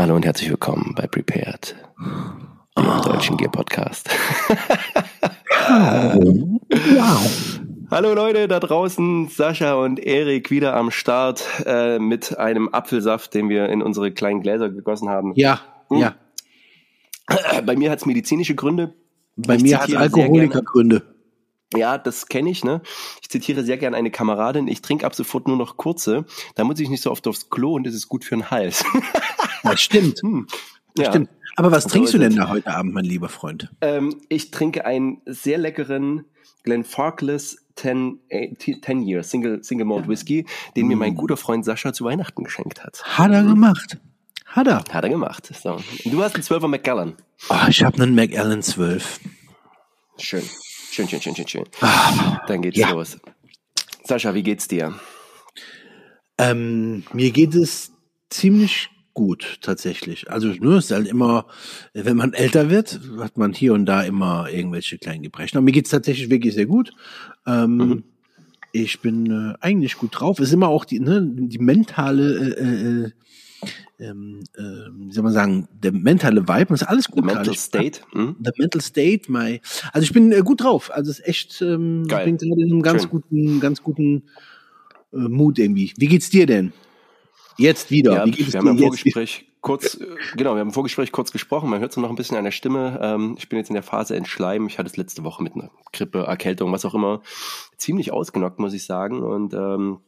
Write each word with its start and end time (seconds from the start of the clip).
Hallo 0.00 0.16
und 0.16 0.24
herzlich 0.24 0.48
willkommen 0.48 0.94
bei 0.96 1.06
Prepared, 1.06 1.76
dem 2.78 2.86
oh. 2.86 3.02
deutschen 3.04 3.36
Gear 3.36 3.50
Podcast. 3.52 4.08
wow. 5.68 7.60
Hallo 7.90 8.14
Leute 8.14 8.48
da 8.48 8.60
draußen, 8.60 9.28
Sascha 9.28 9.74
und 9.74 10.00
Erik 10.00 10.50
wieder 10.50 10.74
am 10.74 10.90
Start 10.90 11.46
äh, 11.66 11.98
mit 11.98 12.38
einem 12.38 12.70
Apfelsaft, 12.72 13.34
den 13.34 13.50
wir 13.50 13.68
in 13.68 13.82
unsere 13.82 14.10
kleinen 14.10 14.40
Gläser 14.40 14.70
gegossen 14.70 15.10
haben. 15.10 15.34
Ja, 15.34 15.60
hm. 15.90 15.98
ja. 15.98 16.14
Bei 17.66 17.76
mir 17.76 17.90
hat 17.90 17.98
es 17.98 18.06
medizinische 18.06 18.54
Gründe. 18.54 18.94
Bei 19.36 19.56
ich 19.56 19.62
mir 19.62 19.82
hat 19.82 19.90
es 19.90 19.96
Alkoholikergründe. 19.96 21.02
Ja, 21.76 21.98
das 21.98 22.26
kenne 22.28 22.48
ich, 22.48 22.64
ne? 22.64 22.80
Ich 23.20 23.28
zitiere 23.28 23.64
sehr 23.64 23.76
gerne 23.76 23.98
eine 23.98 24.10
Kameradin, 24.10 24.66
ich 24.66 24.80
trinke 24.80 25.04
ab 25.04 25.14
sofort 25.14 25.46
nur 25.46 25.58
noch 25.58 25.76
kurze, 25.76 26.24
da 26.54 26.64
muss 26.64 26.80
ich 26.80 26.88
nicht 26.88 27.02
so 27.02 27.10
oft 27.10 27.28
aufs 27.28 27.50
Klo 27.50 27.74
und 27.74 27.86
das 27.86 27.92
ist 27.92 28.08
gut 28.08 28.24
für 28.24 28.34
den 28.34 28.50
Hals. 28.50 28.82
Das 29.62 29.80
stimmt. 29.80 30.20
Hm. 30.22 30.46
Das 30.94 31.06
ja. 31.06 31.12
stimmt. 31.12 31.30
Aber 31.56 31.72
was 31.72 31.86
trinkst 31.86 32.14
du 32.14 32.18
denn 32.18 32.36
da 32.36 32.48
heute 32.48 32.68
Abend, 32.74 32.94
mein 32.94 33.04
lieber 33.04 33.28
Freund? 33.28 33.70
Ähm, 33.80 34.20
ich 34.28 34.50
trinke 34.50 34.84
einen 34.86 35.20
sehr 35.26 35.58
leckeren 35.58 36.24
Glenfarclas 36.64 37.58
10, 37.76 38.20
10 38.58 39.02
Year 39.02 39.22
Single, 39.22 39.62
Single 39.62 39.86
Malt 39.86 40.08
Whisky, 40.08 40.46
den 40.76 40.86
mir 40.86 40.96
mein 40.96 41.14
mm. 41.14 41.16
guter 41.16 41.36
Freund 41.36 41.64
Sascha 41.64 41.92
zu 41.92 42.04
Weihnachten 42.04 42.44
geschenkt 42.44 42.84
hat. 42.84 43.02
Hat 43.04 43.30
er 43.30 43.42
gemacht. 43.42 43.98
Hat 44.46 44.66
er. 44.66 44.84
Hat 44.90 45.04
er 45.04 45.08
gemacht. 45.08 45.50
So. 45.54 45.80
Du 46.04 46.22
hast 46.22 46.34
einen 46.34 46.44
12er 46.44 46.68
Macallan. 46.68 47.14
Oh, 47.48 47.68
ich 47.68 47.82
habe 47.82 48.02
einen 48.02 48.14
Macallan 48.14 48.62
12. 48.62 49.20
Schön. 50.18 50.42
Schön, 50.90 51.08
schön, 51.08 51.22
schön, 51.22 51.36
schön, 51.36 51.48
schön. 51.48 51.64
Ah, 51.80 52.40
Dann 52.46 52.62
geht's 52.62 52.76
ja. 52.76 52.90
los. 52.90 53.18
Sascha, 54.04 54.34
wie 54.34 54.42
geht's 54.42 54.66
dir? 54.66 54.94
Ähm, 56.36 57.04
mir 57.12 57.30
geht 57.30 57.54
es 57.54 57.92
ziemlich 58.28 58.90
gut, 59.14 59.58
tatsächlich. 59.60 60.30
Also 60.30 60.48
nur 60.48 60.78
ist 60.78 60.90
halt 60.90 61.08
immer, 61.08 61.46
wenn 61.94 62.16
man 62.16 62.32
älter 62.32 62.70
wird, 62.70 63.00
hat 63.18 63.36
man 63.36 63.52
hier 63.52 63.74
und 63.74 63.86
da 63.86 64.02
immer 64.02 64.48
irgendwelche 64.50 64.98
kleinen 64.98 65.22
Gebrechen. 65.22 65.58
Aber 65.58 65.64
mir 65.64 65.72
geht's 65.72 65.90
tatsächlich 65.90 66.30
wirklich 66.30 66.54
sehr 66.54 66.66
gut. 66.66 66.92
Ähm, 67.46 67.76
mhm. 67.76 68.04
Ich 68.72 69.00
bin 69.00 69.30
äh, 69.30 69.54
eigentlich 69.60 69.96
gut 69.96 70.20
drauf. 70.20 70.38
Es 70.38 70.48
ist 70.48 70.54
immer 70.54 70.68
auch 70.68 70.84
die, 70.84 71.00
ne, 71.00 71.26
die 71.26 71.58
mentale, 71.58 72.54
äh, 72.56 73.06
äh, 73.06 73.10
ähm, 73.98 74.40
äh, 74.56 74.62
wie 74.62 75.12
soll 75.12 75.24
man 75.24 75.32
sagen, 75.32 75.68
der 75.72 75.92
mentale 75.92 76.48
Vibe, 76.48 76.74
ist 76.74 76.84
alles 76.84 77.08
gut. 77.08 77.28
The 77.28 77.34
mental 77.34 77.56
state. 77.56 78.00
Mhm. 78.14 78.36
The 78.42 78.52
mental 78.56 78.80
state, 78.80 79.30
my. 79.30 79.60
Also 79.92 80.04
ich 80.04 80.12
bin 80.12 80.32
äh, 80.32 80.40
gut 80.42 80.62
drauf. 80.62 80.90
Also 80.92 81.10
es 81.10 81.18
ist 81.18 81.26
echt, 81.26 81.62
ähm, 81.62 82.06
Geil. 82.06 82.20
ich 82.20 82.24
bin 82.24 82.48
gerade 82.48 82.62
in 82.62 82.72
einem 82.72 82.82
ganz 82.82 83.02
Schön. 83.02 83.10
guten, 83.10 83.60
ganz 83.60 83.82
guten 83.82 84.22
äh, 85.12 85.16
Mut 85.16 85.58
irgendwie. 85.58 85.92
Wie 85.96 86.06
geht's 86.06 86.30
dir 86.30 86.46
denn? 86.46 86.72
Jetzt 87.60 87.90
wieder. 87.90 88.12
Ja, 88.12 88.24
wir 88.26 88.58
haben 88.58 88.68
im 88.68 88.78
Vorgespräch 88.78 89.46
kurz, 89.60 89.94
äh, 89.94 90.06
genau, 90.34 90.54
wir 90.54 90.60
haben 90.60 90.68
im 90.68 90.72
Vorgespräch 90.72 91.12
kurz 91.12 91.30
gesprochen. 91.30 91.68
Man 91.68 91.80
hört 91.80 91.90
es 91.90 91.96
noch 91.98 92.08
ein 92.08 92.16
bisschen 92.16 92.38
an 92.38 92.44
der 92.44 92.52
Stimme. 92.52 92.98
Ähm, 93.02 93.34
ich 93.38 93.50
bin 93.50 93.58
jetzt 93.58 93.68
in 93.68 93.74
der 93.74 93.82
Phase 93.82 94.16
Entschleim. 94.16 94.66
Ich 94.66 94.78
hatte 94.78 94.88
es 94.88 94.96
letzte 94.96 95.24
Woche 95.24 95.42
mit 95.42 95.54
einer 95.54 95.70
Grippe, 95.92 96.20
Erkältung, 96.20 96.72
was 96.72 96.86
auch 96.86 96.94
immer, 96.94 97.20
ziemlich 97.76 98.12
ausgenockt, 98.12 98.58
muss 98.58 98.72
ich 98.72 98.86
sagen. 98.86 99.22
Und 99.22 99.52
ähm, 99.52 99.98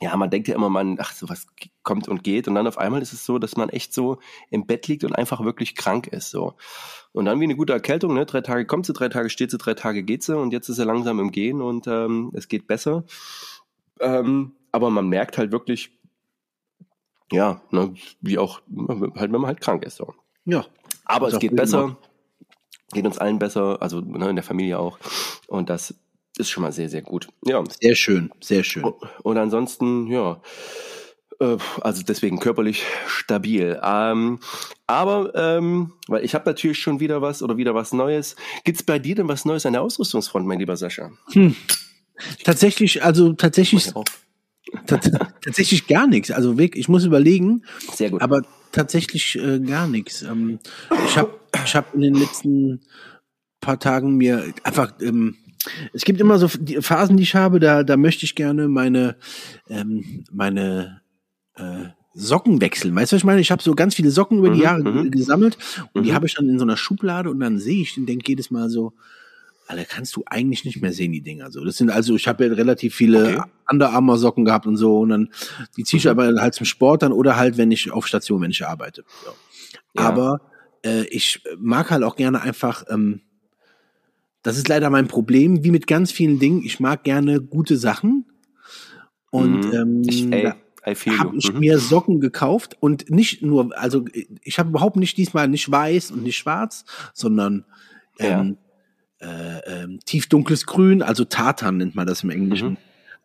ja, 0.00 0.16
man 0.16 0.30
denkt 0.30 0.48
ja 0.48 0.54
immer, 0.54 0.70
man, 0.70 0.96
ach, 0.98 1.12
so 1.12 1.28
was 1.28 1.46
kommt 1.82 2.08
und 2.08 2.24
geht. 2.24 2.48
Und 2.48 2.54
dann 2.54 2.66
auf 2.66 2.78
einmal 2.78 3.02
ist 3.02 3.12
es 3.12 3.26
so, 3.26 3.38
dass 3.38 3.56
man 3.56 3.68
echt 3.68 3.92
so 3.92 4.18
im 4.50 4.66
Bett 4.66 4.88
liegt 4.88 5.04
und 5.04 5.12
einfach 5.12 5.44
wirklich 5.44 5.74
krank 5.74 6.06
ist. 6.06 6.30
So. 6.30 6.54
Und 7.12 7.26
dann 7.26 7.38
wie 7.38 7.44
eine 7.44 7.56
gute 7.56 7.74
Erkältung, 7.74 8.14
ne? 8.14 8.24
Drei 8.24 8.40
Tage 8.40 8.64
kommt 8.64 8.86
sie, 8.86 8.94
drei 8.94 9.10
Tage 9.10 9.28
steht 9.28 9.50
sie, 9.50 9.58
drei 9.58 9.74
Tage 9.74 10.02
geht 10.02 10.22
sie 10.22 10.38
und 10.38 10.52
jetzt 10.54 10.70
ist 10.70 10.76
sie 10.76 10.84
langsam 10.84 11.20
im 11.20 11.32
Gehen 11.32 11.60
und 11.60 11.86
ähm, 11.86 12.32
es 12.34 12.48
geht 12.48 12.66
besser. 12.66 13.04
Ähm, 14.00 14.52
aber 14.72 14.88
man 14.88 15.08
merkt 15.08 15.36
halt 15.36 15.52
wirklich, 15.52 15.92
ja, 17.32 17.60
ne, 17.70 17.94
wie 18.20 18.38
auch, 18.38 18.60
halt, 18.88 19.32
wenn 19.32 19.40
man 19.40 19.46
halt 19.46 19.60
krank 19.60 19.84
ist. 19.84 19.96
So. 19.96 20.14
Ja. 20.44 20.66
Aber 21.04 21.28
es 21.28 21.38
geht 21.38 21.56
besser, 21.56 21.82
gemacht. 21.82 22.10
geht 22.92 23.06
uns 23.06 23.18
allen 23.18 23.38
besser, 23.38 23.80
also 23.80 24.00
ne, 24.00 24.30
in 24.30 24.36
der 24.36 24.44
Familie 24.44 24.78
auch. 24.78 24.98
Und 25.48 25.70
das 25.70 25.94
ist 26.38 26.50
schon 26.50 26.62
mal 26.62 26.72
sehr, 26.72 26.88
sehr 26.88 27.02
gut. 27.02 27.28
Ja. 27.44 27.62
Sehr 27.80 27.94
schön, 27.94 28.30
sehr 28.40 28.64
schön. 28.64 28.84
Und 29.22 29.36
ansonsten, 29.36 30.06
ja, 30.06 30.40
äh, 31.40 31.58
also 31.80 32.02
deswegen 32.02 32.38
körperlich 32.38 32.84
stabil. 33.06 33.78
Ähm, 33.82 34.38
aber, 34.86 35.32
ähm, 35.34 35.92
weil 36.08 36.24
ich 36.24 36.34
habe 36.34 36.48
natürlich 36.48 36.78
schon 36.78 37.00
wieder 37.00 37.20
was 37.20 37.42
oder 37.42 37.56
wieder 37.56 37.74
was 37.74 37.92
Neues. 37.92 38.36
Gibt's 38.64 38.82
bei 38.82 38.98
dir 38.98 39.14
denn 39.14 39.28
was 39.28 39.44
Neues 39.44 39.66
an 39.66 39.72
der 39.72 39.82
Ausrüstungsfront, 39.82 40.46
mein 40.46 40.58
lieber 40.58 40.76
Sascha? 40.76 41.10
Hm. 41.32 41.56
Tatsächlich, 42.44 43.02
also 43.02 43.32
tatsächlich 43.32 43.92
tatsächlich 44.86 45.86
gar 45.86 46.06
nichts. 46.06 46.30
Also 46.30 46.58
wirklich, 46.58 46.80
ich 46.80 46.88
muss 46.88 47.04
überlegen. 47.04 47.62
Sehr 47.94 48.10
gut. 48.10 48.22
Aber 48.22 48.42
tatsächlich 48.72 49.38
äh, 49.38 49.60
gar 49.60 49.86
nichts. 49.86 50.22
Ähm, 50.22 50.58
ich 51.06 51.16
habe 51.16 51.38
ich 51.64 51.74
hab 51.76 51.94
in 51.94 52.00
den 52.00 52.14
letzten 52.14 52.80
paar 53.60 53.78
Tagen 53.78 54.16
mir 54.16 54.52
einfach 54.64 54.92
ähm, 55.00 55.36
es 55.92 56.04
gibt 56.04 56.20
immer 56.20 56.38
so 56.38 56.48
die 56.58 56.80
Phasen, 56.82 57.16
die 57.16 57.22
ich 57.22 57.34
habe, 57.34 57.60
da, 57.60 57.84
da 57.84 57.96
möchte 57.96 58.24
ich 58.24 58.34
gerne 58.34 58.68
meine, 58.68 59.16
ähm, 59.68 60.24
meine 60.30 61.02
äh, 61.54 61.84
Socken 62.14 62.60
wechseln. 62.60 62.94
Weißt 62.94 63.12
du, 63.12 63.14
was 63.14 63.20
ich 63.20 63.24
meine? 63.24 63.40
Ich 63.40 63.50
habe 63.50 63.62
so 63.62 63.74
ganz 63.74 63.94
viele 63.94 64.10
Socken 64.10 64.38
über 64.38 64.50
die 64.50 64.56
mhm, 64.56 64.62
Jahre 64.62 64.82
mhm. 64.82 65.10
gesammelt 65.10 65.56
und 65.92 66.02
mhm. 66.02 66.04
die 66.06 66.14
habe 66.14 66.26
ich 66.26 66.34
dann 66.34 66.48
in 66.48 66.58
so 66.58 66.64
einer 66.64 66.76
Schublade 66.76 67.30
und 67.30 67.40
dann 67.40 67.58
sehe 67.58 67.82
ich 67.82 67.96
und 67.96 68.06
denke 68.06 68.24
jedes 68.28 68.50
Mal 68.50 68.68
so, 68.68 68.92
Alter, 69.66 69.84
kannst 69.84 70.16
du 70.16 70.24
eigentlich 70.26 70.64
nicht 70.64 70.82
mehr 70.82 70.92
sehen, 70.92 71.12
die 71.12 71.22
Dinger. 71.22 71.50
So, 71.50 71.64
das 71.64 71.76
sind 71.76 71.90
also, 71.90 72.14
ich 72.16 72.28
habe 72.28 72.46
ja 72.46 72.52
relativ 72.52 72.94
viele 72.94 73.38
okay. 73.38 73.50
Under 73.70 73.90
Armour 73.90 74.18
Socken 74.18 74.44
gehabt 74.44 74.66
und 74.66 74.76
so 74.76 75.00
und 75.00 75.08
dann 75.10 75.28
die 75.76 75.84
ziehe 75.84 75.98
ich 75.98 76.04
mhm. 76.04 76.10
aber 76.10 76.40
halt 76.40 76.54
zum 76.54 76.66
Sport 76.66 77.02
dann 77.02 77.12
oder 77.12 77.36
halt, 77.36 77.56
wenn 77.56 77.70
ich 77.70 77.90
auf 77.90 78.06
Station, 78.06 78.42
wenn 78.42 78.50
ich 78.50 78.66
arbeite. 78.66 79.04
So. 79.24 79.32
Ja. 79.94 80.08
Aber 80.08 80.40
äh, 80.84 81.04
ich 81.06 81.42
mag 81.58 81.90
halt 81.90 82.02
auch 82.02 82.16
gerne 82.16 82.42
einfach, 82.42 82.84
ähm, 82.88 83.22
das 84.42 84.56
ist 84.56 84.68
leider 84.68 84.90
mein 84.90 85.08
Problem, 85.08 85.64
wie 85.64 85.70
mit 85.70 85.86
ganz 85.86 86.10
vielen 86.10 86.38
Dingen. 86.38 86.62
Ich 86.64 86.80
mag 86.80 87.04
gerne 87.04 87.40
gute 87.40 87.76
Sachen 87.76 88.26
und 89.30 89.66
mhm. 89.66 89.72
ähm, 89.72 90.02
ich, 90.04 90.30
ey. 90.32 90.52
habe 91.18 91.36
ich 91.36 91.52
mhm. 91.52 91.60
mir 91.60 91.78
Socken 91.78 92.20
gekauft 92.20 92.76
und 92.80 93.08
nicht 93.10 93.42
nur, 93.42 93.76
also 93.78 94.04
ich 94.42 94.58
habe 94.58 94.70
überhaupt 94.70 94.96
nicht 94.96 95.16
diesmal 95.16 95.46
nicht 95.48 95.70
weiß 95.70 96.10
und 96.10 96.24
nicht 96.24 96.36
schwarz, 96.36 96.84
sondern 97.14 97.64
ähm, 98.18 98.58
äh, 99.22 99.82
ähm, 99.84 100.00
tiefdunkles 100.04 100.66
Grün, 100.66 101.02
also 101.02 101.24
Tartan 101.24 101.76
nennt 101.76 101.94
man 101.94 102.06
das 102.06 102.22
im 102.24 102.30
Englischen. 102.30 102.70
Mhm. 102.70 102.76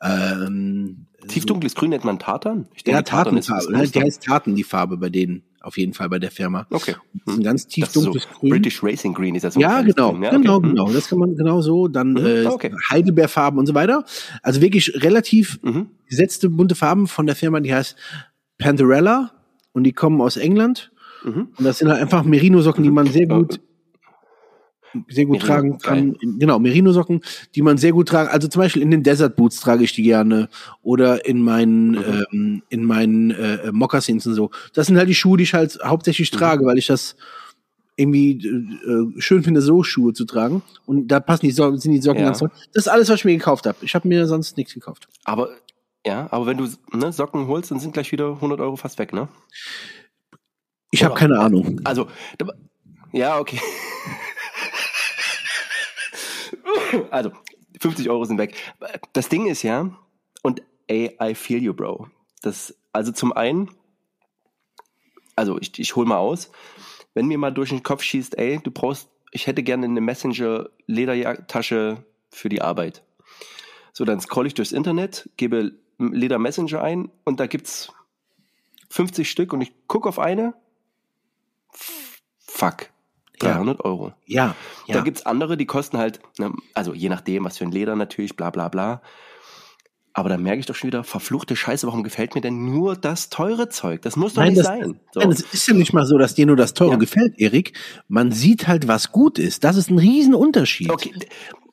Ähm, 0.01 1.07
Tiefdunkles. 1.27 1.75
Grün 1.75 1.89
nennt 1.89 2.05
man 2.05 2.19
Tartan? 2.19 2.67
Ich 2.75 2.83
denke, 2.83 2.97
ja, 2.97 3.01
Tartanfarbe. 3.01 3.71
Ne? 3.71 3.87
Die 3.87 4.01
heißt 4.01 4.23
Tartan, 4.23 4.55
die 4.55 4.63
Farbe 4.63 4.97
bei 4.97 5.09
denen, 5.09 5.43
auf 5.61 5.77
jeden 5.77 5.93
Fall 5.93 6.09
bei 6.09 6.19
der 6.19 6.29
Firma. 6.29 6.67
Okay. 6.69 6.95
Das 7.25 7.33
ist 7.33 7.39
ein 7.39 7.43
ganz 7.43 7.67
tiefdunkles 7.67 8.23
so 8.23 8.39
Grün. 8.39 8.49
British 8.51 8.83
Racing 8.83 9.13
Green 9.13 9.35
ist 9.35 9.43
das 9.43 9.55
so. 9.55 9.59
Ja, 9.59 9.81
genau, 9.81 10.15
ja, 10.21 10.29
genau, 10.29 10.57
okay. 10.57 10.67
genau. 10.69 10.91
Das 10.91 11.09
kann 11.09 11.19
man 11.19 11.35
genau 11.35 11.61
so. 11.61 11.87
Dann 11.87 12.11
mhm. 12.11 12.25
äh, 12.25 12.45
okay. 12.45 12.71
Heidelbeerfarben 12.91 13.59
und 13.59 13.65
so 13.65 13.73
weiter. 13.73 14.05
Also 14.43 14.61
wirklich 14.61 15.03
relativ 15.03 15.59
mhm. 15.63 15.87
gesetzte 16.07 16.49
bunte 16.49 16.75
Farben 16.75 17.07
von 17.07 17.25
der 17.25 17.35
Firma, 17.35 17.59
die 17.59 17.73
heißt 17.73 17.95
Pandarella 18.59 19.31
und 19.73 19.83
die 19.83 19.93
kommen 19.93 20.21
aus 20.21 20.37
England. 20.37 20.91
Mhm. 21.23 21.49
Und 21.57 21.65
das 21.65 21.79
sind 21.79 21.89
halt 21.89 22.01
einfach 22.01 22.23
Merino-Socken, 22.23 22.83
die 22.83 22.91
man 22.91 23.07
sehr 23.07 23.25
gut 23.25 23.59
sehr 25.09 25.25
gut 25.25 25.37
Merino, 25.37 25.45
tragen 25.45 25.77
kann. 25.77 26.13
Geil. 26.13 26.33
Genau, 26.39 26.59
Merino-Socken, 26.59 27.21
die 27.55 27.61
man 27.61 27.77
sehr 27.77 27.91
gut 27.91 28.07
tragen. 28.07 28.29
Also 28.29 28.47
zum 28.47 28.61
Beispiel 28.61 28.81
in 28.81 28.91
den 28.91 29.03
Desert 29.03 29.35
Boots 29.35 29.59
trage 29.59 29.83
ich 29.83 29.93
die 29.93 30.03
gerne 30.03 30.49
oder 30.81 31.25
in 31.25 31.41
meinen 31.41 31.91
mhm. 31.91 32.25
ähm, 32.31 32.63
in 32.69 32.83
meinen 32.83 33.31
äh, 33.31 33.71
Moccasins 33.71 34.25
und 34.27 34.33
so. 34.33 34.51
Das 34.73 34.87
sind 34.87 34.97
halt 34.97 35.09
die 35.09 35.15
Schuhe, 35.15 35.37
die 35.37 35.43
ich 35.43 35.53
halt 35.53 35.77
hauptsächlich 35.83 36.31
mhm. 36.31 36.37
trage, 36.37 36.65
weil 36.65 36.77
ich 36.77 36.87
das 36.87 37.15
irgendwie 37.97 38.37
äh, 38.45 39.19
schön 39.19 39.43
finde, 39.43 39.61
so 39.61 39.83
Schuhe 39.83 40.13
zu 40.13 40.25
tragen. 40.25 40.61
Und 40.85 41.07
da 41.07 41.19
passen 41.19 41.47
die 41.47 41.51
Socken, 41.51 41.79
sind 41.79 41.93
die 41.93 42.01
Socken 42.01 42.21
ja. 42.21 42.27
ganz 42.27 42.39
toll. 42.39 42.51
Das 42.73 42.85
ist 42.85 42.87
alles, 42.87 43.09
was 43.09 43.19
ich 43.19 43.25
mir 43.25 43.35
gekauft 43.35 43.65
habe. 43.65 43.77
Ich 43.81 43.95
habe 43.95 44.07
mir 44.07 44.27
sonst 44.27 44.55
nichts 44.55 44.73
gekauft. 44.73 45.07
Aber 45.25 45.49
ja, 46.05 46.27
aber 46.31 46.45
wenn 46.45 46.57
du 46.57 46.67
ne, 46.93 47.11
Socken 47.11 47.47
holst, 47.47 47.71
dann 47.71 47.79
sind 47.79 47.93
gleich 47.93 48.11
wieder 48.11 48.29
100 48.33 48.59
Euro 48.61 48.75
fast 48.77 48.99
weg, 48.99 49.13
ne? 49.13 49.27
Ich 50.91 51.03
habe 51.03 51.15
keine 51.15 51.37
Ahnung. 51.39 51.81
Also, 51.83 52.07
ja, 53.11 53.39
okay. 53.39 53.59
Also, 57.11 57.31
50 57.81 58.09
Euro 58.09 58.23
sind 58.25 58.37
weg. 58.37 58.55
Das 59.13 59.29
Ding 59.29 59.47
ist 59.47 59.63
ja, 59.63 59.89
und 60.43 60.61
ey, 60.87 61.17
I 61.21 61.35
feel 61.35 61.61
you, 61.61 61.73
Bro. 61.73 62.09
Das, 62.41 62.75
also 62.91 63.11
zum 63.11 63.33
einen, 63.33 63.69
also 65.35 65.59
ich, 65.59 65.77
ich 65.79 65.95
hol 65.95 66.05
mal 66.05 66.17
aus, 66.17 66.51
wenn 67.13 67.27
mir 67.27 67.37
mal 67.37 67.51
durch 67.51 67.69
den 67.69 67.83
Kopf 67.83 68.01
schießt, 68.03 68.37
ey, 68.37 68.59
du 68.63 68.71
brauchst, 68.71 69.09
ich 69.31 69.47
hätte 69.47 69.63
gerne 69.63 69.85
eine 69.85 70.01
Messenger-Ledertasche 70.01 72.03
für 72.29 72.49
die 72.49 72.61
Arbeit. 72.61 73.03
So, 73.93 74.05
dann 74.05 74.21
scroll 74.21 74.47
ich 74.47 74.53
durchs 74.53 74.71
Internet, 74.71 75.29
gebe 75.37 75.73
Leder 75.97 76.37
Messenger 76.37 76.83
ein 76.83 77.09
und 77.23 77.39
da 77.39 77.47
gibt's 77.47 77.91
50 78.89 79.29
Stück 79.29 79.53
und 79.53 79.61
ich 79.61 79.73
gucke 79.87 80.07
auf 80.07 80.19
eine. 80.19 80.53
Fuck. 82.39 82.89
300 83.39 83.77
ja. 83.79 83.85
Euro. 83.85 84.13
Ja, 84.25 84.55
ja. 84.87 84.95
Da 84.95 85.01
gibt's 85.01 85.25
andere, 85.25 85.57
die 85.57 85.65
kosten 85.65 85.97
halt, 85.97 86.19
ne, 86.39 86.51
also 86.73 86.93
je 86.93 87.09
nachdem, 87.09 87.43
was 87.45 87.57
für 87.57 87.65
ein 87.65 87.71
Leder 87.71 87.95
natürlich, 87.95 88.35
bla 88.35 88.49
bla 88.49 88.67
bla. 88.69 89.01
Aber 90.13 90.29
da 90.29 90.37
merke 90.37 90.59
ich 90.59 90.65
doch 90.65 90.73
schon 90.73 90.87
wieder, 90.87 91.03
verfluchte 91.03 91.55
Scheiße, 91.55 91.85
warum 91.85 92.01
gefällt 92.03 92.33
mir 92.33 92.41
denn 92.41 92.65
nur 92.65 92.95
das 92.95 93.29
teure 93.29 93.69
Zeug? 93.69 94.01
Das 94.01 94.15
muss 94.15 94.33
doch 94.33 94.41
Nein, 94.41 94.53
nicht 94.53 94.59
das, 94.61 94.65
sein. 94.67 94.99
So. 95.11 95.19
nein, 95.19 95.29
es 95.31 95.41
ist 95.41 95.67
ja 95.67 95.75
nicht 95.75 95.93
mal 95.93 96.07
so, 96.07 96.17
dass 96.17 96.33
dir 96.33 96.47
nur 96.47 96.55
das 96.55 96.73
Teure 96.73 96.93
Ja. 96.93 96.97
gefällt, 96.97 97.39
Erik. 97.39 97.73
Man 98.07 98.31
sieht 98.31 98.67
halt, 98.67 98.87
was 98.87 99.11
gut 99.11 99.37
ist. 99.37 99.63
Das 99.63 99.75
ist 99.77 99.91
ein 99.91 99.99
Riesenunterschied. 99.99 100.89
Okay, 100.89 101.13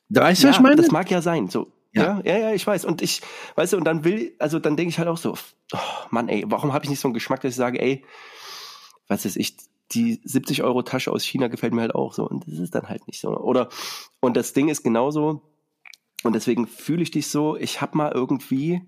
Weißt 0.09 0.43
du, 0.43 0.47
ja, 0.47 0.49
was 0.51 0.57
ich 0.57 0.61
meine? 0.61 0.75
das 0.75 0.91
mag 0.91 1.09
ja 1.09 1.23
sein. 1.23 1.47
So, 1.49 1.71
Ja. 1.91 2.21
ja. 2.23 2.33
ja, 2.33 2.37
ja, 2.49 2.53
ich 2.53 2.67
weiß. 2.67 2.85
Und 2.85 3.01
ich, 3.01 3.21
weißt 3.55 3.73
du, 3.73 3.77
und 3.77 3.83
dann 3.85 4.03
will, 4.03 4.35
also 4.37 4.59
dann 4.59 4.77
denke 4.77 4.89
ich 4.91 4.99
halt 4.99 5.07
auch 5.07 5.17
so, 5.17 5.35
oh, 5.73 5.77
Mann, 6.11 6.29
ey, 6.29 6.43
warum 6.45 6.71
habe 6.71 6.85
ich 6.85 6.91
nicht 6.91 6.99
so 6.99 7.07
einen 7.07 7.15
Geschmack, 7.15 7.41
dass 7.41 7.49
ich 7.49 7.57
sage, 7.57 7.81
ey, 7.81 8.05
was 9.07 9.25
ist 9.25 9.37
ich, 9.37 9.57
die 9.91 10.19
70 10.23 10.63
Euro 10.63 10.81
Tasche 10.81 11.11
aus 11.11 11.23
China 11.23 11.47
gefällt 11.47 11.73
mir 11.73 11.81
halt 11.81 11.95
auch 11.95 12.13
so. 12.13 12.27
Und 12.27 12.47
das 12.47 12.59
ist 12.59 12.75
dann 12.75 12.89
halt 12.89 13.07
nicht 13.07 13.19
so. 13.19 13.29
Oder, 13.37 13.69
und 14.19 14.35
das 14.35 14.53
Ding 14.53 14.69
ist 14.69 14.83
genauso, 14.83 15.41
und 16.23 16.33
deswegen 16.33 16.65
fühle 16.65 17.03
ich 17.03 17.11
dich 17.11 17.27
so, 17.27 17.55
ich 17.55 17.81
habe 17.81 17.97
mal 17.97 18.11
irgendwie, 18.11 18.81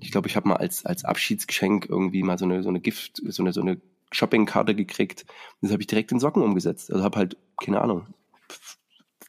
ich 0.00 0.10
glaube, 0.10 0.28
ich 0.28 0.36
habe 0.36 0.48
mal 0.48 0.56
als, 0.56 0.86
als 0.86 1.04
Abschiedsgeschenk 1.04 1.86
irgendwie 1.86 2.22
mal 2.22 2.38
so 2.38 2.46
eine, 2.46 2.62
so 2.62 2.70
eine 2.70 2.80
Gift, 2.80 3.20
so 3.22 3.42
eine, 3.42 3.52
so 3.52 3.60
eine 3.60 3.80
Shoppingkarte 4.12 4.74
gekriegt. 4.74 5.26
Das 5.60 5.72
habe 5.72 5.82
ich 5.82 5.88
direkt 5.88 6.10
in 6.10 6.20
Socken 6.20 6.42
umgesetzt. 6.42 6.90
Also 6.90 7.04
habe 7.04 7.18
halt, 7.18 7.36
keine 7.62 7.82
Ahnung, 7.82 8.06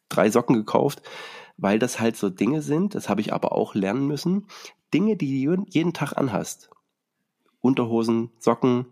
drei 0.07 0.29
Socken 0.29 0.55
gekauft, 0.55 1.01
weil 1.57 1.77
das 1.77 1.99
halt 1.99 2.15
so 2.15 2.29
Dinge 2.29 2.61
sind, 2.61 2.95
das 2.95 3.09
habe 3.09 3.19
ich 3.19 3.33
aber 3.33 3.51
auch 3.51 3.75
lernen 3.75 4.07
müssen, 4.07 4.47
Dinge, 4.93 5.17
die 5.17 5.43
du 5.43 5.65
jeden 5.67 5.93
Tag 5.93 6.13
anhast. 6.17 6.69
Unterhosen, 7.59 8.31
Socken. 8.39 8.85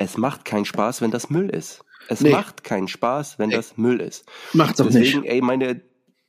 Es 0.00 0.16
macht 0.16 0.44
keinen 0.44 0.64
Spaß, 0.64 1.02
wenn 1.02 1.10
das 1.10 1.28
Müll 1.30 1.50
ist. 1.50 1.84
Es 2.08 2.20
Nee. 2.22 2.30
macht 2.30 2.64
keinen 2.64 2.88
Spaß, 2.88 3.38
wenn 3.38 3.50
Nee. 3.50 3.56
das 3.56 3.76
Müll 3.76 4.00
ist. 4.00 4.24
Macht's 4.54 4.78
doch 4.78 4.86
Deswegen, 4.86 5.20
nicht. 5.20 5.30
ey, 5.30 5.40
meine, 5.42 5.82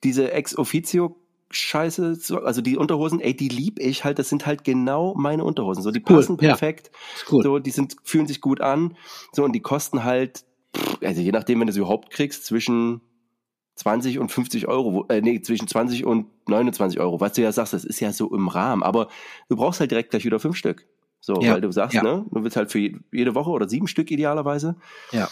diese 0.03 0.31
Ex-Officio 0.31 1.15
Scheiße, 1.53 2.15
so- 2.15 2.39
also 2.43 2.61
die 2.61 2.77
Unterhosen, 2.77 3.19
ey, 3.19 3.35
die 3.35 3.49
lieb 3.49 3.77
ich 3.79 4.05
halt, 4.05 4.19
das 4.19 4.29
sind 4.29 4.45
halt 4.45 4.63
genau 4.63 5.13
meine 5.15 5.43
Unterhosen. 5.43 5.83
So, 5.83 5.91
die 5.91 5.99
Cool, 6.07 6.15
passen 6.17 6.37
ja. 6.39 6.49
perfekt. 6.49 6.91
Ist 7.15 7.31
cool. 7.31 7.43
So, 7.43 7.59
die 7.59 7.71
sind, 7.71 7.95
fühlen 8.03 8.25
sich 8.27 8.39
gut 8.39 8.61
an. 8.61 8.95
So, 9.33 9.43
und 9.43 9.51
die 9.53 9.59
kosten 9.59 10.03
halt, 10.05 10.45
also 11.03 11.19
je 11.21 11.31
nachdem, 11.33 11.59
wenn 11.59 11.67
du 11.67 11.73
sie 11.73 11.79
überhaupt 11.79 12.09
kriegst, 12.09 12.45
zwischen 12.45 13.01
20 13.75 14.19
und 14.19 14.31
50 14.31 14.67
Euro, 14.69 15.05
äh, 15.09 15.19
nee, 15.21 15.41
zwischen 15.41 15.67
20 15.67 16.05
und 16.05 16.27
29 16.47 16.99
Euro. 17.01 17.19
Was 17.19 17.33
du 17.33 17.41
ja 17.41 17.51
sagst, 17.51 17.73
das 17.73 17.83
ist 17.83 17.99
ja 17.99 18.13
so 18.13 18.33
im 18.33 18.47
Rahmen, 18.47 18.81
aber 18.83 19.09
du 19.49 19.55
brauchst 19.57 19.79
halt 19.81 19.91
direkt 19.91 20.11
gleich 20.11 20.23
wieder 20.25 20.39
fünf 20.39 20.55
Stück. 20.55 20.87
So, 21.23 21.39
Ja, 21.41 21.53
weil 21.53 21.61
du 21.61 21.71
sagst, 21.71 21.93
ja. 21.95 22.01
ne, 22.03 22.25
du 22.31 22.43
willst 22.43 22.57
halt 22.57 22.71
für 22.71 22.79
je- 22.79 22.97
jede 23.11 23.35
Woche 23.35 23.51
oder 23.51 23.69
sieben 23.69 23.87
Stück 23.87 24.09
idealerweise. 24.11 24.75
Ja. 25.11 25.29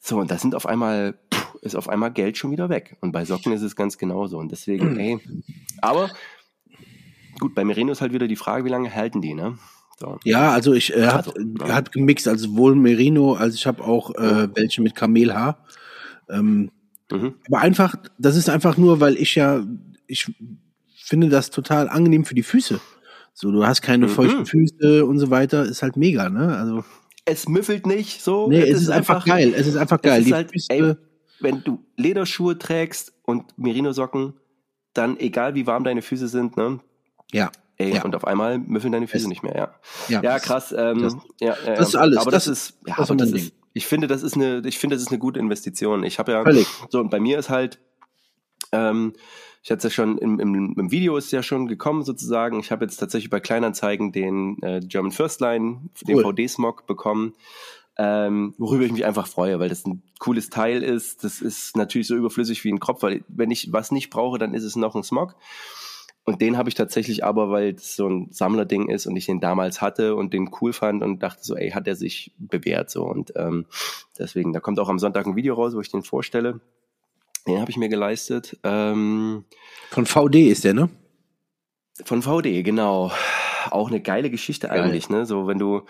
So, 0.00 0.18
und 0.20 0.30
da 0.30 0.38
sind 0.38 0.54
auf 0.54 0.66
einmal, 0.66 1.18
pff, 1.34 1.56
ist 1.62 1.74
auf 1.74 1.88
einmal 1.88 2.12
Geld 2.12 2.38
schon 2.38 2.52
wieder 2.52 2.68
weg. 2.68 2.96
Und 3.00 3.10
bei 3.12 3.24
Socken 3.24 3.52
ist 3.52 3.62
es 3.62 3.74
ganz 3.74 3.98
genauso. 3.98 4.38
Und 4.38 4.52
deswegen, 4.52 4.96
ey, 5.00 5.18
aber 5.82 6.10
gut, 7.40 7.54
bei 7.54 7.64
Merino 7.64 7.90
ist 7.92 8.00
halt 8.00 8.12
wieder 8.12 8.28
die 8.28 8.36
Frage, 8.36 8.64
wie 8.64 8.68
lange 8.70 8.94
halten 8.94 9.20
die, 9.20 9.34
ne? 9.34 9.58
So. 9.98 10.18
Ja, 10.24 10.52
also 10.52 10.74
ich 10.74 10.94
äh, 10.94 11.06
hab, 11.06 11.26
Also, 11.26 11.32
ja. 11.60 11.74
hat 11.74 11.90
gemixt, 11.90 12.28
also 12.28 12.48
sowohl 12.50 12.74
Merino, 12.76 13.32
als 13.34 13.54
ich 13.54 13.66
habe 13.66 13.82
auch 13.82 14.14
äh, 14.14 14.48
welche 14.54 14.80
mit 14.82 14.94
Kamelhaar. 14.94 15.58
Ähm, 16.28 16.70
Mhm. 17.10 17.34
aber 17.46 17.60
einfach, 17.60 17.94
das 18.18 18.34
ist 18.36 18.48
einfach 18.50 18.76
nur, 18.76 18.98
weil 19.00 19.16
ich 19.16 19.36
ja, 19.36 19.62
ich 20.08 20.26
finde 20.96 21.28
das 21.28 21.50
total 21.50 21.88
angenehm 21.88 22.24
für 22.24 22.34
die 22.34 22.42
Füße. 22.42 22.80
So, 23.38 23.50
du 23.52 23.66
hast 23.66 23.82
keine 23.82 24.06
Mhm. 24.06 24.10
feuchten 24.10 24.46
Füße 24.46 25.04
und 25.04 25.18
so 25.18 25.30
weiter, 25.30 25.62
ist 25.64 25.82
halt 25.82 25.98
mega, 25.98 26.30
ne? 26.30 26.56
Also, 26.56 26.84
Es 27.26 27.46
müffelt 27.50 27.86
nicht, 27.86 28.22
so. 28.22 28.48
nee, 28.48 28.62
es 28.62 28.80
ist 28.80 28.88
einfach 28.88 29.26
geil, 29.26 29.52
es 29.54 29.66
ist 29.66 29.76
einfach 29.76 30.00
geil. 30.00 30.22
Es 30.22 30.26
ist 30.28 30.32
halt, 30.32 30.50
ey, 30.70 30.94
wenn 31.40 31.62
du 31.62 31.84
Lederschuhe 31.98 32.58
trägst 32.58 33.12
und 33.24 33.44
Merino-Socken, 33.58 34.32
dann 34.94 35.18
egal 35.18 35.54
wie 35.54 35.66
warm 35.66 35.84
deine 35.84 36.00
Füße 36.00 36.28
sind, 36.28 36.56
ne? 36.56 36.80
ja, 37.32 37.50
Ey, 37.78 37.94
Ja. 37.96 38.04
und 38.04 38.16
auf 38.16 38.26
einmal 38.26 38.56
müffeln 38.58 38.90
deine 38.92 39.06
Füße 39.06 39.24
Es- 39.24 39.28
nicht 39.28 39.42
mehr, 39.42 39.54
ja. 39.54 39.74
ja, 40.08 40.22
Ja, 40.22 40.38
krass. 40.38 40.72
Ähm, 40.74 41.02
das- 41.02 41.14
ja, 41.42 41.54
ja, 41.66 41.74
das 41.74 41.88
ist 41.90 41.94
alles. 41.96 42.16
Aber 42.16 42.30
das, 42.30 42.46
Das- 42.46 42.58
ist, 42.70 42.78
ja, 42.86 42.94
das 42.96 43.04
ist 43.04 43.10
aber 43.10 43.18
das 43.18 43.32
ist, 43.32 43.52
ich 43.74 43.86
finde, 43.86 44.06
das 44.06 44.22
ist 44.22 44.34
eine, 44.34 44.62
ich 44.64 44.78
finde, 44.78 44.96
das 44.96 45.02
ist 45.02 45.08
eine 45.10 45.18
gute 45.18 45.38
Investition. 45.40 46.02
Ich 46.04 46.18
habe 46.18 46.32
ja, 46.32 46.42
Völlig. 46.42 46.66
so 46.88 47.00
und 47.00 47.10
bei 47.10 47.20
mir 47.20 47.38
ist 47.38 47.50
halt, 47.50 47.78
ähm, 48.72 49.12
ich 49.66 49.70
hatte 49.72 49.78
es 49.78 49.82
ja 49.82 49.90
schon 49.90 50.16
im, 50.18 50.38
im, 50.38 50.76
im 50.78 50.90
Video 50.92 51.16
ist 51.16 51.32
ja 51.32 51.42
schon 51.42 51.66
gekommen 51.66 52.04
sozusagen. 52.04 52.60
Ich 52.60 52.70
habe 52.70 52.84
jetzt 52.84 52.98
tatsächlich 52.98 53.30
bei 53.30 53.40
Kleinanzeigen 53.40 54.12
den 54.12 54.62
äh, 54.62 54.78
German 54.78 55.10
First 55.10 55.40
Line, 55.40 55.80
den 56.06 56.18
Cool. 56.18 56.22
VD-Smog 56.22 56.86
bekommen. 56.86 57.34
Ähm, 57.98 58.54
worüber 58.58 58.84
ich 58.84 58.92
mich 58.92 59.04
einfach 59.04 59.26
freue, 59.26 59.58
weil 59.58 59.68
das 59.68 59.84
ein 59.84 60.04
cooles 60.20 60.50
Teil 60.50 60.84
ist. 60.84 61.24
Das 61.24 61.40
ist 61.40 61.76
natürlich 61.76 62.06
so 62.06 62.14
überflüssig 62.14 62.62
wie 62.62 62.70
ein 62.70 62.78
Kopf, 62.78 63.02
weil 63.02 63.24
wenn 63.26 63.50
ich 63.50 63.72
was 63.72 63.90
nicht 63.90 64.08
brauche, 64.08 64.38
dann 64.38 64.54
ist 64.54 64.62
es 64.62 64.76
noch 64.76 64.94
ein 64.94 65.02
Smog. 65.02 65.34
Und 66.22 66.40
den 66.40 66.56
habe 66.56 66.68
ich 66.68 66.76
tatsächlich 66.76 67.24
aber, 67.24 67.50
weil 67.50 67.74
es 67.74 67.96
so 67.96 68.08
ein 68.08 68.28
Sammlerding 68.30 68.88
ist 68.88 69.06
und 69.06 69.16
ich 69.16 69.26
den 69.26 69.40
damals 69.40 69.82
hatte 69.82 70.14
und 70.14 70.32
den 70.32 70.48
cool 70.60 70.72
fand 70.74 71.02
und 71.02 71.24
dachte 71.24 71.42
so, 71.42 71.56
ey, 71.56 71.70
hat 71.70 71.88
er 71.88 71.96
sich 71.96 72.30
bewährt 72.38 72.88
so. 72.88 73.02
Und 73.02 73.32
ähm, 73.34 73.66
deswegen, 74.16 74.52
da 74.52 74.60
kommt 74.60 74.78
auch 74.78 74.88
am 74.88 75.00
Sonntag 75.00 75.26
ein 75.26 75.34
Video 75.34 75.54
raus, 75.54 75.74
wo 75.74 75.80
ich 75.80 75.90
den 75.90 76.04
vorstelle. 76.04 76.60
Den 77.46 77.60
habe 77.60 77.70
ich 77.70 77.76
mir 77.76 77.88
geleistet. 77.88 78.58
Ähm, 78.64 79.44
von 79.90 80.06
VD 80.06 80.48
ist 80.48 80.64
der, 80.64 80.74
ne? 80.74 80.90
von 82.04 82.22
VD, 82.22 82.62
genau. 82.62 83.10
Auch 83.70 83.88
eine 83.88 84.00
geile 84.00 84.30
Geschichte 84.30 84.68
Geil. 84.68 84.82
eigentlich, 84.82 85.08
ne? 85.08 85.26
So, 85.26 85.46
wenn 85.46 85.58
du, 85.58 85.82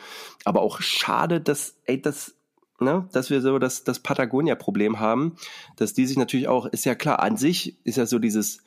aber 0.44 0.62
auch 0.62 0.80
schade, 0.80 1.40
dass, 1.40 1.76
ey, 1.84 2.00
das, 2.00 2.34
ne, 2.80 3.08
dass 3.12 3.30
wir 3.30 3.40
so 3.40 3.58
das, 3.58 3.84
das 3.84 4.00
Patagonia-Problem 4.00 5.00
haben, 5.00 5.36
dass 5.76 5.92
die 5.92 6.06
sich 6.06 6.16
natürlich 6.16 6.48
auch, 6.48 6.66
ist 6.66 6.84
ja 6.84 6.94
klar, 6.94 7.20
an 7.20 7.36
sich 7.36 7.76
ist 7.84 7.96
ja 7.96 8.06
so 8.06 8.18
dieses 8.18 8.62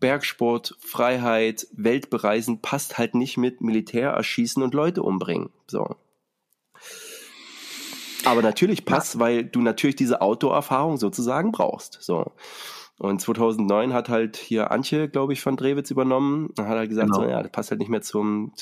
Bergsport, 0.00 0.76
Freiheit, 0.80 1.66
Weltbereisen 1.72 2.60
passt 2.60 2.98
halt 2.98 3.14
nicht 3.14 3.36
mit 3.36 3.60
Militär 3.60 4.10
erschießen 4.10 4.62
und 4.62 4.74
Leute 4.74 5.02
umbringen. 5.02 5.50
So. 5.66 5.96
Aber 8.24 8.42
natürlich 8.42 8.84
passt, 8.84 9.18
weil 9.18 9.44
du 9.44 9.60
natürlich 9.60 9.96
diese 9.96 10.20
Outdoor-Erfahrung 10.20 10.96
sozusagen 10.96 11.52
brauchst. 11.52 11.98
So. 12.00 12.32
Und 12.98 13.20
2009 13.20 13.92
hat 13.92 14.08
halt 14.08 14.36
hier 14.36 14.70
Antje, 14.70 15.08
glaube 15.08 15.32
ich, 15.32 15.40
von 15.40 15.56
Drewitz 15.56 15.90
übernommen. 15.90 16.50
Dann 16.54 16.68
hat 16.68 16.76
er 16.76 16.86
gesagt, 16.86 17.10
Genau. 17.10 17.24
so, 17.24 17.28
ja, 17.28 17.42
das 17.42 17.50
passt 17.50 17.70
halt 17.70 17.80
nicht 17.80 17.88
mehr 17.88 18.02
zum, 18.02 18.52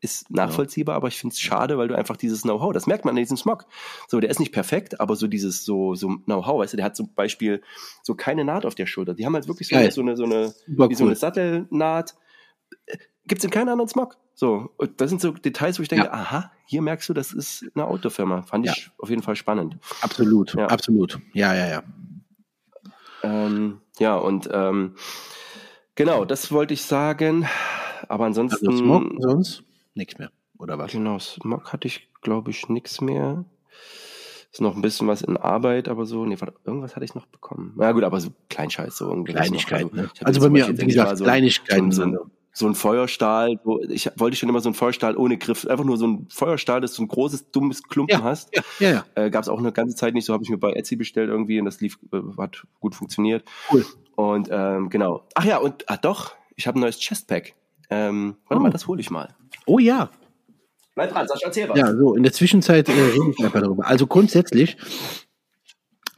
ist 0.00 0.30
nachvollziehbar, 0.30 0.96
aber 0.96 1.08
ich 1.08 1.18
finde 1.18 1.34
es 1.34 1.40
schade, 1.40 1.76
weil 1.76 1.88
du 1.88 1.94
einfach 1.94 2.16
dieses 2.16 2.42
Know-how, 2.42 2.72
das 2.72 2.86
merkt 2.86 3.04
man 3.04 3.12
an 3.12 3.16
diesem 3.16 3.36
Smog. 3.36 3.66
So, 4.08 4.18
der 4.20 4.30
ist 4.30 4.40
nicht 4.40 4.52
perfekt, 4.52 5.00
aber 5.00 5.14
so 5.14 5.26
dieses 5.26 5.64
so, 5.64 5.94
so 5.94 6.08
Know-how, 6.24 6.60
weißt 6.60 6.72
du, 6.72 6.76
der 6.78 6.86
hat 6.86 6.96
zum 6.96 7.12
Beispiel 7.14 7.62
so 8.02 8.14
keine 8.14 8.44
Naht 8.44 8.64
auf 8.64 8.74
der 8.74 8.86
Schulter. 8.86 9.14
Die 9.14 9.26
haben 9.26 9.34
halt 9.34 9.48
wirklich 9.48 9.68
so, 9.68 9.76
so 9.90 10.00
eine, 10.00 10.16
so 10.16 10.24
eine, 10.24 10.54
wie 10.66 10.94
so 10.94 11.04
cool. 11.04 11.10
eine 11.10 11.16
Sattelnaht. 11.16 12.14
Gibt's 13.26 13.44
in 13.44 13.50
keinem 13.50 13.68
anderen 13.68 13.88
Smog. 13.88 14.16
So, 14.40 14.70
und 14.78 15.02
das 15.02 15.10
sind 15.10 15.20
so 15.20 15.32
Details, 15.32 15.78
wo 15.78 15.82
ich 15.82 15.90
denke, 15.90 16.06
Ja. 16.06 16.14
aha, 16.14 16.50
hier 16.64 16.80
merkst 16.80 17.06
du, 17.10 17.12
das 17.12 17.30
ist 17.34 17.62
eine 17.74 17.84
Autofirma. 17.84 18.40
Fand 18.40 18.64
Ja. 18.64 18.72
ich 18.72 18.90
auf 18.96 19.10
jeden 19.10 19.22
Fall 19.22 19.36
spannend. 19.36 19.76
Absolut, 20.00 20.54
Ja. 20.54 20.64
absolut. 20.68 21.18
Ja, 21.34 21.52
ja, 21.54 21.68
ja. 21.68 21.82
Ähm, 23.22 23.82
ja, 23.98 24.16
und 24.16 24.48
ähm, 24.50 24.94
genau, 25.94 26.24
das 26.24 26.50
wollte 26.52 26.72
ich 26.72 26.80
sagen. 26.84 27.46
Aber 28.08 28.24
ansonsten. 28.24 28.66
Also 28.66 28.78
Smog, 28.78 29.12
sonst 29.18 29.62
nichts 29.92 30.18
mehr, 30.18 30.30
oder 30.58 30.78
was? 30.78 30.90
Genau, 30.92 31.18
Smog 31.18 31.74
hatte 31.74 31.86
ich, 31.86 32.08
glaube 32.22 32.50
ich, 32.50 32.66
nichts 32.70 33.02
mehr. 33.02 33.44
Ist 34.50 34.62
noch 34.62 34.74
ein 34.74 34.80
bisschen 34.80 35.06
was 35.06 35.20
in 35.20 35.36
Arbeit, 35.36 35.86
aber 35.86 36.06
so, 36.06 36.24
nee, 36.24 36.40
warte, 36.40 36.54
irgendwas 36.64 36.96
hatte 36.96 37.04
ich 37.04 37.14
noch 37.14 37.26
bekommen. 37.26 37.74
Na 37.76 37.92
gut, 37.92 38.04
aber 38.04 38.18
so 38.22 38.30
Kleinscheiß, 38.48 38.96
so 38.96 39.10
irgendwie. 39.10 39.32
Kleinigkeiten, 39.32 39.94
ne? 39.94 40.08
ich 40.14 40.20
hab 40.22 40.28
Also 40.28 40.40
bei 40.40 40.48
mir, 40.48 40.66
wie 40.66 40.86
gesagt, 40.86 41.18
so, 41.18 41.24
Kleinigkeiten. 41.24 41.92
So, 41.92 42.30
so, 42.52 42.66
ein 42.66 42.74
Feuerstahl, 42.74 43.58
so, 43.64 43.80
ich 43.82 44.10
wollte 44.16 44.36
schon 44.36 44.48
immer 44.48 44.60
so 44.60 44.68
ein 44.70 44.74
Feuerstahl 44.74 45.16
ohne 45.16 45.38
Griff, 45.38 45.66
einfach 45.66 45.84
nur 45.84 45.96
so 45.96 46.06
ein 46.06 46.26
Feuerstahl, 46.30 46.80
das 46.80 46.94
du 46.94 47.02
ein 47.02 47.08
großes, 47.08 47.50
dummes 47.52 47.82
Klumpen 47.82 48.18
Ja, 48.18 48.24
hast. 48.24 48.50
ja, 48.54 48.62
ja, 48.80 48.90
ja. 48.90 49.04
Äh, 49.14 49.30
Gab 49.30 49.42
es 49.42 49.48
auch 49.48 49.58
eine 49.58 49.72
ganze 49.72 49.94
Zeit 49.96 50.14
nicht, 50.14 50.24
so 50.26 50.32
habe 50.32 50.42
ich 50.42 50.50
mir 50.50 50.58
bei 50.58 50.72
Etsy 50.72 50.96
bestellt 50.96 51.30
irgendwie 51.30 51.58
und 51.58 51.64
das 51.66 51.80
lief, 51.80 51.98
äh, 52.12 52.18
hat 52.38 52.64
gut 52.80 52.94
funktioniert. 52.94 53.44
Cool. 53.72 53.84
Und 54.16 54.48
ähm, 54.50 54.90
genau. 54.90 55.26
Ach 55.34 55.44
ja, 55.44 55.58
und 55.58 55.88
ah 55.88 55.96
doch, 55.96 56.32
ich 56.56 56.66
habe 56.66 56.78
ein 56.78 56.82
neues 56.82 56.98
Chestpack. 57.00 57.54
Ähm, 57.88 58.36
warte 58.48 58.60
Oh. 58.60 58.62
mal, 58.64 58.70
das 58.70 58.86
hole 58.86 59.00
ich 59.00 59.10
mal. 59.10 59.34
Oh 59.66 59.78
ja, 59.78 60.10
Bleib 60.96 61.12
dran, 61.12 61.26
Sascha, 61.28 61.46
erzähl 61.46 61.68
was. 61.68 61.78
Ja, 61.78 61.94
so, 61.96 62.14
in 62.14 62.24
der 62.24 62.32
Zwischenzeit 62.32 62.88
äh, 62.88 62.92
rede 62.92 63.30
ich 63.38 63.44
einfach 63.44 63.60
darüber. 63.62 63.86
Also 63.86 64.06
grundsätzlich, 64.08 64.76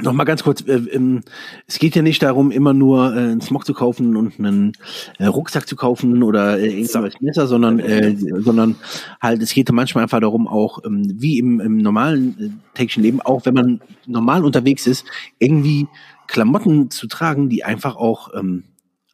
noch 0.01 0.13
mal 0.13 0.25
ganz 0.25 0.43
kurz, 0.43 0.63
äh, 0.63 0.75
ähm, 0.75 1.23
es 1.67 1.79
geht 1.79 1.95
ja 1.95 2.03
nicht 2.03 2.23
darum, 2.23 2.51
immer 2.51 2.73
nur 2.73 3.15
äh, 3.15 3.19
einen 3.19 3.41
Smog 3.41 3.67
zu 3.67 3.75
kaufen 3.75 4.17
und 4.17 4.39
einen 4.39 4.73
äh, 5.19 5.27
Rucksack 5.27 5.69
zu 5.69 5.77
kaufen 5.77 6.23
oder 6.23 6.59
äh, 6.59 6.67
irgendein 6.67 7.03
neues 7.03 7.21
Messer, 7.21 7.47
sondern, 7.47 7.79
äh, 7.79 8.17
sondern 8.17 8.77
halt, 9.21 9.43
es 9.43 9.53
geht 9.55 9.71
manchmal 9.71 10.05
einfach 10.05 10.21
darum, 10.21 10.49
auch 10.49 10.81
ähm, 10.85 11.13
wie 11.15 11.39
im, 11.39 11.61
im 11.61 11.79
normalen 11.79 12.37
äh, 12.39 12.77
täglichen 12.77 13.03
Leben, 13.03 13.21
auch 13.21 13.45
wenn 13.45 13.55
man 13.55 13.81
normal 14.07 14.45
unterwegs 14.45 14.87
ist, 14.87 15.05
irgendwie 15.39 15.87
Klamotten 16.27 16.91
zu 16.91 17.07
tragen, 17.07 17.49
die 17.49 17.65
einfach 17.65 17.97
auch 17.97 18.31
ähm, 18.35 18.65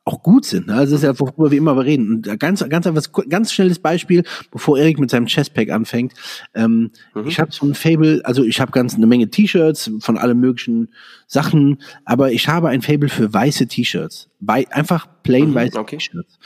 auch 0.08 0.22
gut 0.22 0.44
sind. 0.44 0.66
Ne? 0.68 0.74
Also 0.74 0.92
das 0.94 1.02
ist 1.02 1.06
ja, 1.06 1.20
worüber 1.20 1.50
wir 1.50 1.58
immer 1.58 1.84
reden. 1.84 2.10
Und 2.10 2.26
da 2.26 2.36
ganz, 2.36 2.66
ganz 2.68 2.86
einfach, 2.86 3.02
ganz 3.28 3.52
schnelles 3.52 3.78
Beispiel, 3.78 4.24
bevor 4.50 4.78
Erik 4.78 4.98
mit 4.98 5.10
seinem 5.10 5.26
Chestpack 5.26 5.70
anfängt. 5.70 6.14
Ähm, 6.54 6.90
Mhm. 7.14 7.26
Ich 7.28 7.38
habe 7.38 7.52
so 7.52 7.66
ein 7.66 7.74
Fable, 7.74 8.20
also 8.24 8.42
ich 8.44 8.60
habe 8.60 8.72
ganz 8.72 8.94
eine 8.94 9.06
Menge 9.06 9.28
T-Shirts 9.28 9.90
von 10.00 10.16
allen 10.18 10.38
möglichen 10.40 10.88
Sachen, 11.26 11.78
aber 12.04 12.32
ich 12.32 12.48
habe 12.48 12.68
ein 12.68 12.82
Fable 12.82 13.08
für 13.08 13.32
weiße 13.32 13.66
T-Shirts. 13.66 14.28
Wei 14.40 14.66
einfach 14.72 15.06
plain 15.22 15.50
Mhm, 15.50 15.54
weiße 15.54 15.78
okay. 15.78 15.98
T-Shirts. 15.98 16.38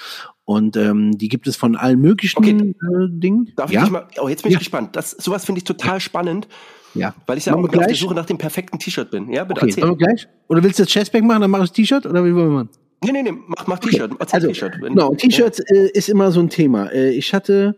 Und 0.45 0.77
ähm, 0.77 1.17
die 1.17 1.29
gibt 1.29 1.47
es 1.47 1.57
von 1.57 1.77
allen 1.77 2.01
möglichen 2.01 2.39
Okay. 2.39 2.75
äh, 2.75 3.09
Dingen. 3.09 3.53
Darf 3.57 3.71
ja? 3.71 3.85
ich 3.85 3.91
mal, 3.91 4.07
oh, 4.21 4.29
jetzt 4.29 4.43
bin 4.43 4.51
ich 4.51 4.55
Ja. 4.55 4.59
gespannt. 4.59 4.97
Das, 4.97 5.13
sowas 5.13 5.45
finde 5.45 5.61
ich 5.61 5.65
total 5.65 6.01
spannend, 6.01 6.49
ja. 6.95 7.15
weil 7.27 7.39
ich 7.39 7.47
ja 7.47 7.55
auch 7.55 7.63
auf 7.63 7.71
der 7.71 7.79
gleich? 7.81 8.01
Suche 8.01 8.15
nach 8.15 8.27
dem 8.27 8.39
perfekten 8.39 8.79
T-Shirt 8.79 9.11
bin. 9.11 9.33
Ja, 9.33 9.45
bitte 9.45 9.63
Okay, 9.63 9.75
erzähl. 9.79 9.97
gleich? 9.97 10.27
Oder 10.49 10.63
willst 10.65 10.79
du 10.81 10.83
das 10.83 10.93
Chestback 10.93 11.23
machen, 11.23 11.43
dann 11.43 11.51
mach 11.51 11.61
ich 11.61 11.69
das 11.69 11.73
T-Shirt 11.77 12.07
oder 12.07 12.25
wie 12.25 12.35
wollen 12.35 12.49
wir 12.51 12.55
machen? 12.65 12.69
Nee, 13.05 13.13
nee, 13.13 13.23
nee, 13.23 13.33
mach, 13.47 13.67
mach 13.67 13.79
T-Shirt. 13.79 14.13
Erzähl 14.19 14.37
Also, 14.37 14.49
T-Shirt. 14.49 14.79
Genau, 14.81 15.15
T-Shirts 15.15 15.61
äh, 15.61 15.91
ist 15.93 16.09
immer 16.09 16.31
so 16.33 16.41
ein 16.41 16.49
Thema. 16.49 16.87
Äh, 16.93 17.11
ich 17.11 17.35
hatte 17.35 17.77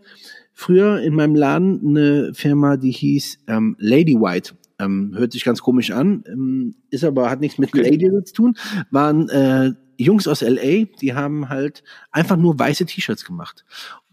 früher 0.52 1.00
in 1.00 1.14
meinem 1.14 1.34
Laden 1.34 1.80
eine 1.86 2.32
Firma, 2.34 2.76
die 2.76 2.92
hieß 2.92 3.40
ähm, 3.48 3.76
Lady 3.78 4.14
White. 4.14 4.54
Ähm, 4.78 5.14
hört 5.16 5.32
sich 5.32 5.44
ganz 5.44 5.62
komisch 5.62 5.90
an, 5.92 6.24
ähm, 6.26 6.74
ist 6.90 7.04
aber 7.04 7.30
hat 7.30 7.40
nichts 7.40 7.58
mit 7.58 7.70
Okay. 7.70 7.82
Lady 7.90 8.10
zu 8.24 8.34
tun. 8.34 8.56
Waren 8.90 9.28
äh, 9.28 9.72
Jungs 9.96 10.26
aus 10.26 10.40
LA, 10.40 10.86
die 11.00 11.14
haben 11.14 11.48
halt 11.48 11.84
einfach 12.10 12.36
nur 12.36 12.58
weiße 12.58 12.84
T-Shirts 12.86 13.24
gemacht. 13.24 13.64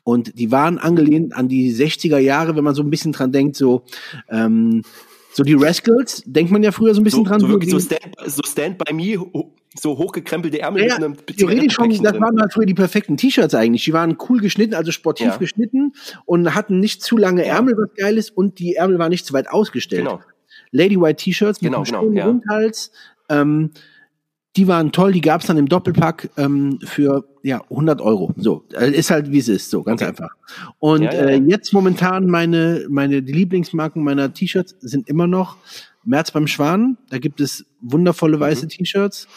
Und 0.04 0.38
die 0.40 0.52
waren 0.52 0.78
angelehnt 0.78 1.36
an 1.36 1.48
die 1.48 1.74
60er 1.74 2.18
Jahre, 2.18 2.56
wenn 2.56 2.64
man 2.64 2.76
so 2.76 2.84
ein 2.84 2.90
bisschen 2.90 3.12
dran 3.12 3.32
denkt, 3.32 3.56
so 3.56 3.84
ähm, 4.30 4.84
so 5.34 5.44
die 5.44 5.54
Rascals, 5.54 6.24
denkt 6.26 6.52
man 6.52 6.62
ja 6.64 6.72
früher 6.72 6.94
so 6.94 7.02
ein 7.02 7.04
bisschen 7.04 7.24
So, 7.24 7.30
dran. 7.30 7.40
so 7.40 7.50
wirklich 7.50 7.72
so 7.72 7.80
Stand, 7.80 8.02
so 8.26 8.42
Stand 8.46 8.78
by 8.78 8.94
Me, 8.94 9.18
so 9.80 9.98
hochgekrempelte 9.98 10.60
Ärmel 10.60 10.84
ja, 10.86 10.96
mit 10.96 11.04
einem 11.04 11.26
theoretisch 11.26 11.74
schon, 11.74 11.90
das 11.90 12.00
drin. 12.14 12.22
waren 12.22 12.40
halt 12.42 12.52
früher 12.54 12.66
die 12.66 12.74
perfekten 12.74 13.16
T-Shirts 13.18 13.56
eigentlich. 13.56 13.84
Die 13.86 13.94
waren 13.94 14.18
cool 14.30 14.40
geschnitten, 14.42 14.74
also 14.74 14.92
sportiv 14.92 15.28
Ja. 15.28 15.38
geschnitten 15.38 15.94
und 16.26 16.54
hatten 16.54 16.80
nicht 16.80 17.02
zu 17.04 17.18
lange 17.18 17.46
Ja. 17.46 17.56
Ärmel, 17.56 17.76
was 17.78 17.90
geil 17.96 18.18
ist, 18.18 18.32
und 18.36 18.60
die 18.60 18.76
Ärmel 18.76 19.00
waren 19.00 19.10
nicht 19.10 19.26
zu 19.26 19.34
weit 19.34 19.50
ausgestellt. 19.50 20.04
Genau. 20.04 20.20
Lady 20.72 21.00
White 21.00 21.24
T-Shirts 21.24 21.62
mit 21.62 21.70
Genau, 21.72 21.78
einem 21.80 21.86
genau, 21.86 22.02
schönen 22.02 22.18
ja. 22.18 22.26
Rundhals, 22.26 22.92
ähm, 23.30 23.72
die 24.58 24.68
waren 24.68 24.92
toll, 24.92 25.14
die 25.14 25.22
gab's 25.22 25.48
dann 25.48 25.58
im 25.58 25.70
Doppelpack 25.70 26.30
ähm, 26.38 26.80
für 26.84 27.24
ja 27.42 27.62
100 27.70 28.02
Euro. 28.02 28.34
So, 28.38 28.66
äh, 28.74 28.92
ist 28.92 29.10
halt 29.10 29.32
wie 29.32 29.38
es 29.40 29.48
ist, 29.48 29.70
so 29.70 29.82
ganz 29.84 30.02
Okay. 30.02 30.10
einfach. 30.10 30.32
Und 30.80 31.04
Ja, 31.04 31.14
ja, 31.14 31.20
Äh, 31.30 31.42
jetzt 31.48 31.72
momentan 31.74 32.28
meine 32.28 32.86
meine 32.90 33.22
die 33.24 33.32
Lieblingsmarken 33.32 34.04
meiner 34.04 34.34
T-Shirts 34.34 34.76
sind 34.82 35.08
immer 35.08 35.28
noch 35.28 35.58
März 36.04 36.32
beim 36.32 36.48
Schwan. 36.48 36.98
Da 37.10 37.18
gibt 37.20 37.40
es 37.40 37.66
wundervolle 37.80 38.38
Mhm. 38.38 38.42
weiße 38.42 38.68
T-Shirts 38.68 39.28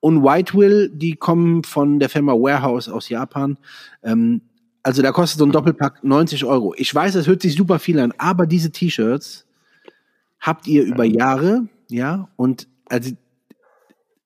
und 0.00 0.22
White 0.22 0.54
Will, 0.54 0.90
die 0.94 1.14
kommen 1.14 1.64
von 1.64 1.98
der 1.98 2.08
Firma 2.10 2.32
Warehouse 2.32 2.88
aus 2.88 3.08
Japan. 3.08 3.56
Ähm, 4.02 4.42
also 4.82 5.02
da 5.02 5.12
kostet 5.12 5.38
so 5.38 5.46
ein 5.46 5.52
Doppelpack 5.52 6.04
90 6.04 6.44
Euro. 6.44 6.74
Ich 6.76 6.94
weiß, 6.94 7.14
das 7.14 7.26
hört 7.26 7.42
sich 7.42 7.54
super 7.54 7.78
viel 7.78 7.98
an, 7.98 8.12
aber 8.18 8.46
diese 8.46 8.70
T-Shirts 8.70 9.46
habt 10.40 10.66
ihr 10.68 10.84
über 10.84 11.04
Jahre, 11.04 11.66
ja, 11.90 12.28
und 12.36 12.68
also 12.88 13.12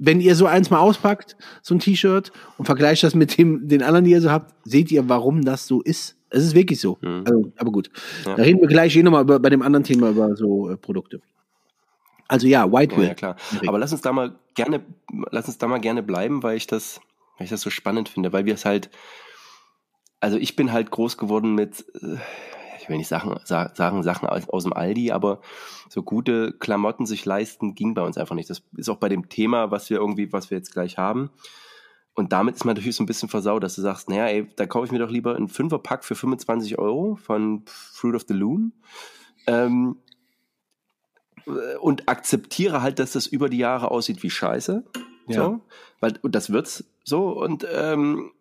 wenn 0.05 0.21
ihr 0.21 0.35
so 0.35 0.47
eins 0.47 0.69
mal 0.71 0.81
auspackt, 0.81 1.37
so 1.63 1.75
ein 1.75 1.79
T-Shirt 1.79 2.33
und 2.59 2.65
vergleicht 2.67 3.05
das 3.05 3.15
mit 3.15 3.39
dem 3.39 3.69
den 3.69 3.83
anderen, 3.83 4.05
die 4.05 4.11
ihr 4.11 4.21
so 4.21 4.31
habt, 4.31 4.53
seht 4.65 4.91
ihr, 4.91 5.09
warum 5.09 5.45
das 5.45 5.67
so 5.67 5.81
ist. 5.81 6.17
Es 6.31 6.43
ist 6.45 6.55
wirklich 6.55 6.81
so. 6.81 6.99
Mhm. 7.03 7.23
Also, 7.27 7.53
aber 7.57 7.71
gut, 7.71 7.91
Ja. 8.25 8.35
da 8.35 8.43
reden 8.43 8.61
wir 8.61 8.69
gleich 8.69 8.97
eh 8.97 9.03
nochmal 9.03 9.23
über 9.23 9.39
bei 9.39 9.51
dem 9.51 9.63
anderen 9.63 9.85
Thema 9.85 10.11
über 10.11 10.35
so 10.35 10.71
äh, 10.71 10.77
Produkte. 10.77 11.21
Also 12.27 12.47
ja, 12.47 12.71
White 12.73 12.95
Ja, 12.95 13.01
Will. 13.01 13.09
ja, 13.09 13.15
klar. 13.15 13.37
Aber 13.67 13.79
lass 13.79 13.93
uns 13.93 14.01
da 14.01 14.13
mal 14.13 14.35
gerne, 14.55 14.81
lass 15.31 15.47
uns 15.47 15.59
da 15.59 15.69
mal 15.69 15.79
gerne 15.81 16.03
bleiben, 16.03 16.43
weil 16.43 16.57
ich 16.57 16.67
das, 16.67 17.01
weil 17.39 17.45
ich 17.45 17.51
das 17.51 17.61
so 17.61 17.71
spannend 17.71 18.09
finde, 18.09 18.33
weil 18.33 18.45
wir 18.47 18.55
es 18.55 18.65
halt, 18.65 18.89
also 20.21 20.37
ich 20.39 20.57
bin 20.57 20.73
halt 20.73 20.91
groß 20.91 21.19
geworden 21.19 21.55
mit, 21.55 21.85
äh, 22.01 22.17
ich 22.83 22.89
will 22.89 22.97
nicht 22.97 23.09
Sachen, 23.09 23.39
sa- 23.45 23.73
sagen 23.75 24.03
Sachen 24.03 24.29
aus, 24.29 24.49
aus 24.49 24.65
dem 24.65 24.73
Aldi, 24.73 25.13
aber 25.13 25.41
so 25.89 26.03
gute 26.03 26.53
Klamotten 26.53 27.07
sich 27.07 27.25
leisten 27.25 27.75
ging 27.75 27.95
bei 27.95 28.03
uns 28.03 28.19
einfach 28.19 28.35
nicht. 28.35 28.51
Das 28.51 28.63
ist 28.77 28.89
auch 28.89 28.97
bei 28.97 29.09
dem 29.09 29.29
Thema, 29.29 29.71
was 29.71 29.89
wir 29.89 29.99
irgendwie, 29.99 30.33
was 30.33 30.51
wir 30.51 30.59
jetzt 30.59 30.73
gleich 30.73 30.99
haben. 30.99 31.31
Und 32.15 32.33
damit 32.33 32.57
ist 32.57 32.65
man 32.65 32.75
natürlich 32.75 32.97
so 32.97 33.03
ein 33.03 33.07
bisschen 33.07 33.29
versaut, 33.29 33.63
dass 33.63 33.75
du 33.77 33.81
sagst, 33.81 34.11
naja, 34.11 34.27
ey, 34.27 34.47
da 34.57 34.67
kaufe 34.67 34.85
ich 34.85 34.93
mir 34.93 34.99
doch 34.99 35.11
lieber 35.11 35.35
einen 35.35 35.49
Fünferpack 35.49 36.05
für 36.05 36.15
25 36.15 36.79
Euro 36.79 37.17
von 37.17 37.63
Fruit 37.67 38.15
of 38.15 38.25
the 38.29 38.35
Loom. 38.35 38.73
Ähm, 39.47 39.97
und 41.81 42.09
akzeptiere 42.09 42.83
halt, 42.83 42.99
dass 42.99 43.13
das 43.13 43.27
über 43.27 43.49
die 43.49 43.59
Jahre 43.59 43.91
aussieht 43.91 44.23
wie 44.23 44.31
Scheiße. 44.31 44.85
Ja. 45.29 45.35
So, 45.45 45.61
weil 46.01 46.19
und 46.23 46.35
das 46.35 46.51
wird's 46.53 46.85
so 47.05 47.29
und 47.31 47.67
ähm, 47.73 48.33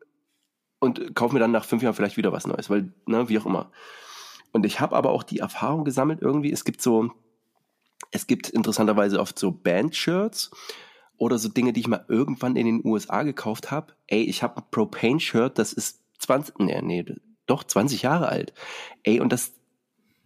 und 0.79 1.15
kauf 1.15 1.31
mir 1.31 1.39
dann 1.39 1.51
nach 1.51 1.65
fünf 1.65 1.81
Jahren 1.83 1.93
vielleicht 1.93 2.17
wieder 2.17 2.31
was 2.31 2.47
Neues, 2.47 2.69
weil 2.69 2.91
ne, 3.05 3.29
wie 3.29 3.39
auch 3.39 3.45
immer. 3.45 3.71
Und 4.51 4.65
ich 4.65 4.79
habe 4.79 4.95
aber 4.95 5.11
auch 5.11 5.23
die 5.23 5.39
Erfahrung 5.39 5.85
gesammelt 5.85 6.21
irgendwie. 6.21 6.51
Es 6.51 6.65
gibt 6.65 6.81
so, 6.81 7.11
es 8.11 8.27
gibt 8.27 8.49
interessanterweise 8.49 9.19
oft 9.19 9.39
so 9.39 9.51
Band-Shirts 9.51 10.51
oder 11.17 11.37
so 11.37 11.49
Dinge, 11.49 11.73
die 11.73 11.81
ich 11.81 11.87
mal 11.87 12.05
irgendwann 12.07 12.55
in 12.55 12.65
den 12.65 12.81
USA 12.85 13.23
gekauft 13.23 13.71
habe. 13.71 13.93
Ey, 14.07 14.23
ich 14.23 14.43
habe 14.43 14.57
ein 14.57 14.63
Propane-Shirt, 14.71 15.57
das 15.57 15.73
ist 15.73 15.99
20, 16.19 16.59
nee, 16.59 16.81
nee, 16.81 17.05
doch 17.45 17.63
20 17.63 18.01
Jahre 18.01 18.29
alt. 18.29 18.53
Ey, 19.03 19.19
und 19.19 19.31
das 19.31 19.53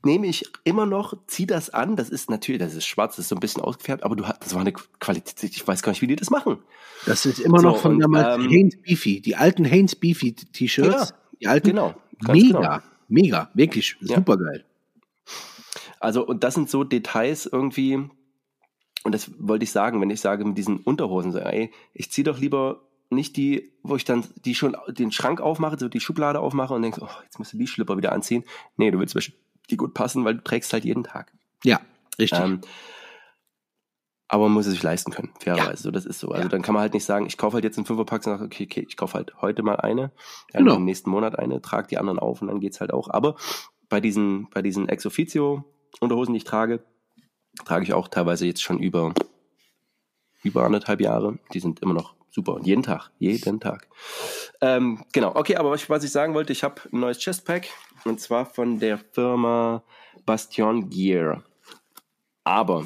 nehme 0.05 0.27
ich 0.27 0.45
immer 0.63 0.85
noch, 0.85 1.17
zieh 1.27 1.45
das 1.45 1.69
an. 1.71 1.95
Das 1.95 2.09
ist 2.09 2.29
natürlich, 2.29 2.59
das 2.59 2.75
ist 2.75 2.85
schwarz, 2.85 3.15
das 3.15 3.25
ist 3.25 3.29
so 3.29 3.35
ein 3.35 3.39
bisschen 3.39 3.61
ausgefärbt, 3.61 4.03
aber 4.03 4.15
du 4.15 4.27
hast, 4.27 4.43
das 4.43 4.53
war 4.53 4.61
eine 4.61 4.71
Qualität, 4.71 5.43
ich 5.43 5.67
weiß 5.67 5.83
gar 5.83 5.91
nicht, 5.91 6.01
wie 6.01 6.07
die 6.07 6.15
das 6.15 6.29
machen. 6.29 6.59
Das 7.05 7.25
ist 7.25 7.39
immer 7.39 7.59
So, 7.59 7.69
noch 7.69 7.77
von 7.77 7.95
und, 7.95 7.99
damals 7.99 8.43
ähm, 8.43 8.49
Hanes 8.49 8.81
Beefy, 8.81 9.21
die 9.21 9.35
alten 9.35 9.69
Hanes 9.69 9.95
Beefy 9.95 10.33
T-Shirts, 10.33 11.09
Ja, 11.09 11.17
die 11.41 11.47
alten 11.47 11.67
Genau, 11.69 11.95
mega, 12.21 12.59
genau. 12.59 12.79
Mega, 13.07 13.49
wirklich 13.53 13.95
Ja. 14.01 14.17
super 14.17 14.37
geil. 14.37 14.65
Also, 15.99 16.25
und 16.25 16.43
das 16.43 16.53
sind 16.53 16.69
so 16.69 16.83
Details 16.83 17.45
irgendwie, 17.45 17.95
und 17.95 19.11
das 19.11 19.31
wollte 19.39 19.63
ich 19.63 19.71
sagen, 19.71 20.01
wenn 20.01 20.09
ich 20.09 20.21
sage 20.21 20.45
mit 20.45 20.57
diesen 20.57 20.77
Unterhosen, 20.79 21.31
so, 21.31 21.39
ey, 21.39 21.71
ich 21.93 22.11
ziehe 22.11 22.25
doch 22.25 22.39
lieber 22.39 22.81
nicht 23.09 23.37
die, 23.37 23.71
wo 23.83 23.95
ich 23.95 24.03
dann 24.03 24.25
die 24.43 24.55
schon 24.55 24.75
den 24.87 25.11
Schrank 25.11 25.39
aufmache, 25.39 25.77
so 25.79 25.87
die 25.87 25.99
Schublade 25.99 26.39
aufmache 26.39 26.73
und 26.73 26.81
denke, 26.81 27.01
oh, 27.03 27.23
jetzt 27.23 27.37
musst 27.39 27.53
du 27.53 27.57
die 27.57 27.67
Schlipper 27.67 27.97
wieder 27.97 28.11
anziehen. 28.11 28.43
Nee, 28.77 28.91
du 28.91 28.99
willst 28.99 29.15
die 29.69 29.77
gut 29.77 29.93
passen, 29.93 30.25
weil 30.25 30.35
du 30.35 30.43
trägst 30.43 30.73
halt 30.73 30.85
jeden 30.85 31.03
Tag. 31.03 31.31
Ja, 31.63 31.79
richtig. 32.19 32.39
Ähm, 32.39 32.61
aber 34.35 34.43
man 34.43 34.51
muss 34.53 34.65
es 34.65 34.73
sich 34.73 34.83
leisten 34.83 35.11
können, 35.11 35.31
fairerweise. 35.39 35.83
So, 35.83 35.91
das 35.91 36.05
ist 36.05 36.19
so. 36.19 36.27
Also 36.29 36.43
Ja. 36.43 36.49
dann 36.49 36.61
kann 36.61 36.73
man 36.73 36.81
halt 36.81 36.93
nicht 36.93 37.05
sagen, 37.05 37.25
ich 37.25 37.37
kaufe 37.37 37.53
halt 37.55 37.63
jetzt 37.63 37.77
einen 37.77 37.85
Fünferpack 37.85 38.19
und 38.19 38.33
sage, 38.33 38.43
okay, 38.43 38.65
okay, 38.69 38.85
ich 38.85 38.97
kaufe 38.97 39.13
halt 39.13 39.33
heute 39.41 39.63
mal 39.63 39.77
eine, 39.77 40.11
dann 40.51 40.65
Genau. 40.65 40.75
im 40.75 40.83
nächsten 40.83 41.09
Monat 41.09 41.39
eine, 41.39 41.61
trage 41.61 41.87
die 41.87 41.97
anderen 41.97 42.19
auf 42.19 42.41
und 42.41 42.49
dann 42.49 42.59
geht's 42.59 42.81
halt 42.81 42.91
auch. 42.91 43.09
Aber 43.09 43.35
bei 43.87 44.01
diesen, 44.01 44.49
bei 44.49 44.61
diesen 44.61 44.89
Ex 44.89 45.05
Officio 45.05 45.63
Unterhosen, 46.01 46.33
die 46.33 46.39
ich 46.39 46.43
trage, 46.43 46.83
trage 47.63 47.85
ich 47.85 47.93
auch 47.93 48.09
teilweise 48.09 48.45
jetzt 48.45 48.61
schon 48.61 48.79
über, 48.79 49.13
über 50.43 50.65
anderthalb 50.65 50.99
Jahre. 50.99 51.39
Die 51.53 51.61
sind 51.61 51.79
immer 51.79 51.93
noch 51.93 52.13
super. 52.29 52.55
Und 52.55 52.67
jeden 52.67 52.83
Tag, 52.83 53.11
jeden 53.17 53.61
Tag. 53.61 53.87
Ähm, 54.59 55.05
genau, 55.13 55.33
okay, 55.35 55.55
aber 55.55 55.71
was 55.71 55.83
ich, 55.83 55.89
was 55.89 56.03
ich 56.03 56.11
sagen 56.11 56.33
wollte, 56.33 56.51
ich 56.51 56.65
habe 56.65 56.81
ein 56.91 56.99
neues 56.99 57.19
Chestpack 57.23 57.69
und 58.03 58.19
zwar 58.19 58.45
von 58.45 58.79
der 58.79 58.97
Firma 58.97 59.81
Bastion 60.25 60.89
Gear. 60.89 61.43
Aber 62.43 62.85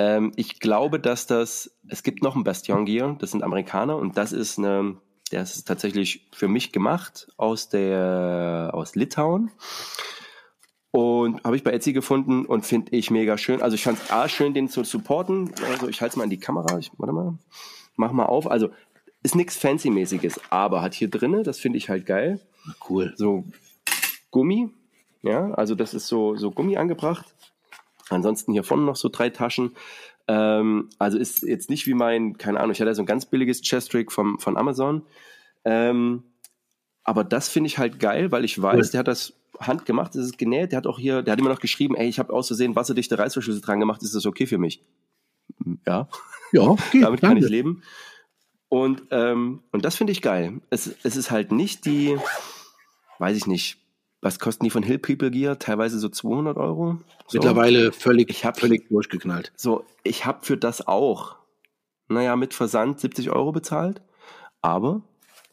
ähm, 0.00 0.32
ich 0.36 0.60
glaube, 0.60 0.98
dass 0.98 1.26
das, 1.26 1.76
es 1.88 2.02
gibt 2.02 2.22
noch 2.22 2.34
ein 2.34 2.42
Bastion 2.42 2.86
Gear, 2.86 3.16
das 3.18 3.32
sind 3.32 3.42
Amerikaner 3.42 3.96
und 3.96 4.16
das 4.16 4.32
ist 4.32 4.58
eine, 4.58 4.96
der 5.30 5.42
ist 5.42 5.62
tatsächlich 5.68 6.26
für 6.32 6.48
mich 6.48 6.72
gemacht 6.72 7.28
aus 7.36 7.68
der, 7.68 8.70
aus 8.72 8.94
Litauen. 8.94 9.50
Und 10.90 11.44
habe 11.44 11.54
ich 11.54 11.62
bei 11.62 11.72
Etsy 11.72 11.92
gefunden 11.92 12.46
und 12.46 12.64
finde 12.64 12.96
ich 12.96 13.10
mega 13.10 13.36
schön. 13.36 13.62
Also 13.62 13.74
ich 13.74 13.84
fand 13.84 13.98
es 14.02 14.10
A 14.10 14.28
schön, 14.28 14.54
den 14.54 14.68
zu 14.68 14.82
supporten. 14.84 15.52
Also 15.70 15.88
ich 15.88 16.00
halte 16.00 16.14
es 16.14 16.16
mal 16.16 16.24
in 16.24 16.30
die 16.30 16.40
Kamera. 16.40 16.78
Ich, 16.78 16.90
warte 16.96 17.12
mal. 17.12 17.38
Mach 17.94 18.10
mal 18.10 18.24
auf. 18.24 18.50
Also 18.50 18.70
ist 19.22 19.36
nichts 19.36 19.56
Fancy-mäßiges, 19.56 20.40
aber 20.48 20.80
hat 20.80 20.94
hier 20.94 21.10
drinne, 21.10 21.42
das 21.42 21.58
finde 21.58 21.76
ich 21.76 21.90
halt 21.90 22.06
geil, 22.06 22.40
cool. 22.88 23.12
so 23.16 23.44
Gummi. 24.30 24.70
Ja, 25.22 25.52
also 25.52 25.74
das 25.74 25.92
ist 25.92 26.08
so, 26.08 26.36
so 26.36 26.50
Gummi 26.50 26.78
angebracht. 26.78 27.34
Ansonsten 28.10 28.52
hier 28.52 28.64
vorne 28.64 28.84
noch 28.84 28.96
so 28.96 29.08
drei 29.08 29.30
Taschen. 29.30 29.74
Ähm, 30.28 30.88
also 30.98 31.18
ist 31.18 31.42
jetzt 31.42 31.70
nicht 31.70 31.86
wie 31.86 31.94
mein, 31.94 32.36
keine 32.38 32.58
Ahnung, 32.60 32.72
ich 32.72 32.80
hatte 32.80 32.94
so 32.94 33.02
ein 33.02 33.06
ganz 33.06 33.26
billiges 33.26 33.62
Chest-Trick 33.62 34.12
vom, 34.12 34.38
von 34.38 34.56
Amazon. 34.56 35.02
Ähm, 35.64 36.24
aber 37.04 37.24
das 37.24 37.48
finde 37.48 37.68
ich 37.68 37.78
halt 37.78 37.98
geil, 37.98 38.30
weil 38.30 38.44
ich 38.44 38.60
weiß, 38.60 38.86
Cool. 38.86 38.90
der 38.92 38.98
hat 39.00 39.08
das 39.08 39.32
handgemacht, 39.58 40.14
das 40.14 40.24
ist 40.26 40.38
genäht. 40.38 40.72
Der 40.72 40.78
hat 40.78 40.86
auch 40.86 40.98
hier, 40.98 41.22
der 41.22 41.32
hat 41.32 41.38
immer 41.40 41.50
noch 41.50 41.60
geschrieben, 41.60 41.94
ey, 41.96 42.08
ich 42.08 42.18
habe 42.18 42.32
aus 42.32 42.46
Versehen 42.48 42.76
wasserdichte 42.76 43.18
Reißverschlüsse 43.18 43.60
dran 43.60 43.80
gemacht, 43.80 44.02
ist 44.02 44.14
das 44.14 44.26
okay 44.26 44.46
für 44.46 44.58
mich? 44.58 44.82
Ja, 45.86 46.08
Ja, 46.52 46.62
okay, 46.68 47.00
damit 47.00 47.20
kann 47.20 47.30
danke. 47.30 47.44
ich 47.44 47.50
leben. 47.50 47.82
Und, 48.68 49.02
ähm, 49.10 49.62
und 49.72 49.84
das 49.84 49.96
finde 49.96 50.12
ich 50.12 50.22
geil. 50.22 50.60
Es, 50.70 50.94
es 51.02 51.16
ist 51.16 51.30
halt 51.30 51.50
nicht 51.50 51.84
die, 51.86 52.16
weiß 53.18 53.36
ich 53.36 53.46
nicht, 53.46 53.78
was 54.22 54.38
kosten 54.38 54.64
die 54.64 54.70
von 54.70 54.82
Hill 54.82 54.98
People 54.98 55.30
Gear? 55.30 55.58
Teilweise 55.58 55.98
so 55.98 56.08
200 56.08 56.56
Euro. 56.56 56.98
So. 57.26 57.38
Mittlerweile 57.38 57.92
völlig, 57.92 58.30
Ich 58.30 58.44
hab- 58.44 58.58
völlig 58.60 58.88
durchgeknallt. 58.88 59.52
So, 59.56 59.84
ich 60.02 60.26
habe 60.26 60.40
für 60.44 60.56
das 60.56 60.86
auch, 60.86 61.36
naja, 62.08 62.36
mit 62.36 62.52
Versand 62.54 63.00
70 63.00 63.30
Euro 63.30 63.52
bezahlt. 63.52 64.02
Aber, 64.62 65.00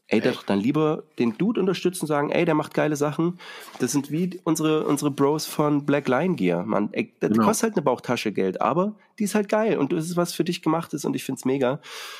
ey, 0.08 0.20
doch 0.20 0.44
dann 0.44 0.60
lieber 0.60 1.04
den 1.18 1.38
Dude 1.38 1.62
unterstützen 1.62 2.02
und 2.04 2.08
sagen, 2.08 2.30
ey, 2.30 2.44
der 2.44 2.56
macht 2.56 2.74
geile 2.74 2.98
Sachen. 2.98 3.40
Das 3.80 3.94
sind 3.94 4.12
wie 4.12 4.42
unsere, 4.44 4.86
unsere 4.86 5.12
Bros 5.12 5.46
von 5.46 5.86
Black 5.86 6.10
Lion 6.10 6.36
Gear. 6.36 6.66
Man, 6.66 6.90
ey, 6.92 7.14
das 7.22 7.32
Genau. 7.32 7.46
kostet 7.46 7.64
halt 7.70 7.74
eine 7.78 7.84
Bauchtasche 7.84 8.34
Geld, 8.34 8.60
aber 8.60 8.96
die 9.18 9.24
ist 9.24 9.36
halt 9.36 9.48
geil 9.48 9.78
und 9.78 9.94
das 9.94 10.06
ist 10.06 10.18
was 10.18 10.34
für 10.34 10.44
dich 10.44 10.62
gemacht 10.62 10.94
ist 10.94 11.06
und 11.06 11.16
ich 11.16 11.24
find's 11.24 11.46
mega. 11.46 11.80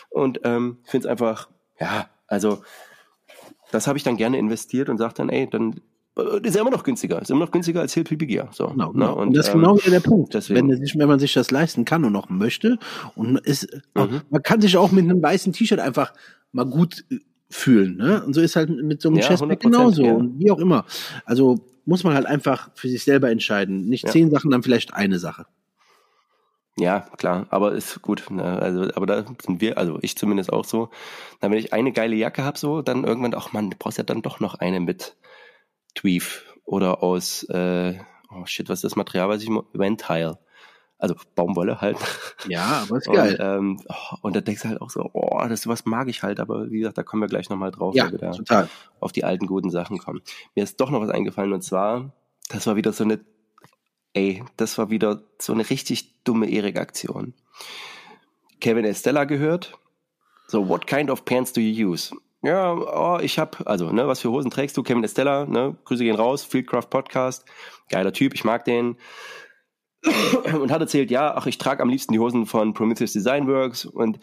Und 0.10 0.40
ähm, 0.46 0.78
find's 0.86 1.06
einfach, 1.08 1.50
ja, 1.80 2.10
also 2.28 2.64
das 3.72 3.88
habe 3.88 3.98
ich 3.98 4.04
dann 4.06 4.16
gerne 4.16 4.38
investiert 4.38 4.88
und 4.88 4.98
sage 4.98 5.14
dann, 5.16 5.28
ey, 5.30 5.50
dann 5.50 5.82
ist 6.44 6.56
ja 6.56 6.62
immer 6.62 6.72
noch 6.72 6.84
günstiger. 6.84 7.22
Ist 7.22 7.30
immer 7.30 7.42
noch 7.42 7.52
günstiger 7.52 7.82
als 7.82 7.94
Hill 7.94 8.04
PPG. 8.04 8.44
So, 8.52 8.68
genau, 8.70 8.92
ne? 8.94 9.14
und, 9.14 9.28
und, 9.30 9.38
das 9.38 9.48
ist 9.48 9.54
ähm, 9.54 9.62
genau 9.62 9.78
der 9.78 10.00
Punkt. 10.00 10.34
Deswegen. 10.34 10.70
Wenn, 10.70 10.78
sich, 10.78 10.98
wenn 10.98 11.08
man 11.08 11.20
sich 11.20 11.34
das 11.34 11.52
leisten 11.52 11.86
kann 11.86 12.04
und 12.06 12.14
noch 12.14 12.30
möchte 12.30 12.78
und 13.16 13.40
ist, 13.40 13.72
mhm. 13.96 14.22
man 14.30 14.44
kann 14.44 14.62
sich 14.62 14.78
auch 14.78 14.92
mit 14.92 15.06
einem 15.06 15.22
weißen 15.22 15.54
T-Shirt 15.54 15.80
einfach 15.80 16.14
mal 16.52 16.66
gut 16.66 17.06
äh, 17.12 17.20
fühlen. 17.50 17.98
Ne? 17.98 18.24
Und 18.24 18.34
so 18.34 18.42
ist 18.42 18.56
halt 18.56 18.70
mit 18.70 19.02
so 19.02 19.10
einem 19.10 19.20
ja, 19.20 19.28
Chestback 19.28 19.60
genauso 19.60 20.04
ja. 20.04 20.14
und 20.14 20.40
wie 20.40 20.52
auch 20.52 20.60
immer. 20.60 20.86
Also 21.26 21.60
muss 21.86 22.04
man 22.04 22.14
halt 22.14 22.26
einfach 22.26 22.70
für 22.76 22.90
sich 22.90 23.04
selber 23.04 23.32
entscheiden. 23.32 23.88
Nicht 23.88 24.06
ja. 24.06 24.12
zehn 24.12 24.30
Sachen, 24.30 24.52
dann 24.52 24.64
vielleicht 24.64 24.94
eine 24.94 25.20
Sache. 25.20 25.46
Ja, 26.80 27.08
klar, 27.18 27.48
aber 27.50 27.72
ist 27.72 28.04
gut. 28.04 28.30
Ne? 28.30 28.44
Also, 28.44 28.82
aber 28.94 29.08
da 29.08 29.26
sind 29.44 29.62
wir, 29.62 29.80
also 29.80 29.98
ich 30.02 30.16
zumindest 30.16 30.54
auch 30.54 30.66
so. 30.66 30.90
Dann, 31.40 31.52
wenn 31.52 31.58
ich 31.58 31.74
eine 31.74 31.92
geile 31.92 32.16
Jacke 32.16 32.44
habe, 32.44 32.58
so, 32.58 32.84
dann 32.84 33.04
irgendwann, 33.04 33.34
ach 33.34 33.52
man, 33.52 33.72
du 33.72 33.78
brauchst 33.80 33.98
ja 33.98 34.04
dann 34.04 34.22
doch 34.22 34.40
noch 34.40 34.56
eine 34.56 34.80
mit 34.80 35.16
Tweef 35.98 36.46
oder 36.64 37.02
aus, 37.02 37.44
äh, 37.50 37.98
oh 38.30 38.46
shit, 38.46 38.70
was 38.70 38.80
ist 38.80 38.84
das 38.84 38.96
Material, 38.96 39.30
was 39.30 39.42
ich 39.42 39.50
Ventile. 39.74 40.38
Also 41.00 41.16
Baumwolle 41.36 41.80
halt. 41.80 41.98
Ja, 42.48 42.84
aber 42.84 42.98
ist 42.98 43.08
geil. 43.12 43.34
Und, 43.34 43.40
ähm, 43.40 43.82
oh, 43.88 44.16
und 44.22 44.36
da 44.36 44.42
denkst 44.42 44.64
du 44.64 44.70
halt 44.70 44.82
auch 44.82 44.90
so, 44.90 45.10
oh, 45.14 45.46
das 45.48 45.68
was 45.68 45.86
mag 45.86 46.08
ich 46.08 46.24
halt, 46.24 46.40
aber 46.40 46.72
wie 46.72 46.80
gesagt, 46.80 46.98
da 46.98 47.04
kommen 47.04 47.22
wir 47.22 47.28
gleich 47.28 47.50
nochmal 47.50 47.72
drauf, 47.72 47.96
ja, 47.96 48.06
wenn 48.06 48.14
wir 48.14 48.20
da 48.20 48.32
total. 48.32 48.70
auf 49.00 49.12
die 49.12 49.24
alten 49.24 49.46
guten 49.46 49.70
Sachen 49.70 50.00
kommen. 50.00 50.22
Mir 50.56 50.64
ist 50.64 50.80
doch 50.80 50.90
noch 50.90 51.02
was 51.02 51.10
eingefallen 51.10 51.54
und 51.54 51.62
zwar, 51.62 52.14
das 52.50 52.66
war 52.66 52.76
wieder 52.76 52.94
so 52.94 53.04
eine, 53.04 53.20
ey, 54.14 54.44
das 54.56 54.78
war 54.80 54.90
wieder 54.90 55.22
so 55.40 55.54
eine 55.54 55.70
richtig 55.70 56.24
dumme 56.24 56.50
Erik-Aktion. 56.50 57.34
Kevin 58.60 58.86
Estella 58.86 59.26
gehört. 59.26 59.78
So, 60.48 60.68
what 60.68 60.88
kind 60.88 61.12
of 61.12 61.26
pants 61.26 61.54
do 61.54 61.62
you 61.62 61.92
use? 61.92 62.12
Ja, 62.48 62.72
oh, 62.74 63.20
ich 63.22 63.40
hab, 63.40 63.68
also, 63.68 63.92
ne, 63.92 64.08
was 64.08 64.22
für 64.22 64.32
Hosen 64.32 64.50
trägst 64.50 64.78
du? 64.78 64.82
Kevin 64.82 65.04
Estella, 65.04 65.46
ne, 65.46 65.76
Grüße 65.84 66.06
gehen 66.06 66.16
raus, 66.16 66.46
Fieldcraft 66.46 66.90
Podcast, 66.90 67.44
geiler 67.90 68.14
Typ, 68.14 68.34
ich 68.34 68.46
mag 68.46 68.64
den 68.64 68.96
und 70.62 70.72
hat 70.72 70.80
erzählt, 70.80 71.12
ja, 71.12 71.36
ach, 71.36 71.46
ich 71.46 71.58
trage 71.58 71.84
am 71.84 71.90
liebsten 71.90 72.14
die 72.14 72.20
Hosen 72.20 72.46
von 72.46 72.74
Prometheus 72.74 73.12
Design 73.12 73.50
Works 73.50 73.84
und 73.84 74.22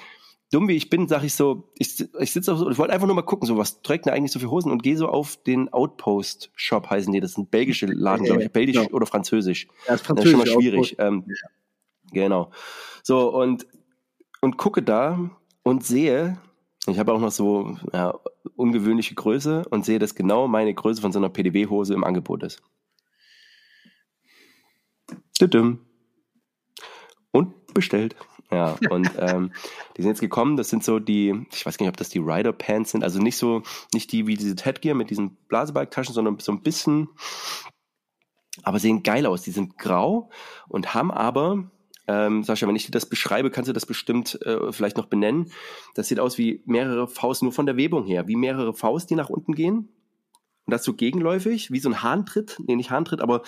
dumm 0.51 0.69
wie 0.69 0.75
ich 0.75 0.89
bin, 0.89 1.07
sage 1.07 1.27
ich 1.27 1.35
so, 1.35 1.71
ich, 1.79 2.03
ich 2.19 2.33
sitze 2.33 2.55
auf 2.55 2.61
so, 2.61 2.71
ich 2.71 2.79
wollte 2.79 2.95
einfach 2.95 3.07
nur 3.07 3.15
mal 3.15 3.21
gucken, 3.21 3.47
so 3.47 3.59
was 3.59 3.83
trägt 3.83 4.07
denn 4.07 4.15
eigentlich 4.15 4.33
so 4.33 4.39
für 4.39 4.51
Hosen 4.51 4.73
und 4.73 4.83
gehe 4.83 4.97
so 4.97 5.09
auf 5.09 5.37
den 5.43 5.71
Outpost 5.71 6.51
Shop 6.55 6.89
heißen 6.89 7.13
die, 7.13 7.21
das 7.21 7.35
sind 7.35 7.51
belgische 7.51 7.85
Laden, 7.85 8.25
glaube 8.25 8.43
ich, 8.43 8.51
belgisch 8.51 8.77
ja. 8.77 8.89
oder 8.91 9.05
französisch. 9.05 9.69
Ja, 9.87 9.97
ist 9.97 10.07
französisch. 10.07 10.33
Das 10.33 10.49
ist 10.49 10.49
schon 10.49 10.55
mal 10.55 10.63
schwierig. 10.63 10.97
Ähm, 10.99 11.25
ja. 11.27 12.23
Genau. 12.23 12.53
So 13.03 13.35
und 13.35 13.67
und 14.41 14.57
gucke 14.57 14.83
da 14.83 15.31
und 15.63 15.85
sehe, 15.85 16.39
ich 16.87 16.99
habe 16.99 17.13
auch 17.13 17.21
noch 17.21 17.31
so 17.31 17.77
ja, 17.93 18.19
ungewöhnliche 18.57 19.15
Größe 19.15 19.65
und 19.71 19.85
sehe, 19.85 19.99
dass 19.99 20.15
genau 20.15 20.49
meine 20.49 20.75
Größe 20.75 21.01
von 21.01 21.13
so 21.13 21.19
einer 21.19 21.31
PDW-Hose 21.31 21.95
im 21.95 22.05
Angebot 22.05 22.43
ist. 22.43 22.63
Und 27.33 27.75
bestellt. 27.75 28.17
Ja, 28.51 28.77
und 28.91 29.11
ähm, 29.19 29.53
die 29.97 30.03
sind 30.03 30.11
jetzt 30.11 30.21
gekommen, 30.21 30.57
das 30.57 30.69
sind 30.69 30.85
so 30.85 30.99
die, 30.99 31.47
ich 31.53 31.67
weiß 31.67 31.77
gar 31.77 31.85
nicht, 31.85 31.93
ob 31.93 31.97
das 31.97 32.09
die 32.09 32.19
Rider 32.19 32.53
Pants 32.53 32.93
sind, 32.93 33.03
also 33.03 33.19
nicht 33.19 33.37
so, 33.37 33.63
nicht 33.93 34.13
die 34.13 34.27
wie 34.27 34.37
diese 34.37 34.55
Headgear 34.63 34.95
mit 34.95 35.11
diesen 35.11 35.37
Blasebalgtaschen, 35.49 36.15
sondern 36.15 36.39
so 36.39 36.53
ein 36.53 36.63
bisschen, 36.63 37.09
aber 38.63 38.79
sehen 38.79 39.03
geil 39.03 39.27
aus. 39.27 39.43
Die 39.43 39.51
sind 39.51 39.79
grau 39.79 40.31
und 40.69 40.95
haben 40.95 41.11
aber, 41.11 41.71
ähm, 42.07 42.43
Sascha, 42.43 42.67
wenn 42.69 42.77
ich 42.77 42.87
dir 42.87 42.93
das 42.93 43.07
beschreibe, 43.07 43.51
kannst 43.51 43.69
du 43.69 43.73
das 43.73 43.87
bestimmt 43.87 44.41
äh, 44.43 44.73
vielleicht 44.73 44.97
noch 44.97 45.07
benennen. 45.07 45.51
Das 45.95 46.09
sieht 46.09 46.21
aus 46.21 46.39
wie 46.39 46.63
mehrere 46.67 47.09
Faust, 47.09 47.43
nur 47.43 47.53
von 47.53 47.67
der 47.67 47.77
Webung 47.77 48.05
her, 48.05 48.29
wie 48.29 48.37
mehrere 48.37 48.75
Faust, 48.75 49.11
die 49.11 49.15
nach 49.15 49.31
unten 49.31 49.55
gehen 49.55 49.89
und 50.67 50.71
das 50.71 50.85
so 50.85 50.95
gegenläufig, 50.95 51.71
wie 51.71 51.81
so 51.81 51.91
ein 51.91 52.03
Hahntritt, 52.03 52.59
nee, 52.67 52.77
nicht 52.77 52.91
Hahntritt, 52.91 53.21
aber 53.21 53.43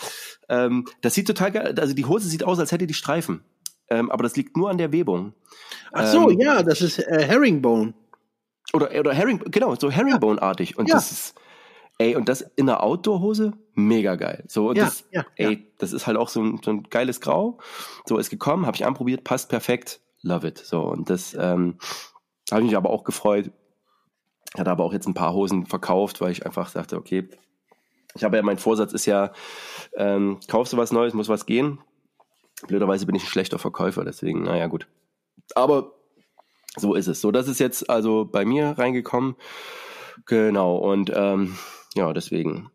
ähm, 0.48 0.86
das 1.00 1.14
sieht 1.14 1.26
total 1.26 1.52
geil, 1.52 1.74
also 1.78 1.94
die 1.94 2.04
Hose 2.04 2.28
sieht 2.28 2.44
aus, 2.44 2.58
als 2.58 2.72
hätte 2.72 2.86
die 2.86 2.94
Streifen. 2.94 3.42
Ähm, 3.88 4.10
aber 4.10 4.22
das 4.22 4.36
liegt 4.36 4.56
nur 4.56 4.68
an 4.68 4.78
der 4.78 4.92
Webung. 4.92 5.32
Ach 5.92 6.06
so, 6.06 6.30
ähm, 6.30 6.40
ja, 6.40 6.62
das 6.62 6.82
ist 6.82 6.98
äh, 6.98 7.24
Herringbone. 7.24 7.94
Oder, 8.72 8.90
oder 8.98 9.14
Herring, 9.14 9.38
genau, 9.46 9.74
so 9.76 9.90
Herringbone-artig. 9.90 10.76
Und 10.76 10.88
ja. 10.88 10.96
das 10.96 11.12
ist, 11.12 11.34
ey, 11.98 12.16
und 12.16 12.28
das 12.28 12.40
in 12.56 12.66
der 12.66 12.82
Outdoor-Hose, 12.82 13.52
mega 13.76 14.16
geil. 14.16 14.44
So, 14.48 14.70
und 14.70 14.76
ja, 14.76 14.86
das, 14.86 15.04
ja, 15.12 15.24
ey, 15.36 15.52
ja. 15.52 15.58
das 15.78 15.92
ist 15.92 16.06
halt 16.06 16.16
auch 16.16 16.28
so 16.28 16.42
ein, 16.42 16.60
so 16.64 16.70
ein 16.70 16.84
geiles 16.84 17.20
Grau. 17.20 17.58
So 18.06 18.18
ist 18.18 18.30
gekommen, 18.30 18.66
habe 18.66 18.76
ich 18.76 18.84
anprobiert, 18.84 19.24
passt 19.24 19.48
perfekt, 19.48 20.00
love 20.22 20.46
it. 20.46 20.58
So, 20.58 20.80
und 20.82 21.10
das 21.10 21.34
ähm, 21.34 21.78
habe 22.50 22.62
ich 22.62 22.68
mich 22.68 22.76
aber 22.76 22.90
auch 22.90 23.04
gefreut, 23.04 23.50
hatte 24.56 24.70
aber 24.70 24.84
auch 24.84 24.92
jetzt 24.92 25.06
ein 25.06 25.14
paar 25.14 25.34
Hosen 25.34 25.66
verkauft, 25.66 26.20
weil 26.20 26.32
ich 26.32 26.44
einfach 26.44 26.68
sagte, 26.68 26.96
okay, 26.96 27.28
ich 28.14 28.24
habe 28.24 28.36
ja, 28.36 28.42
mein 28.42 28.58
Vorsatz 28.58 28.92
ist 28.92 29.06
ja, 29.06 29.32
ähm, 29.94 30.40
kaufst 30.48 30.72
du 30.72 30.76
was 30.76 30.90
Neues, 30.90 31.12
muss 31.12 31.28
was 31.28 31.46
gehen. 31.46 31.78
Blöderweise 32.66 33.04
bin 33.04 33.14
ich 33.14 33.24
ein 33.24 33.28
schlechter 33.28 33.58
Verkäufer, 33.58 34.04
deswegen, 34.04 34.44
naja, 34.44 34.66
gut. 34.66 34.86
Aber 35.54 35.92
so 36.76 36.94
ist 36.94 37.06
es. 37.08 37.20
So, 37.20 37.30
das 37.30 37.48
ist 37.48 37.60
jetzt 37.60 37.90
also 37.90 38.24
bei 38.24 38.44
mir 38.44 38.78
reingekommen. 38.78 39.36
Genau, 40.24 40.76
und 40.76 41.12
ähm, 41.14 41.56
ja, 41.94 42.12
deswegen. 42.12 42.70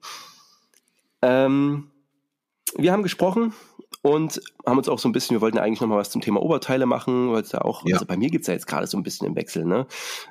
Ähm, 1.22 1.92
wir 2.78 2.92
haben 2.92 3.04
gesprochen 3.04 3.54
und 4.02 4.42
haben 4.66 4.78
uns 4.78 4.90
auch 4.90 5.00
so 5.00 5.08
ein 5.08 5.12
bisschen, 5.12 5.36
wir 5.36 5.42
wollten 5.42 5.58
eigentlich 5.58 5.82
nochmal 5.82 5.98
was 5.98 6.10
zum 6.10 6.22
Thema 6.22 6.42
Oberteile 6.42 6.86
machen, 6.86 7.32
weil 7.32 7.42
es 7.42 7.52
ja 7.52 7.62
auch, 7.62 7.86
ja. 7.86 7.96
also 7.96 8.06
bei 8.06 8.18
mir 8.18 8.30
gibt's 8.30 8.48
ja 8.48 8.54
jetzt 8.54 8.68
gerade 8.68 8.88
so 8.88 8.98
ein 8.98 9.04
bisschen 9.04 9.28
im 9.28 9.36
Wechsel, 9.36 9.66
ne? 9.66 9.86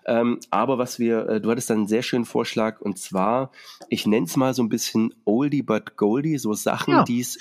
Ähm, 0.07 0.40
aber 0.50 0.79
was 0.79 0.98
wir, 0.98 1.29
äh, 1.29 1.40
du 1.40 1.50
hattest 1.50 1.70
dann 1.70 1.79
einen 1.79 1.88
sehr 1.88 2.03
schönen 2.03 2.24
Vorschlag 2.24 2.81
und 2.81 2.98
zwar, 2.98 3.53
ich 3.88 4.07
nenne 4.07 4.26
es 4.26 4.37
mal 4.37 4.55
so 4.55 4.62
ein 4.62 4.68
bisschen 4.68 5.14
Oldie 5.24 5.62
but 5.62 5.96
Goldie, 5.96 6.38
so 6.38 6.55
Sachen, 6.55 6.94
ja, 6.94 7.05
die 7.05 7.20
es 7.20 7.38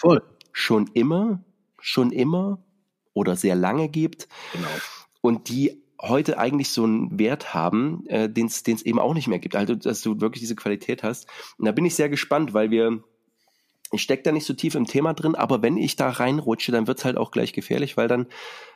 schon 0.51 0.87
immer, 0.93 1.43
schon 1.79 2.11
immer 2.11 2.59
oder 3.13 3.35
sehr 3.35 3.55
lange 3.55 3.89
gibt. 3.89 4.27
Genau. 4.53 4.67
Und 5.21 5.49
die 5.49 5.83
heute 6.01 6.37
eigentlich 6.37 6.69
so 6.69 6.83
einen 6.83 7.19
Wert 7.19 7.53
haben, 7.53 8.05
äh, 8.07 8.29
den 8.29 8.47
es 8.47 8.65
eben 8.65 8.99
auch 8.99 9.13
nicht 9.13 9.27
mehr 9.27 9.39
gibt. 9.39 9.55
Also, 9.55 9.75
dass 9.75 10.01
du 10.01 10.21
wirklich 10.21 10.41
diese 10.41 10.55
Qualität 10.55 11.03
hast. 11.03 11.27
Und 11.57 11.65
da 11.65 11.71
bin 11.71 11.85
ich 11.85 11.95
sehr 11.95 12.07
gespannt, 12.07 12.53
weil 12.53 12.71
wir 12.71 13.03
ich 13.91 14.01
stecke 14.01 14.23
da 14.23 14.31
nicht 14.31 14.45
so 14.45 14.53
tief 14.53 14.75
im 14.75 14.85
Thema 14.85 15.13
drin, 15.13 15.35
aber 15.35 15.61
wenn 15.61 15.77
ich 15.77 15.95
da 15.95 16.09
reinrutsche, 16.09 16.71
dann 16.71 16.87
wird's 16.87 17.05
halt 17.05 17.17
auch 17.17 17.31
gleich 17.31 17.53
gefährlich, 17.53 17.97
weil 17.97 18.07
dann, 18.07 18.27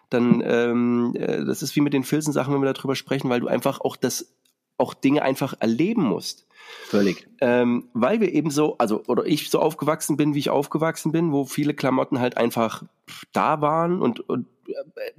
dann, 0.10 0.42
ähm, 0.46 1.14
äh, 1.16 1.46
das 1.46 1.62
ist 1.62 1.76
wie 1.76 1.82
mit 1.82 1.94
den 1.94 2.04
Filzen-Sachen, 2.04 2.54
wenn 2.54 2.62
wir 2.62 2.74
darüber 2.74 2.96
sprechen, 2.96 3.30
weil 3.30 3.40
du 3.40 3.48
einfach 3.48 3.82
auch 3.82 3.96
das, 3.96 4.34
auch 4.78 4.94
Dinge 4.94 5.22
einfach 5.22 5.54
erleben 5.60 6.04
musst. 6.04 6.48
Völlig. 6.88 7.28
Ähm, 7.42 7.90
weil 7.94 8.20
wir 8.22 8.34
eben 8.34 8.50
so, 8.50 8.78
also, 8.78 9.04
oder 9.08 9.26
ich 9.26 9.50
so 9.50 9.60
aufgewachsen 9.60 10.18
bin, 10.18 10.34
wie 10.34 10.40
ich 10.40 10.50
aufgewachsen 10.50 11.12
bin, 11.12 11.32
wo 11.32 11.46
viele 11.46 11.74
Klamotten 11.74 12.20
halt 12.20 12.38
einfach 12.38 12.84
da 13.32 13.62
waren 13.62 14.02
und, 14.02 14.28
und 14.28 14.48
äh, 14.68 14.74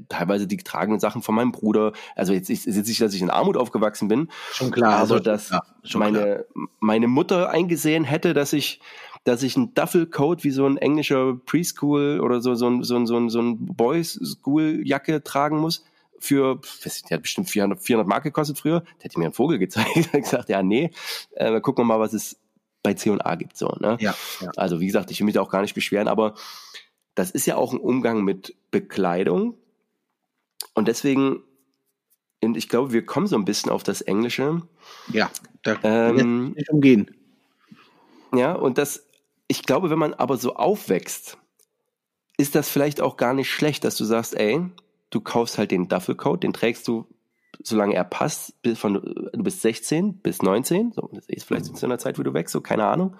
teilweise 0.08 0.46
die 0.46 0.56
tragenden 0.56 1.00
Sachen 1.00 1.22
von 1.22 1.34
meinem 1.34 1.52
Bruder. 1.52 1.92
Also 2.16 2.32
jetzt 2.32 2.50
ist 2.50 2.66
es 2.66 2.88
nicht, 2.88 3.00
dass 3.00 3.14
ich 3.14 3.22
in 3.22 3.30
Armut 3.30 3.56
aufgewachsen 3.56 4.08
bin. 4.08 4.28
Schon 4.52 4.70
klar. 4.70 4.98
Also, 4.98 5.18
dass 5.18 5.50
ja, 5.50 5.62
meine, 5.94 6.18
klar. 6.18 6.66
meine 6.80 7.08
Mutter 7.08 7.50
eingesehen 7.50 8.04
hätte, 8.04 8.34
dass 8.34 8.52
ich 8.52 8.80
dass 9.24 9.42
ich 9.42 9.56
einen 9.56 9.74
Duffelcoat 9.74 10.44
wie 10.44 10.50
so 10.50 10.66
ein 10.66 10.76
englischer 10.76 11.34
Preschool 11.46 12.20
oder 12.20 12.40
so, 12.40 12.54
so, 12.54 12.68
ein, 12.68 12.82
so, 12.82 13.04
so, 13.06 13.16
ein, 13.16 13.30
so 13.30 13.40
ein 13.40 13.56
Boys 13.74 14.20
School 14.22 14.82
Jacke 14.84 15.22
tragen 15.22 15.58
muss 15.58 15.84
für, 16.18 16.60
der 17.08 17.16
hat 17.16 17.22
bestimmt 17.22 17.50
400, 17.50 17.82
400 17.82 18.08
Mark 18.08 18.24
gekostet 18.24 18.58
früher, 18.58 18.80
der 18.80 19.04
hätte 19.04 19.18
mir 19.18 19.26
einen 19.26 19.34
Vogel 19.34 19.58
gezeigt, 19.58 19.96
und 20.12 20.22
gesagt, 20.22 20.48
ja, 20.48 20.62
nee, 20.62 20.90
äh, 21.32 21.60
gucken 21.60 21.82
wir 21.82 21.86
mal, 21.86 22.00
was 22.00 22.12
es 22.12 22.38
bei 22.82 22.94
C&A 22.94 23.34
gibt, 23.36 23.56
so, 23.56 23.74
ne? 23.80 23.96
Ja, 24.00 24.14
ja. 24.40 24.50
Also, 24.56 24.80
wie 24.80 24.86
gesagt, 24.86 25.10
ich 25.10 25.18
will 25.18 25.26
mich 25.26 25.34
da 25.34 25.40
auch 25.40 25.50
gar 25.50 25.62
nicht 25.62 25.74
beschweren, 25.74 26.08
aber 26.08 26.34
das 27.14 27.30
ist 27.30 27.46
ja 27.46 27.56
auch 27.56 27.72
ein 27.72 27.78
Umgang 27.78 28.24
mit 28.24 28.54
Bekleidung 28.70 29.56
und 30.74 30.88
deswegen, 30.88 31.42
und 32.42 32.56
ich 32.56 32.68
glaube, 32.68 32.92
wir 32.92 33.06
kommen 33.06 33.26
so 33.26 33.36
ein 33.36 33.44
bisschen 33.44 33.70
auf 33.70 33.82
das 33.82 34.00
Englische. 34.00 34.62
Ja, 35.08 35.30
da 35.62 35.78
ähm, 35.82 36.52
nicht 36.52 36.68
umgehen. 36.70 37.10
Ja, 38.34 38.52
und 38.52 38.78
das, 38.78 39.06
ich 39.48 39.62
glaube, 39.62 39.90
wenn 39.90 39.98
man 39.98 40.14
aber 40.14 40.36
so 40.36 40.54
aufwächst, 40.54 41.38
ist 42.36 42.54
das 42.54 42.68
vielleicht 42.68 43.00
auch 43.00 43.16
gar 43.16 43.34
nicht 43.34 43.50
schlecht, 43.50 43.84
dass 43.84 43.96
du 43.96 44.04
sagst, 44.04 44.34
ey, 44.34 44.60
du 45.10 45.20
kaufst 45.20 45.58
halt 45.58 45.70
den 45.70 45.88
Duffelcoat, 45.88 46.42
den 46.42 46.52
trägst 46.52 46.88
du, 46.88 47.06
solange 47.62 47.94
er 47.94 48.04
passt, 48.04 48.60
bis 48.62 48.78
von, 48.78 48.94
du 48.94 49.42
bist 49.42 49.62
16 49.62 50.18
bis 50.18 50.42
19, 50.42 50.92
so, 50.92 51.08
das 51.12 51.26
ist 51.26 51.44
vielleicht 51.44 51.76
zu 51.76 51.86
einer 51.86 51.98
Zeit, 51.98 52.18
wo 52.18 52.22
du 52.22 52.34
wächst, 52.34 52.52
so, 52.52 52.60
keine 52.60 52.86
Ahnung. 52.86 53.16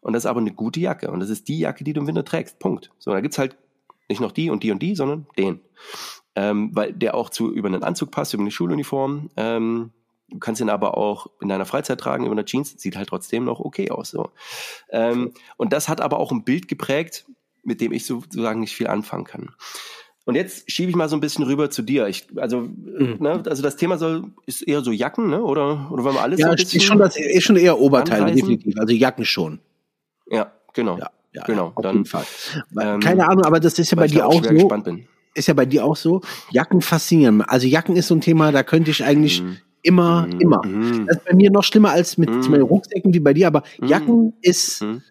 Und 0.00 0.12
das 0.12 0.24
ist 0.24 0.26
aber 0.26 0.40
eine 0.40 0.52
gute 0.52 0.80
Jacke. 0.80 1.10
Und 1.10 1.20
das 1.20 1.30
ist 1.30 1.48
die 1.48 1.60
Jacke, 1.60 1.82
die 1.82 1.94
du 1.94 2.02
im 2.02 2.06
Winter 2.06 2.26
trägst. 2.26 2.58
Punkt. 2.58 2.90
So, 2.98 3.10
da 3.10 3.22
gibt's 3.22 3.38
halt 3.38 3.56
nicht 4.08 4.20
noch 4.20 4.32
die 4.32 4.50
und 4.50 4.62
die 4.62 4.70
und 4.70 4.82
die, 4.82 4.94
sondern 4.94 5.26
den. 5.38 5.60
Ähm, 6.36 6.70
weil 6.74 6.92
der 6.92 7.14
auch 7.14 7.30
zu 7.30 7.50
über 7.50 7.68
einen 7.68 7.82
Anzug 7.82 8.10
passt, 8.10 8.34
über 8.34 8.42
eine 8.42 8.50
Schuluniform. 8.50 9.30
Ähm, 9.38 9.92
Du 10.34 10.40
kannst 10.40 10.60
ihn 10.60 10.68
aber 10.68 10.98
auch 10.98 11.28
in 11.40 11.48
deiner 11.48 11.64
Freizeit 11.64 12.00
tragen, 12.00 12.24
über 12.24 12.32
eine 12.32 12.44
Jeans, 12.44 12.74
sieht 12.76 12.96
halt 12.96 13.08
trotzdem 13.08 13.44
noch 13.44 13.60
okay 13.60 13.92
aus. 13.92 14.10
So. 14.10 14.30
Ähm, 14.90 15.32
und 15.56 15.72
das 15.72 15.88
hat 15.88 16.00
aber 16.00 16.18
auch 16.18 16.32
ein 16.32 16.42
Bild 16.42 16.66
geprägt, 16.66 17.24
mit 17.62 17.80
dem 17.80 17.92
ich 17.92 18.04
sozusagen 18.04 18.58
nicht 18.58 18.74
viel 18.74 18.88
anfangen 18.88 19.24
kann. 19.24 19.50
Und 20.24 20.34
jetzt 20.34 20.68
schiebe 20.68 20.90
ich 20.90 20.96
mal 20.96 21.08
so 21.08 21.16
ein 21.16 21.20
bisschen 21.20 21.44
rüber 21.44 21.70
zu 21.70 21.82
dir. 21.82 22.08
Ich, 22.08 22.26
also, 22.36 22.62
mhm. 22.62 23.18
ne, 23.20 23.44
also 23.46 23.62
das 23.62 23.76
Thema 23.76 23.96
soll 23.96 24.24
ist 24.44 24.62
eher 24.62 24.80
so 24.80 24.90
Jacken, 24.90 25.30
ne? 25.30 25.40
Oder 25.40 25.88
oder 25.92 26.02
wollen 26.02 26.16
wir 26.16 26.22
alles? 26.22 26.40
Ja, 26.40 26.48
so 26.48 26.54
ist 26.54 26.82
schon 26.82 26.98
das 26.98 27.16
ist 27.16 27.44
schon 27.44 27.56
eher 27.56 27.78
Oberteile 27.78 28.32
definitiv. 28.32 28.74
Also 28.76 28.92
Jacken 28.92 29.24
schon. 29.24 29.60
Ja, 30.28 30.50
genau. 30.72 30.98
Ja, 30.98 31.10
ja 31.32 31.44
genau. 31.44 31.72
Auf 31.76 31.82
dann, 31.82 31.96
jeden 31.96 32.06
Fall. 32.06 32.24
Ähm, 32.80 32.98
Keine 32.98 33.28
Ahnung, 33.28 33.44
aber 33.44 33.60
das 33.60 33.78
ist 33.78 33.92
ja 33.92 33.96
bei 33.96 34.08
dir 34.08 34.26
auch, 34.26 34.34
auch 34.34 34.84
so. 34.84 34.98
Ist 35.34 35.46
ja 35.46 35.54
bei 35.54 35.66
dir 35.66 35.84
auch 35.84 35.96
so. 35.96 36.22
Jacken 36.50 36.80
faszinieren. 36.80 37.42
Also 37.42 37.68
Jacken 37.68 37.94
ist 37.94 38.08
so 38.08 38.14
ein 38.16 38.20
Thema, 38.20 38.50
da 38.50 38.64
könnte 38.64 38.90
ich 38.90 39.04
eigentlich 39.04 39.42
mhm. 39.42 39.58
Immer, 39.84 40.26
mhm. 40.26 40.40
immer. 40.40 40.66
Mhm. 40.66 41.06
Das 41.06 41.18
ist 41.18 41.24
bei 41.24 41.34
mir 41.34 41.50
noch 41.50 41.62
schlimmer 41.62 41.90
als 41.90 42.18
mit 42.18 42.30
mhm. 42.30 42.54
Rucksäcken 42.54 43.14
wie 43.14 43.20
bei 43.20 43.32
dir, 43.32 43.46
aber 43.46 43.62
mhm. 43.78 43.86
Jacken 43.86 44.32
ist. 44.42 44.82
Mhm. 44.82 45.02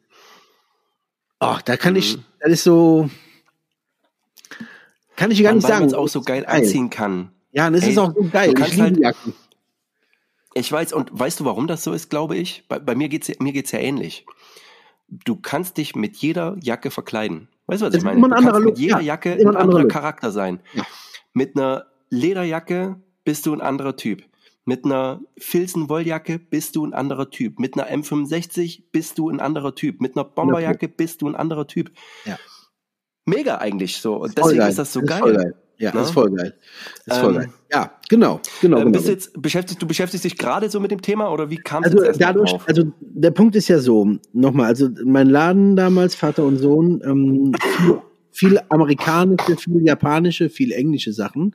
Oh, 1.40 1.58
da 1.64 1.78
kann 1.78 1.96
ich, 1.96 2.18
das 2.40 2.52
ist 2.52 2.64
so 2.64 3.10
kann 5.16 5.32
ich 5.32 5.44
gar 5.44 5.54
nicht 5.54 5.62
sagen. 5.62 5.74
Weil 5.74 5.80
man 5.82 5.90
es 5.90 5.94
auch 5.94 6.08
so 6.08 6.22
geil, 6.22 6.44
geil 6.44 6.62
anziehen 6.62 6.90
kann. 6.90 7.32
Ja, 7.52 7.68
und 7.68 7.76
es 7.76 7.86
ist 7.86 7.98
auch 7.98 8.14
so 8.14 8.24
geil. 8.32 8.54
Ich 8.58 8.82
halt, 8.82 8.98
Jacken. 8.98 9.34
Ich 10.56 10.72
weiß, 10.72 10.94
und 10.94 11.10
weißt 11.12 11.40
du, 11.40 11.46
warum 11.46 11.68
das 11.68 11.84
so 11.84 11.94
ist, 11.94 12.10
glaube 12.10 12.36
ich? 12.36 12.66
Bei, 12.68 12.80
bei 12.80 12.96
mir 12.96 13.10
geht's 13.10 13.32
mir 13.40 13.54
geht's 13.54 13.72
ja 13.72 13.80
ähnlich. 13.80 14.26
Du 15.08 15.36
kannst 15.36 15.78
dich 15.78 15.96
mit 15.96 16.18
jeder 16.18 16.58
Jacke 16.62 16.90
verkleiden. 16.90 17.48
Weißt 17.68 17.82
du, 17.82 17.86
was 17.86 17.94
das 17.94 18.00
ich 18.00 18.04
meine? 18.04 18.22
Du 18.22 18.30
kannst 18.30 18.66
mit 18.66 18.78
jeder 18.78 19.02
Jacke 19.02 19.40
ja, 19.40 19.50
ein 19.50 19.56
anderer 19.56 19.82
Look. 19.84 19.92
Charakter 19.92 20.32
sein. 20.32 20.60
Ja. 20.74 20.84
Mit 21.34 21.56
einer 21.56 21.86
Lederjacke 22.10 23.00
bist 23.24 23.46
du 23.46 23.54
ein 23.54 23.62
anderer 23.62 23.96
Typ. 23.96 24.24
Mit 24.66 24.86
einer 24.86 25.22
Filzenwolljacke 25.38 26.40
bist 26.40 26.76
du 26.76 26.86
ein 26.86 26.94
anderer 26.94 27.30
Typ. 27.30 27.60
Mit 27.60 27.78
einer 27.78 27.90
M65 27.90 28.84
bist 28.92 29.18
du 29.18 29.30
ein 29.30 29.40
anderer 29.40 29.76
Typ. 29.76 30.00
Mit 30.00 30.16
einer 30.16 30.24
Bomberjacke 30.24 30.88
bist 30.88 31.22
du 31.22 31.28
ein 31.28 31.36
anderer 31.36 31.68
Typ. 31.68 31.92
Ja 32.26 32.38
mega 33.26 33.58
eigentlich 33.58 33.98
so. 33.98 34.16
Und 34.16 34.38
deswegen 34.38 34.62
ist 34.62 34.80
das 34.80 34.94
so 34.94 35.02
das 35.02 35.22
geil. 35.22 35.56
Ja, 35.78 35.92
das 35.92 36.04
ist 36.04 36.08
ne? 36.10 36.14
voll 36.14 36.32
geil. 36.32 36.54
Ist 37.06 37.18
voll 37.18 37.30
ähm, 37.30 37.36
geil. 37.36 37.50
Ja, 37.72 37.92
genau, 38.08 38.40
genau. 38.62 38.78
Genau. 38.78 38.92
Bist 38.92 39.08
du 39.08 39.12
jetzt 39.12 39.42
beschäftigst 39.42 39.82
du 39.82 39.88
beschäftigst 39.88 40.24
dich 40.24 40.38
gerade 40.38 40.70
so 40.70 40.80
mit 40.80 40.92
dem 40.92 41.02
Thema 41.02 41.32
oder 41.32 41.50
wie 41.50 41.58
kam 41.58 41.84
es 41.84 41.96
also 41.96 42.20
dadurch? 42.20 42.52
Drauf? 42.52 42.68
Also 42.68 42.94
der 43.00 43.32
Punkt 43.32 43.56
ist 43.56 43.68
ja 43.68 43.80
so. 43.80 44.08
Nochmal, 44.34 44.68
also 44.68 44.90
mein 45.04 45.30
Laden 45.30 45.76
damals, 45.76 46.16
Vater 46.16 46.44
und 46.44 46.58
Sohn, 46.58 47.02
ähm, 47.04 47.54
viel, 47.60 48.02
viel 48.32 48.62
amerikanische, 48.70 49.58
viel 49.58 49.84
japanische, 49.84 50.50
viel 50.50 50.72
englische 50.72 51.12
Sachen. 51.12 51.54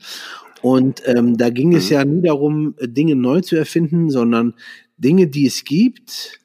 Und 0.62 1.02
ähm, 1.06 1.36
da 1.36 1.50
ging 1.50 1.74
es 1.74 1.86
mhm. 1.86 1.92
ja 1.92 2.04
nie 2.04 2.22
darum, 2.22 2.74
Dinge 2.80 3.14
neu 3.14 3.40
zu 3.40 3.56
erfinden, 3.56 4.10
sondern 4.10 4.54
Dinge, 4.96 5.28
die 5.28 5.46
es 5.46 5.64
gibt, 5.64 6.40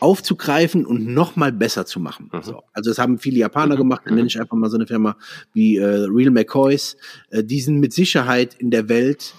aufzugreifen 0.00 0.86
und 0.86 1.06
noch 1.06 1.36
mal 1.36 1.52
besser 1.52 1.84
zu 1.86 2.00
machen. 2.00 2.30
Mhm. 2.32 2.42
So. 2.42 2.62
Also 2.72 2.90
das 2.90 2.98
haben 2.98 3.18
viele 3.18 3.38
Japaner 3.38 3.74
mhm. 3.74 3.78
gemacht, 3.78 4.02
dann 4.04 4.14
nenne 4.14 4.24
mhm. 4.24 4.28
ich 4.28 4.40
einfach 4.40 4.56
mal 4.56 4.70
so 4.70 4.76
eine 4.76 4.86
Firma 4.86 5.16
wie 5.52 5.76
äh, 5.76 6.06
Real 6.08 6.30
McCoys. 6.30 6.96
Äh, 7.30 7.44
die 7.44 7.60
sind 7.60 7.80
mit 7.80 7.92
Sicherheit 7.92 8.54
in 8.54 8.70
der 8.70 8.88
Welt 8.88 9.34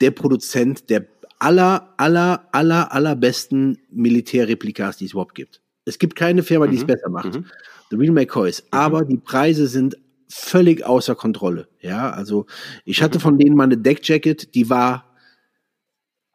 der 0.00 0.10
Produzent 0.10 0.90
der 0.90 1.06
aller, 1.38 1.94
aller, 1.96 2.48
aller, 2.52 2.92
allerbesten 2.92 3.78
Militärreplikas, 3.90 4.98
die 4.98 5.06
es 5.06 5.12
überhaupt 5.12 5.34
gibt. 5.34 5.62
Es 5.86 5.98
gibt 5.98 6.14
keine 6.14 6.42
Firma, 6.42 6.66
die 6.66 6.76
es 6.76 6.82
mhm. 6.82 6.88
besser 6.88 7.08
macht. 7.08 7.34
Mhm. 7.34 7.46
The 7.90 7.96
Real 7.96 8.12
McCoys. 8.12 8.62
Aber 8.70 9.04
die 9.04 9.16
Preise 9.16 9.66
sind 9.66 9.96
völlig 10.30 10.86
außer 10.86 11.14
Kontrolle. 11.14 11.68
Ja, 11.80 12.10
also 12.10 12.46
ich 12.84 13.02
hatte 13.02 13.20
von 13.20 13.38
denen 13.38 13.56
mal 13.56 13.64
eine 13.64 13.78
Deckjacket, 13.78 14.54
die 14.54 14.70
war 14.70 15.10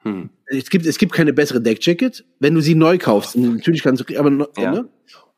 hm. 0.06 0.30
Es 0.46 0.70
gibt, 0.70 0.86
es 0.86 1.00
gibt 1.00 1.12
keine 1.14 1.34
bessere 1.34 1.60
Deckjacket, 1.60 2.24
wenn 2.40 2.54
du 2.54 2.62
sie 2.62 2.76
neu 2.76 3.00
kaufst. 3.00 3.36
Natürlich 3.36 3.82
kannst 3.82 4.08
du, 4.08 4.20
aber, 4.20 4.48
ja. 4.58 4.72
ne? 4.72 4.90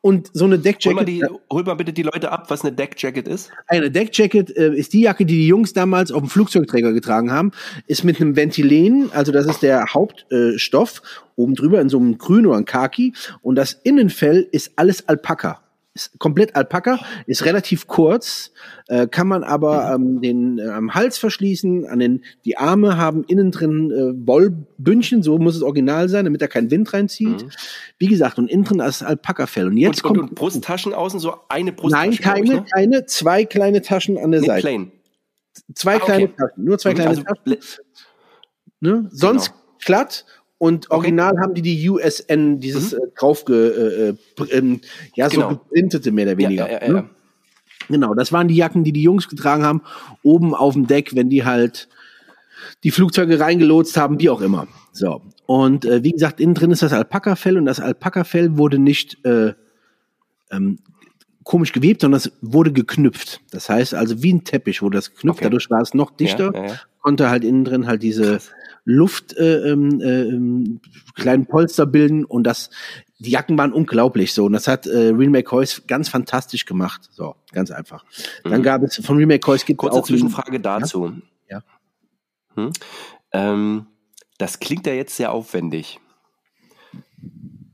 Und 0.02 0.30
so 0.34 0.46
eine 0.46 0.60
Deckjacket. 0.60 0.86
Hol 0.86 0.94
mal, 0.96 1.06
die, 1.06 1.26
hol 1.52 1.64
mal 1.64 1.74
bitte 1.74 1.92
die 1.92 2.04
Leute 2.04 2.32
ab, 2.32 2.50
was 2.50 2.62
eine 2.62 2.74
Deckjacket 2.74 3.28
ist. 3.28 3.50
Eine 3.68 3.90
Deckjacket 3.90 4.56
äh, 4.56 4.74
ist 4.74 4.94
die 4.94 5.02
Jacke, 5.02 5.26
die 5.26 5.36
die 5.36 5.48
Jungs 5.48 5.74
damals 5.74 6.12
auf 6.12 6.22
dem 6.22 6.30
Flugzeugträger 6.30 6.94
getragen 6.94 7.32
haben. 7.32 7.52
Ist 7.88 8.04
mit 8.04 8.22
einem 8.22 8.36
Ventilen, 8.36 9.10
also 9.14 9.32
das 9.32 9.48
ist 9.48 9.64
der 9.64 9.86
Hauptstoff, 9.94 11.02
äh, 11.04 11.42
oben 11.42 11.56
drüber 11.56 11.82
in 11.82 11.90
so 11.90 11.98
einem 11.98 12.18
Grün 12.18 12.46
oder 12.46 12.58
ein 12.58 12.66
Khaki. 12.66 13.14
Und 13.42 13.56
das 13.56 13.74
Innenfell 13.74 14.48
ist 14.52 14.74
alles 14.76 15.08
Alpaka 15.08 15.67
ist 15.98 16.20
komplett 16.20 16.56
Alpaka, 16.56 17.00
ist 17.26 17.46
relativ 17.46 17.88
kurz, 17.88 18.52
äh, 18.88 19.08
kann 19.08 19.28
man 19.28 19.44
aber 19.44 19.98
mhm. 19.98 20.06
ähm, 20.06 20.22
den 20.22 20.60
äh, 20.60 20.70
am 20.70 20.94
Hals 20.94 21.18
verschließen, 21.18 21.86
an 21.88 22.00
den 22.00 22.24
die 22.46 22.58
Arme 22.58 22.98
haben 22.98 23.24
innen 23.26 23.52
drin 23.52 23.92
äh, 23.92 24.28
Wollbündchen, 24.28 25.24
so 25.24 25.38
muss 25.38 25.56
es 25.56 25.64
original 25.64 26.08
sein, 26.10 26.26
damit 26.26 26.42
da 26.42 26.48
kein 26.48 26.72
Wind 26.72 26.94
reinzieht. 26.94 27.44
Mhm. 27.44 27.50
Wie 27.98 28.08
gesagt, 28.08 28.38
und 28.38 28.50
innen 28.50 28.64
drin 28.64 28.80
ist 28.80 29.04
Alpaka-Fell. 29.04 29.68
Und 29.68 29.78
jetzt 29.78 30.04
und, 30.04 30.08
kommt 30.08 30.20
und, 30.20 30.30
und 30.30 30.36
Brusttaschen 30.36 30.94
außen 30.94 31.20
so 31.20 31.36
eine 31.50 31.74
Brusttasche. 31.74 32.10
Nein, 32.10 32.18
keine, 32.18 32.44
ich, 32.44 32.52
ne? 32.52 32.66
keine, 32.72 33.06
zwei 33.06 33.46
kleine 33.46 33.82
Taschen 33.82 34.18
an 34.18 34.32
der 34.32 34.42
nee, 34.42 34.48
Seite. 34.48 34.62
Plain. 34.62 34.92
Zwei 35.74 35.96
ah, 35.96 36.00
kleine 36.00 36.36
Taschen, 36.36 36.64
nur 36.64 36.78
zwei 36.78 36.92
mhm, 36.92 36.96
kleine 36.96 37.10
also, 37.10 37.24
Taschen. 37.24 37.58
Ne? 38.80 39.10
Sonst 39.12 39.48
genau. 39.48 39.60
glatt 39.86 40.26
und 40.58 40.90
original 40.90 41.34
okay. 41.34 41.42
haben 41.42 41.54
die 41.54 41.62
die 41.62 41.90
USN, 41.90 42.60
dieses 42.60 42.94
mhm. 42.94 43.00
äh, 43.00 43.02
drauf 43.18 43.46
ge, 43.46 43.56
äh, 43.56 44.10
äh, 44.10 44.44
ähm, 44.52 44.82
ja, 45.16 45.28
genau. 45.28 45.50
so 45.50 45.58
geprintete 45.58 46.12
mehr 46.12 46.26
oder 46.26 46.38
weniger. 46.38 46.70
Ja, 46.70 46.80
ja, 46.82 46.88
ja, 46.88 46.94
ne? 46.94 47.10
Genau, 47.90 48.14
das 48.14 48.32
waren 48.34 48.48
die 48.48 48.56
Jacken, 48.56 48.84
die 48.84 48.92
die 48.92 49.04
Jungs 49.04 49.30
getragen 49.30 49.64
haben, 49.64 49.82
oben 50.24 50.54
auf 50.54 50.74
dem 50.74 50.88
Deck, 50.88 51.16
wenn 51.16 51.30
die 51.30 51.46
halt 51.46 51.88
die 52.84 52.92
Flugzeuge 52.92 53.40
reingelotst 53.40 53.96
haben, 53.98 54.20
wie 54.20 54.30
auch 54.30 54.42
immer. 54.42 54.68
So. 54.92 55.22
Und 55.46 55.86
äh, 55.86 56.04
wie 56.04 56.12
gesagt, 56.12 56.42
innen 56.42 56.54
drin 56.54 56.72
ist 56.72 56.82
das 56.82 56.92
Alpaka-Fell 56.92 57.58
und 57.58 57.66
das 57.66 57.80
Alpaka-Fell 57.80 58.58
wurde 58.58 58.80
nicht 58.80 59.24
äh, 59.26 59.54
ähm, 60.52 60.80
komisch 61.44 61.72
gewebt, 61.72 62.02
sondern 62.02 62.18
es 62.18 62.32
wurde 62.42 62.74
geknüpft. 62.74 63.42
Das 63.52 63.70
heißt 63.70 63.94
also 63.94 64.22
wie 64.22 64.34
ein 64.34 64.44
Teppich 64.44 64.82
wurde 64.82 64.98
das 64.98 65.12
geknüpft, 65.12 65.40
okay. 65.40 65.46
dadurch 65.46 65.70
war 65.70 65.82
es 65.82 65.94
noch 65.94 66.12
dichter, 66.12 66.52
ja, 66.54 66.62
ja, 66.62 66.68
ja. 66.68 66.80
konnte 67.02 67.30
halt 67.30 67.46
innen 67.46 67.64
drin 67.64 67.88
halt 67.88 68.04
diese 68.04 68.34
Krass. 68.34 68.52
Luft 68.90 69.36
äh, 69.36 69.70
ähm, 69.70 70.00
äh, 70.00 71.20
kleinen 71.20 71.46
Polster 71.46 71.86
bilden 71.86 72.24
und 72.24 72.46
das 72.46 72.70
die 73.20 73.32
Jacken 73.32 73.58
waren 73.58 73.74
unglaublich 73.74 74.34
so 74.34 74.46
und 74.46 74.54
das 74.54 74.70
hat 74.70 74.88
äh, 74.88 75.10
Real 75.10 75.30
McCoys 75.30 75.84
ganz 75.88 76.08
fantastisch 76.08 76.66
gemacht. 76.66 77.10
So, 77.12 77.36
ganz 77.52 77.70
einfach. 77.70 78.06
Mhm. 78.46 78.50
Dann 78.50 78.64
gab 78.64 78.84
es 78.84 78.96
von 79.04 79.18
Real 79.18 79.28
McCoys 79.28 79.66
gibt 79.66 79.80
Kurze 79.80 80.00
auch 80.00 80.06
Zwischenfrage 80.06 80.62
dazu. 80.62 81.14
Ja. 81.50 81.64
Hm? 82.56 82.72
Ähm, 83.34 83.88
das 84.38 84.60
klingt 84.60 84.88
ja 84.88 84.94
jetzt 84.94 85.18
sehr 85.18 85.34
aufwendig 85.34 86.00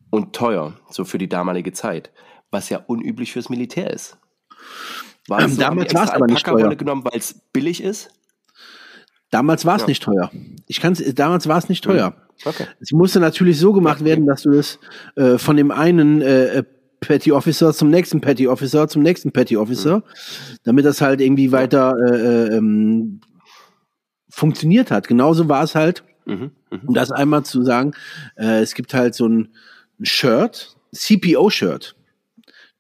und 0.10 0.34
teuer, 0.34 0.80
so 0.90 1.06
für 1.06 1.20
die 1.20 1.30
damalige 1.30 1.74
Zeit, 1.74 2.10
was 2.50 2.70
ja 2.70 2.80
unüblich 2.88 3.34
fürs 3.34 3.50
Militär 3.50 3.92
ist. 3.92 4.18
War 5.28 5.42
ähm, 5.42 5.52
so, 5.52 5.62
damals 5.62 5.94
war 5.94 6.06
es 6.06 6.10
aber 6.10 6.26
nicht 6.26 6.44
teuer. 6.44 6.76
genommen, 6.76 7.06
weil 7.06 7.20
es 7.20 7.36
billig 7.54 7.84
ist? 7.84 8.10
Damals 9.34 9.66
war 9.66 9.78
es 9.78 9.82
ja. 9.82 9.88
nicht 9.88 10.04
teuer. 10.04 10.30
Ich 10.68 10.80
kann 10.80 10.96
damals 11.16 11.48
war 11.48 11.58
es 11.58 11.68
nicht 11.68 11.84
teuer. 11.84 12.14
Hm. 12.14 12.14
Okay. 12.46 12.68
Es 12.80 12.92
musste 12.92 13.20
natürlich 13.20 13.58
so 13.58 13.74
gemacht 13.74 14.02
okay. 14.02 14.10
werden, 14.12 14.28
dass 14.28 14.44
du 14.44 14.52
es 14.52 14.78
äh, 15.16 15.40
von 15.40 15.58
dem 15.58 15.72
einen 15.72 16.22
äh, 16.22 16.58
äh, 16.58 16.64
Petty 17.00 17.32
Officer 17.32 17.74
zum 17.74 17.90
nächsten 17.90 18.22
Petty 18.22 18.48
Officer 18.48 18.88
zum 18.88 19.02
nächsten 19.02 19.32
Petty 19.32 19.58
Officer, 19.58 19.98
mhm. 19.98 20.04
damit 20.66 20.86
das 20.86 21.02
halt 21.02 21.20
irgendwie 21.20 21.52
weiter 21.52 21.96
äh, 22.06 22.16
äh, 22.16 22.58
ähm, 22.58 23.22
funktioniert 24.30 24.92
hat. 24.92 25.08
Genauso 25.08 25.50
war 25.50 25.64
es 25.64 25.74
halt, 25.74 26.04
mhm. 26.26 26.52
Mhm. 26.70 26.82
um 26.86 26.94
das 26.94 27.12
einmal 27.12 27.44
zu 27.44 27.64
sagen, 27.64 27.94
äh, 28.36 28.62
es 28.62 28.76
gibt 28.76 28.94
halt 28.94 29.16
so 29.16 29.28
ein, 29.28 29.50
ein 30.00 30.06
Shirt, 30.06 30.78
CPO-Shirt. 30.94 31.96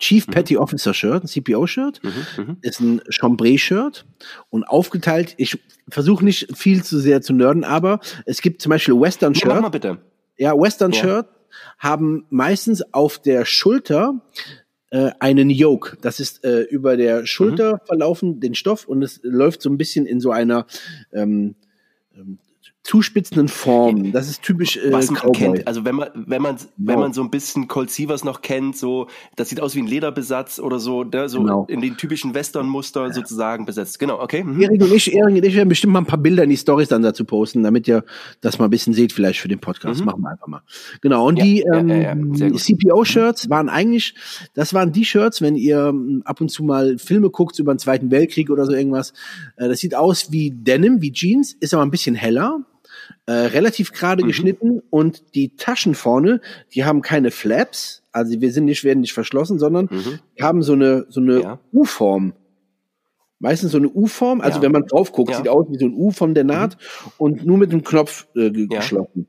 Chief 0.03 0.27
mhm. 0.27 0.31
Petty 0.31 0.57
Officer 0.57 0.93
Shirt, 0.93 1.23
ein 1.23 1.27
CPO-Shirt, 1.27 2.01
mhm, 2.03 2.43
mhm, 2.43 2.57
ist 2.61 2.81
ein 2.81 3.01
Chambray-Shirt 3.07 4.05
und 4.49 4.65
aufgeteilt. 4.65 5.33
Ich 5.37 5.57
versuche 5.87 6.25
nicht 6.25 6.57
viel 6.57 6.83
zu 6.83 6.99
sehr 6.99 7.21
zu 7.21 7.31
nerden, 7.31 7.63
aber 7.63 8.01
es 8.25 8.41
gibt 8.41 8.61
zum 8.61 8.71
Beispiel 8.71 8.99
Western-Shirt. 8.99 9.47
Ja, 9.47 9.55
mach 9.55 9.61
mal 9.61 9.69
bitte. 9.69 9.99
Ja, 10.37 10.59
Western-Shirt 10.59 11.25
ja. 11.25 11.57
haben 11.79 12.25
meistens 12.29 12.83
auf 12.93 13.19
der 13.19 13.45
Schulter 13.45 14.19
äh, 14.89 15.11
einen 15.19 15.49
Yoke. 15.49 15.97
Das 16.01 16.19
ist 16.19 16.43
äh, 16.43 16.63
über 16.63 16.97
der 16.97 17.25
Schulter 17.25 17.75
mhm. 17.75 17.85
verlaufen, 17.85 18.39
den 18.41 18.55
Stoff 18.55 18.85
und 18.85 19.03
es 19.03 19.21
läuft 19.23 19.61
so 19.61 19.69
ein 19.69 19.77
bisschen 19.77 20.05
in 20.05 20.19
so 20.19 20.31
einer 20.31 20.65
ähm, 21.13 21.55
ähm 22.13 22.39
zuspitzenden 22.83 23.47
Formen. 23.47 24.11
Das 24.11 24.29
ist 24.29 24.41
typisch 24.43 24.75
äh, 24.75 24.91
Was 24.91 25.09
man 25.09 25.21
Cowboy. 25.21 25.31
kennt. 25.33 25.67
Also 25.67 25.85
wenn 25.85 25.95
man 25.95 26.09
wenn 26.13 26.41
man 26.41 26.57
genau. 26.57 26.69
wenn 26.77 26.99
man 26.99 27.13
so 27.13 27.21
ein 27.21 27.31
bisschen 27.31 27.69
Colt 27.69 27.89
Sievers 27.89 28.25
noch 28.25 28.41
kennt, 28.41 28.75
so 28.75 29.07
das 29.37 29.49
sieht 29.49 29.61
aus 29.61 29.73
wie 29.75 29.79
ein 29.79 29.87
Lederbesatz 29.87 30.59
oder 30.59 30.79
so, 30.79 31.05
ne, 31.05 31.29
so 31.29 31.39
genau. 31.39 31.65
in 31.69 31.79
den 31.79 31.95
typischen 31.95 32.33
Western-Muster 32.33 33.07
ja. 33.07 33.13
sozusagen 33.13 33.65
besetzt. 33.65 33.99
Genau, 33.99 34.19
okay. 34.19 34.43
Mhm. 34.43 34.61
Erik 34.61 34.81
und 34.81 34.93
ich, 34.93 35.13
Erik 35.13 35.35
und 35.37 35.45
ich 35.45 35.55
werden 35.55 35.69
bestimmt 35.69 35.93
mal 35.93 35.99
ein 35.99 36.05
paar 36.05 36.19
Bilder 36.19 36.43
in 36.43 36.49
die 36.49 36.57
Stories 36.57 36.89
dann 36.89 37.01
dazu 37.01 37.23
posten, 37.23 37.63
damit 37.63 37.87
ihr 37.87 38.03
das 38.41 38.59
mal 38.59 38.65
ein 38.65 38.71
bisschen 38.71 38.93
seht, 38.93 39.13
vielleicht 39.13 39.39
für 39.39 39.47
den 39.47 39.59
Podcast. 39.59 40.01
Mhm. 40.01 40.05
Machen 40.05 40.21
wir 40.21 40.31
einfach 40.31 40.47
mal. 40.47 40.61
Genau. 40.99 41.25
Und 41.27 41.37
ja, 41.37 41.45
die 41.45 41.61
ähm, 41.73 42.33
ja, 42.33 42.51
CPO-Shirts 42.53 43.49
waren 43.49 43.69
eigentlich, 43.69 44.15
das 44.55 44.73
waren 44.73 44.91
die 44.91 45.05
Shirts, 45.05 45.41
wenn 45.41 45.55
ihr 45.55 45.87
ähm, 45.87 46.21
ab 46.25 46.41
und 46.41 46.49
zu 46.49 46.65
mal 46.65 46.97
Filme 46.97 47.29
guckt 47.29 47.57
über 47.59 47.73
den 47.73 47.79
Zweiten 47.79 48.11
Weltkrieg 48.11 48.49
oder 48.49 48.65
so 48.65 48.73
irgendwas. 48.73 49.13
Äh, 49.55 49.69
das 49.69 49.79
sieht 49.79 49.95
aus 49.95 50.33
wie 50.33 50.51
Denim, 50.51 51.01
wie 51.01 51.13
Jeans, 51.13 51.53
ist 51.53 51.73
aber 51.73 51.83
ein 51.83 51.91
bisschen 51.91 52.15
heller 52.15 52.59
äh, 53.25 53.31
relativ 53.31 53.91
gerade 53.93 54.23
mhm. 54.23 54.27
geschnitten 54.27 54.81
und 54.89 55.35
die 55.35 55.55
Taschen 55.55 55.95
vorne, 55.95 56.41
die 56.73 56.83
haben 56.85 57.01
keine 57.01 57.31
Flaps, 57.31 58.03
also 58.11 58.39
wir 58.41 58.51
sind 58.51 58.65
nicht, 58.65 58.83
werden 58.83 58.99
nicht 59.01 59.13
verschlossen, 59.13 59.59
sondern 59.59 59.87
mhm. 59.89 60.19
haben 60.41 60.61
so 60.63 60.73
eine, 60.73 61.05
so 61.09 61.21
eine 61.21 61.41
ja. 61.41 61.59
U-Form. 61.71 62.33
Meistens 63.39 63.73
so 63.73 63.77
eine 63.77 63.89
U-Form, 63.89 64.39
also 64.39 64.59
Ja. 64.59 64.61
wenn 64.61 64.71
man 64.71 64.85
drauf 64.85 65.11
guckt, 65.11 65.31
Ja. 65.31 65.37
sieht 65.37 65.49
aus 65.49 65.65
wie 65.69 65.77
so 65.77 65.85
ein 65.85 65.93
U 65.93 66.11
von 66.11 66.33
der 66.33 66.45
Naht 66.45 66.77
und 67.17 67.45
nur 67.45 67.57
mit 67.57 67.71
einem 67.71 67.83
Knopf 67.83 68.25
äh, 68.37 68.51
geschlossen. 68.51 69.27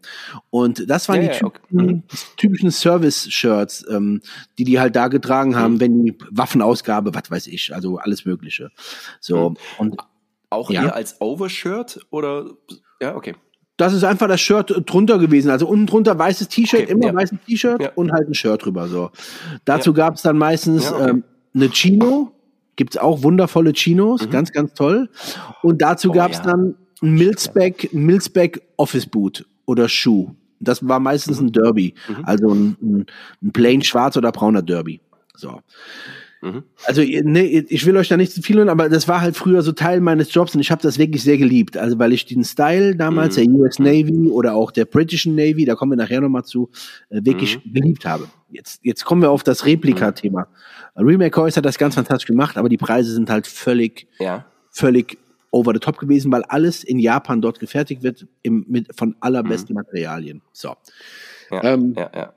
Und 0.51 0.89
das 0.89 1.09
waren 1.09 1.21
die 1.23 1.27
ja, 1.27 1.43
okay. 1.43 1.61
typischen, 1.69 2.03
typischen 2.37 2.71
Service-Shirts, 2.71 3.87
ähm, 3.91 4.21
die 4.59 4.63
die 4.65 4.79
halt 4.79 4.95
da 4.95 5.09
getragen 5.09 5.57
haben, 5.57 5.75
Mhm. 5.75 5.81
wenn 5.81 6.05
die 6.05 6.17
Waffenausgabe, 6.31 7.13
was 7.13 7.29
weiß 7.29 7.47
ich, 7.49 7.75
also 7.75 7.97
alles 7.99 8.25
Mögliche. 8.25 8.71
So 9.21 9.51
Mhm. 9.51 9.57
und 9.79 9.97
Auch 10.51 10.71
Ja. 10.71 10.85
eher 10.85 10.95
als 10.95 11.21
Overshirt 11.21 11.99
oder 12.11 12.51
ja, 13.03 13.17
okay. 13.17 13.35
Das 13.77 13.93
ist 13.93 14.05
einfach 14.05 14.29
das 14.29 14.41
Shirt 14.41 14.83
drunter 14.87 15.19
gewesen. 15.19 15.51
Also 15.51 15.67
unten 15.67 15.87
drunter 15.87 16.19
weißes 16.19 16.49
T-Shirt, 16.49 16.83
Okay, 16.83 16.93
immer 16.93 17.07
ja. 17.07 17.15
weißes 17.15 17.39
T-Shirt 17.47 17.83
Ja. 17.83 17.91
und 17.95 18.13
halt 18.13 18.29
ein 18.29 18.35
Shirt 18.35 18.65
drüber. 18.65 18.89
So. 18.89 19.11
Dazu 19.65 19.93
gab's 19.93 20.23
dann 20.23 20.39
meistens 20.39 20.85
Ja, 20.85 20.93
okay. 20.97 21.11
ähm, 21.11 21.25
eine 21.55 21.69
Chino. 21.71 22.31
Gibt's 22.77 22.97
auch 22.97 23.23
wundervolle 23.23 23.73
Chinos, 23.73 24.29
ganz, 24.31 24.51
ganz 24.51 24.75
toll. 24.75 25.09
Und 25.63 25.81
dazu 25.81 26.09
Mhm. 26.09 26.13
Oh, 26.13 26.15
gab's 26.17 26.39
ja. 26.39 26.43
dann 26.45 26.75
ein 27.03 27.15
Milspec, 27.15 27.91
ein 27.93 28.03
Milspec 28.05 28.63
Office 28.77 29.07
Boot 29.07 29.45
oder 29.67 29.89
Schuh. 29.89 30.31
Das 30.61 30.87
war 30.87 30.99
meistens 30.99 31.41
Mhm. 31.41 31.47
ein 31.49 31.53
Derby. 31.53 31.95
Also 32.25 32.49
ein, 32.53 32.77
ein, 32.83 33.07
ein 33.43 33.53
plain 33.53 33.83
schwarz 33.83 34.17
oder 34.17 34.33
brauner 34.33 34.63
Derby. 34.63 35.01
So. 35.37 35.61
Mhm. 36.45 36.63
Also 36.85 37.01
ne, 37.01 37.43
ich 37.47 37.87
will 37.87 37.97
euch 37.97 38.09
da 38.09 38.19
nicht 38.19 38.31
zu 38.33 38.43
viel 38.43 38.57
hören, 38.57 38.69
aber 38.69 38.91
das 38.91 39.09
war 39.09 39.23
halt 39.23 39.35
früher 39.35 39.63
so 39.63 39.73
Teil 39.73 40.01
meines 40.01 40.33
Jobs 40.35 40.55
und 40.55 40.61
ich 40.61 40.71
habe 40.71 40.83
das 40.83 40.99
wirklich 40.99 41.23
sehr 41.23 41.39
geliebt. 41.39 41.79
Also 41.79 41.99
weil 41.99 42.13
ich 42.13 42.27
den 42.27 42.45
Style 42.45 42.95
damals 42.97 43.37
der 43.37 43.47
US 43.47 43.79
Navy 43.79 44.29
oder 44.29 44.55
auch 44.55 44.71
der 44.71 44.85
britischen 44.85 45.35
Navy, 45.35 45.65
da 45.65 45.75
kommen 45.75 45.93
wir 45.93 45.97
nachher 45.97 46.21
nochmal 46.21 46.45
zu, 46.45 46.69
äh, 47.09 47.21
wirklich 47.25 47.61
geliebt 47.65 48.05
habe. 48.05 48.29
Jetzt, 48.51 48.81
jetzt 48.85 49.07
kommen 49.07 49.23
wir 49.23 49.31
auf 49.31 49.43
das 49.43 49.65
Replika-Thema. 49.65 50.47
Remake 50.97 51.41
Hoys 51.41 51.57
hat 51.57 51.65
das 51.65 51.79
ganz 51.79 51.95
fantastisch 51.95 52.27
gemacht, 52.27 52.59
aber 52.59 52.69
die 52.69 52.77
Preise 52.77 53.13
sind 53.13 53.31
halt 53.31 53.47
völlig, 53.47 54.07
Ja. 54.19 54.45
völlig 54.71 55.19
over 55.51 55.73
the 55.73 55.79
top 55.81 55.99
gewesen, 55.99 56.31
weil 56.31 56.43
alles 56.43 56.85
in 56.85 56.99
Japan 56.99 57.41
dort 57.41 57.59
gefertigt 57.59 58.03
wird 58.03 58.27
im, 58.43 58.67
mit 58.69 58.89
von 58.97 59.17
allerbesten 59.21 59.75
Materialien. 59.75 60.43
So. 60.53 60.75
Ja, 61.51 61.65
Ähm, 61.65 61.95
ja, 61.97 62.11
ja. 62.15 62.33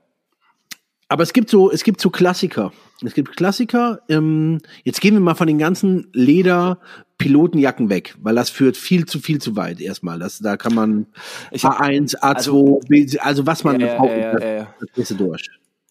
Aber 1.08 1.22
es 1.22 1.32
gibt 1.32 1.48
so, 1.50 1.70
es 1.70 1.84
gibt 1.84 2.00
so 2.00 2.10
Klassiker. 2.10 2.72
Es 3.04 3.14
gibt 3.14 3.36
Klassiker. 3.36 4.00
Ähm, 4.08 4.60
jetzt 4.84 5.00
gehen 5.00 5.14
wir 5.14 5.20
mal 5.20 5.34
von 5.34 5.46
den 5.46 5.58
ganzen 5.58 6.08
Leder-Pilotenjacken 6.12 7.88
weg, 7.88 8.14
weil 8.20 8.34
das 8.34 8.50
führt 8.50 8.76
viel 8.76 9.06
zu 9.06 9.18
viel 9.20 9.40
zu 9.40 9.56
weit 9.56 9.80
erstmal. 9.80 10.18
Das, 10.18 10.38
da 10.38 10.56
kann 10.56 10.74
man 10.74 11.06
Ich- 11.50 11.64
A1, 11.64 12.16
A2, 12.18 12.20
also- 12.20 12.80
B, 12.88 13.06
also 13.20 13.46
was 13.46 13.64
man 13.64 13.80
Ja, 13.80 13.96
braucht, 13.96 14.10
ja, 14.10 14.38
ja, 14.38 14.54
ja. 14.56 14.74
das 14.96 15.08
durch. 15.08 15.48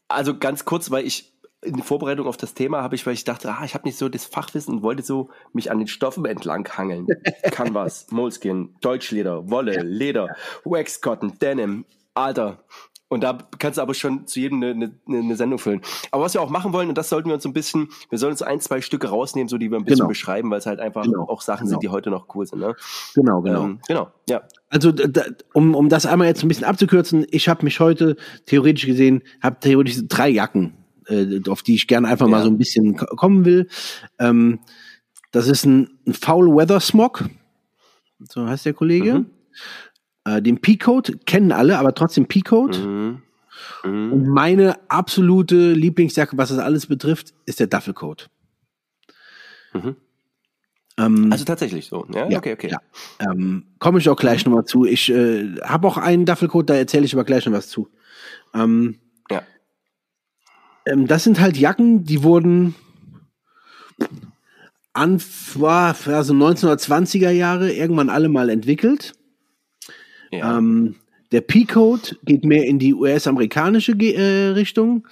Also 0.08 0.38
ganz 0.38 0.66
kurz, 0.66 0.92
weil 0.92 1.06
ich 1.06 1.34
in 1.64 1.82
Vorbereitung 1.82 2.28
auf 2.28 2.38
das 2.38 2.54
Thema 2.54 2.84
habe 2.84 2.96
ich, 2.96 3.06
weil 3.08 3.14
ich 3.16 3.24
dachte, 3.24 3.50
ah, 3.52 3.64
ich 3.66 3.74
habe 3.74 3.88
nicht 3.88 3.98
so 3.98 4.08
das 4.10 4.26
Fachwissen 4.26 4.76
und 4.76 4.84
wollte 4.84 5.02
so 5.04 5.30
mich 5.54 5.72
an 5.72 5.80
den 5.80 5.88
Stoffen 5.88 6.26
entlang 6.26 6.68
hangeln. 6.78 7.08
Canvas, 7.52 8.08
Moleskin, 8.12 8.76
Deutschleder, 8.82 9.50
Wolle, 9.50 9.82
Leder, 9.82 10.36
Wax 10.64 11.02
Cotton, 11.02 11.34
Denim, 11.42 11.86
Alter. 12.14 12.64
Und 13.10 13.22
da 13.24 13.38
kannst 13.58 13.78
du 13.78 13.82
aber 13.82 13.94
schon 13.94 14.28
zu 14.28 14.40
jedem 14.42 14.62
eine, 14.62 14.92
eine, 15.08 15.18
eine 15.20 15.36
Sendung 15.38 15.60
füllen. 15.60 15.80
Aber 16.12 16.24
was 16.26 16.34
wir 16.34 16.42
auch 16.42 16.50
machen 16.50 16.74
wollen, 16.74 16.90
und 16.90 16.98
das 16.98 17.08
sollten 17.08 17.30
wir 17.30 17.36
uns 17.36 17.44
so 17.44 17.48
ein 17.50 17.54
bisschen, 17.54 17.88
wir 18.10 18.18
sollen 18.18 18.32
uns 18.34 18.42
ein, 18.42 18.60
zwei 18.60 18.82
Stücke 18.82 19.08
rausnehmen, 19.08 19.48
so 19.48 19.58
die 19.58 19.72
wir 19.72 19.78
ein 19.78 19.86
bisschen 19.86 20.00
Genau. 20.00 20.10
beschreiben, 20.10 20.52
weil 20.52 20.60
es 20.60 20.66
halt 20.66 20.82
einfach 20.82 21.04
Genau. 21.04 21.24
auch 21.30 21.42
Sachen 21.42 21.68
Genau. 21.68 21.70
sind, 21.76 21.84
die 21.84 21.88
heute 21.90 22.10
noch 22.10 22.28
cool 22.36 22.46
sind. 22.46 22.60
Ne? 22.60 22.76
Genau, 23.16 23.42
genau. 23.42 23.64
Ähm, 23.64 23.80
genau, 23.88 24.12
ja. 24.28 24.42
Also 24.70 24.92
d- 24.92 25.08
d- 25.08 25.22
um, 25.54 25.74
um 25.74 25.88
das 25.88 26.06
einmal 26.06 26.28
jetzt 26.28 26.44
ein 26.44 26.50
bisschen 26.50 26.66
abzukürzen, 26.66 27.26
ich 27.32 27.48
habe 27.48 27.64
mich 27.64 27.80
heute 27.80 28.18
theoretisch 28.46 28.86
gesehen, 28.86 29.22
habe 29.42 29.58
theoretisch 29.62 30.00
drei 30.10 30.28
Jacken, 30.28 30.74
äh, 31.08 31.40
auf 31.50 31.64
die 31.64 31.76
ich 31.76 31.88
gerne 31.88 32.10
einfach 32.10 32.28
mal 32.28 32.40
Ja. 32.40 32.44
so 32.44 32.50
ein 32.50 32.58
bisschen 32.58 32.98
ko- 32.98 33.16
kommen 33.16 33.46
will. 33.46 33.70
Ähm, 34.20 34.60
das 35.32 35.48
ist 35.48 35.66
ein, 35.66 35.98
ein 36.06 36.14
Foul 36.14 36.54
Weather 36.54 36.82
Smog, 36.82 37.24
so 38.30 38.46
heißt 38.46 38.66
der 38.66 38.74
Kollege. 38.74 39.20
Mhm. 39.20 39.26
Äh, 40.28 40.42
den 40.42 40.60
Peacoat 40.60 41.26
kennen 41.26 41.52
alle, 41.54 41.80
aber 41.80 41.94
trotzdem 41.96 42.26
Peacoat. 42.28 42.78
Mhm. 42.80 43.22
Mhm. 43.84 44.12
Und 44.12 44.28
meine 44.28 44.76
absolute 44.90 45.72
Lieblingsjacke, 45.72 46.38
was 46.38 46.50
das 46.50 46.60
alles 46.60 46.88
betrifft, 46.88 47.34
ist 47.46 47.60
der 47.62 47.68
Duffelcoat. 47.68 48.30
Mhm. 49.74 49.96
Ähm, 50.98 51.32
Also 51.32 51.46
tatsächlich 51.46 51.88
so. 51.88 52.06
Ja, 52.14 52.28
Ja, 52.30 52.40
okay, 52.40 52.54
okay. 52.54 52.70
ja. 52.70 52.80
Ähm, 53.20 53.64
Komme 53.80 54.00
ich 54.00 54.10
auch 54.10 54.18
gleich 54.18 54.46
nochmal 54.46 54.66
zu. 54.66 54.86
Ich 54.86 55.10
äh, 55.10 55.56
habe 55.64 55.88
auch 55.88 55.98
einen 55.98 56.26
Duffelcoat, 56.26 56.70
da 56.70 56.74
erzähle 56.76 57.06
ich 57.06 57.14
aber 57.14 57.24
gleich 57.24 57.46
noch 57.46 57.54
was 57.54 57.70
zu. 57.70 57.88
Ähm, 58.54 59.00
Ja. 59.32 59.44
ähm, 60.86 61.08
das 61.08 61.24
sind 61.24 61.40
halt 61.40 61.56
Jacken, 61.58 62.04
die 62.04 62.24
wurden 62.24 62.76
an, 64.94 65.22
war, 65.54 65.96
also 66.08 66.34
1920er 66.34 67.30
Jahre 67.30 67.72
irgendwann 67.72 68.10
alle 68.10 68.28
mal 68.30 68.50
entwickelt. 68.50 69.14
Ja. 70.32 70.58
Ähm, 70.58 70.96
der 71.34 71.42
Peacoat 71.42 72.16
geht 72.24 72.46
mehr 72.46 72.64
in 72.66 72.80
die 72.80 72.94
US-amerikanische 72.94 73.92
äh, 73.92 74.50
Richtung. 74.52 75.06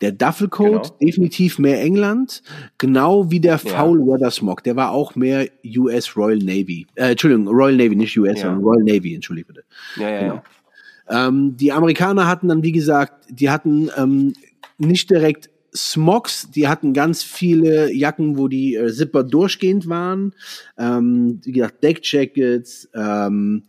Der 0.00 0.10
Duffelcoat 0.10 0.70
Genau. 0.70 0.96
definitiv 1.00 1.60
mehr 1.60 1.80
England. 1.80 2.42
Genau 2.78 3.30
wie 3.30 3.38
der 3.38 3.52
Ja. 3.52 3.58
Foul 3.58 4.00
Weather 4.00 4.32
Smog. 4.32 4.64
Der 4.64 4.74
war 4.74 4.90
auch 4.90 5.14
mehr 5.14 5.46
US 5.76 6.16
Royal 6.16 6.38
Navy. 6.38 6.86
Äh, 6.96 7.12
Entschuldigung, 7.12 7.46
Royal 7.46 7.76
Navy, 7.76 7.94
nicht 7.94 8.18
US, 8.18 8.38
Ja. 8.40 8.46
sondern 8.46 8.64
Royal 8.64 8.82
Navy, 8.82 9.14
entschuldige 9.14 9.46
bitte. 9.46 9.64
ja, 9.98 10.08
ja, 10.10 10.20
genau. 10.20 10.34
ja. 10.34 11.28
Ähm, 11.28 11.56
die 11.56 11.70
Amerikaner 11.72 12.26
hatten 12.26 12.48
dann, 12.48 12.62
wie 12.64 12.72
gesagt, 12.72 13.26
die 13.28 13.48
hatten 13.50 13.88
ähm, 13.96 14.32
nicht 14.78 15.10
direkt 15.10 15.48
Smogs, 15.74 16.50
die 16.50 16.68
hatten 16.68 16.92
ganz 16.92 17.22
viele 17.22 17.92
Jacken, 17.92 18.36
wo 18.36 18.48
die 18.48 18.74
äh, 18.74 18.92
Zipper 18.92 19.22
durchgehend 19.24 19.88
waren. 19.88 20.34
Ähm, 20.76 21.40
wie 21.44 21.52
gesagt, 21.52 21.82
Deck 21.82 22.00
Jackets, 22.02 22.88
ähm, 22.94 23.62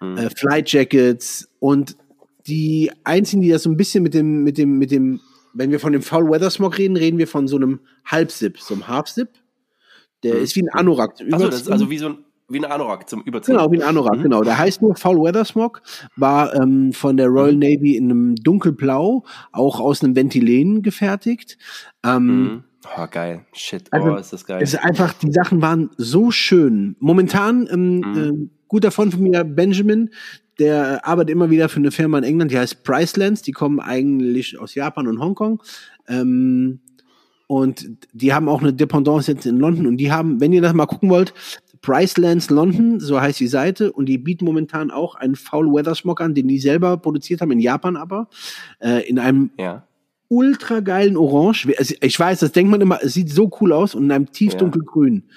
Mhm. 0.00 0.16
äh, 0.18 0.30
Flight 0.30 0.70
Jackets 0.72 1.48
und 1.60 1.96
die 2.46 2.90
einzigen, 3.04 3.42
die 3.42 3.48
das 3.50 3.62
so 3.64 3.70
ein 3.70 3.76
bisschen 3.76 4.02
mit 4.02 4.14
dem, 4.14 4.44
mit 4.44 4.56
dem, 4.58 4.78
mit 4.78 4.90
dem, 4.90 5.20
wenn 5.54 5.70
wir 5.70 5.80
von 5.80 5.92
dem 5.92 6.02
Foul 6.02 6.30
Weather 6.30 6.50
Smog 6.50 6.78
reden, 6.78 6.96
reden 6.96 7.18
wir 7.18 7.26
von 7.26 7.48
so 7.48 7.56
einem 7.56 7.80
Halbzip, 8.04 8.58
so 8.60 8.74
einem 8.74 8.86
Half-Zip. 8.88 9.28
Der 10.22 10.34
Mhm. 10.36 10.42
ist 10.42 10.56
wie 10.56 10.62
ein 10.62 10.68
Anorak. 10.70 11.14
Achso, 11.32 11.46
das 11.46 11.62
ist 11.62 11.70
also 11.70 11.90
wie 11.90 11.98
so 11.98 12.06
ein, 12.10 12.18
wie 12.48 12.58
ein 12.58 12.64
Anorak 12.64 13.08
zum 13.08 13.22
Überziehen. 13.22 13.56
Genau, 13.56 13.72
wie 13.72 13.82
ein 13.82 13.88
Anorak, 13.88 14.18
Mhm. 14.18 14.22
genau. 14.22 14.42
Der 14.42 14.56
heißt 14.58 14.80
nur 14.80 14.94
Foul 14.94 15.16
Weather 15.16 15.44
Smog, 15.44 15.82
war 16.16 16.54
ähm, 16.54 16.92
von 16.92 17.16
der 17.16 17.26
Royal 17.26 17.56
Navy 17.56 17.96
in 17.96 18.04
einem 18.10 18.34
dunkelblau, 18.36 19.24
auch 19.52 19.80
aus 19.80 20.04
einem 20.04 20.14
Ventylen 20.14 20.82
gefertigt. 20.82 21.58
Ähm, 22.04 22.26
Mhm. 22.42 22.64
Oh, 22.96 23.06
geil. 23.10 23.44
Shit. 23.52 23.92
Also, 23.92 24.12
oh, 24.12 24.16
ist 24.16 24.32
das 24.32 24.44
geil. 24.44 24.62
Es 24.62 24.74
ist 24.74 24.80
einfach, 24.84 25.12
die 25.14 25.32
Sachen 25.32 25.62
waren 25.62 25.90
so 25.96 26.30
schön. 26.30 26.96
Momentan, 27.00 27.68
ähm, 27.70 27.96
Mhm. 27.98 28.16
äh, 28.16 28.48
guter 28.68 28.90
Freund 28.90 29.14
von 29.14 29.22
mir, 29.22 29.44
Benjamin, 29.44 30.10
der 30.58 31.06
arbeitet 31.06 31.30
immer 31.30 31.50
wieder 31.50 31.68
für 31.68 31.78
eine 31.80 31.90
Firma 31.90 32.18
in 32.18 32.24
England, 32.24 32.50
die 32.50 32.58
heißt 32.58 32.82
Pricelands, 32.84 33.42
die 33.42 33.52
kommen 33.52 33.80
eigentlich 33.80 34.58
aus 34.58 34.74
Japan 34.74 35.06
und 35.06 35.20
Hongkong. 35.20 35.62
Ähm, 36.08 36.80
und 37.46 37.88
die 38.12 38.32
haben 38.32 38.48
auch 38.48 38.60
eine 38.60 38.72
Dependance 38.72 39.30
jetzt 39.30 39.46
in 39.46 39.58
London 39.58 39.86
und 39.86 39.98
die 39.98 40.10
haben, 40.10 40.40
wenn 40.40 40.52
ihr 40.52 40.62
das 40.62 40.72
mal 40.74 40.86
gucken 40.86 41.10
wollt, 41.10 41.32
Pricelands 41.82 42.50
London, 42.50 42.98
so 42.98 43.20
heißt 43.20 43.38
die 43.38 43.46
Seite, 43.46 43.92
und 43.92 44.06
die 44.06 44.18
bieten 44.18 44.44
momentan 44.44 44.90
auch 44.90 45.14
einen 45.14 45.36
Foul 45.36 45.66
Weather 45.72 45.94
Smog 45.94 46.20
an, 46.20 46.34
den 46.34 46.48
die 46.48 46.58
selber 46.58 46.96
produziert 46.96 47.40
haben, 47.40 47.52
in 47.52 47.60
Japan 47.60 47.96
aber, 47.96 48.28
äh, 48.80 49.08
in 49.08 49.18
einem 49.20 49.50
ja. 49.58 49.86
Ultra 50.28 50.80
geilen 50.80 51.16
Orange. 51.16 51.68
Also 51.78 51.94
Ich 52.00 52.18
weiß, 52.18 52.40
das 52.40 52.52
denkt 52.52 52.70
man 52.70 52.80
immer, 52.80 52.98
es 53.02 53.14
sieht 53.14 53.30
so 53.30 53.50
cool 53.60 53.72
aus 53.72 53.94
und 53.94 54.04
in 54.04 54.12
einem 54.12 54.30
tiefdunkelgrün. 54.32 55.28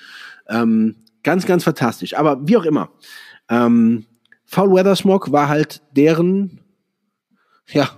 Ähm, 0.47 0.95
ganz, 1.23 1.45
ganz 1.45 1.63
fantastisch. 1.63 2.17
Aber 2.17 2.47
wie 2.47 2.58
auch 2.58 2.65
immer. 2.65 2.89
Ähm, 3.49 4.06
Foul 4.45 4.73
Weather 4.73 4.95
Smog 4.95 5.32
war 5.32 5.47
halt 5.47 5.82
deren, 5.95 6.60
ja, 7.67 7.89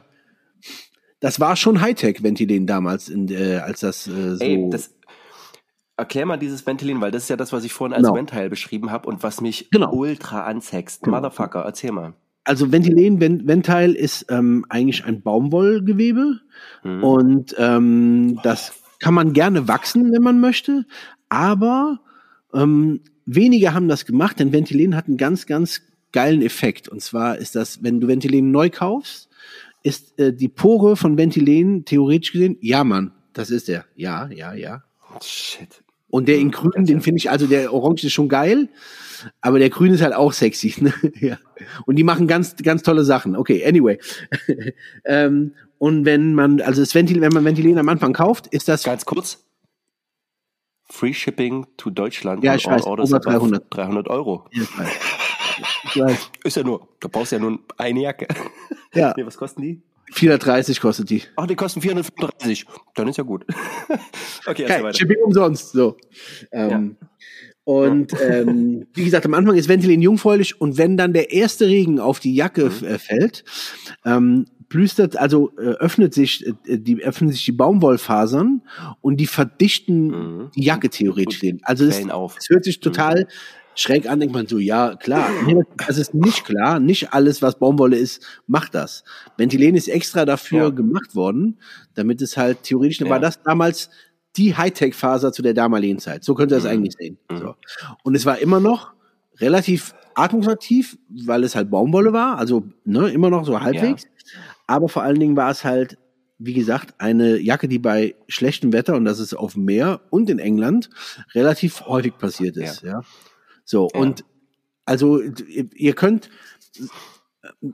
das 1.22 1.40
war 1.40 1.56
schon 1.56 1.80
Hightech-Ventilin 1.82 2.66
damals, 2.68 3.08
in, 3.08 3.30
äh, 3.30 3.58
als 3.58 3.82
das 3.82 4.08
äh, 4.08 4.36
so. 4.36 4.44
Ey, 4.44 4.70
das, 4.70 4.94
erklär 5.98 6.26
mal 6.26 6.38
dieses 6.38 6.66
Ventilin, 6.66 7.00
weil 7.00 7.12
das 7.12 7.24
ist 7.24 7.30
ja 7.30 7.38
das, 7.38 7.54
was 7.54 7.64
ich 7.64 7.72
vorhin 7.74 7.94
als 7.94 8.04
Genau. 8.04 8.16
Ventile 8.16 8.50
beschrieben 8.50 8.92
habe 8.92 9.08
und 9.08 9.22
was 9.24 9.40
mich 9.40 9.70
Genau. 9.72 9.94
ultra 9.94 10.44
ansext. 10.46 11.04
Genau. 11.04 11.18
Motherfucker, 11.18 11.62
erzähl 11.64 11.92
mal. 11.92 12.14
Also 12.44 12.72
Ventilen, 12.72 13.20
Ven 13.20 13.48
Ventile 13.48 13.96
ist 13.96 14.26
ähm, 14.30 14.66
eigentlich 14.70 15.06
ein 15.06 15.22
Baumwollgewebe 15.22 16.40
Mhm. 16.84 17.04
und 17.04 17.56
ähm, 17.58 18.40
das 18.44 18.74
kann 19.00 19.14
man 19.14 19.34
gerne 19.34 19.68
wachsen, 19.68 20.12
wenn 20.12 20.22
man 20.22 20.40
möchte, 20.40 20.86
aber 21.30 22.00
ähm, 22.54 23.02
wenige 23.26 23.74
haben 23.74 23.88
das 23.88 24.06
gemacht, 24.06 24.40
denn 24.40 24.52
Ventilen 24.54 24.96
hat 24.96 25.08
einen 25.08 25.18
ganz, 25.18 25.46
ganz 25.46 25.82
geilen 26.12 26.42
Effekt. 26.42 26.88
Und 26.88 27.02
zwar 27.02 27.38
ist 27.38 27.56
das, 27.56 27.84
wenn 27.84 28.00
du 28.00 28.08
Ventilen 28.08 28.52
neu 28.52 28.70
kaufst, 28.70 29.30
ist 29.84 30.20
äh, 30.20 30.34
die 30.34 30.50
Pore 30.50 30.96
von 30.96 31.18
Ventilen 31.18 31.86
theoretisch 31.86 32.32
gesehen, 32.34 32.58
ja 32.62 32.84
Mann, 32.84 33.12
das 33.34 33.50
ist 33.50 33.68
der, 33.68 33.86
ja, 33.96 34.30
ja, 34.30 34.54
ja. 34.54 34.84
Shit. 35.22 35.81
Und 36.12 36.28
der 36.28 36.38
in 36.38 36.52
grün, 36.52 36.86
den 36.86 37.02
finde 37.02 37.18
ich, 37.18 37.32
also 37.32 37.48
der 37.48 37.74
orange 37.74 38.04
ist 38.04 38.14
schon 38.14 38.30
geil, 38.30 38.70
aber 39.40 39.60
der 39.60 39.70
grün 39.70 39.94
ist 39.94 40.02
halt 40.02 40.14
auch 40.14 40.34
sexy. 40.34 40.76
Ne? 40.82 40.94
ja. 41.20 41.38
Und 41.86 41.96
die 41.96 42.04
machen 42.04 42.28
ganz, 42.28 42.56
ganz 42.58 42.84
tolle 42.84 43.04
Sachen. 43.04 43.36
Okay, 43.36 43.66
anyway. 43.66 43.98
ähm, 45.06 45.54
und 45.78 46.06
wenn 46.06 46.34
man, 46.36 46.62
also 46.62 46.82
das 46.82 46.94
Ventil, 46.94 47.22
wenn 47.22 47.32
man 47.32 47.46
Ventilen 47.46 47.78
am 47.78 47.90
Anfang 47.90 48.14
kauft, 48.14 48.48
ist 48.48 48.68
das 48.68 48.84
Ganz 48.84 49.06
kurz. 49.06 49.44
Free 50.84 51.14
Shipping 51.14 51.66
to 51.78 51.90
Deutschland. 51.90 52.44
Ja, 52.44 52.56
ich 52.56 52.68
weiß, 52.68 52.84
Orders 52.84 53.10
über 53.10 53.18
above 53.18 53.38
300. 53.38 53.66
300 53.70 54.08
Euro. 54.10 54.46
Ja, 54.52 54.64
ich 54.64 54.78
weiß. 54.78 54.90
Ich 55.84 56.00
weiß. 56.00 56.32
Ist 56.44 56.58
ja 56.58 56.64
nur, 56.64 56.88
du 57.00 57.10
brauchst 57.10 57.34
ja 57.34 57.40
nur 57.40 57.60
eine 57.78 58.02
Jacke. 58.02 58.28
Ja, 58.94 59.14
Nee, 59.16 59.26
was 59.26 59.38
kosten 59.38 59.62
die? 59.62 59.82
430 60.12 60.80
kostet 60.82 61.10
die. 61.10 61.24
Ach, 61.36 61.48
die 61.48 61.56
kosten 61.56 61.82
435. 61.82 62.66
Dann 62.96 63.08
ist 63.08 63.18
ja 63.18 63.24
gut. 63.24 63.46
okay, 64.46 64.66
Kein 64.66 64.84
weiter. 64.84 64.98
Shipping 64.98 65.18
umsonst. 65.24 65.72
So. 65.72 65.98
Ähm, 66.52 66.98
Und 67.64 68.14
ähm, 68.22 68.88
wie 68.94 69.06
gesagt, 69.06 69.26
am 69.26 69.34
Anfang 69.36 69.56
ist 69.56 69.70
Ventilin 69.70 70.02
jungfräulich 70.02 70.60
und 70.60 70.78
wenn 70.78 70.98
dann 70.98 71.14
der 71.14 71.32
erste 71.32 71.68
Regen 71.68 72.00
auf 72.00 72.20
die 72.20 72.34
Jacke 72.36 72.66
Mhm. 72.66 72.88
äh, 72.88 72.98
fällt, 72.98 73.44
ähm, 74.06 74.46
plüstert, 74.68 75.18
also 75.18 75.52
äh, 75.58 75.62
öffnet 75.80 76.14
sich, 76.14 76.46
äh, 76.48 76.54
die 76.80 77.04
öffnen 77.04 77.30
sich 77.32 77.46
die 77.46 77.52
Baumwollfasern 77.52 78.62
und 79.02 79.18
die 79.18 79.28
verdichten 79.28 80.08
Mhm. 80.08 80.52
die 80.56 80.64
Jacke 80.64 80.90
theoretisch. 80.90 81.42
Also 81.64 81.86
auf. 82.10 82.36
das 82.36 82.50
hört 82.50 82.64
sich 82.64 82.80
total 82.80 83.28
schräg 83.76 84.10
an, 84.10 84.20
denkt 84.20 84.34
man 84.36 84.48
so, 84.48 84.58
ja, 84.60 84.96
klar. 84.96 85.30
Das 85.88 85.98
ist 85.98 86.14
nicht 86.14 86.46
klar. 86.46 86.80
Nicht 86.80 87.14
alles, 87.14 87.42
was 87.42 87.58
Baumwolle 87.58 87.98
ist, 87.98 88.24
macht 88.48 88.76
das. 88.76 89.04
Ventilen 89.38 89.76
ist 89.76 89.88
extra 89.88 90.26
dafür 90.26 90.64
Ja. 90.66 90.70
gemacht 90.70 91.16
worden, 91.16 91.60
damit 91.96 92.22
es 92.22 92.38
halt 92.38 92.64
theoretisch, 92.64 93.00
Ja. 93.00 93.10
war 93.10 93.20
das 93.20 93.42
damals 93.44 93.90
die 94.38 94.56
Hightech-Faser 94.56 95.32
zu 95.34 95.42
der 95.42 95.54
damaligen 95.54 96.00
Zeit. 96.00 96.24
So 96.24 96.36
könnt 96.36 96.52
ihr 96.52 96.56
das 96.56 96.64
Mhm. 96.64 96.70
eigentlich 96.70 96.94
sehen. 96.98 97.18
So. 97.32 97.56
Und 98.04 98.16
es 98.16 98.26
war 98.26 98.40
immer 98.40 98.60
noch 98.60 98.94
relativ 99.40 99.94
atmungsaktiv, 100.16 100.98
weil 101.10 101.44
es 101.44 101.56
halt 101.56 101.70
Baumwolle 101.72 102.14
war, 102.14 102.38
also 102.38 102.64
ne, 102.86 103.10
immer 103.10 103.30
noch 103.30 103.46
so 103.46 103.60
halbwegs. 103.62 104.04
Aber 104.68 104.88
vor 104.90 105.04
allen 105.04 105.20
Dingen 105.20 105.36
war 105.36 105.50
es 105.52 105.64
halt, 105.66 105.98
wie 106.38 106.54
gesagt, 106.54 106.96
eine 106.98 107.38
Jacke, 107.40 107.68
die 107.68 107.80
bei 107.80 108.16
schlechtem 108.28 108.74
Wetter, 108.74 108.96
und 108.96 109.06
das 109.06 109.20
ist 109.20 109.34
auf 109.34 109.54
dem 109.54 109.66
Meer 109.66 110.02
und 110.10 110.30
in 110.30 110.40
England, 110.40 110.90
relativ 111.34 111.82
häufig 111.86 112.18
passiert 112.18 112.58
ist. 112.58 112.84
Ja. 112.84 113.02
So, 113.64 113.90
Ja. 113.94 114.00
und 114.02 114.24
also 114.86 115.22
ihr, 115.22 115.94
könnt, 115.94 116.30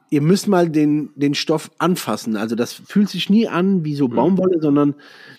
ihr 0.09 0.21
müsst 0.21 0.47
mal 0.47 0.69
den, 0.69 1.09
den 1.15 1.33
Stoff 1.35 1.71
anfassen. 1.77 2.35
Also 2.35 2.55
das 2.55 2.73
fühlt 2.73 3.09
sich 3.09 3.29
nie 3.29 3.47
an 3.47 3.83
wie 3.83 3.91
Mhm. 3.93 3.95
so 3.97 4.07
Baumwolle, 4.07 4.61
sondern 4.61 4.95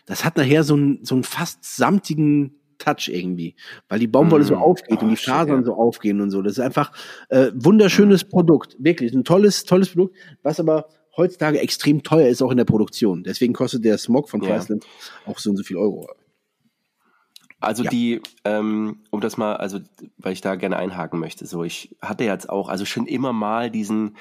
das 0.07 0.25
hat 0.25 0.37
nachher 0.37 0.65
so 0.65 0.75
einen, 0.75 1.05
so 1.05 1.15
einen 1.15 1.25
fast 1.25 1.65
samtigen 1.65 2.55
Touch 2.79 3.09
irgendwie, 3.09 3.57
weil 3.89 3.99
die 3.99 4.07
Baumwolle 4.07 4.45
so 4.45 4.55
Mm. 4.55 4.59
aufgeht 4.59 5.03
und 5.03 5.09
Oh, 5.09 5.11
die 5.11 5.17
Fasern 5.17 5.59
ja. 5.61 5.65
so 5.65 5.75
aufgehen 5.75 6.21
und 6.21 6.31
so. 6.31 6.43
Das 6.43 6.53
ist 6.53 6.61
einfach 6.61 6.93
äh, 7.29 7.51
wunderschönes 7.55 8.23
Produkt, 8.25 8.77
wirklich 8.79 9.13
ein 9.13 9.25
tolles, 9.25 9.65
tolles 9.65 9.89
Produkt, 9.91 10.17
was 10.45 10.61
aber 10.61 10.87
heutzutage 11.17 11.59
extrem 11.59 12.05
teuer 12.05 12.29
ist 12.29 12.41
auch 12.41 12.53
in 12.53 12.57
der 12.57 12.65
Produktion. 12.65 13.25
Deswegen 13.25 13.53
kostet 13.53 13.85
der 13.85 13.99
Smog 13.99 14.31
von 14.31 14.41
Ja. 14.43 14.51
Chrysler 14.57 14.79
auch 15.27 15.41
so 15.41 15.51
und 15.51 15.57
so 15.57 15.65
viel 15.65 15.77
Euro. 15.77 16.09
Also 17.61 17.83
Ja. 17.83 17.91
die, 17.91 18.21
ähm, 18.45 19.01
um 19.11 19.21
das 19.21 19.37
mal, 19.37 19.57
also 19.57 19.81
weil 20.17 20.33
ich 20.33 20.41
da 20.41 20.55
gerne 20.55 20.77
einhaken 20.77 21.19
möchte, 21.19 21.45
so 21.45 21.65
ich 21.65 21.97
hatte 22.01 22.23
jetzt 22.23 22.49
auch, 22.49 22.69
also 22.69 22.85
schon 22.85 23.07
immer 23.07 23.33
mal 23.33 23.69
diesen, 23.69 24.17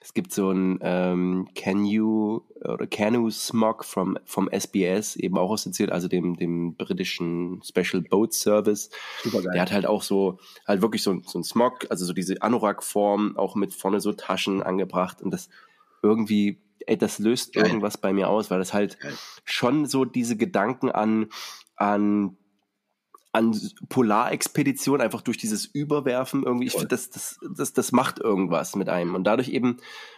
es 0.00 0.14
gibt 0.14 0.32
so 0.32 0.50
ein 0.50 0.78
ähm, 0.80 1.48
Can 1.54 1.84
You 1.84 2.40
oder 2.64 2.86
Canoe 2.86 3.30
Smog 3.30 3.84
vom, 3.84 4.16
vom 4.24 4.48
SBS, 4.48 5.16
eben 5.16 5.36
auch 5.36 5.50
aus 5.50 5.68
also 5.90 6.08
dem, 6.08 6.36
dem 6.36 6.76
britischen 6.76 7.62
Special 7.62 8.02
Boat 8.02 8.32
Service. 8.32 8.88
Super 9.22 9.42
geil. 9.42 9.52
Der 9.52 9.62
hat 9.62 9.72
halt 9.72 9.84
auch 9.84 10.02
so, 10.02 10.38
halt 10.66 10.80
wirklich 10.80 11.02
so, 11.02 11.20
so 11.26 11.38
ein 11.38 11.44
Smog, 11.44 11.86
also 11.90 12.06
so 12.06 12.14
diese 12.14 12.40
Anorak-Form, 12.40 13.36
auch 13.36 13.54
mit 13.54 13.74
vorne 13.74 14.00
so 14.00 14.14
Taschen 14.14 14.62
angebracht 14.62 15.20
und 15.20 15.30
das 15.30 15.50
irgendwie, 16.02 16.62
ey, 16.86 16.96
das 16.96 17.18
löst 17.18 17.52
Geil. 17.52 17.66
irgendwas 17.66 17.98
bei 17.98 18.14
mir 18.14 18.30
aus, 18.30 18.50
weil 18.50 18.60
das 18.60 18.72
halt 18.72 18.98
Geil. 18.98 19.12
schon 19.44 19.84
so 19.84 20.06
diese 20.06 20.38
Gedanken 20.38 20.90
an, 20.90 21.26
an 21.76 22.38
an 23.32 23.58
Polarexpedition 23.88 25.00
einfach 25.00 25.20
durch 25.20 25.36
dieses 25.36 25.66
Überwerfen 25.66 26.44
irgendwie, 26.44 26.66
ich 26.66 26.72
finde, 26.72 26.88
das, 26.88 27.10
das, 27.10 27.38
das, 27.56 27.72
das 27.72 27.92
macht 27.92 28.18
irgendwas 28.18 28.74
mit 28.74 28.88
einem. 28.88 29.14
Und 29.14 29.24
dadurch 29.24 29.48
eben, 29.48 29.76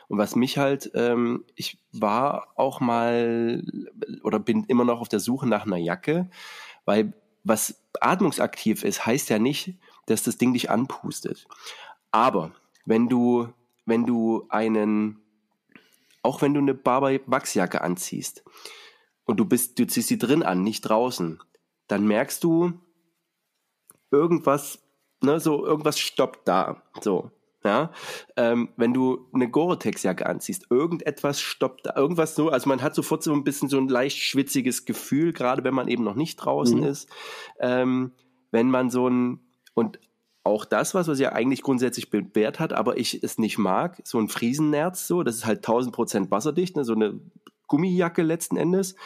und 0.09 0.19
was 0.19 0.37
mich 0.37 0.59
halt, 0.59 0.93
ähm, 0.95 1.45
ich 1.57 1.79
war 1.93 2.49
auch 2.55 2.81
mal 2.81 3.65
oder 4.23 4.39
bin 4.39 4.65
immer 4.65 4.85
noch 4.85 5.01
auf 5.01 5.09
der 5.09 5.21
Suche 5.21 5.49
nach 5.49 5.67
einer 5.67 5.77
Jacke, 5.77 6.31
weil 6.85 7.13
was 7.43 7.83
atmungsaktiv 8.01 8.85
ist, 8.85 9.07
heißt 9.07 9.29
ja 9.29 9.39
nicht, 9.39 9.75
dass 10.07 10.23
das 10.23 10.39
Ding 10.39 10.53
dich 10.53 10.71
anpustet. 10.71 11.47
Aber 12.11 12.53
wenn 12.85 13.09
du, 13.09 13.49
wenn 13.87 14.07
du 14.07 14.47
einen, 14.51 15.21
auch 16.23 16.43
wenn 16.43 16.55
du 16.55 16.61
eine 16.61 16.75
Barber-Wachsjacke 16.75 17.81
anziehst 17.81 18.45
und 19.25 19.39
du 19.39 19.45
bist, 19.45 19.79
du 19.79 19.87
ziehst 19.87 20.09
sie 20.09 20.19
drin 20.19 20.43
an, 20.43 20.63
nicht 20.63 20.83
draußen, 20.83 21.41
dann 21.89 22.07
merkst 22.07 22.45
du, 22.45 22.75
irgendwas, 24.11 24.81
ne, 25.23 25.41
so 25.41 25.65
irgendwas 25.65 25.99
stoppt 25.99 26.47
da, 26.49 26.83
so. 27.01 27.31
Ja, 27.63 27.93
ähm, 28.37 28.71
wenn 28.79 28.95
du 28.95 29.29
eine 29.35 29.51
Gore-Tex-Jacke 29.51 30.25
anziehst, 30.25 30.69
irgendetwas 30.71 31.43
stoppt 31.43 31.85
da, 31.85 31.95
irgendwas 31.95 32.35
so, 32.35 32.49
also 32.49 32.67
man 32.67 32.81
hat 32.81 32.95
sofort 32.95 33.23
so 33.23 33.35
ein 33.35 33.45
bisschen 33.45 33.69
so 33.69 33.77
ein 33.77 33.87
leicht 33.87 34.17
schwitziges 34.17 34.87
Gefühl, 34.87 35.35
gerade 35.35 35.63
wenn 35.63 35.75
man 35.75 35.87
eben 35.89 36.03
noch 36.03 36.15
nicht 36.15 36.37
draußen 36.37 36.79
Mhm. 36.79 36.87
ist. 36.87 37.11
Ähm, 37.59 38.13
wenn 38.51 38.71
man 38.71 38.89
so 38.89 39.09
ein, 39.09 39.41
und 39.75 40.01
auch 40.43 40.65
das, 40.65 40.95
was 40.95 41.07
was 41.07 41.21
ja 41.21 41.33
eigentlich 41.33 41.61
grundsätzlich 41.61 42.09
bewährt 42.09 42.61
hat, 42.61 42.73
aber 42.73 42.97
ich 42.97 43.23
es 43.23 43.37
nicht 43.37 43.59
mag, 43.59 44.01
so 44.05 44.19
ein 44.19 44.29
Friesennerz, 44.29 45.07
so, 45.07 45.23
das 45.23 45.37
ist 45.37 45.45
halt 45.47 45.59
1000 45.59 45.95
Prozent 45.95 46.31
wasserdicht, 46.31 46.77
ne, 46.77 46.85
so 46.85 46.95
eine 46.95 47.21
Gummijacke 47.67 48.23
letzten 48.23 48.57
Endes 48.57 48.97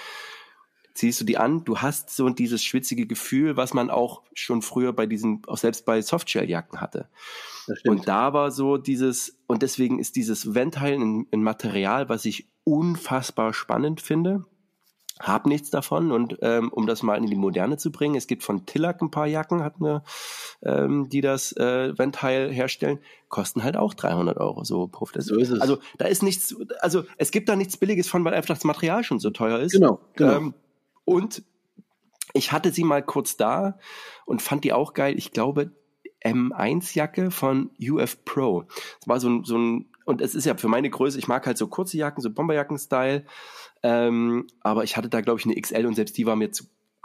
ziehst 0.95 1.21
du 1.21 1.25
die 1.25 1.39
an, 1.39 1.65
du 1.65 1.79
hast 1.79 2.11
so 2.11 2.29
dieses 2.29 2.63
schwitzige 2.63 3.07
Gefühl, 3.07 3.57
was 3.57 3.75
man 3.75 3.91
auch 3.91 4.23
schon 4.33 4.63
früher 4.63 4.93
bei 4.93 5.07
diesen, 5.07 5.43
auch 5.47 5.59
selbst 5.59 5.85
bei 5.85 6.01
Softshell-Jacken 6.01 6.81
hatte. 6.81 7.09
Und 7.87 8.09
da 8.09 8.33
war 8.33 8.51
so 8.51 8.77
dieses, 8.77 9.39
und 9.47 9.63
deswegen 9.63 9.99
ist 9.99 10.17
dieses 10.17 10.55
Ventil 10.55 10.95
ein, 10.95 11.27
ein 11.33 11.43
Material, 11.43 12.09
was 12.09 12.25
ich 12.25 12.49
unfassbar 12.63 13.53
spannend 13.53 14.01
finde. 14.01 14.45
Hab 15.21 15.47
nichts 15.47 15.71
davon 15.71 16.11
und 16.11 16.39
ähm, 16.43 16.73
um 16.73 16.89
das 16.89 17.05
mal 17.05 17.17
in 17.17 17.27
die 17.27 17.37
Moderne 17.37 17.77
zu 17.77 17.93
bringen, 17.93 18.17
es 18.17 18.27
gibt 18.27 18.43
von 18.43 18.67
Tillac 18.67 19.01
ein 19.01 19.13
paar 19.13 19.29
Jacken, 19.29 19.63
hatten 19.63 19.85
wir, 19.85 20.03
ähm, 20.65 21.09
die 21.09 21.21
das 21.21 21.53
äh, 21.53 21.97
Ventil 21.97 22.51
herstellen, 22.53 22.99
kosten 23.29 23.63
halt 23.63 23.77
auch 23.77 23.95
300 23.95 24.37
Euro 24.39 24.65
so 24.65 24.89
pro 24.89 25.07
Flasche. 25.07 25.29
So 25.29 25.37
ist 25.37 25.51
es. 25.51 25.61
Also 25.61 25.79
da 25.99 26.07
ist 26.07 26.25
nichts, 26.25 26.57
also 26.81 27.05
es 27.17 27.31
gibt 27.31 27.49
da 27.49 27.55
nichts 27.55 27.77
Billiges 27.77 28.09
von, 28.09 28.25
weil 28.25 28.35
einfach 28.35 28.57
das 28.57 28.65
Material 28.65 29.05
schon 29.05 29.21
so 29.21 29.31
teuer 29.31 29.61
ist. 29.61 29.73
Genau, 29.73 30.01
genau. 30.17 30.33
Ähm, 30.33 30.55
und 31.05 31.43
ich 32.33 32.53
hatte 32.53 32.73
sie 32.73 32.85
mal 32.85 33.03
kurz 33.03 33.37
da 33.37 33.79
und 34.27 34.43
fand 34.43 34.65
die 34.65 34.73
auch 34.73 34.93
geil. 34.93 35.17
Ich 35.17 35.31
glaube, 35.31 35.73
M1-Jacke 36.25 37.31
von 37.31 37.71
UF 37.81 38.25
Pro. 38.25 38.65
Das 39.01 39.09
war 39.09 39.21
so 39.21 39.29
ein, 39.29 39.45
so 39.45 39.57
ein, 39.57 39.91
und 40.05 40.21
es 40.21 40.35
ist 40.35 40.45
ja 40.45 40.57
für 40.57 40.69
meine 40.69 40.91
Größe, 40.91 41.19
ich 41.19 41.29
mag 41.29 41.47
halt 41.47 41.59
so 41.59 41.69
kurze 41.69 41.97
Jacken, 41.97 42.23
so 42.23 42.31
Bomberjacken-Style. 42.31 43.25
Ähm, 43.83 44.47
aber 44.61 44.85
ich 44.85 44.97
hatte 44.97 45.09
da, 45.09 45.21
glaube 45.21 45.39
ich, 45.39 45.47
eine 45.47 45.61
XL 45.61 45.87
und 45.87 45.95
selbst 45.95 46.17
die 46.17 46.27
war 46.27 46.37
mir 46.37 46.51
zu, 46.51 46.65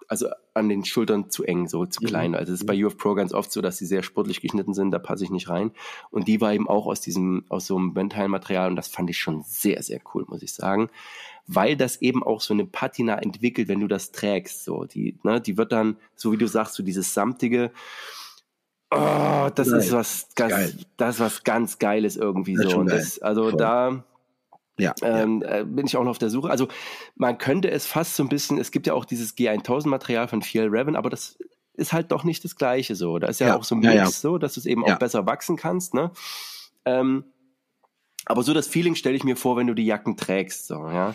also 0.09 0.27
an 0.55 0.67
den 0.69 0.83
Schultern 0.83 1.29
zu 1.29 1.43
eng, 1.43 1.67
so 1.67 1.85
zu 1.85 2.03
Mhm. 2.03 2.07
klein. 2.07 2.35
Also 2.35 2.51
es 2.51 2.61
ist 2.61 2.65
bei 2.65 2.83
UF 2.83 2.97
Pro 2.97 3.13
ganz 3.13 3.31
oft 3.33 3.51
so, 3.51 3.61
dass 3.61 3.77
sie 3.77 3.85
sehr 3.85 4.03
sportlich 4.03 4.41
geschnitten 4.41 4.73
sind, 4.73 4.91
da 4.91 4.99
passe 4.99 5.23
ich 5.23 5.29
nicht 5.29 5.47
rein. 5.49 5.71
Und 6.09 6.27
die 6.27 6.41
war 6.41 6.51
eben 6.53 6.67
auch 6.67 6.87
aus 6.87 6.99
diesem, 6.99 7.45
aus 7.49 7.67
so 7.67 7.77
einem 7.77 7.95
Ventil-Material 7.95 8.69
und 8.69 8.75
das 8.75 8.87
fand 8.87 9.09
ich 9.09 9.19
schon 9.19 9.43
sehr, 9.43 9.81
sehr 9.83 10.01
cool, 10.13 10.25
muss 10.27 10.41
ich 10.43 10.53
sagen. 10.53 10.89
Weil 11.45 11.77
das 11.77 12.01
eben 12.01 12.23
auch 12.23 12.41
so 12.41 12.53
eine 12.53 12.65
Patina 12.65 13.15
entwickelt, 13.19 13.67
wenn 13.69 13.79
du 13.79 13.87
das 13.87 14.11
trägst. 14.11 14.65
So, 14.65 14.85
die, 14.85 15.17
ne, 15.23 15.39
die 15.39 15.57
wird 15.57 15.71
dann, 15.71 15.97
so 16.15 16.31
wie 16.31 16.37
du 16.37 16.47
sagst, 16.47 16.75
so 16.75 16.83
dieses 16.83 17.13
samtige, 17.13 17.71
oh, 18.91 19.49
das 19.53 19.69
Geil. 19.69 19.79
ist 19.79 19.91
was 19.91 20.27
ganz, 20.35 20.75
das 20.97 21.15
ist 21.15 21.21
was 21.21 21.43
ganz 21.43 21.79
Geiles 21.79 22.17
irgendwie 22.17 22.55
Das 22.55 22.71
so. 22.71 22.77
Und 22.79 22.91
das, 22.91 23.19
also 23.19 23.49
Voll. 23.49 23.57
da, 23.57 24.03
ja, 24.81 24.93
ähm, 25.01 25.43
äh, 25.45 25.63
bin 25.63 25.85
ich 25.85 25.95
auch 25.97 26.03
noch 26.03 26.11
auf 26.11 26.17
der 26.17 26.29
Suche. 26.29 26.49
Also 26.49 26.67
man 27.15 27.37
könnte 27.37 27.69
es 27.71 27.85
fast 27.85 28.15
so 28.15 28.23
ein 28.23 28.29
bisschen, 28.29 28.57
es 28.57 28.71
gibt 28.71 28.87
ja 28.87 28.93
auch 28.93 29.05
dieses 29.05 29.35
G1000 29.37 29.87
Material 29.87 30.27
von 30.27 30.41
Fiel 30.41 30.67
Raven, 30.69 30.95
aber 30.95 31.09
das 31.09 31.37
ist 31.73 31.93
halt 31.93 32.11
doch 32.11 32.23
nicht 32.23 32.43
das 32.43 32.55
gleiche 32.55 32.95
so. 32.95 33.19
Da 33.19 33.27
ist 33.27 33.39
ja, 33.39 33.47
Ja, 33.47 33.55
auch 33.57 33.63
so 33.63 33.75
ein 33.75 33.81
ja, 33.81 33.91
Mix 33.91 33.99
ja. 34.01 34.09
so, 34.11 34.37
dass 34.37 34.55
du 34.55 34.59
es 34.59 34.65
eben 34.65 34.85
Ja. 34.85 34.95
auch 34.95 34.99
besser 34.99 35.25
wachsen 35.25 35.55
kannst, 35.55 35.93
ne? 35.93 36.11
Ähm, 36.85 37.23
aber 38.29 38.43
so 38.43 38.53
das 38.53 38.67
Feeling 38.67 38.95
stelle 38.95 39.15
ich 39.17 39.23
mir 39.25 39.35
vor, 39.35 39.57
wenn 39.57 39.67
du 39.67 39.73
die 39.73 39.85
Jacken 39.85 40.15
trägst, 40.15 40.67
so, 40.67 40.75
ja. 40.75 41.13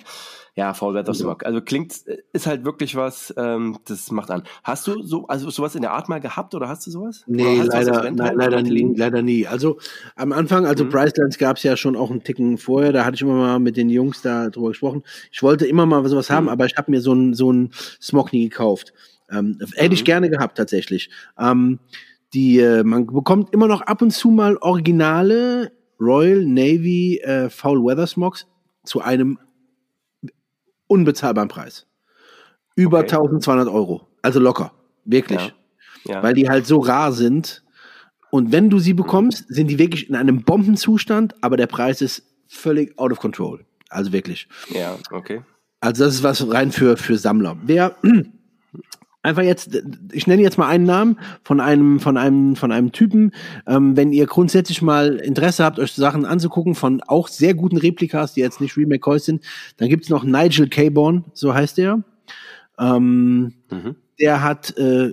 Ja, 0.57 0.73
Fall 0.73 0.95
Weather. 0.95 1.15
Smog. 1.15 1.45
Also 1.45 1.61
klingt, 1.61 1.95
ist 2.33 2.47
halt 2.47 2.65
wirklich 2.65 2.95
was, 2.95 3.35
ähm, 3.37 3.79
das 3.87 4.13
macht 4.13 4.31
an. 4.31 4.45
Hast 4.63 4.87
du 4.87 5.03
so, 5.03 5.27
also 5.27 5.51
sowas 5.51 5.75
in 5.75 5.83
der 5.83 5.91
Art 5.91 6.09
mal 6.09 6.21
gehabt 6.21 6.55
oder 6.55 6.69
hast 6.69 6.87
du 6.87 6.93
sowas? 6.93 7.25
Nee, 7.27 7.61
leider, 7.63 8.05
Ventil? 8.05 8.13
nein, 8.13 8.37
leider, 8.37 8.63
nie, 8.63 8.95
leider 8.97 9.21
nie. 9.23 9.49
Also 9.49 9.79
am 10.15 10.31
Anfang, 10.33 10.65
also 10.65 10.85
Mhm. 10.85 10.91
Pricelands 10.91 11.39
gab 11.39 11.57
es 11.57 11.65
ja 11.65 11.77
schon 11.77 11.97
auch 11.97 12.11
einen 12.13 12.23
Ticken 12.23 12.57
vorher, 12.59 12.93
da 12.93 13.05
hatte 13.05 13.17
ich 13.17 13.23
immer 13.23 13.35
mal 13.35 13.59
mit 13.59 13.77
den 13.77 13.89
Jungs 13.91 14.23
da 14.23 14.49
drüber 14.49 14.69
gesprochen. 14.69 15.03
Ich 15.33 15.43
wollte 15.43 15.67
immer 15.67 15.87
mal 15.87 16.07
sowas 16.09 16.31
haben, 16.31 16.45
Mhm. 16.45 16.51
aber 16.51 16.67
ich 16.67 16.77
habe 16.77 16.89
mir 16.93 17.01
so 17.01 17.13
ein 17.15 17.35
so 17.35 17.53
ein 17.53 17.71
Smog 18.01 18.33
nie 18.33 18.49
gekauft. 18.49 18.93
Ähm, 19.31 19.59
hätte 19.75 19.95
ich 19.95 20.03
Mhm. 20.03 20.07
gerne 20.07 20.31
gehabt 20.31 20.57
tatsächlich. 20.57 21.11
Ähm, 21.37 21.81
die, 22.33 22.61
äh, 22.61 22.85
man 22.85 23.07
bekommt 23.07 23.53
immer 23.53 23.67
noch 23.67 23.81
ab 23.81 24.03
und 24.03 24.13
zu 24.13 24.31
mal 24.31 24.57
originale 24.59 25.73
Royal 26.01 26.45
Navy 26.45 27.19
äh, 27.19 27.49
Foul 27.51 27.85
Weather 27.85 28.07
Smogs 28.07 28.47
zu 28.85 29.01
einem 29.01 29.39
unbezahlbaren 30.87 31.49
Preis. 31.49 31.87
Über 32.77 32.99
Okay. 32.99 33.15
1200 33.17 33.69
Euro. 33.69 34.09
Also 34.23 34.41
locker. 34.41 34.73
Wirklich. 35.05 35.55
Ja. 36.05 36.15
Ja. 36.15 36.23
Weil 36.23 36.35
die 36.35 36.49
halt 36.49 36.67
so 36.67 36.79
rar 36.81 37.13
sind. 37.13 37.63
Und 38.31 38.53
wenn 38.53 38.69
du 38.69 38.79
sie 38.79 38.95
bekommst, 38.95 39.47
sind 39.49 39.69
die 39.69 39.79
wirklich 39.79 40.09
in 40.09 40.17
einem 40.17 40.43
Bombenzustand, 40.43 41.35
aber 41.43 41.57
der 41.57 41.67
Preis 41.67 42.03
ist 42.03 42.23
völlig 42.49 42.99
out 42.99 43.13
of 43.13 43.21
control. 43.21 43.65
Also 43.89 44.13
wirklich. 44.13 44.49
ja, 44.71 44.99
okay. 45.13 45.43
Also 45.81 46.05
das 46.05 46.15
ist 46.15 46.23
was 46.23 46.51
rein 46.51 46.73
für, 46.73 46.97
für 46.97 47.17
Sammler. 47.17 47.57
Wer 47.63 47.97
einfach 49.25 49.43
jetzt, 49.43 49.83
ich 50.13 50.27
nenne 50.27 50.43
jetzt 50.43 50.59
mal 50.59 50.69
einen 50.69 50.85
Namen 50.85 51.19
von 51.43 51.61
einem, 51.61 51.99
von 51.99 52.17
einem, 52.17 52.57
von 52.57 52.71
einem 52.71 52.93
Typen. 52.93 53.33
Ähm, 53.67 53.97
wenn 53.97 54.13
ihr 54.13 54.27
grundsätzlich 54.27 54.83
mal 54.83 55.17
Interesse 55.17 55.65
habt, 55.65 55.79
euch 55.79 55.93
Sachen 55.93 56.25
anzugucken 56.25 56.75
von 56.75 57.01
auch 57.03 57.29
sehr 57.29 57.55
guten 57.55 57.79
Replikas, 57.79 58.35
die 58.35 58.41
jetzt 58.41 58.61
nicht 58.61 58.77
Remake 58.77 59.19
sind, 59.19 59.43
dann 59.79 59.89
gibt's 59.89 60.11
noch 60.11 60.25
Nigel 60.25 60.69
Caborn, 60.69 61.25
so 61.33 61.55
heißt 61.55 61.79
er. 61.79 62.03
Ähm, 62.79 63.55
Mhm. 63.71 63.97
der 64.21 64.43
hat, 64.43 64.77
äh, 64.77 65.13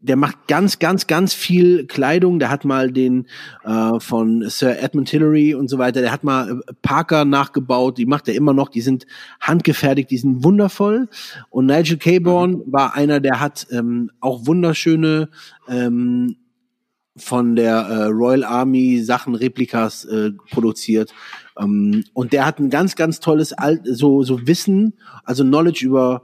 der 0.00 0.16
macht 0.16 0.48
ganz, 0.48 0.78
ganz, 0.78 1.06
ganz 1.06 1.34
viel 1.34 1.86
Kleidung. 1.86 2.38
Der 2.38 2.48
hat 2.50 2.64
mal 2.64 2.90
den 2.90 3.26
äh, 3.64 4.00
von 4.00 4.48
Sir 4.48 4.80
Edmund 4.82 5.10
Hillary 5.10 5.54
und 5.54 5.68
so 5.68 5.78
weiter. 5.78 6.00
Der 6.00 6.10
hat 6.10 6.24
mal 6.24 6.50
äh, 6.50 6.72
Parker 6.80 7.24
nachgebaut. 7.24 7.98
Die 7.98 8.06
macht 8.06 8.26
er 8.28 8.34
immer 8.34 8.54
noch. 8.54 8.70
Die 8.70 8.80
sind 8.80 9.06
handgefertigt. 9.40 10.10
Die 10.10 10.16
sind 10.16 10.42
wundervoll. 10.42 11.08
Und 11.50 11.66
Nigel 11.66 11.98
Caborn 11.98 12.62
war 12.66 12.94
einer, 12.94 13.20
der 13.20 13.40
hat 13.40 13.66
ähm, 13.70 14.10
auch 14.20 14.46
wunderschöne 14.46 15.28
ähm, 15.68 16.36
von 17.16 17.54
der 17.54 17.74
äh, 17.74 18.04
Royal 18.04 18.44
Army 18.44 19.02
Sachen, 19.02 19.34
Replikas 19.34 20.06
äh, 20.06 20.30
produziert. 20.50 21.12
Ähm, 21.58 22.04
und 22.14 22.32
der 22.32 22.46
hat 22.46 22.58
ein 22.58 22.70
ganz, 22.70 22.96
ganz 22.96 23.20
tolles 23.20 23.52
Alt 23.52 23.82
so, 23.84 24.22
so 24.22 24.46
Wissen, 24.46 24.94
also 25.24 25.44
Knowledge 25.44 25.84
über 25.84 26.22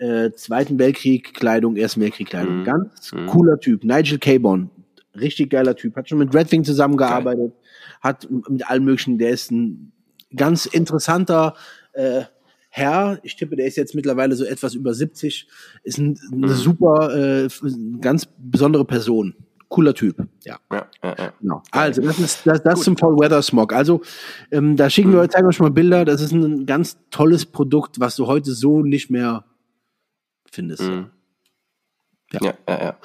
äh, 0.00 0.30
Zweiten 0.32 0.78
Weltkrieg 0.78 1.34
Kleidung, 1.34 1.76
Ersten 1.76 2.00
Weltkrieg 2.00 2.28
Kleidung. 2.28 2.60
Mhm. 2.60 2.64
Ganz 2.64 3.12
Mhm. 3.12 3.26
cooler 3.26 3.58
Typ. 3.60 3.84
Nigel 3.84 4.18
Caborn. 4.18 4.70
Richtig 5.18 5.50
geiler 5.50 5.74
Typ. 5.76 5.96
Hat 5.96 6.08
schon 6.08 6.18
mit 6.18 6.34
Redwing 6.34 6.64
zusammengearbeitet. 6.64 7.52
Hat 8.00 8.24
m- 8.30 8.42
mit 8.48 8.68
allem 8.70 8.84
möglichen. 8.84 9.18
Der 9.18 9.30
ist 9.30 9.50
ein 9.50 9.92
ganz 10.34 10.66
interessanter 10.66 11.54
äh, 11.92 12.22
Herr. 12.70 13.18
Ich 13.24 13.34
tippe, 13.36 13.56
der 13.56 13.66
ist 13.66 13.76
jetzt 13.76 13.94
mittlerweile 13.96 14.36
so 14.36 14.44
etwas 14.44 14.74
über 14.74 14.94
70. 14.94 15.48
Ist 15.82 15.98
ein, 15.98 16.16
eine 16.32 16.46
Mhm. 16.46 16.54
super, 16.54 17.14
äh, 17.44 17.48
ganz 18.00 18.28
besondere 18.38 18.84
Person. 18.84 19.34
Cooler 19.68 19.94
Typ. 19.94 20.16
Ja. 20.44 20.58
Ja, 20.72 20.86
ja, 21.02 21.14
ja. 21.18 21.32
Genau. 21.40 21.62
Also, 21.72 22.00
das 22.02 22.18
ist 22.18 22.46
das, 22.46 22.62
das 22.62 22.80
zum 22.82 22.96
Fall 22.96 23.12
Weather 23.16 23.42
Smog. 23.42 23.72
Also, 23.72 24.02
ähm, 24.50 24.76
da 24.76 24.88
schicken 24.90 25.12
wir 25.12 25.20
euch, 25.20 25.30
zeigen 25.30 25.44
wir 25.46 25.50
euch 25.50 25.60
mal 25.60 25.70
Bilder. 25.70 26.04
Das 26.04 26.20
ist 26.22 26.32
ein 26.32 26.64
ganz 26.66 26.96
tolles 27.10 27.44
Produkt, 27.46 28.00
was 28.00 28.16
du 28.16 28.26
heute 28.26 28.52
so 28.52 28.82
nicht 28.82 29.10
mehr 29.10 29.44
findest. 30.50 30.82
Mhm. 30.82 31.10
Ja. 32.32 32.40
Ja, 32.42 32.54
ja, 32.68 32.82
ja. 32.84 32.96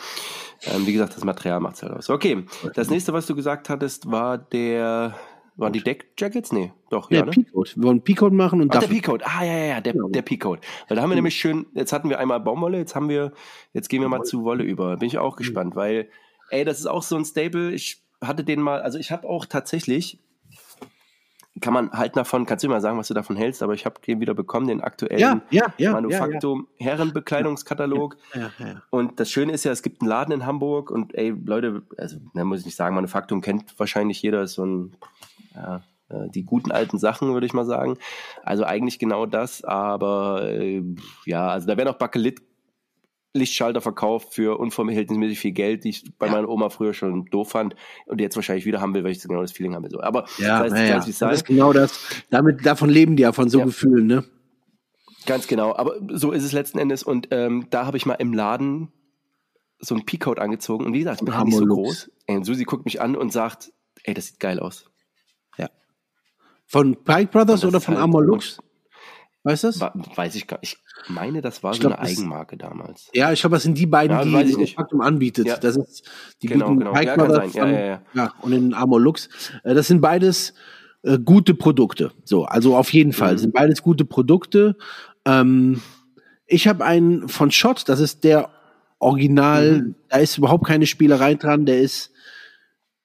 Ähm, 0.67 0.85
wie 0.85 0.93
gesagt, 0.93 1.15
das 1.15 1.23
Material 1.23 1.59
macht 1.59 1.75
es 1.75 1.83
halt 1.83 1.93
aus. 1.93 2.09
Okay, 2.09 2.45
das 2.75 2.89
nächste, 2.89 3.11
was 3.13 3.25
du 3.25 3.35
gesagt 3.35 3.69
hattest, 3.69 4.09
war 4.11 4.37
der, 4.37 5.15
waren 5.55 5.73
die 5.73 5.81
Deck-Jackets? 5.81 6.51
Nee, 6.51 6.73
doch, 6.91 7.09
Der 7.09 7.19
ja, 7.19 7.25
ne? 7.25 7.31
P-Code. 7.31 7.71
Wir 7.75 7.83
wollen 7.83 8.01
P-Code 8.03 8.35
machen 8.35 8.61
und 8.61 8.75
Ach, 8.75 8.79
der. 8.79 8.87
P-Code. 8.87 9.25
Ah, 9.25 9.43
ja, 9.43 9.53
ja, 9.57 9.65
ja, 9.65 9.81
der, 9.81 9.93
Genau. 9.93 10.09
der 10.09 10.21
P-Code. 10.21 10.61
Weil 10.87 10.95
da 10.95 11.01
haben 11.01 11.09
wir 11.09 11.15
nämlich 11.15 11.35
schön, 11.35 11.65
jetzt 11.73 11.91
hatten 11.91 12.09
wir 12.09 12.19
einmal 12.19 12.39
Baumwolle, 12.39 12.77
jetzt 12.77 12.95
haben 12.95 13.09
wir, 13.09 13.31
jetzt 13.73 13.89
gehen 13.89 14.01
wir 14.01 14.09
mal 14.09 14.23
zu 14.23 14.43
Wolle 14.43 14.63
über. 14.63 14.97
Bin 14.97 15.07
ich 15.07 15.17
auch 15.17 15.35
gespannt, 15.37 15.75
weil, 15.75 16.09
ey, 16.49 16.63
das 16.65 16.79
ist 16.79 16.85
auch 16.87 17.03
so 17.03 17.15
ein 17.15 17.25
Stable. 17.25 17.71
Ich 17.71 18.03
hatte 18.21 18.43
den 18.43 18.61
mal, 18.61 18.81
also 18.81 18.99
ich 18.99 19.11
habe 19.11 19.27
auch 19.27 19.45
tatsächlich, 19.45 20.19
kann 21.61 21.73
man 21.73 21.91
halten 21.91 22.17
davon, 22.17 22.45
kannst 22.45 22.63
du 22.63 22.69
mal 22.69 22.81
sagen, 22.81 22.97
was 22.97 23.07
du 23.07 23.13
davon 23.13 23.37
hältst, 23.37 23.63
aber 23.63 23.73
ich 23.73 23.85
habe 23.85 24.01
den 24.05 24.19
wieder 24.19 24.33
bekommen, 24.33 24.67
den 24.67 24.81
aktuellen 24.81 25.19
Ja, 25.19 25.41
ja, 25.51 25.73
ja. 25.77 25.93
Manufaktum 25.93 26.67
Herrenbekleidungskatalog. 26.77 28.17
Und 28.89 29.19
das 29.19 29.31
Schöne 29.31 29.53
ist 29.53 29.63
ja, 29.63 29.71
es 29.71 29.81
gibt 29.81 30.01
einen 30.01 30.09
Laden 30.09 30.33
in 30.33 30.45
Hamburg 30.45 30.91
und 30.91 31.15
ey, 31.15 31.29
Leute, 31.29 31.83
also 31.97 32.17
da 32.33 32.43
muss 32.43 32.59
ich 32.59 32.65
nicht 32.65 32.75
sagen, 32.75 32.95
Manufaktum 32.95 33.41
kennt 33.41 33.77
wahrscheinlich 33.79 34.21
jeder, 34.21 34.43
ist 34.43 34.53
so 34.53 34.65
ein, 34.65 34.95
äh, 35.55 35.79
die 36.29 36.43
guten 36.43 36.71
alten 36.71 36.99
Sachen, 36.99 37.33
würde 37.33 37.45
ich 37.45 37.53
mal 37.53 37.65
sagen. 37.65 37.97
Also 38.43 38.63
eigentlich 38.63 38.99
genau 38.99 39.25
das, 39.25 39.63
aber 39.63 40.43
äh, 40.43 40.83
ja, 41.25 41.47
also 41.49 41.67
da 41.67 41.77
werden 41.77 41.89
auch 41.89 41.97
Bakelit 41.97 42.41
Lichtschalter 43.35 43.81
verkauft 43.81 44.33
für 44.33 44.57
unverhältnismäßig 44.59 45.39
viel 45.39 45.51
Geld, 45.51 45.83
die 45.83 45.89
ich 45.89 46.17
bei 46.17 46.25
Ja. 46.27 46.31
meiner 46.33 46.49
Oma 46.49 46.69
früher 46.69 46.93
schon 46.93 47.25
doof 47.25 47.51
fand 47.51 47.75
und 48.05 48.21
jetzt 48.21 48.35
wahrscheinlich 48.35 48.65
wieder 48.65 48.81
haben 48.81 48.93
will, 48.93 49.03
weil 49.03 49.11
ich 49.11 49.21
genau 49.21 49.41
das 49.41 49.51
Feeling 49.51 49.75
habe. 49.75 49.89
So. 49.89 50.01
Aber 50.01 50.25
Ja, 50.37 50.63
das 50.63 50.73
heißt, 50.73 51.07
es 51.07 51.19
das 51.19 51.33
ist 51.37 51.45
genau 51.45 51.73
das. 51.73 51.99
Damit, 52.29 52.65
davon 52.65 52.89
leben 52.89 53.15
die 53.15 53.23
ja, 53.23 53.31
von 53.33 53.49
so 53.49 53.59
Ja. 53.59 53.65
Gefühlen, 53.65 54.07
ne? 54.07 54.23
Ganz 55.25 55.47
genau, 55.47 55.75
aber 55.75 55.95
so 56.13 56.31
ist 56.31 56.43
es 56.43 56.51
letzten 56.51 56.77
Endes. 56.79 57.03
Und 57.03 57.27
ähm, 57.31 57.67
da 57.71 57.85
habe 57.85 57.97
ich 57.97 58.05
mal 58.05 58.13
im 58.13 58.33
Laden 58.33 58.91
so 59.79 59.95
einen 59.95 60.05
P-Code 60.05 60.41
angezogen. 60.41 60.85
Und 60.85 60.93
wie 60.93 60.99
gesagt, 60.99 61.21
ich 61.21 61.25
bin 61.25 61.35
halt 61.35 61.45
nicht 61.47 61.57
so 61.57 61.65
groß. 61.65 62.11
Ey, 62.27 62.35
und 62.37 62.43
Susi 62.45 62.63
guckt 62.63 62.85
mich 62.85 63.01
an 63.01 63.15
und 63.15 63.31
sagt, 63.33 63.71
ey, 64.03 64.13
das 64.13 64.27
sieht 64.27 64.39
geil 64.39 64.59
aus. 64.59 64.89
Von 66.67 66.95
Pike 67.03 67.27
Brothers 67.31 67.63
oder 67.63 67.79
von 67.79 67.93
halt- 67.93 68.01
Armor 68.01 68.23
Lux? 68.23 68.57
Weißt 69.45 69.63
du 69.63 69.67
das? 69.67 69.79
Weiß 69.79 70.33
ich 70.35 70.47
gar 70.47 70.59
nicht. 70.59 70.77
Ich 71.03 71.09
meine, 71.09 71.41
das 71.41 71.61
war 71.61 71.71
Ich 71.71 71.77
so 71.79 71.87
glaub, 71.87 71.99
eine 71.99 72.09
das- 72.09 72.17
Eigenmarke 72.17 72.57
damals. 72.57 73.09
Ja, 73.13 73.31
ich 73.31 73.41
glaube, 73.41 73.55
das 73.55 73.63
sind 73.63 73.77
die 73.77 73.85
beiden, 73.85 74.17
Ja, 74.17 74.23
die 74.23 74.33
weiß 74.33 74.49
ich 74.49 74.57
das. 74.57 74.69
Faktum 74.71 75.01
anbietet. 75.01 75.45
Ja. 75.45 75.57
Das 75.57 75.77
ist 75.77 76.03
die 76.41 76.47
Genau, 76.47 76.69
bieten 76.69 76.79
genau. 76.79 76.95
Ja, 76.99 77.13
an- 77.13 77.73
ja, 77.73 78.01
ja. 78.13 78.33
und 78.41 78.51
den 78.51 78.73
Armor 78.73 78.99
Lux. 78.99 79.29
Äh, 79.63 79.75
Das 79.75 79.87
sind 79.87 80.01
beides 80.01 80.53
äh, 81.03 81.19
gute 81.19 81.53
Produkte. 81.53 82.11
So, 82.23 82.45
also 82.45 82.75
auf 82.75 82.91
jeden 82.91 83.13
Fall 83.13 83.33
Mhm. 83.33 83.37
sind 83.37 83.53
beides 83.53 83.83
gute 83.83 84.03
Produkte. 84.05 84.75
Ähm, 85.25 85.79
ich 86.47 86.67
habe 86.67 86.83
einen 86.83 87.29
von 87.29 87.51
Schott, 87.51 87.83
das 87.87 87.99
ist 87.99 88.23
der 88.23 88.49
Original, 88.97 89.81
Mhm. 89.83 89.95
da 90.09 90.17
ist 90.17 90.39
überhaupt 90.39 90.65
keine 90.65 90.87
Spielerei 90.87 91.35
dran, 91.35 91.67
der 91.67 91.79
ist 91.81 92.09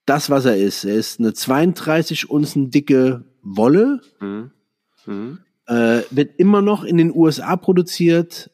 das, 0.07 0.30
was 0.30 0.47
er 0.47 0.57
ist. 0.57 0.84
Er 0.86 0.95
ist 0.95 1.20
eine 1.20 1.34
32 1.34 2.30
Unzen 2.30 2.70
dicke 2.70 3.24
Wolle, 3.43 4.01
Mhm. 4.20 4.51
Äh, 5.71 6.03
wird 6.11 6.39
immer 6.39 6.62
noch 6.62 6.83
in 6.85 6.99
den 6.99 7.14
USA 7.14 7.57
produziert, 7.57 8.51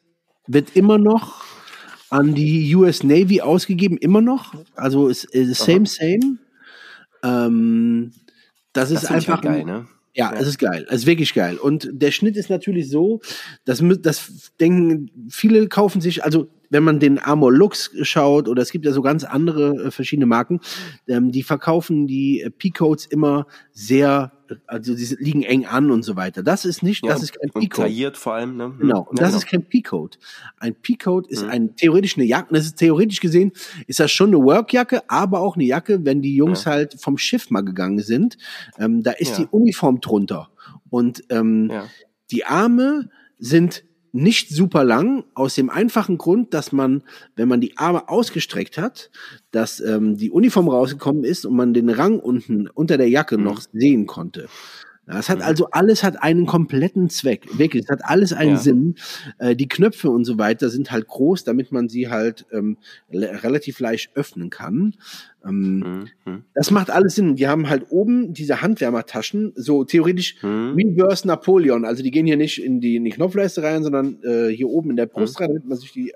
wird 0.47 0.77
immer 0.77 0.99
noch 0.99 1.43
an 2.11 2.35
die 2.35 2.75
US 2.77 3.03
Navy 3.03 3.41
ausgegeben, 3.41 3.97
immer 3.97 4.21
noch. 4.21 4.55
Also 4.75 5.09
ist, 5.09 5.25
ist 5.25 5.65
same, 5.65 5.87
same. 5.87 6.39
Ähm, 7.23 8.13
das 8.73 8.91
ist 8.91 9.05
Das 9.05 9.11
ich 9.11 9.17
einfach 9.17 9.43
halt 9.43 9.43
geil, 9.43 9.65
ne? 9.65 9.87
ja, 10.17 10.33
es 10.33 10.47
ist 10.47 10.59
geil. 10.59 10.87
Es 10.89 11.01
ist 11.01 11.07
wirklich 11.07 11.35
geil. 11.35 11.59
Und 11.59 11.89
der 11.93 12.11
Schnitt 12.11 12.37
ist 12.37 12.49
natürlich 12.49 12.89
so, 12.91 13.21
dass 13.65 13.83
das 14.01 14.53
denken, 14.59 15.11
viele 15.31 15.69
kaufen 15.69 16.01
sich, 16.01 16.25
also 16.25 16.49
wenn 16.71 16.85
man 16.85 17.01
den 17.01 17.19
Armor 17.19 17.53
Lux 17.53 17.91
schaut, 18.03 18.49
oder 18.49 18.63
es 18.63 18.73
gibt 18.73 18.87
ja 18.87 18.93
so 18.93 19.03
ganz 19.03 19.25
andere 19.25 19.87
äh, 19.87 19.91
verschiedene 19.91 20.27
Marken, 20.27 20.61
ähm, 21.07 21.33
die 21.33 21.43
verkaufen 21.43 22.07
die 22.07 22.41
äh, 22.41 22.51
P-Codes 22.51 23.07
immer 23.07 23.47
sehr, 23.73 24.33
äh, 24.33 24.36
also 24.67 24.95
die 24.95 25.17
liegen 25.19 25.43
eng 25.43 25.67
an 25.67 25.91
und 25.91 26.03
so 26.03 26.17
weiter. 26.17 26.43
Das 26.43 26.65
ist 26.65 26.83
nicht, 26.83 27.05
das 27.07 27.19
Ja, 27.21 27.25
ist 27.25 27.39
kein 27.39 27.51
P-Code. 27.51 27.89
tailliert 27.89 28.17
vor 28.17 28.35
allem, 28.35 28.57
ne? 28.57 28.75
Genau, 28.79 29.01
und 29.09 29.19
Ja, 29.19 29.25
das 29.25 29.29
genau. 29.31 29.39
ist 29.39 29.47
kein 29.47 29.65
P-Code. 29.65 30.19
Ein 30.59 30.75
P-Code 30.75 31.29
ist 31.31 31.43
Mhm. 31.45 31.49
ein 31.51 31.77
theoretisch 31.77 32.17
eine 32.17 32.27
Jacke, 32.27 32.55
das 32.55 32.67
ist 32.67 32.77
theoretisch 32.77 33.21
gesehen, 33.21 33.53
ist 33.87 34.01
das 34.01 34.11
schon 34.13 34.29
eine 34.35 34.43
Workjacke, 34.45 35.09
aber 35.09 35.41
auch 35.41 35.57
eine 35.57 35.65
Jacke, 35.65 36.05
wenn 36.05 36.23
die 36.23 36.35
Jungs 36.37 36.65
Ja. 36.65 36.73
halt 36.73 37.01
vom 37.01 37.17
Schiff 37.19 37.51
mal 37.51 37.63
gegangen 37.63 38.01
sind. 38.01 38.37
Ähm, 38.79 39.03
da 39.03 39.13
ist 39.13 39.39
die 39.39 39.47
Uniform 39.51 40.01
drunter. 40.01 40.51
Und 40.91 41.25
ähm, 41.31 41.71
die 42.31 42.45
Arme 42.45 43.09
sind 43.39 43.85
nicht 44.17 44.49
super 44.51 44.83
lang, 44.85 45.25
aus 45.35 45.55
dem 45.55 45.71
einfachen 45.71 46.19
Grund, 46.19 46.55
dass 46.55 46.73
man, 46.73 47.03
wenn 47.37 47.49
man 47.49 47.61
die 47.61 47.77
Arme 47.77 48.09
ausgestreckt 48.09 48.79
hat, 48.79 49.11
dass 49.51 49.81
ähm, 49.81 50.17
die 50.17 50.31
Uniform 50.31 50.69
rausgekommen 50.69 51.25
ist 51.25 51.47
und 51.47 51.55
man 51.55 51.75
den 51.75 51.91
Rang 51.91 52.19
unten 52.19 52.69
unter 52.69 52.97
der 52.97 53.09
Jacke 53.09 53.39
Mhm. 53.39 53.45
noch 53.45 53.61
sehen 53.73 54.07
konnte. 54.07 54.49
Ja, 55.09 55.19
Es 55.21 55.29
hat 55.29 55.39
Mhm. 55.39 55.45
also 55.45 55.69
alles 55.71 56.03
hat 56.03 56.21
einen 56.23 56.47
kompletten 56.47 57.09
Zweck. 57.11 57.47
Wirklich, 57.59 57.85
es 57.85 57.89
hat 57.91 58.01
alles 58.05 58.33
einen 58.33 58.53
Ja. 58.53 58.57
Sinn. 58.57 58.95
Äh, 59.39 59.55
die 59.55 59.69
Knöpfe 59.69 60.11
und 60.11 60.25
so 60.25 60.37
weiter 60.39 60.69
sind 60.69 60.91
halt 60.91 61.07
groß, 61.07 61.45
damit 61.45 61.71
man 61.71 61.89
sie 61.89 62.09
halt 62.09 62.45
ähm, 62.53 62.77
relativ 63.13 63.79
leicht 63.79 64.11
öffnen 64.17 64.51
kann. 64.51 64.95
Ähm, 65.45 65.79
Mhm. 65.79 66.09
Mhm. 66.33 66.45
das 66.55 66.71
macht 66.73 66.91
alles 66.91 67.15
Sinn. 67.15 67.37
Die 67.37 67.47
haben 67.47 67.69
halt 67.69 67.87
oben 67.91 68.33
diese 68.35 68.63
Handwärmertaschen, 68.63 69.53
so 69.55 69.85
theoretisch 69.85 70.43
Mhm. 70.43 70.75
Reverse 70.77 71.27
Napoleon. 71.27 71.85
Also 71.85 72.03
die 72.03 72.11
gehen 72.11 72.27
hier 72.27 72.37
nicht 72.37 72.61
in 72.63 72.81
die, 72.81 72.97
in 72.97 73.05
die 73.05 73.11
Knopfleiste 73.11 73.63
rein, 73.63 73.85
sondern 73.85 74.19
äh, 74.25 74.49
hier 74.49 74.69
oben 74.69 74.91
in 74.91 74.97
der 74.97 75.07
Brust 75.07 75.39
Mhm. 75.39 75.45
rein, 75.45 75.49
damit 75.55 75.67
man 75.69 75.79
sich 75.79 75.93
die 75.93 76.13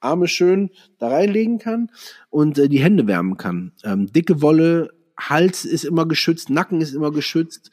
Arme 0.00 0.28
schön 0.28 0.70
da 0.98 1.08
reinlegen 1.08 1.58
kann 1.58 1.90
und 2.28 2.58
äh, 2.58 2.68
die 2.68 2.80
Hände 2.80 3.06
wärmen 3.06 3.38
kann. 3.38 3.72
Ähm, 3.82 4.12
dicke 4.12 4.42
Wolle, 4.42 4.90
Hals 5.18 5.66
ist 5.66 5.84
immer 5.84 6.08
geschützt, 6.08 6.48
Nacken 6.48 6.80
ist 6.80 6.94
immer 6.94 7.12
geschützt. 7.12 7.70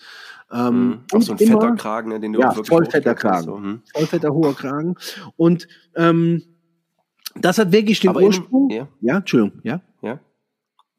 Ähm, 0.51 0.87
Mhm. 0.89 0.99
Auch 1.13 1.21
so 1.21 1.33
ein 1.33 1.37
immer- 1.39 1.61
fetter 1.61 1.75
Kragen, 1.75 2.09
ne, 2.09 2.19
den 2.19 2.33
du 2.33 2.39
Ja, 2.39 2.49
auch 2.49 2.55
wirklich 2.55 2.69
voll 2.69 2.85
fetter 2.85 3.15
Kragen. 3.15 3.43
So. 3.43 3.57
Mhm. 3.57 3.81
vollfetter 3.93 4.29
hoher 4.33 4.53
Kragen. 4.55 4.95
Und 5.35 5.67
ähm, 5.95 6.41
das 7.35 7.57
hat 7.57 7.71
wirklich 7.71 7.99
den 7.99 8.09
Aber 8.11 8.21
Ursprung. 8.21 8.69
ja. 8.69 8.87
ja, 9.01 9.17
Entschuldigung, 9.17 9.59
ja. 9.63 9.81
Ja. 10.01 10.19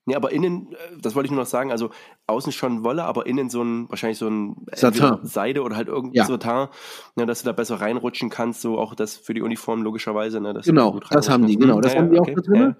Nee, 0.04 0.14
aber 0.14 0.32
innen, 0.32 0.72
äh, 0.72 0.76
das 1.02 1.14
wollte 1.14 1.26
ich 1.26 1.30
nur 1.32 1.40
noch 1.40 1.46
sagen, 1.48 1.70
also 1.70 1.90
außen 2.26 2.52
schon 2.52 2.82
Wolle, 2.84 3.04
aber 3.04 3.26
innen 3.26 3.50
so 3.50 3.62
ein, 3.62 3.88
wahrscheinlich 3.90 4.18
so 4.18 4.28
ein 4.28 4.56
Satin. 4.74 5.18
Seide 5.22 5.62
oder 5.62 5.76
halt 5.76 5.88
irgendein 5.88 6.14
Ja. 6.14 6.24
Satin, 6.26 6.68
ne, 7.16 7.26
dass 7.26 7.42
du 7.42 7.46
da 7.46 7.52
besser 7.52 7.80
reinrutschen 7.80 8.30
kannst, 8.30 8.60
so 8.62 8.78
auch 8.78 8.94
das 8.94 9.16
für 9.16 9.34
die 9.34 9.42
Uniform 9.42 9.82
logischerweise. 9.82 10.40
Ne, 10.40 10.58
Genau, 10.64 10.98
das 11.10 11.28
haben 11.28 11.46
die, 11.46 11.56
genau, 11.56 11.80
das 11.80 11.92
kannst. 11.94 12.04
haben 12.04 12.10
die 12.12 12.20
auch 12.20 12.34
da 12.34 12.40
drin. 12.42 12.76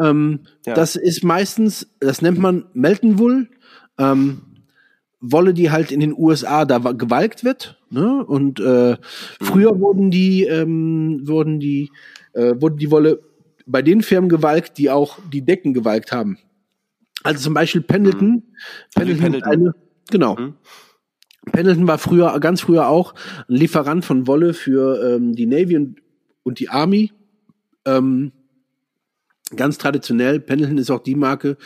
Ähm, 0.00 0.40
Ja. 0.66 0.74
Das 0.74 0.96
ist 0.96 1.22
meistens, 1.24 1.88
das 2.00 2.22
nennt 2.22 2.38
man 2.38 2.64
Melton 2.72 3.18
Wool. 3.20 3.48
Ähm, 3.98 4.42
Wolle, 5.32 5.54
die 5.54 5.70
halt 5.70 5.90
in 5.90 6.00
den 6.00 6.14
USA 6.16 6.64
da 6.64 6.84
wa- 6.84 6.92
gewalkt 6.92 7.44
wird. 7.44 7.80
Ne? 7.90 8.24
Und 8.24 8.60
äh, 8.60 8.96
früher 9.40 9.78
wurden 9.80 10.10
die, 10.10 10.44
ähm, 10.44 11.20
wurden 11.24 11.60
die, 11.60 11.90
äh, 12.34 12.54
wurden 12.60 12.76
die 12.76 12.90
Wolle 12.90 13.20
bei 13.66 13.80
den 13.82 14.02
Firmen 14.02 14.28
gewalkt, 14.28 14.76
die 14.78 14.90
auch 14.90 15.18
die 15.32 15.42
Decken 15.42 15.72
gewalkt 15.72 16.12
haben. 16.12 16.38
Also 17.22 17.40
zum 17.44 17.54
Beispiel 17.54 17.80
Pendleton. 17.80 18.42
Pendleton, 18.94 19.22
Pendleton. 19.22 19.38
Ist 19.38 19.46
eine, 19.46 19.74
genau. 20.10 20.36
Mhm. 20.36 20.54
Pendleton 21.52 21.86
war 21.86 21.98
früher, 21.98 22.38
ganz 22.40 22.60
früher 22.60 22.88
auch 22.88 23.14
ein 23.48 23.54
Lieferant 23.56 24.04
von 24.04 24.26
Wolle 24.26 24.52
für 24.54 25.14
ähm, 25.16 25.34
die 25.34 25.46
Navy 25.46 25.76
und, 25.76 26.00
und 26.42 26.58
die 26.58 26.68
Army. 26.68 27.12
Ähm, 27.86 28.32
ganz 29.54 29.78
traditionell. 29.78 30.40
Pendleton 30.40 30.78
ist 30.78 30.90
auch 30.90 31.02
die 31.02 31.14
Marke, 31.14 31.56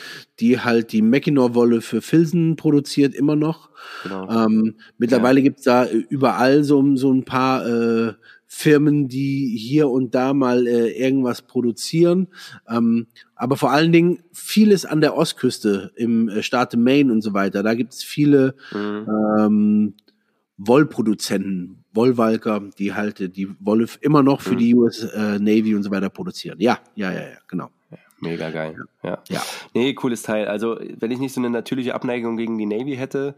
die 0.40 0.60
halt 0.60 0.92
die 0.92 1.02
Mackinac-Wolle 1.02 1.80
für 1.80 2.02
Filzen 2.02 2.56
produziert, 2.56 3.14
immer 3.14 3.36
noch. 3.36 3.70
Genau. 4.02 4.28
Ähm, 4.30 4.74
mittlerweile 4.98 5.42
gibt's 5.42 5.62
da 5.62 5.84
äh, 5.84 5.96
überall 6.08 6.64
so, 6.64 6.96
so 6.96 7.12
ein 7.12 7.24
paar 7.24 7.66
äh, 7.66 8.12
Firmen, 8.46 9.08
die 9.08 9.56
hier 9.58 9.88
und 9.90 10.14
da 10.14 10.34
mal 10.34 10.66
äh, 10.66 10.90
irgendwas 10.90 11.42
produzieren. 11.42 12.28
Ähm, 12.68 13.06
aber 13.36 13.56
vor 13.56 13.70
allen 13.70 13.92
Dingen 13.92 14.20
vieles 14.32 14.84
an 14.84 15.00
der 15.00 15.16
Ostküste, 15.16 15.92
im 15.96 16.28
äh, 16.28 16.42
Staate 16.42 16.76
Maine 16.78 17.12
und 17.12 17.20
so 17.20 17.34
weiter. 17.34 17.62
Da 17.62 17.74
gibt's 17.74 18.02
viele 18.02 18.54
Mhm. 18.72 19.06
ähm, 19.38 19.94
Wollproduzenten, 20.58 21.84
Wollwalker, 21.92 22.60
die 22.78 22.92
halt 22.94 23.36
die 23.36 23.48
Wolle 23.60 23.86
immer 24.00 24.22
noch 24.22 24.40
für 24.42 24.54
Mhm. 24.54 24.58
die 24.58 24.74
US 24.74 25.02
äh, 25.04 25.38
Navy 25.38 25.74
und 25.74 25.82
so 25.82 25.90
weiter 25.90 26.10
produzieren. 26.10 26.60
Ja, 26.60 26.78
ja, 26.94 27.12
ja, 27.12 27.20
ja, 27.20 27.38
genau. 27.46 27.70
Mega 28.20 28.50
geil. 28.50 28.74
Ja. 29.04 29.22
Ja. 29.28 29.40
Nee, 29.74 29.94
cooles 29.94 30.22
Teil. 30.22 30.48
Also, 30.48 30.76
wenn 30.98 31.12
ich 31.12 31.20
nicht 31.20 31.32
so 31.32 31.40
eine 31.40 31.50
natürliche 31.50 31.94
Abneigung 31.94 32.36
gegen 32.36 32.58
die 32.58 32.66
Navy 32.66 32.96
hätte, 32.96 33.36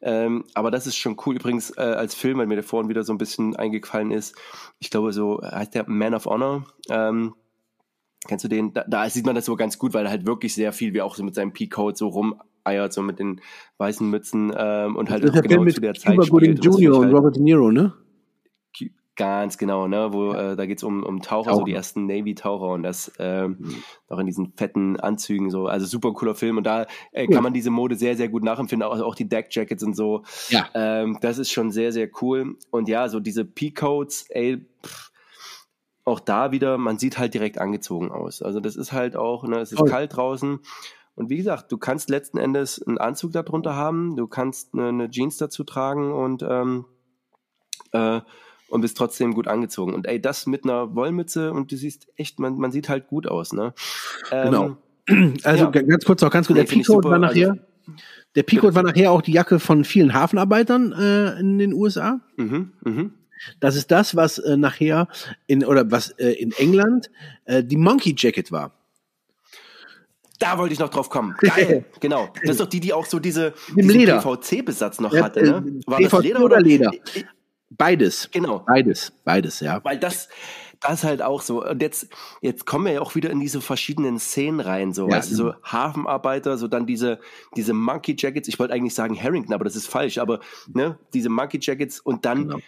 ähm, 0.00 0.44
aber 0.54 0.70
das 0.70 0.86
ist 0.86 0.96
schon 0.96 1.18
cool. 1.26 1.36
Übrigens, 1.36 1.70
äh, 1.76 1.82
als 1.82 2.14
Film, 2.14 2.38
weil 2.38 2.46
mir 2.46 2.54
der 2.54 2.64
vorhin 2.64 2.88
wieder 2.88 3.04
so 3.04 3.12
ein 3.12 3.18
bisschen 3.18 3.54
eingefallen 3.56 4.10
ist, 4.10 4.34
ich 4.78 4.88
glaube, 4.88 5.12
so 5.12 5.42
heißt 5.42 5.74
der 5.74 5.86
Man 5.86 6.14
of 6.14 6.24
Honor. 6.24 6.64
Ähm, 6.88 7.34
kennst 8.26 8.46
du 8.46 8.48
den? 8.48 8.72
Da, 8.72 8.84
da 8.88 9.10
sieht 9.10 9.26
man 9.26 9.34
das 9.34 9.44
so 9.44 9.54
ganz 9.54 9.76
gut, 9.78 9.92
weil 9.92 10.06
er 10.06 10.10
halt 10.10 10.24
wirklich 10.26 10.54
sehr 10.54 10.72
viel, 10.72 10.94
wie 10.94 11.02
auch 11.02 11.14
so 11.14 11.22
mit 11.22 11.34
seinem 11.34 11.52
Peacoat 11.52 11.98
so 11.98 12.08
rumeiert, 12.66 12.92
so 12.92 13.02
mit 13.02 13.18
den 13.18 13.40
weißen 13.78 14.08
Mützen 14.08 14.52
ähm, 14.56 14.96
und 14.96 15.10
halt 15.10 15.22
das 15.24 15.30
auch 15.30 15.34
der 15.34 15.42
Film 15.42 15.50
genau 15.50 15.64
mit 15.64 15.74
zu 15.74 15.80
der 15.80 15.94
Zeit 15.94 16.16
Cuba 16.16 16.28
Gooding 16.28 16.56
Jr. 16.56 16.96
und 16.96 17.04
halt- 17.06 17.14
Robert 17.14 17.36
De 17.36 17.42
Niro, 17.42 17.70
ne? 17.70 17.94
Ganz 19.14 19.58
genau, 19.58 19.88
ne, 19.88 20.10
wo 20.14 20.32
äh, 20.32 20.56
da 20.56 20.64
geht's 20.64 20.82
um, 20.82 21.02
um 21.04 21.20
Taucher, 21.20 21.50
so 21.50 21.56
Taucher. 21.58 21.64
die 21.66 21.74
ersten 21.74 22.06
Navy-Taucher 22.06 22.68
und 22.68 22.82
das 22.82 23.12
ähm, 23.18 23.58
noch 24.08 24.18
in 24.18 24.24
diesen 24.24 24.54
fetten 24.56 24.98
Anzügen 24.98 25.50
so, 25.50 25.66
also 25.66 25.84
super 25.84 26.14
cooler 26.14 26.34
Film 26.34 26.56
und 26.56 26.64
da 26.64 26.86
äh, 27.12 27.26
kann 27.26 27.42
man 27.42 27.52
diese 27.52 27.68
Mode 27.68 27.94
sehr, 27.96 28.16
sehr 28.16 28.30
gut 28.30 28.42
nachempfinden, 28.42 28.88
auch, 28.88 28.98
auch 29.00 29.14
die 29.14 29.28
Deck-Jackets 29.28 29.82
und 29.84 29.94
so. 29.94 30.22
Ja. 30.48 30.66
Ähm, 30.74 31.18
das 31.20 31.36
ist 31.36 31.50
schon 31.52 31.70
sehr, 31.70 31.92
sehr 31.92 32.08
cool 32.22 32.56
und 32.70 32.88
ja, 32.88 33.10
so 33.10 33.20
diese 33.20 33.44
Peacoats, 33.44 34.30
ey, 34.30 34.64
pff, 34.82 35.10
auch 36.06 36.18
da 36.18 36.50
wieder, 36.50 36.78
man 36.78 36.96
sieht 36.96 37.18
halt 37.18 37.34
direkt 37.34 37.58
angezogen 37.58 38.10
aus. 38.10 38.40
Also 38.40 38.60
das 38.60 38.76
ist 38.76 38.92
halt 38.92 39.14
auch, 39.14 39.44
ne, 39.44 39.58
es 39.58 39.72
ist 39.72 39.78
Voll. 39.78 39.90
kalt 39.90 40.16
draußen 40.16 40.58
und 41.14 41.28
wie 41.30 41.36
gesagt, 41.36 41.70
du 41.72 41.78
kannst 41.78 42.08
letzten 42.10 42.38
Endes 42.38 42.82
einen 42.82 42.98
Anzug 42.98 43.32
darunter 43.32 43.74
haben, 43.76 44.16
du 44.16 44.26
kannst 44.26 44.72
eine, 44.74 44.88
eine 44.88 45.10
Jeans 45.10 45.36
dazu 45.36 45.64
tragen 45.64 46.12
und 46.12 46.42
ähm, 46.48 46.84
äh, 47.92 48.20
und 48.68 48.80
bist 48.80 48.96
trotzdem 48.96 49.34
gut 49.34 49.48
angezogen. 49.48 49.92
Und 49.92 50.06
ey, 50.06 50.18
das 50.20 50.46
mit 50.46 50.64
einer 50.64 50.94
Wollmütze 50.94 51.52
und 51.52 51.70
du 51.70 51.76
siehst 51.76 52.08
echt, 52.16 52.38
man, 52.40 52.56
man 52.56 52.72
sieht 52.72 52.88
halt 52.88 53.06
gut 53.08 53.26
aus, 53.28 53.52
ne? 53.52 53.74
Ähm, 54.30 54.44
Genau. 54.50 54.76
Also 55.44 55.64
Ja. 55.64 55.70
ganz 55.70 56.04
kurz 56.06 56.22
noch, 56.22 56.30
ganz 56.30 56.46
kurz, 56.46 56.58
Nee, 56.58 56.76
der 56.76 56.84
super. 56.84 57.10
war 57.10 57.18
nachher, 57.18 57.50
Also- 57.50 57.60
der 58.34 58.44
Peacoat 58.44 58.74
war 58.74 58.82
nachher 58.82 59.12
auch 59.12 59.20
die 59.20 59.32
Jacke 59.32 59.58
von 59.58 59.84
vielen 59.84 60.14
Hafenarbeitern 60.14 60.92
äh, 60.92 61.38
in 61.40 61.58
den 61.58 61.74
USA. 61.74 62.20
Mhm, 62.38 62.72
mhm. 62.82 63.12
Das 63.60 63.76
ist 63.76 63.90
das, 63.90 64.14
was 64.16 64.38
äh, 64.38 64.56
nachher 64.56 65.08
in 65.48 65.64
oder 65.66 65.90
was 65.90 66.10
äh, 66.12 66.30
in 66.30 66.52
England 66.52 67.10
äh, 67.44 67.62
die 67.64 67.76
Monkey 67.76 68.14
Jacket 68.16 68.52
war. 68.52 68.72
Da 70.42 70.58
wollte 70.58 70.72
ich 70.74 70.80
noch 70.80 70.88
drauf 70.88 71.08
kommen. 71.08 71.34
Geil, 71.38 71.84
genau. 72.00 72.28
Das 72.42 72.50
ist 72.52 72.60
doch 72.60 72.66
die, 72.68 72.80
die 72.80 72.92
auch 72.92 73.06
so 73.06 73.18
diese 73.20 73.54
Leder. 73.74 74.18
PVC-Besatz 74.20 74.98
noch 75.00 75.12
Ja, 75.12 75.22
hatte, 75.24 75.40
äh, 75.40 75.44
ne? 75.44 75.64
War 75.86 76.00
das 76.00 76.10
PVC 76.10 76.22
Leder 76.24 76.38
oder 76.40 76.56
oder 76.56 76.60
Leder? 76.60 76.90
Beides. 77.70 78.28
Genau. 78.32 78.60
Beides, 78.66 79.12
beides, 79.24 79.60
ja. 79.60 79.80
Weil 79.82 79.98
das, 79.98 80.28
das 80.80 80.94
ist 80.94 81.04
halt 81.04 81.22
auch 81.22 81.40
so. 81.40 81.64
Und 81.64 81.80
jetzt, 81.80 82.08
jetzt 82.42 82.66
kommen 82.66 82.84
wir 82.86 82.92
ja 82.92 83.00
auch 83.00 83.14
wieder 83.14 83.30
in 83.30 83.40
diese 83.40 83.60
verschiedenen 83.60 84.18
Szenen 84.18 84.60
rein, 84.60 84.92
so, 84.92 85.08
Ja, 85.08 85.16
weißt 85.16 85.30
du, 85.30 85.34
so 85.36 85.54
Hafenarbeiter, 85.62 86.58
so 86.58 86.68
dann 86.68 86.86
diese, 86.86 87.18
diese 87.56 87.72
Monkey 87.72 88.14
Jackets. 88.18 88.48
Ich 88.48 88.58
wollte 88.58 88.74
eigentlich 88.74 88.94
sagen 88.94 89.20
Harrington, 89.20 89.54
aber 89.54 89.64
das 89.64 89.76
ist 89.76 89.86
falsch, 89.86 90.18
aber, 90.18 90.40
ne, 90.74 90.98
diese 91.14 91.28
Monkey 91.30 91.58
Jackets 91.62 92.00
und 92.00 92.24
dann 92.26 92.48
Genau. 92.48 92.58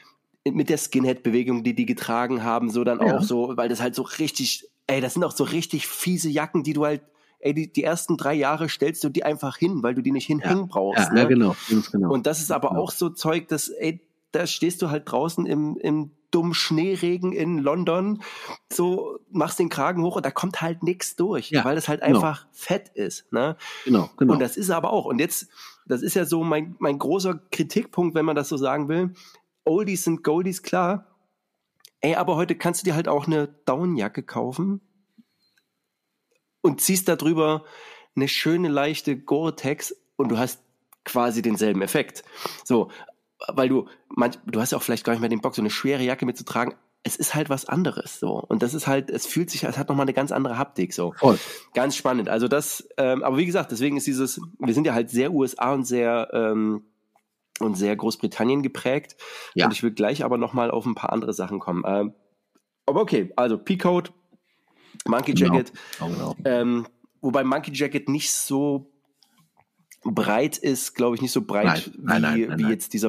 mit 0.52 0.68
der 0.70 0.78
Skinhead-Bewegung, 0.78 1.64
die 1.64 1.74
die 1.74 1.86
getragen 1.86 2.44
haben, 2.44 2.70
so 2.70 2.84
dann 2.84 3.00
Ja. 3.00 3.16
auch 3.16 3.22
so, 3.22 3.56
weil 3.56 3.68
das 3.68 3.82
halt 3.82 3.94
so 3.94 4.02
richtig, 4.02 4.68
ey, 4.86 5.00
das 5.00 5.14
sind 5.14 5.24
auch 5.24 5.32
so 5.32 5.44
richtig 5.44 5.86
fiese 5.86 6.30
Jacken, 6.30 6.62
die 6.62 6.72
du 6.72 6.86
halt, 6.86 7.02
ey, 7.44 7.52
die, 7.54 7.70
die 7.72 7.84
ersten 7.84 8.16
drei 8.16 8.34
Jahre 8.34 8.68
stellst 8.68 9.04
du 9.04 9.10
die 9.10 9.22
einfach 9.24 9.56
hin, 9.58 9.82
weil 9.82 9.94
du 9.94 10.02
die 10.02 10.12
nicht 10.12 10.26
hinhängen 10.26 10.66
brauchst, 10.66 11.08
Ja, 11.08 11.12
ne? 11.12 11.20
ja, 11.20 11.26
genau, 11.28 11.54
genau. 11.92 12.10
Und 12.12 12.26
das 12.26 12.40
ist 12.40 12.50
aber 12.50 12.70
Genau. 12.70 12.80
auch 12.82 12.90
so 12.90 13.10
Zeug, 13.10 13.48
dass, 13.48 13.68
ey, 13.68 14.00
da 14.32 14.46
stehst 14.46 14.80
du 14.82 14.90
halt 14.90 15.04
draußen 15.10 15.44
im, 15.46 15.76
im 15.76 16.10
dummen 16.30 16.54
Schneeregen 16.54 17.32
in 17.32 17.58
London, 17.58 18.22
so 18.72 19.18
machst 19.30 19.58
den 19.60 19.68
Kragen 19.68 20.02
hoch 20.02 20.16
und 20.16 20.24
da 20.26 20.30
kommt 20.32 20.62
halt 20.62 20.82
nichts 20.82 21.14
durch, 21.16 21.50
Ja, 21.50 21.64
weil 21.64 21.76
das 21.76 21.86
halt 21.86 22.00
genau. 22.00 22.16
einfach 22.16 22.46
fett 22.50 22.88
ist. 22.94 23.30
Ne? 23.32 23.56
genau, 23.84 24.10
genau. 24.16 24.32
Und 24.32 24.40
das 24.40 24.56
ist 24.56 24.70
aber 24.70 24.92
auch, 24.92 25.04
und 25.04 25.20
jetzt, 25.20 25.48
das 25.86 26.02
ist 26.02 26.14
ja 26.14 26.24
so 26.24 26.42
mein, 26.42 26.74
mein 26.78 26.98
großer 26.98 27.38
Kritikpunkt, 27.52 28.14
wenn 28.16 28.24
man 28.24 28.34
das 28.34 28.48
so 28.48 28.56
sagen 28.56 28.88
will. 28.88 29.12
Oldies 29.64 30.02
sind 30.04 30.24
Goldies, 30.24 30.62
klar. 30.62 31.06
Ey, 32.00 32.16
aber 32.16 32.36
heute 32.36 32.54
kannst 32.56 32.80
du 32.82 32.84
dir 32.86 32.94
halt 32.96 33.06
auch 33.06 33.26
eine 33.26 33.48
Downjacke 33.66 34.22
kaufen 34.22 34.80
und 36.64 36.80
ziehst 36.80 37.08
da 37.08 37.16
drüber 37.16 37.64
eine 38.16 38.26
schöne, 38.26 38.68
leichte 38.68 39.16
Gore-Tex 39.18 39.94
und 40.16 40.30
du 40.30 40.38
hast 40.38 40.62
quasi 41.04 41.42
denselben 41.42 41.82
Effekt. 41.82 42.24
So, 42.64 42.90
weil 43.48 43.68
du, 43.68 43.86
manch, 44.08 44.38
du 44.46 44.60
hast 44.60 44.72
ja 44.72 44.78
auch 44.78 44.82
vielleicht 44.82 45.04
gar 45.04 45.12
nicht 45.12 45.20
mehr 45.20 45.28
den 45.28 45.42
Bock, 45.42 45.54
so 45.54 45.60
eine 45.60 45.70
schwere 45.70 46.02
Jacke 46.02 46.24
mitzutragen. 46.24 46.74
Es 47.02 47.16
ist 47.16 47.34
halt 47.34 47.50
was 47.50 47.66
anderes, 47.66 48.18
so. 48.18 48.40
Und 48.40 48.62
das 48.62 48.72
ist 48.72 48.86
halt, 48.86 49.10
es 49.10 49.26
fühlt 49.26 49.50
sich, 49.50 49.64
es 49.64 49.76
hat 49.76 49.90
nochmal 49.90 50.04
eine 50.04 50.14
ganz 50.14 50.32
andere 50.32 50.56
Haptik, 50.56 50.94
so. 50.94 51.12
Voll. 51.18 51.38
Ganz 51.74 51.96
spannend. 51.96 52.30
Also 52.30 52.48
das, 52.48 52.88
ähm, 52.96 53.22
aber 53.22 53.36
wie 53.36 53.44
gesagt, 53.44 53.70
deswegen 53.70 53.98
ist 53.98 54.06
dieses, 54.06 54.40
wir 54.58 54.72
sind 54.72 54.86
ja 54.86 54.94
halt 54.94 55.10
sehr 55.10 55.32
USA 55.32 55.74
und 55.74 55.84
sehr 55.84 56.30
ähm, 56.32 56.86
und 57.60 57.74
sehr 57.76 57.94
Großbritannien 57.94 58.62
geprägt. 58.62 59.16
Ja. 59.52 59.66
Und 59.66 59.72
ich 59.72 59.82
will 59.82 59.90
gleich 59.92 60.24
aber 60.24 60.38
nochmal 60.38 60.70
auf 60.70 60.86
ein 60.86 60.94
paar 60.94 61.12
andere 61.12 61.34
Sachen 61.34 61.60
kommen. 61.60 61.82
Ähm, 61.86 62.14
aber 62.86 63.02
okay, 63.02 63.32
also 63.36 63.58
Peacoat, 63.58 64.12
Monkey 65.06 65.34
Genau. 65.34 65.54
Jacket, 65.54 65.72
Genau. 65.98 66.36
ähm, 66.44 66.86
wobei 67.20 67.44
Monkey 67.44 67.72
Jacket 67.72 68.08
nicht 68.08 68.32
so 68.32 68.90
breit 70.04 70.58
ist, 70.58 70.94
glaube 70.94 71.16
ich, 71.16 71.22
nicht 71.22 71.32
so 71.32 71.42
breit 71.42 71.90
Nein, 71.98 72.20
nein, 72.22 72.34
wie, 72.36 72.40
nein, 72.40 72.48
nein, 72.50 72.58
wie 72.58 72.62
nein. 72.64 72.72
jetzt 72.72 72.92
dieser 72.92 73.08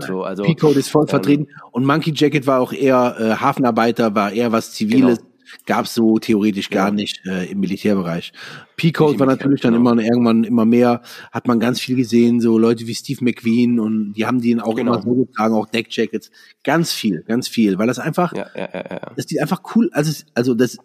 So, 0.06 0.22
also, 0.22 0.42
Peacoat 0.42 0.76
ist 0.76 0.90
voll 0.90 1.04
ähm, 1.04 1.08
vertreten 1.08 1.46
und 1.72 1.84
Monkey 1.86 2.12
Jacket 2.14 2.46
war 2.46 2.60
auch 2.60 2.72
eher 2.72 3.16
äh, 3.18 3.36
Hafenarbeiter, 3.36 4.14
war 4.14 4.32
eher 4.32 4.52
was 4.52 4.72
Ziviles. 4.72 5.18
Genau. 5.18 5.30
Gab's 5.64 5.94
so 5.94 6.18
theoretisch 6.18 6.70
gar 6.70 6.86
Genau. 6.90 6.96
nicht 7.02 7.24
äh, 7.24 7.46
im 7.48 7.60
Militärbereich. 7.60 8.32
Im 8.32 9.20
war 9.20 9.26
natürlich 9.28 9.60
dann 9.60 9.74
genau. 9.74 9.92
immer 9.92 10.02
irgendwann 10.02 10.42
immer 10.42 10.64
mehr, 10.64 11.02
hat 11.30 11.46
man 11.46 11.60
ganz 11.60 11.78
viel 11.80 11.94
gesehen, 11.94 12.40
so 12.40 12.58
Leute 12.58 12.88
wie 12.88 12.94
Steve 12.96 13.22
McQueen 13.24 13.78
und 13.78 14.14
die 14.14 14.26
haben 14.26 14.40
den 14.40 14.58
auch 14.60 14.74
Genau. 14.74 14.94
immer 14.94 15.02
so 15.02 15.14
getragen, 15.14 15.54
auch 15.54 15.66
Deckjackets. 15.68 16.32
Ganz 16.64 16.92
viel, 16.92 17.22
ganz 17.28 17.46
viel, 17.46 17.78
weil 17.78 17.86
das 17.86 18.00
einfach, 18.00 18.32
ja, 18.34 18.46
ja, 18.56 18.68
ja, 18.74 18.84
ja. 18.90 19.12
das 19.14 19.26
sieht 19.28 19.40
einfach 19.40 19.62
cool, 19.76 19.88
also, 19.92 20.10
es- 20.10 20.26
also 20.34 20.54
das 20.54 20.78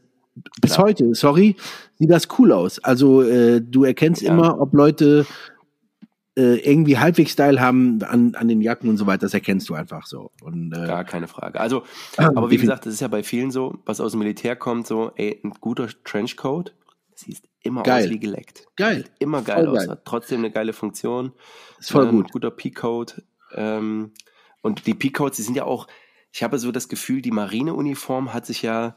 bis 0.61 0.73
Klar. 0.73 0.87
heute, 0.87 1.13
sorry, 1.15 1.55
sieht 1.99 2.09
das 2.09 2.27
cool 2.39 2.51
aus. 2.51 2.79
Also 2.83 3.21
äh, 3.21 3.61
du 3.61 3.83
erkennst 3.83 4.21
Ja. 4.21 4.33
immer, 4.33 4.59
ob 4.59 4.73
Leute 4.73 5.25
äh, 6.37 6.55
irgendwie 6.59 6.97
halbwegs 6.97 7.31
Style 7.33 7.59
haben 7.59 8.01
an, 8.03 8.35
an 8.35 8.47
den 8.47 8.61
Jacken 8.61 8.89
und 8.89 8.97
so 8.97 9.05
weiter, 9.05 9.19
das 9.19 9.33
erkennst 9.33 9.67
du 9.69 9.73
einfach 9.73 10.05
so. 10.05 10.31
Und 10.41 10.71
äh, 10.73 10.87
Gar 10.87 11.03
keine 11.03 11.27
Frage. 11.27 11.59
Also, 11.59 11.83
Ah, 12.17 12.27
aber 12.35 12.49
wie 12.49 12.57
gesagt, 12.57 12.85
das 12.85 12.93
ist 12.93 13.01
ja 13.01 13.09
bei 13.09 13.21
vielen 13.23 13.51
so, 13.51 13.79
was 13.85 13.99
aus 13.99 14.11
dem 14.11 14.19
Militär 14.19 14.55
kommt, 14.55 14.87
so, 14.87 15.11
ey, 15.15 15.41
ein 15.43 15.51
guter 15.59 15.89
Trenchcoat, 16.05 16.73
sieht 17.15 17.41
immer 17.63 17.83
Geil. 17.83 18.05
aus 18.05 18.09
wie 18.09 18.19
geleckt. 18.19 18.65
geil, 18.77 18.97
Sieht 19.03 19.11
immer 19.19 19.41
geil 19.41 19.65
Voll 19.65 19.67
aus, 19.75 19.77
geil. 19.79 19.89
hat 19.89 20.05
trotzdem 20.05 20.39
eine 20.39 20.51
geile 20.51 20.71
Funktion. 20.73 21.33
ist 21.79 21.91
voll 21.91 22.05
ähm, 22.05 22.11
gut. 22.11 22.31
Guter 22.31 22.49
Peacoat. 22.51 23.21
Ähm, 23.53 24.11
und 24.61 24.87
die 24.87 24.93
Peacoats, 24.93 25.35
die 25.35 25.43
sind 25.43 25.55
ja 25.57 25.65
auch, 25.65 25.87
ich 26.31 26.43
habe 26.43 26.57
so 26.59 26.71
das 26.71 26.87
Gefühl, 26.87 27.21
die 27.21 27.31
Marineuniform 27.31 28.33
hat 28.33 28.45
sich 28.45 28.61
ja 28.61 28.95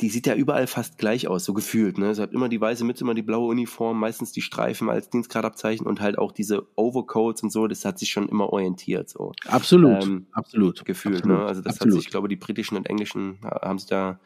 die 0.00 0.08
sieht 0.08 0.26
ja 0.26 0.34
überall 0.34 0.66
fast 0.66 0.98
gleich 0.98 1.28
aus, 1.28 1.44
so 1.44 1.52
gefühlt. 1.52 1.98
Ne? 1.98 2.14
Sie 2.14 2.22
hat 2.22 2.32
immer 2.32 2.48
die 2.48 2.60
weiße 2.60 2.84
Mütze, 2.84 3.04
immer 3.04 3.14
die 3.14 3.22
blaue 3.22 3.48
Uniform, 3.48 3.98
meistens 3.98 4.32
die 4.32 4.42
Streifen 4.42 4.88
als 4.88 5.10
Dienstgradabzeichen 5.10 5.86
und 5.86 6.00
halt 6.00 6.18
auch 6.18 6.32
diese 6.32 6.66
Overcoats 6.76 7.42
und 7.42 7.50
so. 7.50 7.66
Das 7.66 7.84
hat 7.84 7.98
sich 7.98 8.10
schon 8.10 8.28
immer 8.28 8.52
orientiert. 8.52 9.08
So. 9.08 9.32
Absolut, 9.46 10.02
ähm, 10.02 10.26
absolut. 10.32 10.84
Gefühlt. 10.84 11.18
absolut, 11.18 11.38
ne? 11.38 11.44
Also 11.44 11.62
das 11.62 11.74
absolut. 11.74 11.94
hat 11.94 11.98
sich, 11.98 12.06
ich 12.06 12.10
glaube, 12.10 12.28
die 12.28 12.36
britischen 12.36 12.76
und 12.76 12.88
englischen 12.88 13.38
haben 13.42 13.78
sich 13.78 13.88
da 13.88 14.20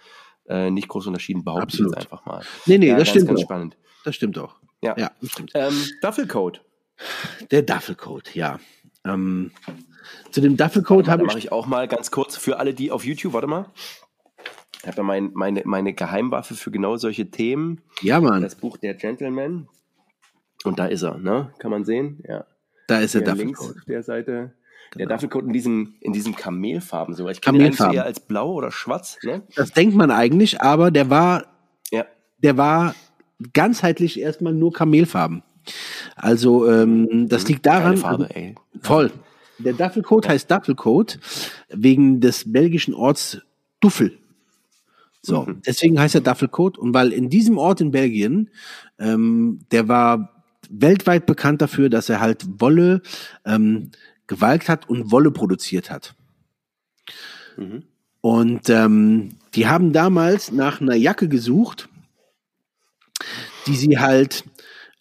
äh, 0.48 0.70
nicht 0.70 0.88
groß 0.88 1.06
unterschieden, 1.06 1.44
behaupte 1.44 1.68
ich 1.68 1.74
Absolut. 1.74 1.96
jetzt 1.96 2.12
einfach 2.12 2.26
mal. 2.26 2.44
Nee, 2.66 2.78
nee, 2.78 2.88
ja, 2.88 2.96
das 2.96 3.04
ganz, 3.04 3.10
stimmt 3.10 3.28
ganz 3.28 3.40
auch. 3.40 3.44
spannend. 3.44 3.76
Das 4.04 4.14
stimmt 4.14 4.38
auch. 4.38 4.56
Ja. 4.82 4.94
Ja, 4.98 5.10
das 5.20 5.30
stimmt. 5.30 5.52
Ähm, 5.54 5.74
Duffelcoat. 6.02 6.62
Der 7.50 7.62
Duffelcoat, 7.62 8.34
ja. 8.34 8.60
Ähm, 9.04 9.50
zu 10.30 10.40
dem 10.40 10.56
Duffelcoat 10.56 11.08
Da 11.08 11.12
habe 11.12 11.24
mache 11.24 11.38
ich. 11.38 11.46
ich 11.46 11.52
auch 11.52 11.66
mal 11.66 11.88
ganz 11.88 12.10
kurz 12.10 12.36
für 12.36 12.58
alle, 12.58 12.74
die 12.74 12.90
auf 12.90 13.04
YouTube, 13.04 13.32
warte 13.32 13.46
mal. 13.46 13.66
Ich 14.84 14.88
habe 14.88 14.98
ja 14.98 15.02
mein, 15.02 15.30
meine, 15.32 15.62
meine 15.64 15.94
Geheimwaffe 15.94 16.54
für 16.54 16.70
genau 16.70 16.96
solche 16.98 17.30
Themen. 17.30 17.80
Ja, 18.02 18.20
Mann, 18.20 18.42
Das 18.42 18.54
Buch 18.54 18.76
Der 18.76 18.92
Gentleman. 18.92 19.66
Und 20.62 20.78
da 20.78 20.84
ist 20.86 21.02
er, 21.02 21.16
ne? 21.16 21.52
Kann 21.58 21.70
man 21.70 21.84
sehen? 21.86 22.22
Ja. 22.28 22.44
da 22.86 22.98
ist 23.00 23.14
der 23.14 23.22
Hier 23.22 23.34
links 23.34 23.60
auf 23.60 23.72
der 23.88 24.02
Seite. 24.02 24.52
Der 24.94 25.06
Genau. 25.06 25.14
Duffelcoat 25.14 25.44
in 25.44 25.52
diesem, 25.54 25.94
in 26.00 26.12
diesem 26.12 26.36
Kamelfarben 26.36 27.14
so. 27.14 27.26
Ich 27.30 27.40
kenne 27.40 27.58
Kamelfarben. 27.58 27.94
eher 27.96 28.04
als 28.04 28.20
blau 28.20 28.52
oder 28.52 28.70
schwarz, 28.70 29.16
ne? 29.22 29.42
Das 29.56 29.72
denkt 29.72 29.96
man 29.96 30.10
eigentlich, 30.10 30.60
aber 30.60 30.90
der 30.90 31.08
war, 31.08 31.46
Ja. 31.90 32.04
der 32.42 32.58
war 32.58 32.94
ganzheitlich 33.54 34.20
erstmal 34.20 34.52
nur 34.52 34.72
Kamelfarben. 34.74 35.42
Also 36.14 36.70
ähm, 36.70 37.26
das 37.28 37.48
liegt 37.48 37.64
daran, 37.64 37.92
Geile 37.92 37.96
Farbe, 37.96 38.28
ey. 38.36 38.54
Voll. 38.82 39.10
Der 39.58 39.72
Duffelcoat 39.72 40.28
heißt 40.28 40.50
Duffelcoat 40.50 41.18
wegen 41.70 42.20
des 42.20 42.52
belgischen 42.52 42.92
Orts 42.92 43.40
Duffel. 43.80 44.18
So, 45.24 45.46
Mhm. 45.46 45.62
deswegen 45.66 45.98
heißt 45.98 46.14
er 46.14 46.20
Duffelcoat 46.20 46.76
und 46.76 46.92
weil 46.92 47.12
in 47.12 47.30
diesem 47.30 47.56
Ort 47.56 47.80
in 47.80 47.90
Belgien, 47.90 48.50
ähm, 48.98 49.60
der 49.70 49.88
war 49.88 50.44
weltweit 50.68 51.26
bekannt 51.26 51.62
dafür, 51.62 51.88
dass 51.88 52.08
er 52.08 52.20
halt 52.20 52.44
Wolle 52.60 53.00
ähm, 53.44 53.90
gewalkt 54.26 54.68
hat 54.68 54.88
und 54.88 55.10
Wolle 55.10 55.30
produziert 55.30 55.90
hat. 55.90 56.14
Mhm. 57.56 57.84
Und 58.20 58.68
ähm, 58.70 59.30
die 59.54 59.66
haben 59.66 59.92
damals 59.92 60.52
nach 60.52 60.80
einer 60.80 60.94
Jacke 60.94 61.28
gesucht, 61.28 61.88
die 63.66 63.76
sie 63.76 63.98
halt 63.98 64.44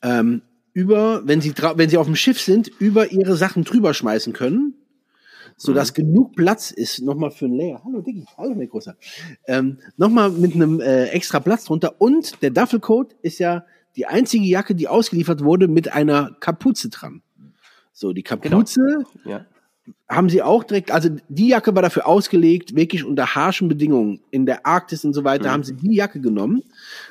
ähm, 0.02 0.42
über, 0.74 1.22
wenn 1.26 1.42
sie, 1.42 1.54
wenn 1.76 1.90
sie 1.90 1.98
auf 1.98 2.08
dem 2.08 2.16
Schiff 2.16 2.40
sind, 2.40 2.68
über 2.80 3.12
ihre 3.12 3.36
Sachen 3.36 3.64
drüber 3.64 3.94
schmeißen 3.94 4.34
können, 4.34 4.76
sodass 5.66 5.94
genug 5.94 6.36
Platz 6.36 6.72
ist, 6.72 7.02
nochmal 7.02 7.32
für 7.32 7.46
ein 7.46 7.54
Layer. 7.54 7.82
Hallo 7.86 8.02
Diggi, 8.02 8.26
hallo 8.38 8.54
mein 8.56 8.68
Großer. 8.68 8.96
Ähm, 9.48 9.80
nochmal 9.98 10.30
mit 10.30 10.56
einem 10.56 10.80
äh, 10.82 11.06
extra 11.06 11.40
Platz 11.40 11.66
drunter. 11.66 11.96
Und 12.00 12.42
der 12.42 12.50
Duffelcoat 12.52 13.16
ist 13.22 13.40
ja 13.40 13.66
die 13.96 14.06
einzige 14.06 14.46
Jacke, 14.46 14.76
die 14.76 14.88
ausgeliefert 14.88 15.44
wurde 15.44 15.68
mit 15.68 15.94
einer 15.94 16.36
Kapuze 16.40 16.90
dran. 16.90 17.22
So, 17.94 18.12
die 18.12 18.24
Kapuze 18.24 18.82
Ja. 19.24 19.46
haben 20.10 20.30
sie 20.30 20.42
auch 20.42 20.64
direkt, 20.64 20.92
also 20.92 21.10
die 21.30 21.48
Jacke 21.50 21.74
war 21.76 21.82
dafür 21.84 22.08
ausgelegt, 22.08 22.76
wirklich 22.76 23.06
unter 23.06 23.36
harschen 23.36 23.68
Bedingungen. 23.70 24.20
In 24.32 24.46
der 24.46 24.66
Arktis 24.66 25.06
und 25.06 25.14
so 25.14 25.24
weiter 25.24 25.52
haben 25.52 25.64
sie 25.64 25.76
die 25.76 25.96
Jacke 25.96 26.20
genommen 26.20 26.64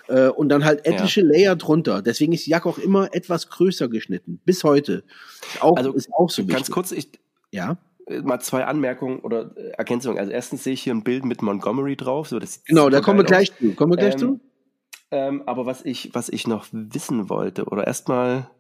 äh, 0.09 0.28
und 0.28 0.48
dann 0.50 0.64
halt 0.64 0.84
etliche 0.84 1.22
Layer 1.22 1.57
drunter. 1.57 2.03
Deswegen 2.03 2.32
ist 2.32 2.44
die 2.46 2.50
Jacke 2.50 2.68
auch 2.68 2.78
immer 2.78 3.14
etwas 3.14 3.48
größer 3.48 3.88
geschnitten. 3.88 4.40
Bis 4.44 4.62
heute. 4.64 5.05
Ist 5.55 5.62
auch, 5.62 5.76
Also, 5.76 5.92
ist 5.92 6.12
auch 6.12 6.28
so 6.28 6.42
Ganz 6.44 6.53
wichtig. 6.59 6.74
kurz, 6.74 6.92
ich, 6.92 7.09
Ja, 7.53 7.78
mal 8.22 8.40
zwei 8.40 8.64
Anmerkungen 8.64 9.20
oder 9.20 9.57
äh, 9.57 9.70
Ergänzungen. 9.78 10.18
Also 10.18 10.32
erstens 10.32 10.64
sehe 10.64 10.72
ich 10.74 10.82
hier 10.82 10.94
ein 10.94 11.05
Bild 11.05 11.24
mit 11.24 11.42
Montgomery 11.42 11.96
drauf. 11.96 12.28
So, 12.28 12.38
das 12.38 12.62
genau, 12.64 12.90
da 12.90 13.00
kommen 13.00 13.18
wir 13.18 13.24
aus. 13.24 13.28
gleich 13.30 13.57
zu. 13.57 13.74
Kommen 13.74 13.92
wir 13.92 13.96
gleich 13.98 14.14
Ähm, 14.14 14.18
zu? 14.18 14.40
Ähm, 15.11 15.42
aber 15.46 15.66
was 15.66 15.84
ich, 15.84 16.11
was 16.14 16.28
ich 16.30 16.46
noch 16.46 16.66
wissen 16.72 17.28
wollte, 17.28 17.66
oder 17.66 17.86
erstmal, 17.86 18.50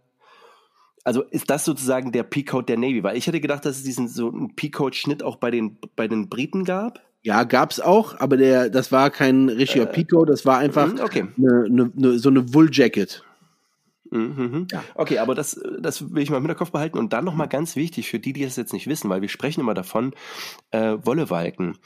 also 1.04 1.22
ist 1.22 1.48
das 1.50 1.64
sozusagen 1.64 2.12
der 2.12 2.24
Peacoat 2.24 2.68
der 2.68 2.76
Navy? 2.76 3.02
Weil 3.02 3.16
ich 3.16 3.26
hätte 3.26 3.40
gedacht, 3.40 3.64
dass 3.64 3.76
es 3.78 3.82
diesen 3.84 4.06
so 4.08 4.28
einen 4.28 4.54
Peacoat-Schnitt 4.54 5.22
auch 5.22 5.36
bei 5.36 5.50
den, 5.50 5.78
bei 5.96 6.08
den 6.08 6.28
Briten 6.28 6.64
gab. 6.64 7.00
Ja, 7.24 7.44
gab's 7.44 7.80
auch, 7.80 8.18
aber 8.20 8.36
der, 8.36 8.68
das 8.68 8.90
war 8.90 9.08
kein 9.10 9.48
richtiger 9.48 9.86
Pico, 9.86 10.24
das 10.24 10.44
war 10.44 10.58
einfach 10.58 10.92
Mhm, 10.92 11.00
okay. 11.00 11.24
ne, 11.36 11.66
ne, 11.70 11.90
ne, 11.94 12.18
so 12.18 12.28
eine 12.28 12.52
Wool-Jacket. 12.52 13.22
Mhm, 13.24 13.31
mhm. 14.18 14.66
Ja. 14.70 14.84
Okay, 14.94 15.18
aber 15.18 15.34
das, 15.34 15.60
das 15.80 16.14
will 16.14 16.22
ich 16.22 16.30
mal 16.30 16.36
im 16.36 16.42
Hinterkopf 16.42 16.70
behalten. 16.70 16.98
Und 16.98 17.12
dann 17.12 17.24
nochmal 17.24 17.48
ganz 17.48 17.76
wichtig 17.76 18.08
für 18.08 18.18
die, 18.18 18.32
die 18.32 18.44
das 18.44 18.56
jetzt 18.56 18.72
nicht 18.72 18.86
wissen, 18.86 19.10
weil 19.10 19.22
wir 19.22 19.28
sprechen 19.28 19.60
immer 19.60 19.74
davon, 19.74 20.14
äh, 20.70 20.96
Wollewalken. 21.02 21.78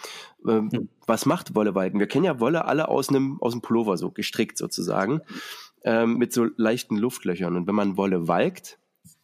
Ähm, 0.47 0.71
Hm. 0.73 0.89
Was 1.07 1.27
macht 1.27 1.55
Wollewalken? 1.55 2.01
Wir 2.01 2.09
kennen 2.09 2.25
ja 2.25 2.41
Wolle 2.41 2.65
alle 2.65 2.89
aus 2.89 3.09
einem, 3.09 3.41
aus 3.41 3.53
einem 3.53 3.63
Pullover 3.63 3.97
so, 3.97 4.11
gestrickt 4.11 4.59
sozusagen, 4.59 5.21
ähm, 5.85 6.17
mit 6.19 6.33
so 6.33 6.47
leichten 6.57 6.97
Luftlöchern. 6.97 7.57
Und 7.57 7.67
wenn 7.67 7.75
man 7.75 7.97
Wolle 7.97 8.29
walkt, 8.29 8.79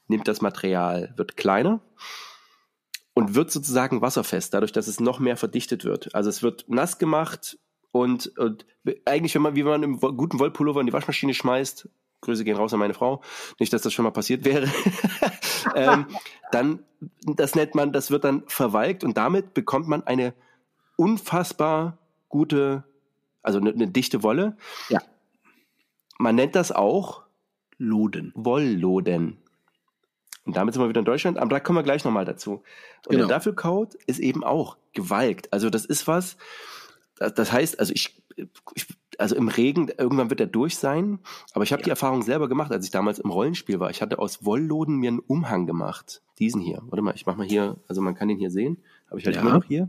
nimmt 0.09 0.29
das 0.29 0.41
Material, 0.41 1.13
wird 1.17 1.37
kleiner 1.37 1.81
und 3.15 3.35
wird 3.35 3.51
sozusagen 3.51 4.01
wasserfest, 4.01 4.55
dadurch, 4.55 4.73
dass 4.73 4.87
es 4.87 5.01
noch 5.01 5.19
mehr 5.19 5.37
verdichtet 5.37 5.85
wird. 5.85 6.15
Also 6.15 6.31
es 6.31 6.43
wird 6.43 6.65
nass 6.69 6.99
gemacht 6.99 7.59
und, 7.91 8.39
und 8.39 8.65
eigentlich, 9.05 9.35
wenn 9.35 9.43
man, 9.43 9.57
wie 9.57 9.63
man 9.63 9.83
einen 9.83 9.99
guten 9.99 10.39
Wollpullover 10.39 10.81
in 10.81 10.87
die 10.87 10.93
Waschmaschine 10.93 11.35
schmeißt, 11.35 11.89
Grüße 12.23 12.45
gehen 12.45 12.57
raus 12.57 12.73
an 12.73 12.79
meine 12.79 12.95
Frau, 12.95 13.21
nicht, 13.59 13.73
dass 13.73 13.83
das 13.83 13.93
schon 13.93 14.05
mal 14.05 14.11
passiert 14.13 14.45
wäre, 14.45 14.67
ähm, 15.75 16.07
dann, 16.51 16.85
das 17.27 17.55
nennt 17.55 17.75
man, 17.75 17.93
das 17.93 18.11
wird 18.11 18.25
dann 18.25 18.45
verwalkt 18.47 19.05
und 19.05 19.17
damit 19.17 19.53
bekommt 19.55 19.89
man 19.89 20.05
eine 20.05 20.33
unfassbar 20.97 21.99
gute, 22.29 22.85
also 23.43 23.59
eine, 23.59 23.71
eine 23.71 23.89
dichte 23.89 24.23
Wolle. 24.23 24.57
Ja. 24.89 25.01
Man 26.19 26.37
nennt 26.37 26.55
das 26.55 26.73
auch 26.73 27.23
Loden. 27.77 28.33
Wollloden. 28.37 29.39
Und 30.45 30.57
damit 30.57 30.75
sind 30.75 30.83
wir 30.83 30.89
wieder 30.89 31.01
in 31.01 31.05
Deutschland, 31.05 31.39
aber 31.39 31.51
da 31.51 31.61
kommen 31.61 31.79
wir 31.79 31.83
gleich 31.83 32.05
nochmal 32.05 32.25
dazu. 32.25 32.63
Und 33.07 33.17
Genau. 33.17 33.27
der 33.27 33.37
Duffelcoat 33.37 33.95
ist 34.07 34.21
eben 34.21 34.45
auch 34.45 34.77
gewalkt. 34.93 35.53
Also 35.53 35.71
das 35.71 35.85
ist 35.85 36.07
was, 36.07 36.37
das, 37.17 37.35
das 37.35 37.53
heißt, 37.53 37.79
also 37.81 37.93
ich, 37.93 38.23
ich, 38.75 38.87
also 39.23 39.35
im 39.37 39.49
Regen, 39.49 39.91
irgendwann 39.97 40.29
wird 40.31 40.41
er 40.41 40.47
durch 40.47 40.77
sein, 40.77 41.19
aber 41.55 41.65
ich 41.65 41.73
habe 41.73 41.83
die 41.83 41.91
Erfahrung 41.91 42.23
selber 42.23 42.49
gemacht, 42.49 42.71
als 42.73 42.85
ich 42.85 42.91
damals 42.91 43.19
im 43.19 43.31
Rollenspiel 43.31 43.81
war. 43.81 43.91
Ich 43.91 44.03
hatte 44.03 44.19
aus 44.19 44.45
Wollloden 44.45 44.97
mir 44.97 45.09
einen 45.09 45.19
Umhang 45.21 45.67
gemacht. 45.67 46.21
Diesen 46.39 46.61
hier. 46.61 46.83
Warte 46.89 47.03
mal, 47.03 47.15
ich 47.15 47.25
mach 47.27 47.37
mal 47.37 47.47
hier, 47.47 47.77
also 47.89 48.03
man 48.03 48.15
kann 48.15 48.29
ihn 48.29 48.39
hier 48.39 48.51
sehen, 48.51 48.79
habe 49.09 49.19
ich 49.21 49.27
halt 49.27 49.37
Ja. 49.37 49.43
immer 49.43 49.53
noch 49.55 49.65
hier. 49.65 49.89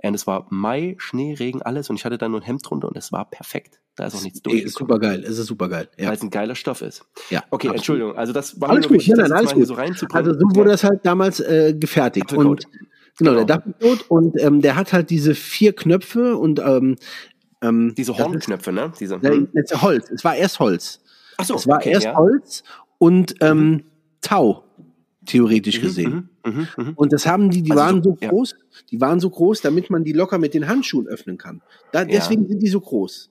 Und 0.00 0.14
es 0.14 0.26
war 0.28 0.46
Mai, 0.50 0.94
Schnee, 0.98 1.34
Regen, 1.34 1.60
alles 1.62 1.90
und 1.90 1.96
ich 1.96 2.04
hatte 2.04 2.18
da 2.18 2.28
nur 2.28 2.40
ein 2.40 2.44
Hemd 2.44 2.62
drunter 2.68 2.86
und 2.88 2.96
es 2.96 3.10
war 3.10 3.28
perfekt. 3.28 3.80
Da 3.96 4.06
ist 4.06 4.14
auch 4.14 4.22
nichts 4.22 4.40
Ey, 4.46 4.60
ist 4.60 4.76
super 4.78 5.00
geil, 5.00 5.24
es 5.24 5.38
ist 5.40 5.46
super 5.48 5.68
geil. 5.68 5.88
Ja. 5.98 6.06
weil 6.06 6.14
es 6.14 6.22
ein 6.22 6.30
geiler 6.30 6.54
Stoff 6.54 6.82
ist. 6.82 7.04
ja 7.30 7.40
Okay, 7.50 7.66
absolut. 7.66 7.76
Entschuldigung. 7.76 8.16
Also 8.16 8.32
das 8.32 8.60
war 8.60 8.70
Alles 8.70 8.86
gut, 8.86 8.98
wichtig, 8.98 9.14
nein, 9.16 9.32
alles 9.32 9.52
gut. 9.54 9.66
so. 9.66 9.74
Also 9.74 10.34
so 10.34 10.40
wurde 10.54 10.70
Ja. 10.70 10.74
das 10.74 10.84
halt 10.84 11.04
damals 11.04 11.40
äh, 11.40 11.74
gefertigt. 11.76 12.32
Und 12.32 12.64
genau, 13.18 13.32
Genau. 13.32 13.44
der 13.44 13.56
Duffelcoat 13.58 14.08
und 14.08 14.40
ähm, 14.40 14.60
der 14.62 14.76
hat 14.76 14.92
halt 14.92 15.10
diese 15.10 15.34
vier 15.34 15.72
Knöpfe 15.74 16.36
und 16.36 16.60
ähm, 16.60 16.94
ähm, 17.62 17.94
Diese 17.96 18.16
Hornknöpfe, 18.16 18.72
ne? 18.72 18.92
Diese. 18.98 19.18
Ja, 19.22 19.30
hm. 19.30 19.48
ist 19.52 19.82
Holz. 19.82 20.10
Es 20.10 20.24
war 20.24 20.36
erst 20.36 20.58
Holz. 20.60 21.00
Ach 21.36 21.44
so, 21.44 21.54
es 21.56 21.66
war 21.66 21.78
okay, 21.78 21.90
erst 21.90 22.06
ja. 22.06 22.16
Holz 22.16 22.62
und 22.98 23.34
ähm, 23.40 23.84
Tau, 24.20 24.64
theoretisch 25.26 25.80
gesehen. 25.80 26.30
Mhm, 26.44 26.52
mhm, 26.52 26.68
mhm. 26.76 26.92
Und 26.96 27.12
das 27.12 27.26
haben 27.26 27.50
die, 27.50 27.62
die 27.62 27.70
Also 27.70 27.82
waren 27.82 28.02
so- 28.02 28.10
so 28.10 28.18
ja. 28.20 28.28
groß, 28.30 28.54
die 28.90 29.00
waren 29.00 29.20
so 29.20 29.30
groß, 29.30 29.60
damit 29.60 29.90
man 29.90 30.02
die 30.04 30.12
locker 30.12 30.38
mit 30.38 30.54
den 30.54 30.66
Handschuhen 30.66 31.06
öffnen 31.06 31.38
kann. 31.38 31.62
Da, 31.92 32.04
deswegen 32.04 32.46
sind 32.48 32.60
die 32.62 32.68
so 32.68 32.80
groß. 32.80 33.30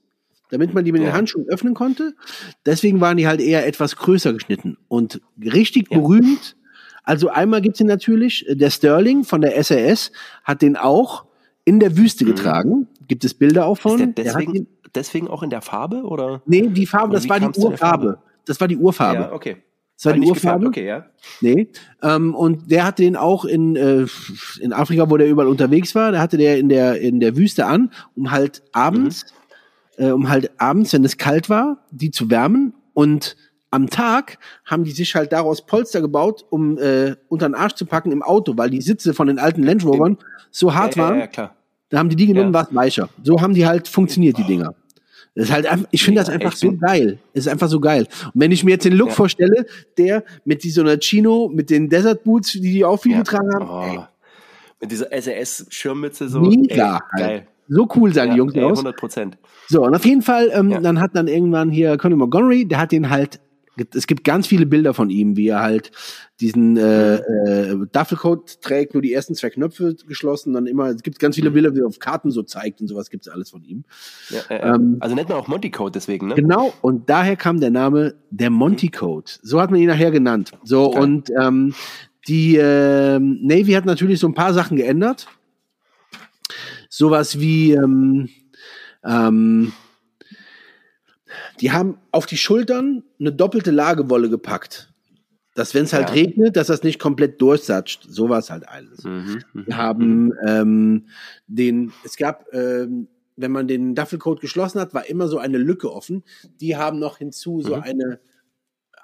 Damit 0.49 0.73
man 0.73 0.85
die 0.85 0.93
mit 0.93 1.01
den 1.01 1.07
Ja. 1.09 1.13
Handschuhen 1.13 1.45
öffnen 1.49 1.73
konnte. 1.73 2.13
Deswegen 2.65 3.01
waren 3.01 3.17
die 3.17 3.27
halt 3.27 3.41
eher 3.41 3.67
etwas 3.67 3.97
größer 3.97 4.31
geschnitten. 4.31 4.77
Und 4.87 5.19
richtig 5.43 5.87
Ja. 5.91 5.99
berühmt, 5.99 6.55
also 7.03 7.27
einmal 7.29 7.59
gibt's 7.61 7.79
den 7.79 7.87
natürlich, 7.87 8.47
äh, 8.47 8.55
der 8.55 8.69
Sterling 8.69 9.25
von 9.25 9.41
der 9.41 9.61
SAS 9.61 10.11
hat 10.45 10.61
den 10.61 10.77
auch 10.77 11.25
in 11.65 11.81
der 11.81 11.97
Wüste 11.97 12.23
getragen. 12.23 12.87
Gibt 13.07 13.23
es 13.25 13.33
Bilder 13.33 13.65
auch 13.65 13.77
von? 13.77 13.95
Mhm. 13.99 14.09
Ist 14.09 14.17
der 14.17 14.23
Der 14.25 14.33
hat 14.33 14.41
deswegen, 14.41 14.67
deswegen 14.95 15.27
auch 15.27 15.43
in 15.43 15.49
der 15.49 15.61
Farbe 15.61 16.03
oder? 16.03 16.41
nee, 16.45 16.67
die 16.67 16.85
Farbe, 16.85 17.13
das 17.13 17.27
war 17.29 17.39
die 17.39 17.45
Urfarbe. 17.45 17.77
Farbe? 17.77 18.17
Das 18.45 18.59
war 18.59 18.67
die 18.67 18.77
Urfarbe. 18.77 19.21
Ja, 19.21 19.31
okay. 19.33 19.57
Das 19.97 20.05
war 20.05 20.11
Hat 20.11 20.17
die 20.17 20.19
nicht 20.21 20.33
gefärbt, 20.35 20.63
Urfarbe. 20.63 20.67
okay, 20.67 20.87
ja. 20.87 21.05
Nee. 21.41 21.69
Ähm, 22.03 22.35
und 22.35 22.69
der 22.69 22.85
hatte 22.85 23.01
den 23.01 23.15
auch 23.15 23.45
in, 23.45 23.75
äh, 23.75 24.05
in 24.61 24.71
Afrika, 24.71 25.09
wo 25.09 25.17
der 25.17 25.27
überall 25.27 25.47
unterwegs 25.47 25.95
war, 25.95 26.11
da 26.11 26.19
hatte 26.19 26.37
der 26.37 26.59
in 26.59 26.69
der, 26.69 27.01
in 27.01 27.19
der 27.19 27.35
Wüste 27.35 27.65
an, 27.65 27.91
um 28.15 28.29
halt 28.29 28.61
abends, 28.73 29.25
äh, 29.97 30.11
um 30.11 30.29
halt 30.29 30.51
abends, 30.59 30.93
wenn 30.93 31.03
es 31.03 31.17
kalt 31.17 31.49
war, 31.49 31.79
die 31.89 32.11
zu 32.11 32.29
wärmen. 32.29 32.75
Und 32.93 33.37
am 33.71 33.89
Tag 33.89 34.37
haben 34.65 34.83
die 34.83 34.91
sich 34.91 35.15
halt 35.15 35.33
daraus 35.33 35.65
Polster 35.65 35.99
gebaut, 36.01 36.45
um 36.51 36.77
äh, 36.77 37.15
unter 37.27 37.49
den 37.49 37.55
Arsch 37.55 37.73
zu 37.73 37.87
packen 37.87 38.11
im 38.11 38.21
Auto, 38.21 38.53
weil 38.55 38.69
die 38.69 38.81
Sitze 38.81 39.15
von 39.15 39.25
den 39.25 39.39
alten 39.39 39.63
Land 39.63 39.83
Rovern 39.83 40.17
so 40.51 40.75
hart 40.75 40.95
ja, 40.95 41.01
ja, 41.01 41.09
waren. 41.09 41.19
ja, 41.19 41.27
klar. 41.27 41.56
Da 41.89 41.99
haben 41.99 42.09
die 42.09 42.15
die 42.15 42.27
genommen, 42.27 42.49
Ja. 42.49 42.53
war 42.59 42.67
es 42.69 42.75
weicher. 42.75 43.09
So 43.23 43.39
haben 43.41 43.53
die 43.53 43.65
halt 43.65 43.87
funktioniert, 43.87 44.37
die 44.37 44.43
Dinger. 44.43 44.73
Das 45.35 45.45
ist 45.49 45.51
halt 45.53 45.67
ich 45.91 46.03
finde 46.03 46.19
das 46.21 46.29
einfach 46.29 46.53
so 46.55 46.73
geil. 46.75 47.19
Es 47.33 47.45
ist 47.45 47.47
einfach 47.47 47.67
so 47.69 47.79
geil. 47.79 48.07
Und 48.25 48.31
wenn 48.41 48.51
ich 48.51 48.63
mir 48.63 48.71
jetzt 48.71 48.85
den 48.85 48.93
Look 48.93 49.09
Ja. 49.09 49.13
vorstelle, 49.13 49.65
der 49.97 50.23
mit 50.45 50.63
einer 50.79 50.97
Chino, 50.99 51.49
mit 51.53 51.69
den 51.69 51.89
Desert 51.89 52.23
Boots, 52.23 52.53
die 52.53 52.61
die 52.61 52.83
auch 52.83 52.97
viel 52.97 53.11
Ja. 53.13 53.19
getragen 53.19 53.53
haben, 53.53 53.67
Oh. 53.99 54.03
Mit 54.81 54.91
dieser 54.91 55.07
SAS-Schirmmütze 55.11 56.27
so. 56.29 56.39
Mega 56.41 56.99
Ey, 57.15 57.19
geil. 57.21 57.47
so 57.67 57.87
cool 57.95 58.13
sahen 58.13 58.27
ja, 58.29 58.33
die 58.33 58.37
Jungs 58.39 58.53
ey, 58.53 58.63
aus. 58.63 58.77
100 58.79 58.95
Prozent. 58.97 59.37
So, 59.67 59.83
und 59.83 59.95
auf 59.95 60.05
jeden 60.05 60.21
Fall, 60.21 60.51
ähm, 60.53 60.81
dann 60.83 60.99
hat 60.99 61.11
dann 61.15 61.27
irgendwann 61.27 61.69
hier 61.71 61.97
Conor 61.97 62.17
Montgomery, 62.17 62.65
der 62.65 62.79
hat 62.79 62.91
den 62.91 63.09
halt, 63.09 63.39
es 63.93 64.07
gibt 64.07 64.23
ganz 64.23 64.47
viele 64.47 64.65
Bilder 64.65 64.93
von 64.93 65.09
ihm, 65.09 65.37
wie 65.37 65.49
er 65.49 65.61
halt 65.61 65.91
diesen 66.39 66.77
äh, 66.77 67.15
äh, 67.15 67.77
Duffelcoat 67.91 68.61
trägt, 68.61 68.93
nur 68.93 69.01
die 69.01 69.13
ersten 69.13 69.35
zwei 69.35 69.49
Knöpfe 69.49 69.95
geschlossen, 70.07 70.53
dann 70.53 70.67
immer, 70.67 70.87
es 70.87 71.03
gibt 71.03 71.19
ganz 71.19 71.35
viele 71.35 71.51
Bilder, 71.51 71.75
wie 71.75 71.79
er 71.79 71.87
auf 71.87 71.99
Karten 71.99 72.31
so 72.31 72.43
zeigt 72.43 72.81
und 72.81 72.87
sowas 72.87 73.09
gibt's 73.09 73.27
alles 73.27 73.49
von 73.49 73.63
ihm. 73.63 73.83
Ja, 74.29 74.55
äh, 74.55 74.75
Ähm, 74.75 74.97
also 74.99 75.15
nennt 75.15 75.29
man 75.29 75.37
auch 75.37 75.47
Monty 75.47 75.71
Code 75.71 75.91
deswegen, 75.91 76.27
ne? 76.27 76.35
Genau, 76.35 76.73
und 76.81 77.09
daher 77.09 77.35
kam 77.35 77.59
der 77.59 77.71
Name 77.71 78.15
der 78.29 78.49
Monty 78.49 78.89
Code. 78.89 79.31
So 79.41 79.61
hat 79.61 79.71
man 79.71 79.79
ihn 79.79 79.87
nachher 79.87 80.11
genannt. 80.11 80.51
So, 80.63 80.91
Geil. 80.91 81.01
und 81.01 81.29
ähm, 81.39 81.73
die 82.27 82.57
ähm, 82.57 83.39
Navy 83.41 83.71
hat 83.73 83.85
natürlich 83.85 84.19
so 84.19 84.27
ein 84.27 84.33
paar 84.33 84.53
Sachen 84.53 84.77
geändert. 84.77 85.27
Sowas 86.89 87.39
wie, 87.39 87.71
ähm, 87.71 88.29
ähm, 89.03 89.71
die 91.61 91.71
haben 91.71 91.97
auf 92.11 92.25
die 92.25 92.37
Schultern 92.37 93.03
eine 93.19 93.31
doppelte 93.31 93.71
Lagewolle 93.71 94.29
gepackt. 94.29 94.93
Dass, 95.55 95.73
wenn 95.73 95.85
es 95.85 95.93
halt 95.93 96.09
Ja. 96.09 96.13
regnet, 96.13 96.55
dass 96.55 96.67
das 96.67 96.83
nicht 96.83 96.99
komplett 96.99 97.41
durchsatscht. 97.41 98.05
So 98.07 98.29
war 98.29 98.37
es 98.39 98.51
halt 98.51 98.67
alles. 98.69 99.03
Mhm, 99.03 99.41
mhm, 99.53 99.65
Wir 99.65 99.77
haben 99.77 100.31
ähm, 100.45 101.07
den, 101.47 101.91
es 102.03 102.15
gab, 102.15 102.45
ähm, 102.53 103.07
wenn 103.35 103.51
man 103.51 103.67
den 103.67 103.95
Duffelcoat 103.95 104.39
geschlossen 104.39 104.79
hat, 104.79 104.93
war 104.93 105.07
immer 105.07 105.27
so 105.27 105.39
eine 105.39 105.57
Lücke 105.57 105.91
offen. 105.91 106.23
Die 106.61 106.75
haben 106.77 106.99
noch 106.99 107.17
hinzu 107.17 107.61
so 107.61 107.75
Mhm. 107.75 107.81
eine 107.81 108.19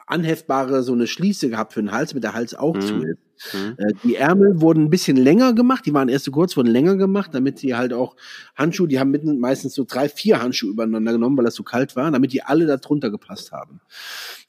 anheftbare, 0.05 0.83
so 0.83 0.93
eine 0.93 1.07
Schließe 1.07 1.49
gehabt 1.49 1.73
für 1.73 1.81
den 1.81 1.91
Hals, 1.91 2.13
mit 2.13 2.23
der 2.23 2.33
Hals 2.33 2.53
auch 2.53 2.75
Mhm. 2.75 2.81
zu 2.81 3.01
ist. 3.03 3.17
Mhm. 3.51 3.75
Äh, 3.77 3.93
die 4.03 4.15
Ärmel 4.15 4.61
wurden 4.61 4.85
ein 4.85 4.89
bisschen 4.89 5.17
länger 5.17 5.53
gemacht, 5.53 5.85
die 5.85 5.93
waren 5.93 6.09
erst 6.09 6.25
so 6.25 6.31
kurz, 6.31 6.55
wurden 6.55 6.69
länger 6.69 6.95
gemacht, 6.95 7.31
damit 7.33 7.59
sie 7.59 7.75
halt 7.75 7.93
auch 7.93 8.15
Handschuhe, 8.55 8.87
die 8.87 8.99
haben 8.99 9.11
mitten 9.11 9.39
meistens 9.39 9.73
so 9.73 9.85
drei, 9.87 10.09
vier 10.09 10.41
Handschuhe 10.41 10.71
übereinander 10.71 11.13
genommen, 11.13 11.37
weil 11.37 11.45
das 11.45 11.55
so 11.55 11.63
kalt 11.63 11.95
war, 11.95 12.09
damit 12.11 12.33
die 12.33 12.43
alle 12.43 12.65
da 12.65 12.77
drunter 12.77 13.09
gepasst 13.09 13.51
haben. 13.51 13.81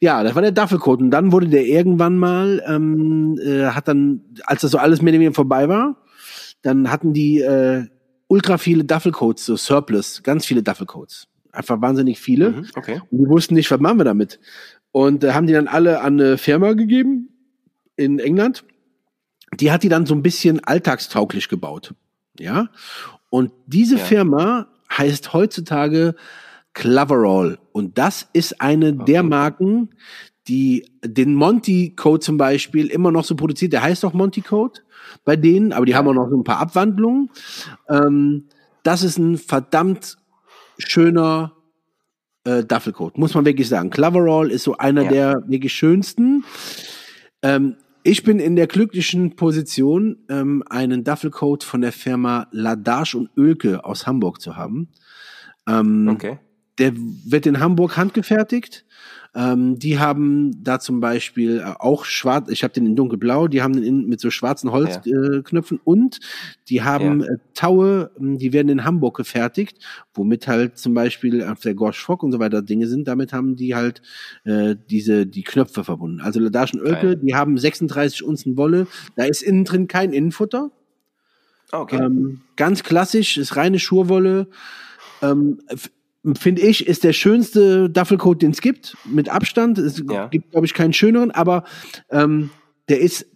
Ja, 0.00 0.22
das 0.22 0.34
war 0.34 0.42
der 0.42 0.52
Duffelcoat 0.52 1.00
und 1.00 1.10
dann 1.10 1.32
wurde 1.32 1.48
der 1.48 1.66
irgendwann 1.66 2.18
mal, 2.18 2.62
ähm, 2.66 3.38
äh, 3.42 3.66
hat 3.66 3.88
dann, 3.88 4.20
als 4.44 4.62
das 4.62 4.70
so 4.70 4.78
alles 4.78 5.00
oder 5.00 5.12
weniger 5.12 5.32
vorbei 5.32 5.68
war, 5.68 5.96
dann 6.62 6.90
hatten 6.90 7.12
die 7.12 7.40
äh, 7.40 7.84
ultra 8.28 8.58
viele 8.58 8.84
Duffelcoats, 8.84 9.46
so 9.46 9.56
Surplus, 9.56 10.22
ganz 10.22 10.46
viele 10.46 10.62
Duffelcoats. 10.62 11.28
Einfach 11.52 11.80
wahnsinnig 11.80 12.18
viele. 12.18 12.50
Mhm, 12.50 12.66
Okay. 12.74 13.00
Und 13.10 13.18
die 13.18 13.28
wussten 13.28 13.54
nicht, 13.54 13.70
was 13.70 13.80
machen 13.80 13.98
wir 13.98 14.04
damit. 14.04 14.40
Und 14.90 15.24
äh, 15.24 15.32
haben 15.32 15.46
die 15.46 15.52
dann 15.52 15.68
alle 15.68 16.00
an 16.00 16.20
eine 16.20 16.38
Firma 16.38 16.72
gegeben 16.72 17.28
in 17.96 18.18
England. 18.18 18.64
Die 19.60 19.70
hat 19.72 19.82
die 19.82 19.88
dann 19.88 20.06
so 20.06 20.14
ein 20.14 20.22
bisschen 20.22 20.62
alltagstauglich 20.64 21.48
gebaut. 21.48 21.94
Ja. 22.38 22.68
Und 23.30 23.52
diese 23.66 23.96
Ja. 23.96 24.04
Firma 24.04 24.66
heißt 24.96 25.32
heutzutage 25.32 26.14
Cloverall. 26.72 27.58
Und 27.72 27.98
das 27.98 28.28
ist 28.32 28.60
eine 28.60 28.92
der 28.92 29.22
Marken, 29.22 29.90
die 30.48 30.86
den 31.04 31.34
Monty 31.34 31.94
Code 31.96 32.20
zum 32.20 32.36
Beispiel 32.36 32.86
immer 32.88 33.10
noch 33.10 33.24
so 33.24 33.34
produziert. 33.36 33.72
Der 33.72 33.82
heißt 33.82 34.04
auch 34.04 34.12
Monty 34.12 34.40
Code 34.42 34.80
bei 35.24 35.36
denen, 35.36 35.72
aber 35.72 35.86
die 35.86 35.94
haben 35.94 36.08
auch 36.08 36.14
noch 36.14 36.28
so 36.28 36.36
ein 36.36 36.44
paar 36.44 36.58
Abwandlungen. 36.58 37.30
Ähm, 37.88 38.46
das 38.82 39.02
ist 39.02 39.18
ein 39.18 39.38
verdammt 39.38 40.16
schöner 40.78 41.52
äh, 42.44 42.62
Duffelcoat, 42.64 43.16
muss 43.16 43.34
man 43.34 43.44
wirklich 43.46 43.68
sagen. 43.68 43.90
Cloverall 43.90 44.50
ist 44.50 44.64
so 44.64 44.76
einer 44.76 45.04
Ja. 45.04 45.10
der 45.10 45.44
wirklich 45.46 45.72
schönsten. 45.72 46.44
Ähm, 47.42 47.76
ich 48.04 48.22
bin 48.22 48.38
in 48.38 48.54
der 48.54 48.66
glücklichen 48.66 49.34
Position, 49.34 50.18
ähm, 50.28 50.62
einen 50.68 51.04
Duffelcoat 51.04 51.64
von 51.64 51.80
der 51.80 51.90
Firma 51.90 52.46
Ladage 52.52 53.16
und 53.16 53.30
Oelke 53.36 53.84
aus 53.84 54.06
Hamburg 54.06 54.40
zu 54.40 54.56
haben. 54.56 54.88
Ähm, 55.66 56.08
Okay. 56.08 56.38
der 56.78 56.92
wird 56.94 57.46
in 57.46 57.60
Hamburg 57.60 57.96
handgefertigt. 57.96 58.84
Ähm, 59.36 59.78
die 59.78 59.98
haben 59.98 60.62
da 60.62 60.78
zum 60.78 61.00
Beispiel 61.00 61.58
äh, 61.58 61.74
auch 61.80 62.04
schwarz, 62.04 62.48
ich 62.50 62.62
habe 62.62 62.72
den 62.72 62.86
in 62.86 62.94
dunkelblau, 62.94 63.48
die 63.48 63.62
haben 63.62 63.72
den 63.74 63.82
in, 63.82 64.06
mit 64.08 64.20
so 64.20 64.30
schwarzen 64.30 64.70
Holzknöpfen 64.70 65.40
äh, 65.40 65.42
Knöpfen 65.42 65.80
und 65.82 66.20
die 66.68 66.82
haben 66.82 67.20
Ja. 67.20 67.26
äh, 67.26 67.36
Taue, 67.54 68.10
ähm, 68.18 68.38
die 68.38 68.52
werden 68.52 68.68
in 68.68 68.84
Hamburg 68.84 69.16
gefertigt, 69.16 69.78
womit 70.14 70.46
halt 70.46 70.78
zum 70.78 70.94
Beispiel 70.94 71.42
auf 71.42 71.60
der 71.60 71.74
Gorsch 71.74 72.00
Fock 72.04 72.22
und 72.22 72.30
so 72.32 72.38
weiter 72.38 72.62
Dinge 72.62 72.86
sind. 72.86 73.08
Damit 73.08 73.32
haben 73.32 73.56
die 73.56 73.74
halt 73.74 74.02
äh, 74.44 74.76
diese 74.88 75.26
die 75.26 75.42
Knöpfe 75.42 75.82
verbunden. 75.84 76.20
Also 76.20 76.38
Ladaschen 76.40 76.82
Geil. 76.84 77.16
die 77.16 77.34
haben 77.34 77.58
36 77.58 78.22
Unzen 78.22 78.56
Wolle. 78.56 78.86
Da 79.16 79.24
ist 79.24 79.42
innen 79.42 79.64
drin 79.64 79.88
kein 79.88 80.12
Innenfutter. 80.12 80.70
Ah, 81.72 81.80
Okay. 81.80 81.96
Ähm, 81.96 82.42
ganz 82.56 82.84
klassisch, 82.84 83.36
ist 83.36 83.56
reine 83.56 83.80
Schurwolle. 83.80 84.46
Ähm, 85.22 85.60
Finde 86.38 86.62
ich, 86.62 86.86
ist 86.86 87.04
der 87.04 87.12
schönste 87.12 87.90
Duffelcoat, 87.90 88.40
den 88.40 88.52
es 88.52 88.60
gibt, 88.62 88.96
mit 89.04 89.28
Abstand. 89.28 89.78
Es 89.78 90.02
Ja. 90.08 90.28
gibt, 90.28 90.50
glaube 90.52 90.64
ich, 90.66 90.72
keinen 90.72 90.92
schöneren, 90.94 91.30
aber 91.30 91.64
ähm, 92.10 92.50
der 92.88 93.00
ist, 93.00 93.26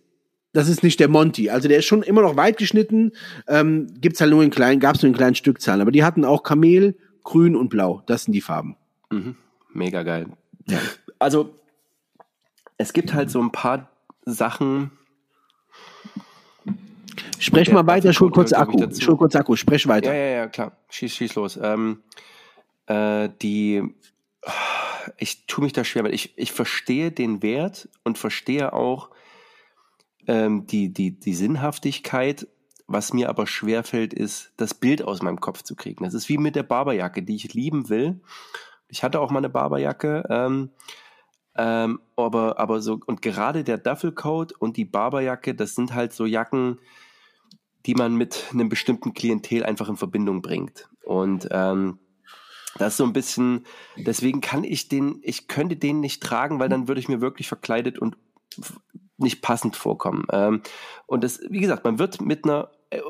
das 0.55 0.69
ist 0.69 0.83
nicht 0.83 0.99
der 0.99 1.09
Monty. 1.09 1.51
Also 1.51 1.69
der 1.69 1.79
ist 1.79 1.85
schon 1.85 2.03
immer 2.03 2.23
noch 2.23 2.37
weit 2.37 2.57
geschnitten, 2.57 3.13
ähm, 3.47 3.89
gibt's 4.01 4.21
halt 4.21 4.31
nur 4.31 4.43
in 4.43 4.51
kleinen, 4.51 4.81
gab's 4.81 5.03
nur 5.03 5.09
in 5.11 5.17
kleinen 5.17 5.35
Stückzahlen. 5.35 5.83
Aber 5.83 5.91
die 5.91 6.03
hatten 6.03 6.25
auch 6.25 6.43
Kamel, 6.43 6.97
Grün 7.25 7.57
und 7.57 7.69
Blau. 7.69 8.03
Das 8.07 8.25
sind 8.25 8.33
die 8.33 8.41
Farben. 8.41 8.77
Mhm. 9.11 9.37
Mega 9.75 10.03
geil. 10.03 10.27
Also, 11.19 11.55
es 12.79 12.93
gibt 12.95 13.13
halt 13.13 13.31
so 13.31 13.41
ein 13.43 13.53
paar 13.53 13.91
Sachen. 14.25 14.93
Sprech 17.39 17.71
mal 17.71 17.87
weiter, 17.87 18.13
schul 18.13 18.31
kurz 18.31 18.53
Akku. 18.53 18.79
Schul 18.99 19.17
kurz 19.17 19.35
Akku, 19.37 19.57
sprech 19.57 19.87
weiter. 19.87 20.13
Ja, 20.15 20.19
ja, 20.19 20.37
ja, 20.37 20.47
klar. 20.49 20.73
Schieß, 20.89 21.15
schieß 21.15 21.35
los. 21.35 21.59
Ähm, 21.63 21.99
äh, 22.89 23.29
die, 23.41 23.83
ich 25.19 25.47
tue 25.47 25.65
mich 25.65 25.73
da 25.73 25.85
schwer 25.85 26.03
mit. 26.03 26.15
Ich, 26.15 26.37
ich 26.37 26.53
verstehe 26.53 27.13
den 27.13 27.43
Wert 27.43 27.89
und 28.03 28.19
verstehe 28.19 28.73
auch 28.73 29.11
ähm, 30.27 30.67
die, 30.67 30.93
die, 30.93 31.19
die 31.19 31.35
Sinnhaftigkeit. 31.35 32.49
Was 32.91 33.13
mir 33.13 33.29
aber 33.29 33.47
schwerfällt, 33.47 34.15
ist, 34.15 34.53
das 34.57 34.73
Bild 34.73 35.03
aus 35.03 35.21
meinem 35.21 35.41
Kopf 35.41 35.63
zu 35.63 35.77
kriegen. 35.77 36.05
Das 36.05 36.15
ist 36.15 36.31
wie 36.31 36.39
mit 36.39 36.57
der 36.57 36.63
Barberjacke, 36.63 37.23
die 37.23 37.37
ich 37.37 37.53
lieben 37.53 37.91
will. 37.91 38.21
Ich 38.89 39.03
hatte 39.03 39.21
auch 39.21 39.31
mal 39.31 39.41
eine 39.41 39.51
Barberjacke. 39.51 40.25
Ähm, 40.31 40.71
ähm, 41.55 42.01
aber, 42.17 42.59
aber 42.59 42.81
so, 42.81 42.99
und 43.05 43.21
gerade 43.21 43.63
der 43.63 43.77
Duffelcoat 43.77 44.53
und 44.53 44.79
die 44.79 44.87
Barberjacke, 44.87 45.55
das 45.55 45.75
sind 45.75 45.93
halt 45.93 46.15
so 46.15 46.25
Jacken, 46.25 46.79
die 47.85 47.95
man 47.95 48.15
mit 48.17 48.47
einem 48.53 48.71
bestimmten 48.71 49.13
Klientel 49.13 49.65
einfach 49.65 49.91
in 49.91 49.97
Verbindung 49.97 50.41
bringt. 50.41 50.89
Und 51.05 51.49
ähm, 51.51 51.99
das 52.79 52.95
ist 52.95 52.97
so 52.99 53.05
ein 53.05 53.13
bisschen, 53.13 53.67
deswegen 53.97 54.41
kann 54.41 54.65
ich 54.65 54.89
den, 54.89 55.21
ich 55.23 55.49
könnte 55.49 55.77
den 55.77 56.01
nicht 56.01 56.23
tragen, 56.23 56.59
weil 56.59 56.69
dann 56.69 56.89
würde 56.89 57.01
ich 57.01 57.09
mir 57.09 57.21
wirklich 57.21 57.49
verkleidet 57.49 57.99
und 57.99 58.17
nicht 59.19 59.43
passend 59.43 59.77
vorkommen. 59.77 60.27
Ähm, 60.33 60.63
und 61.07 61.25
das, 61.25 61.41
wie 61.49 61.61
gesagt, 61.61 61.85
man 61.85 61.99
wird 61.99 62.21
mit 62.21 62.45
einer, 62.45 62.71
äh, 62.91 63.01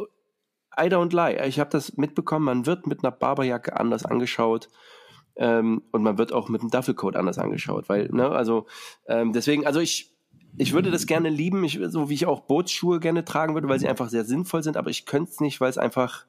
I 0.81 0.89
don't 0.89 1.15
lie, 1.15 1.47
ich 1.47 1.61
habe 1.61 1.71
das 1.71 1.97
mitbekommen, 1.97 2.45
man 2.45 2.67
wird 2.67 2.87
mit 2.87 3.05
einer 3.05 3.11
Barberjacke 3.11 3.79
anders 3.79 4.05
angeschaut. 4.05 4.69
Ähm, 5.37 5.83
und 5.93 6.03
man 6.03 6.19
wird 6.19 6.33
auch 6.33 6.49
mit 6.49 6.63
einem 6.63 6.71
Duffelcoat 6.71 7.15
anders 7.15 7.39
angeschaut, 7.39 7.89
weil, 7.89 8.09
ne, 8.11 8.29
also 8.29 8.67
ähm, 9.07 9.33
deswegen, 9.33 9.67
also 9.67 9.79
ich, 9.79 10.13
ich 10.57 10.73
würde 10.73 10.91
das 10.91 11.07
gerne 11.07 11.29
lieben, 11.29 11.63
ich, 11.63 11.79
so 11.87 12.11
wie 12.11 12.15
ich 12.15 12.27
auch 12.27 12.41
Bootsschuhe 12.41 12.99
gerne 12.99 13.25
tragen 13.25 13.55
würde, 13.55 13.69
weil 13.69 13.79
sie 13.79 13.89
einfach 13.89 14.09
sehr 14.09 14.25
sinnvoll 14.25 14.65
sind, 14.65 14.77
aber 14.77 14.91
ich 14.91 15.07
könnte 15.07 15.31
es 15.31 15.41
nicht, 15.41 15.61
weil 15.61 15.71
es 15.71 15.79
einfach. 15.79 16.27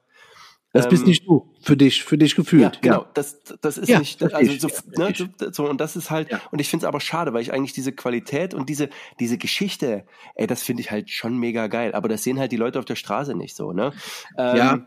Das 0.72 0.88
bist 0.88 1.02
ähm, 1.02 1.08
nicht 1.08 1.26
du. 1.26 1.48
Für 1.62 1.76
dich, 1.76 2.04
für 2.04 2.16
dich 2.16 2.36
gefühlt. 2.36 2.62
Ja, 2.62 2.80
genau. 2.80 3.06
Das, 3.14 3.42
das 3.60 3.76
ist 3.76 3.88
Ja, 3.88 3.98
nicht, 3.98 4.22
also 4.22 4.52
so, 4.52 4.68
Ja, 4.96 5.08
ne, 5.08 5.14
so, 5.16 5.26
so, 5.50 5.68
und 5.68 5.80
das 5.80 5.96
ist 5.96 6.10
halt, 6.10 6.30
Ja. 6.30 6.40
und 6.52 6.60
ich 6.60 6.68
finde 6.68 6.84
es 6.84 6.88
aber 6.88 7.00
schade, 7.00 7.32
weil 7.32 7.42
ich 7.42 7.52
eigentlich 7.52 7.72
diese 7.72 7.90
Qualität 7.92 8.54
und 8.54 8.68
diese, 8.68 8.88
diese 9.18 9.36
Geschichte, 9.36 10.04
ey, 10.36 10.46
das 10.46 10.62
finde 10.62 10.82
ich 10.82 10.90
halt 10.92 11.10
schon 11.10 11.36
mega 11.38 11.66
geil. 11.66 11.92
Aber 11.94 12.08
das 12.08 12.22
sehen 12.22 12.38
halt 12.38 12.52
die 12.52 12.56
Leute 12.56 12.78
auf 12.78 12.84
der 12.84 12.94
Straße 12.96 13.34
nicht 13.34 13.56
so, 13.56 13.72
ne? 13.72 13.92
Ähm, 14.38 14.56
Ja. 14.56 14.86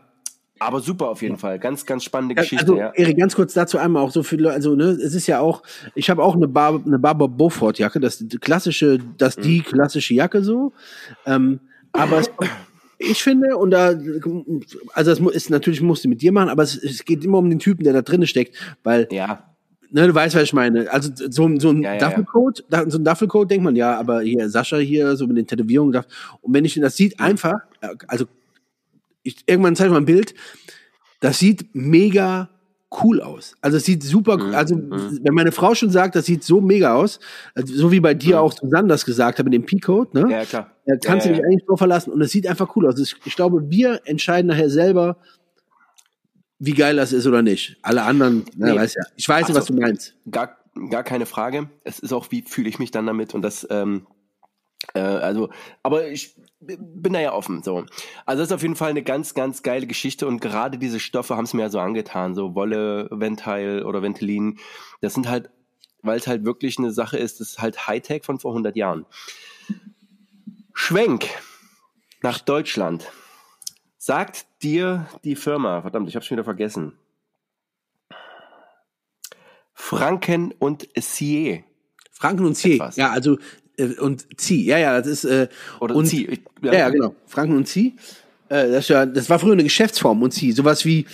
Aber 0.60 0.78
super 0.80 1.08
auf 1.10 1.20
jeden 1.20 1.36
Fall. 1.36 1.58
Ganz, 1.58 1.84
ganz 1.84 2.04
spannende 2.04 2.36
Ja, 2.36 2.42
Geschichte, 2.42 2.64
also, 2.64 2.78
ja. 2.78 2.92
Erik, 2.94 3.18
ganz 3.18 3.34
kurz 3.34 3.52
dazu 3.54 3.76
einmal 3.76 4.02
auch 4.04 4.12
so 4.12 4.22
viele, 4.22 4.52
also 4.52 4.76
ne, 4.76 4.84
es 4.84 5.12
ist 5.14 5.26
ja 5.26 5.40
auch, 5.40 5.62
ich 5.96 6.08
habe 6.08 6.22
auch 6.22 6.36
eine, 6.36 6.46
Bar, 6.46 6.80
eine 6.86 6.98
Barber 6.98 7.28
Beaufort 7.28 7.74
Jacke, 7.76 7.98
das 7.98 8.20
ist 8.20 8.32
die 8.32 8.38
klassische, 8.38 8.98
das 9.18 9.34
die 9.36 9.58
Mhm. 9.58 9.64
klassische 9.64 10.14
Jacke 10.14 10.42
so, 10.44 10.72
ähm, 11.26 11.58
aber 11.92 12.18
es, 12.20 12.30
ich 12.98 13.22
finde 13.22 13.56
und 13.56 13.70
da, 13.70 13.94
also 14.92 15.10
das 15.14 15.34
ist 15.34 15.50
natürlich 15.50 15.80
musst 15.80 16.04
du 16.04 16.08
mit 16.08 16.22
dir 16.22 16.32
machen, 16.32 16.48
aber 16.48 16.62
es, 16.62 16.76
es 16.76 17.04
geht 17.04 17.24
immer 17.24 17.38
um 17.38 17.48
den 17.50 17.58
Typen, 17.58 17.84
der 17.84 17.92
da 17.92 18.02
drinne 18.02 18.26
steckt, 18.26 18.56
weil 18.82 19.08
Ja, 19.10 19.50
Ne, 19.90 20.08
du 20.08 20.14
weißt, 20.14 20.34
was 20.34 20.42
ich 20.42 20.52
meine. 20.52 20.90
Also 20.92 21.10
so, 21.14 21.48
so 21.60 21.70
ein 21.70 21.82
Ja, 21.82 21.94
ja, 21.94 22.00
ja. 22.00 22.08
Duffelcoat, 22.08 22.64
da- 22.68 22.90
so 22.90 22.98
ein 22.98 23.04
Duffelcoat 23.04 23.48
denkt 23.48 23.62
man, 23.62 23.76
ja, 23.76 23.96
aber 23.96 24.22
hier 24.22 24.48
Sascha 24.50 24.78
hier, 24.78 25.14
so 25.14 25.24
mit 25.28 25.36
den 25.36 25.46
Tätowierungen. 25.46 26.02
Und 26.40 26.52
wenn 26.52 26.64
ich 26.64 26.74
das 26.80 26.96
sieht, 26.96 27.20
einfach, 27.20 27.54
äh, 27.80 27.90
also 28.08 28.24
ich, 29.22 29.36
irgendwann 29.46 29.76
zeige 29.76 29.88
ich 29.88 29.92
mal 29.92 29.98
ein 30.00 30.04
Bild, 30.04 30.34
das 31.20 31.38
sieht 31.38 31.66
mega 31.74 32.50
cool 33.02 33.20
aus. 33.20 33.56
Also 33.60 33.78
es 33.78 33.84
sieht 33.84 34.02
super, 34.02 34.36
Mhm, 34.36 34.54
also 34.54 34.76
mhm. 34.76 35.18
wenn 35.22 35.34
meine 35.34 35.52
Frau 35.52 35.74
schon 35.74 35.90
sagt, 35.90 36.14
das 36.14 36.26
sieht 36.26 36.44
so 36.44 36.60
mega 36.60 36.94
aus, 36.94 37.18
also 37.54 37.74
so 37.74 37.90
wie 37.90 38.00
bei 38.00 38.14
dir 38.14 38.36
Mhm. 38.36 38.42
auch 38.42 38.52
Susanne 38.52 38.88
das 38.88 39.04
gesagt 39.04 39.38
hat 39.38 39.44
mit 39.44 39.54
dem 39.54 39.64
P-Coat, 39.66 40.14
ne? 40.14 40.26
ja, 40.30 40.44
klar. 40.44 40.70
Da 40.86 40.96
kannst 41.02 41.26
ja, 41.26 41.32
du 41.32 41.36
dich 41.36 41.42
ja. 41.42 41.48
eigentlich 41.50 41.64
drauf 41.66 41.78
verlassen 41.78 42.12
und 42.12 42.20
es 42.20 42.30
sieht 42.30 42.46
einfach 42.46 42.76
cool 42.76 42.86
aus. 42.86 42.98
Ich, 43.00 43.16
ich 43.24 43.34
glaube, 43.36 43.70
wir 43.70 44.00
entscheiden 44.04 44.48
nachher 44.48 44.68
selber, 44.70 45.16
wie 46.58 46.72
geil 46.74 46.96
das 46.96 47.12
ist 47.12 47.26
oder 47.26 47.42
nicht. 47.42 47.76
Alle 47.82 48.02
anderen, 48.02 48.44
na, 48.56 48.72
Nee. 48.72 48.78
weiß 48.78 48.94
ja. 48.94 49.02
Ich 49.16 49.28
weiß, 49.28 49.46
Ach 49.50 49.54
was 49.54 49.66
du 49.66 49.74
meinst. 49.74 50.14
Gar, 50.30 50.56
gar 50.90 51.02
keine 51.02 51.26
Frage. 51.26 51.68
Es 51.84 51.98
ist 51.98 52.12
auch, 52.12 52.30
wie 52.30 52.42
fühle 52.42 52.68
ich 52.68 52.78
mich 52.78 52.90
dann 52.90 53.06
damit 53.06 53.34
und 53.34 53.42
das, 53.42 53.66
ähm, 53.70 54.06
äh, 54.94 55.00
also, 55.00 55.50
aber 55.82 56.08
ich 56.08 56.34
bin 56.60 57.12
da 57.12 57.20
ja 57.20 57.32
offen. 57.32 57.62
So. 57.62 57.84
Also 58.26 58.42
das 58.42 58.48
ist 58.48 58.52
auf 58.52 58.62
jeden 58.62 58.76
Fall 58.76 58.90
eine 58.90 59.02
ganz, 59.02 59.34
ganz 59.34 59.62
geile 59.62 59.86
Geschichte 59.86 60.26
und 60.26 60.40
gerade 60.40 60.78
diese 60.78 61.00
Stoffe 61.00 61.36
haben 61.36 61.44
es 61.44 61.54
mir 61.54 61.62
ja 61.62 61.70
so 61.70 61.80
angetan, 61.80 62.34
so 62.34 62.54
Wolle, 62.54 63.08
Ventil 63.10 63.84
oder 63.84 64.02
Ventilin. 64.02 64.58
Das 65.00 65.14
sind 65.14 65.28
halt, 65.28 65.50
weil 66.02 66.18
es 66.18 66.26
halt 66.26 66.44
wirklich 66.44 66.78
eine 66.78 66.90
Sache 66.90 67.16
ist, 67.16 67.40
das 67.40 67.50
ist 67.50 67.58
halt 67.60 67.86
Hightech 67.86 68.24
von 68.24 68.38
vor 68.38 68.52
100 68.52 68.76
Jahren. 68.76 69.06
Schwenk 70.74 71.26
nach 72.22 72.40
Deutschland. 72.40 73.10
Sagt 73.96 74.46
dir 74.62 75.06
die 75.24 75.36
Firma, 75.36 75.80
verdammt, 75.80 76.08
ich 76.08 76.14
habe 76.14 76.24
schon 76.24 76.36
wieder 76.36 76.44
vergessen. 76.44 76.98
Franken 79.72 80.52
und 80.52 80.88
Sier. 80.96 81.64
Franken 82.12 82.46
und. 82.46 82.64
Etwas. 82.64 82.96
Ja, 82.96 83.10
also, 83.10 83.38
äh, 83.76 83.94
und 84.00 84.26
Zieh. 84.40 84.64
Ja, 84.66 84.78
ja, 84.78 84.98
das 84.98 85.06
ist, 85.06 85.24
äh, 85.24 85.48
Oder 85.80 85.94
und, 85.96 86.06
Zieh. 86.06 86.26
Ich- 86.26 86.40
Ja, 86.62 86.72
ja, 86.74 86.88
genau. 86.90 87.14
Franken 87.26 87.56
und 87.56 87.66
Zieh. 87.66 87.96
Äh, 88.48 88.70
das, 88.70 88.88
ja, 88.88 89.06
das 89.06 89.28
war 89.30 89.38
früher 89.38 89.52
eine 89.54 89.62
Geschäftsform 89.64 90.22
und 90.22 90.30
Zieh. 90.32 90.52
Sowas 90.52 90.84
wie 90.84 91.06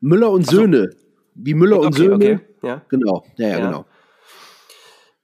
Müller 0.00 0.30
und 0.30 0.46
Söhne. 0.46 0.90
Wie 1.34 1.54
Müller 1.54 1.80
und 1.80 1.88
Okay, 1.88 1.96
Söhne. 1.98 2.14
okay. 2.14 2.38
Ja. 2.62 2.82
Genau. 2.88 3.24
Ja, 3.36 3.48
ja, 3.48 3.58
Ja. 3.58 3.66
genau. 3.66 3.84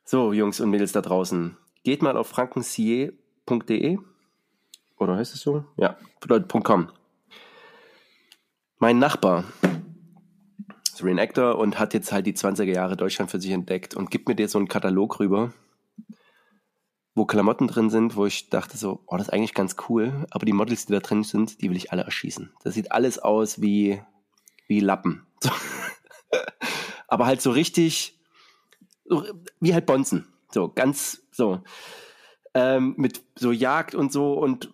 So, 0.05 0.33
Jungs 0.33 0.61
und 0.61 0.71
Mädels 0.71 0.93
da 0.93 1.01
draußen. 1.01 1.57
Geht 1.85 2.03
mal 2.03 2.17
auf 2.17 2.29
frankensier.de. 2.29 3.99
Oder 4.99 5.17
heißt 5.17 5.35
es 5.35 5.41
so? 5.41 5.65
Ja, 5.77 5.97
.com. 6.63 6.89
Mein 8.79 8.99
Nachbar 8.99 9.45
ist 10.93 11.03
Reenactor 11.03 11.57
und 11.59 11.79
hat 11.79 11.95
jetzt 11.95 12.13
halt 12.13 12.27
die 12.27 12.35
20er 12.35 12.73
Jahre 12.75 12.97
Deutschland 12.97 13.31
für 13.31 13.41
sich 13.41 13.51
entdeckt 13.53 13.95
und 13.95 14.11
gibt 14.11 14.29
mir 14.29 14.35
dir 14.35 14.49
so 14.49 14.59
einen 14.59 14.69
Katalog 14.69 15.19
rüber, 15.21 15.53
wo 17.15 17.27
Klamotten 17.27 17.69
drin 17.69 17.91
sind, 17.91 18.17
wo 18.17 18.27
ich 18.27 18.49
dachte 18.49 18.77
so, 18.77 19.03
oh, 19.07 19.17
das 19.17 19.29
ist 19.29 19.33
eigentlich 19.33 19.55
ganz 19.55 19.77
cool, 19.89 20.27
aber 20.31 20.47
die 20.47 20.53
Models, 20.53 20.87
die 20.87 20.93
da 20.93 21.01
drin 21.01 21.25
sind, 21.25 21.61
die 21.61 21.69
will 21.69 21.77
ich 21.77 21.93
alle 21.93 22.03
erschießen. 22.03 22.53
Das 22.65 22.75
sieht 22.75 22.93
alles 22.93 23.19
aus 23.19 23.61
wie, 23.61 24.03
wie 24.67 24.81
Lappen. 24.81 25.27
So. 25.41 25.51
aber 27.09 27.27
halt 27.27 27.43
so 27.43 27.51
richtig, 27.51 28.19
so, 29.05 29.25
wie 29.61 29.75
halt 29.75 29.87
Bonzen. 29.87 30.27
So, 30.51 30.69
ganz 30.69 31.23
so. 31.31 31.63
Ähm, 32.55 32.95
mit 32.97 33.23
so 33.35 33.53
Jagd 33.53 33.95
und 33.95 34.13
so 34.13 34.35
und 34.35 34.73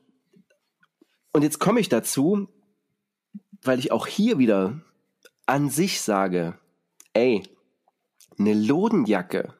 und 1.32 1.42
jetzt 1.42 1.60
komme 1.60 1.78
ich 1.78 1.88
dazu, 1.88 2.48
weil 3.62 3.78
ich 3.78 3.92
auch 3.92 4.06
hier 4.06 4.38
wieder 4.38 4.80
an 5.46 5.70
sich 5.70 6.00
sage, 6.00 6.58
ey, 7.12 7.42
eine 8.38 8.54
Lodenjacke 8.54 9.54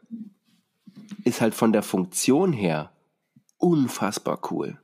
ist 1.25 1.41
halt 1.41 1.55
von 1.55 1.73
der 1.73 1.83
Funktion 1.83 2.53
her 2.53 2.93
unfassbar 3.59 4.41
cool. 4.51 4.79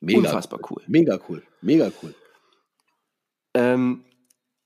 Mega 0.00 0.18
Unfassbar 0.18 0.60
cool. 0.70 0.82
Mega 0.86 1.18
cool. 1.28 1.42
Mega 1.60 1.90
cool. 2.02 2.14
Ähm, 3.54 4.04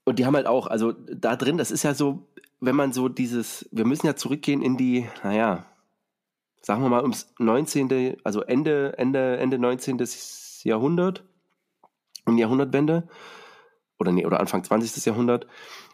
und 0.05 0.19
die 0.19 0.27
haben 0.27 0.37
halt 0.37 0.47
auch, 0.47 0.67
also 0.67 0.93
da 0.93 1.37
drin, 1.37 1.57
das 1.57 1.71
ist 1.71 1.85
ja 1.85 1.95
so, 1.95 2.27
wenn 2.61 2.77
man 2.77 2.93
so 2.93 3.09
dieses, 3.09 3.69
wir 3.73 3.87
müssen 3.87 4.07
ja 4.07 4.17
zurückgehen 4.17 4.63
in 4.63 4.77
die, 4.77 5.07
naja, 5.23 5.67
sagen 6.61 6.83
wir 6.83 6.89
mal 6.89 7.03
ums 7.03 7.33
19., 7.39 8.19
also 8.25 8.43
Ende, 8.43 8.99
Ende, 8.99 9.39
Ende 9.39 9.59
19. 9.59 10.03
Jahrhundert, 10.65 11.25
um 12.27 12.37
die 12.37 12.43
Jahrhundertwende, 12.43 13.09
oder 13.99 14.13
nee, 14.13 14.27
oder 14.27 14.41
Anfang 14.41 14.65
20. 14.65 15.05
Jahrhundert, 15.05 15.47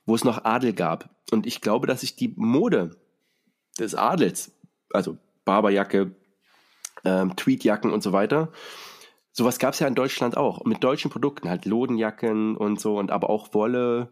wo 0.07 0.15
es 0.15 0.25
noch 0.25 0.45
Adel 0.45 0.73
gab. 0.73 1.11
Und 1.31 1.47
ich 1.47 1.61
glaube, 1.61 1.87
dass 1.87 2.01
sich 2.01 2.17
die 2.17 2.33
Mode 2.37 2.97
des 3.79 3.95
Adels, 3.95 4.53
also 4.93 5.19
Barberjacke, 5.45 6.15
ähm, 7.05 7.37
Tweedjacken 7.37 7.93
und 7.93 8.03
so 8.03 8.13
weiter, 8.13 8.53
sowas 9.33 9.59
gab 9.59 9.75
es 9.75 9.81
ja 9.81 9.87
in 9.87 9.95
Deutschland 9.95 10.37
auch. 10.37 10.65
Mit 10.65 10.83
deutschen 10.83 11.11
Produkten, 11.11 11.49
halt 11.49 11.65
Lodenjacken 11.65 12.57
und 12.57 12.81
so, 12.81 12.99
und 12.99 13.11
aber 13.11 13.31
auch 13.31 13.55
Wolle. 13.55 14.11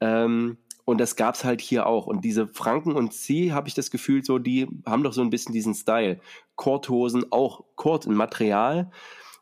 Ähm, 0.00 0.58
und 0.84 0.98
das 0.98 1.14
gab 1.16 1.34
es 1.34 1.44
halt 1.44 1.60
hier 1.60 1.86
auch. 1.86 2.06
Und 2.06 2.24
diese 2.24 2.48
Franken 2.48 2.92
und 2.92 3.12
Sie, 3.12 3.52
habe 3.52 3.68
ich 3.68 3.74
das 3.74 3.90
Gefühl, 3.90 4.24
so, 4.24 4.38
die 4.38 4.68
haben 4.84 5.04
doch 5.04 5.12
so 5.12 5.22
ein 5.22 5.30
bisschen 5.30 5.52
diesen 5.52 5.74
Style. 5.74 6.20
Korthosen, 6.56 7.30
auch 7.30 7.64
Kord, 7.76 8.06
ein 8.06 8.14
Material, 8.14 8.90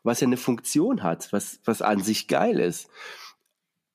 was 0.03 0.19
ja 0.19 0.27
eine 0.27 0.37
Funktion 0.37 1.03
hat, 1.03 1.31
was, 1.33 1.59
was 1.65 1.81
an 1.81 2.01
sich 2.01 2.27
geil 2.27 2.59
ist. 2.59 2.89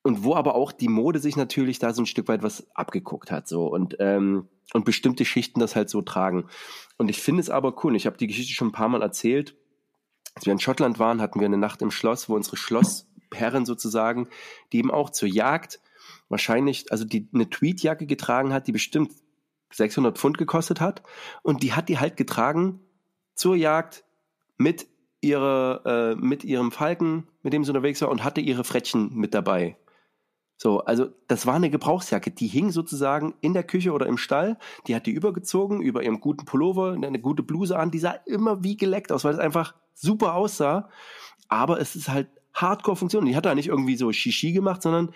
Und 0.07 0.23
wo 0.23 0.37
aber 0.37 0.55
auch 0.55 0.71
die 0.71 0.87
Mode 0.87 1.19
sich 1.19 1.37
natürlich 1.37 1.81
da 1.81 1.93
so 1.93 2.01
ein 2.01 2.07
Stück 2.07 2.29
weit 2.29 2.45
was 2.45 2.69
abgeguckt 2.77 3.33
hat. 3.33 3.49
So. 3.49 3.67
Und, 3.67 3.97
ähm, 3.99 4.47
und 4.73 4.85
bestimmte 4.85 5.25
Schichten 5.25 5.59
das 5.59 5.75
halt 5.75 5.91
so 5.91 6.01
tragen. 6.01 6.47
Und 6.97 7.09
ich 7.09 7.21
finde 7.21 7.41
es 7.41 7.51
aber 7.51 7.83
cool. 7.83 7.97
Ich 7.97 8.07
habe 8.07 8.17
die 8.17 8.29
Geschichte 8.29 8.53
schon 8.53 8.69
ein 8.69 8.73
paar 8.73 8.89
Mal 8.89 9.03
erzählt. 9.03 9.57
Als 10.37 10.47
wir 10.47 10.53
in 10.53 10.61
Schottland 10.61 11.01
waren, 11.01 11.21
hatten 11.21 11.41
wir 11.41 11.47
eine 11.47 11.59
Nacht 11.59 11.83
im 11.83 11.91
Schloss, 11.91 12.29
wo 12.29 12.37
unsere 12.37 12.57
Schlossherrin 12.57 13.67
sozusagen, 13.67 14.29
die 14.73 14.79
eben 14.79 14.93
auch 14.93 15.11
zur 15.11 15.29
Jagd 15.29 15.81
wahrscheinlich, 16.29 16.93
also 16.93 17.05
die 17.05 17.29
eine 17.35 17.51
Tweedjacke 17.51 18.07
getragen 18.07 18.53
hat, 18.53 18.69
die 18.69 18.73
bestimmt 18.73 19.11
600 19.73 20.17
Pfund 20.17 20.39
gekostet 20.39 20.81
hat. 20.81 21.03
Und 21.43 21.65
die 21.65 21.73
hat 21.73 21.89
die 21.89 21.99
halt 21.99 22.17
getragen 22.17 22.79
zur 23.35 23.57
Jagd 23.57 24.05
mit 24.57 24.87
ihrer, 25.21 25.83
äh, 25.85 26.15
mit 26.15 26.45
ihrem 26.45 26.71
Falken, 26.71 27.27
mit 27.43 27.53
dem 27.53 27.65
sie 27.65 27.73
unterwegs 27.73 28.01
war 28.03 28.09
und 28.09 28.23
hatte 28.23 28.41
ihre 28.41 28.63
Frettchen 28.63 29.13
mit 29.13 29.35
dabei. 29.35 29.77
So, 30.59 30.81
also 30.81 31.09
das 31.29 31.47
war 31.47 31.55
eine 31.55 31.69
Gebrauchsjacke, 31.69 32.31
die 32.31 32.47
hing 32.47 32.71
sozusagen 32.71 33.35
in 33.41 33.53
der 33.53 33.63
Küche 33.63 33.93
oder 33.93 34.07
im 34.07 34.17
Stall, 34.17 34.57
die 34.87 34.95
hat 34.95 35.07
die 35.07 35.13
übergezogen 35.13 35.83
über 35.83 36.03
ihrem 36.03 36.21
guten 36.21 36.47
Pullover, 36.47 36.93
eine 36.93 37.21
gute 37.21 37.43
Bluse 37.43 37.79
an, 37.79 37.91
die 37.91 37.99
sah 37.99 38.13
immer 38.25 38.65
wie 38.65 38.77
geleckt 38.77 39.13
aus, 39.13 39.25
weil 39.25 39.35
es 39.35 39.39
einfach 39.39 39.75
super 39.95 40.35
aussah, 40.35 40.89
aber 41.49 41.81
es 41.81 41.95
ist 41.95 42.09
halt 42.09 42.29
Hardcore-Funktion. 42.55 43.27
Die 43.27 43.37
hat 43.37 43.45
da 43.45 43.55
nicht 43.55 43.69
irgendwie 43.69 43.97
so 43.97 44.11
Shishi 44.13 44.53
gemacht, 44.53 44.81
sondern 44.81 45.13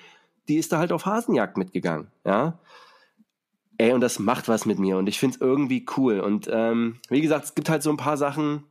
die 0.49 0.57
ist 0.57 0.73
da 0.73 0.79
halt 0.79 0.93
auf 0.93 1.07
Hasenjagd 1.07 1.57
mitgegangen, 1.57 2.09
ja. 2.25 2.59
Ey, 3.79 3.95
und 3.95 4.03
das 4.03 4.19
macht 4.19 4.47
was 4.49 4.67
mit 4.67 4.79
mir 4.79 4.99
und 4.99 5.07
ich 5.07 5.19
finde 5.19 5.37
es 5.37 5.41
irgendwie 5.41 5.87
cool. 5.97 6.21
Und 6.21 6.51
ähm, 6.53 7.01
wie 7.09 7.23
gesagt, 7.23 7.47
es 7.47 7.55
gibt 7.55 7.71
halt 7.71 7.83
so 7.83 7.89
ein 7.89 7.97
paar 7.97 8.19
Sachen, 8.19 8.65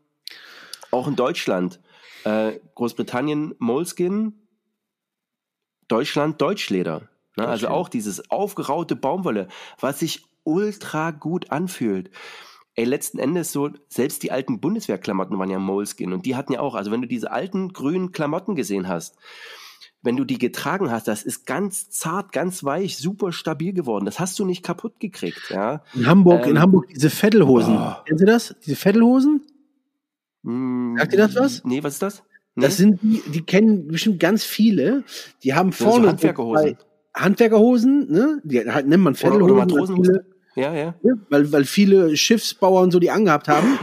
auch 0.91 1.07
in 1.07 1.15
Deutschland. 1.15 1.79
Äh, 2.25 2.59
Großbritannien 2.75 3.55
Moleskin, 3.57 4.33
Deutschland 5.89 6.39
Deutschleder. 6.41 7.09
Ne? 7.35 7.45
Also 7.47 7.67
auch 7.67 7.89
dieses 7.89 8.31
aufgeraute 8.31 8.95
Baumwolle, 8.95 9.49
was 9.79 9.99
sich 9.99 10.23
ultra 10.45 11.11
gut 11.11 11.51
anfühlt. 11.51 12.09
Ey, 12.75 12.85
letzten 12.85 13.19
Endes 13.19 13.51
so, 13.51 13.69
selbst 13.89 14.23
die 14.23 14.31
alten 14.31 14.61
Bundeswehrklamotten 14.61 15.37
waren 15.37 15.49
ja 15.49 15.59
Moleskin 15.59 16.13
und 16.13 16.25
die 16.25 16.35
hatten 16.37 16.53
ja 16.53 16.61
auch, 16.61 16.75
also 16.75 16.91
wenn 16.91 17.01
du 17.01 17.07
diese 17.07 17.29
alten 17.31 17.73
grünen 17.73 18.13
Klamotten 18.13 18.55
gesehen 18.55 18.87
hast, 18.87 19.17
wenn 20.01 20.15
du 20.15 20.23
die 20.23 20.37
getragen 20.37 20.89
hast, 20.89 21.09
das 21.09 21.23
ist 21.23 21.45
ganz 21.45 21.89
zart, 21.89 22.31
ganz 22.31 22.63
weich, 22.63 22.97
super 22.97 23.33
stabil 23.33 23.73
geworden. 23.73 24.05
Das 24.05 24.17
hast 24.21 24.39
du 24.39 24.45
nicht 24.45 24.63
kaputt 24.63 24.97
gekriegt, 25.01 25.49
ja. 25.49 25.83
In 25.93 26.07
Hamburg, 26.07 26.45
Ähm, 26.45 26.51
in 26.51 26.59
Hamburg 26.61 26.87
diese 26.87 27.09
Vettelhosen. 27.09 27.75
oh. 27.77 27.95
Kennen 28.05 28.17
Sie 28.17 28.25
das? 28.25 28.55
Diese 28.65 28.77
Vettelhosen? 28.77 29.41
Hm, 30.45 30.95
Sagt 30.97 31.11
dir 31.13 31.17
das 31.17 31.35
was? 31.35 31.63
Nee, 31.65 31.83
was 31.83 31.93
ist 31.95 32.01
das? 32.01 32.23
Das 32.55 32.77
sind 32.77 32.99
die, 33.01 33.21
die 33.31 33.41
kennen 33.41 33.87
bestimmt 33.87 34.19
ganz 34.19 34.43
viele. 34.43 35.03
Die 35.43 35.53
haben 35.53 35.69
Ja, 35.71 35.77
so 35.77 35.85
vorne 35.85 36.07
Handwerkerhosen. 36.09 36.63
zwei 36.65 36.77
Handwerkerhosen, 37.15 38.11
ne? 38.11 38.41
Die 38.43 38.59
halt, 38.69 38.87
nennt 38.87 39.03
man 39.03 39.13
oder, 39.13 39.21
Vettelhosen. 39.21 39.43
oder 39.43 39.53
weil 39.55 39.65
Matrosenhosen. 39.67 40.19
Ja, 40.55 40.73
ja. 40.75 40.95
ne? 41.01 41.19
weil, 41.29 41.51
weil 41.51 41.63
viele 41.65 42.15
Schiffsbauern 42.17 42.91
so 42.91 42.99
die 42.99 43.11
angehabt 43.11 43.47
haben. 43.47 43.79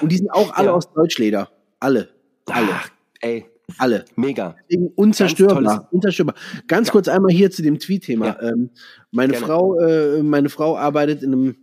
Und 0.00 0.12
die 0.12 0.16
sind 0.18 0.30
auch 0.30 0.52
alle 0.54 0.68
Ja. 0.68 0.74
aus 0.74 0.92
Deutschleder. 0.92 1.50
Alle. 1.80 2.08
Alle. 2.46 2.68
Ach, 2.72 2.88
ey, 3.20 3.46
Alle. 3.78 4.04
mega. 4.16 4.54
Deswegen 4.68 4.88
unzerstörbar. 4.94 5.56
tolles- 5.62 5.86
unzerstörbar. 5.90 6.34
Ganz 6.68 6.88
Ja. 6.88 6.92
kurz 6.92 7.08
einmal 7.08 7.32
hier 7.32 7.50
zu 7.50 7.62
dem 7.62 7.78
Tweet-Thema. 7.78 8.26
Ja. 8.26 8.42
Ähm, 8.50 8.70
meine 9.10 9.32
Gerne. 9.32 9.46
Frau, 9.46 9.78
äh, 9.80 10.22
meine 10.22 10.48
Frau 10.48 10.76
arbeitet 10.76 11.22
in 11.22 11.32
einem, 11.32 11.56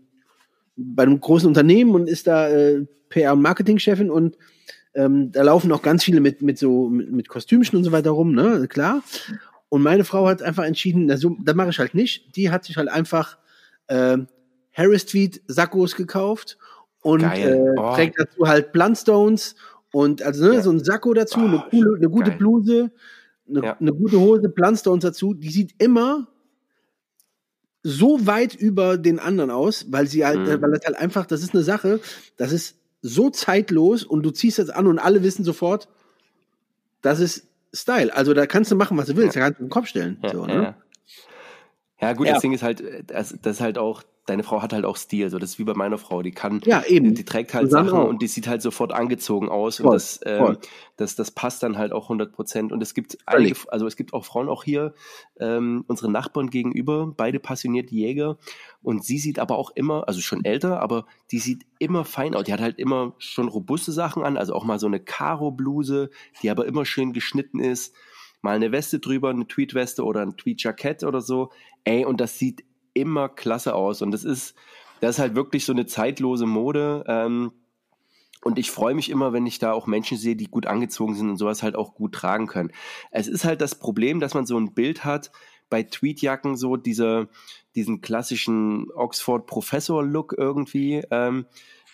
bei 0.75 1.03
einem 1.03 1.19
großen 1.19 1.47
Unternehmen 1.47 1.91
und 1.95 2.07
ist 2.09 2.27
da 2.27 2.49
äh, 2.49 2.85
PR- 3.09 3.33
und 3.33 3.41
Marketingchefin 3.41 4.09
und 4.11 4.37
ähm, 4.97 5.31
da 5.31 5.43
laufen 5.43 5.71
auch 5.71 5.81
ganz 5.81 6.03
viele 6.03 6.19
mit, 6.19 6.41
mit 6.41 6.57
so, 6.57 6.89
mit, 6.89 7.11
mit 7.11 7.29
Kostümchen 7.29 7.77
und 7.77 7.83
so 7.85 7.91
weiter 7.93 8.09
rum, 8.11 8.33
ne, 8.33 8.67
klar. 8.67 9.03
Und 9.69 9.81
meine 9.83 10.03
Frau 10.03 10.27
hat 10.27 10.41
einfach 10.41 10.63
entschieden, 10.65 11.05
na, 11.05 11.17
so, 11.17 11.37
das 11.39 11.55
mache 11.55 11.69
ich 11.69 11.79
halt 11.79 11.93
nicht. 11.93 12.35
Die 12.35 12.49
hat 12.49 12.63
sich 12.65 12.77
halt 12.77 12.89
einfach 12.89 13.37
äh, 13.87 14.17
Harris 14.73 15.05
Tweed 15.05 15.41
Sakkos 15.47 15.95
gekauft 15.95 16.57
und 17.01 17.23
äh, 17.23 17.57
Oh. 17.77 17.93
trägt 17.95 18.19
dazu 18.19 18.47
halt 18.47 18.71
Blundstones 18.71 19.55
und 19.91 20.21
also 20.21 20.45
ne, 20.45 20.55
Ja. 20.55 20.61
so 20.61 20.71
ein 20.71 20.83
Sakko 20.83 21.13
dazu, 21.13 21.39
eine, 21.39 21.57
Oh, 21.57 21.69
coole, 21.69 21.95
eine 21.97 22.09
gute 22.09 22.29
geil. 22.31 22.37
Bluse, 22.39 22.91
eine, 23.49 23.63
Ja. 23.63 23.77
eine 23.79 23.93
gute 23.93 24.19
Hose, 24.19 24.49
Blundstones 24.49 25.03
dazu. 25.03 25.33
Die 25.33 25.49
sieht 25.49 25.75
immer 25.81 26.27
so 27.83 28.25
weit 28.25 28.55
über 28.55 28.97
den 28.97 29.19
anderen 29.19 29.51
aus, 29.51 29.85
weil 29.91 30.07
sie 30.07 30.25
halt, 30.25 30.39
Mhm. 30.39 30.61
weil 30.61 30.71
das 30.71 30.85
halt 30.85 30.97
einfach, 30.97 31.25
das 31.25 31.41
ist 31.41 31.53
eine 31.53 31.63
Sache, 31.63 31.99
das 32.35 32.51
ist 32.51 32.75
so 33.07 33.29
zeitlos 33.29 34.03
und 34.03 34.23
du 34.23 34.31
ziehst 34.31 34.59
das 34.59 34.69
an 34.69 34.87
und 34.87 34.99
alle 34.99 35.23
wissen 35.23 35.43
sofort, 35.43 35.87
das 37.01 37.19
ist 37.19 37.47
Style. 37.73 38.13
Also 38.13 38.33
da 38.33 38.45
kannst 38.45 38.71
du 38.71 38.75
machen, 38.75 38.97
was 38.97 39.07
du 39.07 39.15
willst, 39.15 39.35
da 39.35 39.39
kannst 39.41 39.59
du 39.59 39.65
den 39.65 39.69
Kopf 39.69 39.87
stellen. 39.87 40.19
Ja, 40.23 40.31
so, 40.31 40.41
ja, 40.41 40.47
ne? 40.47 40.63
ja. 40.63 40.75
Ja, 41.99 42.13
gut, 42.13 42.27
Ja. 42.27 42.33
das 42.33 42.41
Ding 42.41 42.53
ist 42.53 42.63
halt, 42.63 42.81
äh, 42.81 43.03
das, 43.03 43.35
das 43.41 43.57
ist 43.57 43.61
halt 43.61 43.77
auch, 43.77 44.03
deine 44.28 44.43
Frau 44.43 44.61
hat 44.61 44.73
halt 44.73 44.86
auch 44.86 44.97
Stil, 44.97 45.30
so 45.30 45.39
das 45.39 45.51
ist 45.51 45.59
wie 45.59 45.63
bei 45.63 45.73
meiner 45.73 45.97
Frau, 45.97 46.21
die 46.21 46.32
kann, 46.32 46.61
Ja, 46.65 46.84
eben. 46.86 47.15
die 47.15 47.25
trägt 47.25 47.53
halt 47.53 47.65
Susanne 47.65 47.89
Sachen 47.89 47.99
auch. 48.01 48.07
und 48.09 48.21
die 48.21 48.28
sieht 48.28 48.47
halt 48.47 48.61
sofort 48.61 48.91
angezogen 48.91 49.49
aus 49.49 49.80
und 49.80 49.86
Voll, 49.88 49.95
das, 49.95 50.19
ähm, 50.25 50.57
das, 50.97 51.15
das 51.15 51.32
passt 51.32 51.63
dann 51.63 51.78
halt 51.78 51.93
auch 51.93 52.03
100 52.05 52.32
Prozent 52.32 52.71
und 52.71 52.84
es 52.84 52.93
gibt 52.93 53.17
einige, 53.25 53.55
also 53.69 53.88
es 53.88 53.95
gibt 53.95 54.13
auch 54.13 54.25
Frauen 54.25 54.49
auch 54.49 54.63
hier, 54.63 54.93
ähm, 55.39 55.84
unsere 55.88 56.11
Nachbarn 56.11 56.49
gegenüber, 56.49 57.11
beide 57.17 57.39
passionierte 57.39 57.95
Jäger 57.95 58.38
und 58.84 59.03
sie 59.03 59.17
sieht 59.17 59.39
aber 59.39 59.57
auch 59.57 59.71
immer, 59.75 60.07
also 60.07 60.21
schon 60.21 60.45
älter, 60.45 60.82
aber 60.82 61.05
die 61.32 61.39
sieht 61.39 61.65
immer 61.80 62.05
fein 62.05 62.36
aus, 62.36 62.43
die 62.43 62.53
hat 62.53 62.61
halt 62.61 62.78
immer 62.80 63.13
schon 63.17 63.47
robuste 63.47 63.91
Sachen 63.91 64.23
an, 64.23 64.38
also 64.38 64.53
auch 64.53 64.65
mal 64.65 64.78
so 64.80 64.88
eine 64.88 64.99
Karo-Bluse, 64.99 66.09
die 66.41 66.49
aber 66.49 66.65
immer 66.65 66.86
schön 66.86 67.13
geschnitten 67.13 67.59
ist, 67.59 67.95
mal 68.41 68.55
eine 68.55 68.71
Weste 68.71 68.99
drüber, 68.99 69.30
eine 69.30 69.47
Tweetweste 69.47 70.03
oder 70.03 70.21
ein 70.21 70.38
Tweetjackett 70.38 71.03
oder 71.03 71.21
so. 71.21 71.49
Ey, 71.84 72.05
und 72.05 72.21
das 72.21 72.38
sieht 72.38 72.63
immer 72.97 73.29
klasse 73.29 73.75
aus. 73.75 74.01
Und 74.01 74.11
das 74.11 74.23
ist, 74.23 74.55
das 74.99 75.15
ist 75.15 75.19
halt 75.19 75.35
wirklich 75.35 75.65
so 75.65 75.73
eine 75.73 75.85
zeitlose 75.85 76.45
Mode. 76.45 77.03
Ähm, 77.07 77.51
und 78.43 78.59
ich 78.59 78.71
freue 78.71 78.93
mich 78.93 79.09
immer, 79.09 79.33
wenn 79.33 79.45
ich 79.45 79.59
da 79.59 79.73
auch 79.73 79.87
Menschen 79.87 80.17
sehe, 80.17 80.35
die 80.35 80.45
gut 80.45 80.67
angezogen 80.67 81.15
sind 81.15 81.29
und 81.29 81.37
sowas 81.37 81.63
halt 81.63 81.75
auch 81.75 81.95
gut 81.95 82.13
tragen 82.13 82.47
können. 82.47 82.71
Es 83.11 83.27
ist 83.27 83.45
halt 83.45 83.61
das 83.61 83.75
Problem, 83.75 84.19
dass 84.19 84.33
man 84.33 84.45
so 84.45 84.57
ein 84.57 84.73
Bild 84.73 85.03
hat 85.03 85.31
bei 85.69 85.83
Tweetjacken, 85.83 86.55
so 86.55 86.77
diese, 86.77 87.29
diesen 87.75 88.01
klassischen 88.01 88.89
Oxford-Professor-Look 88.91 90.35
irgendwie. 90.37 91.03
Ähm, 91.11 91.45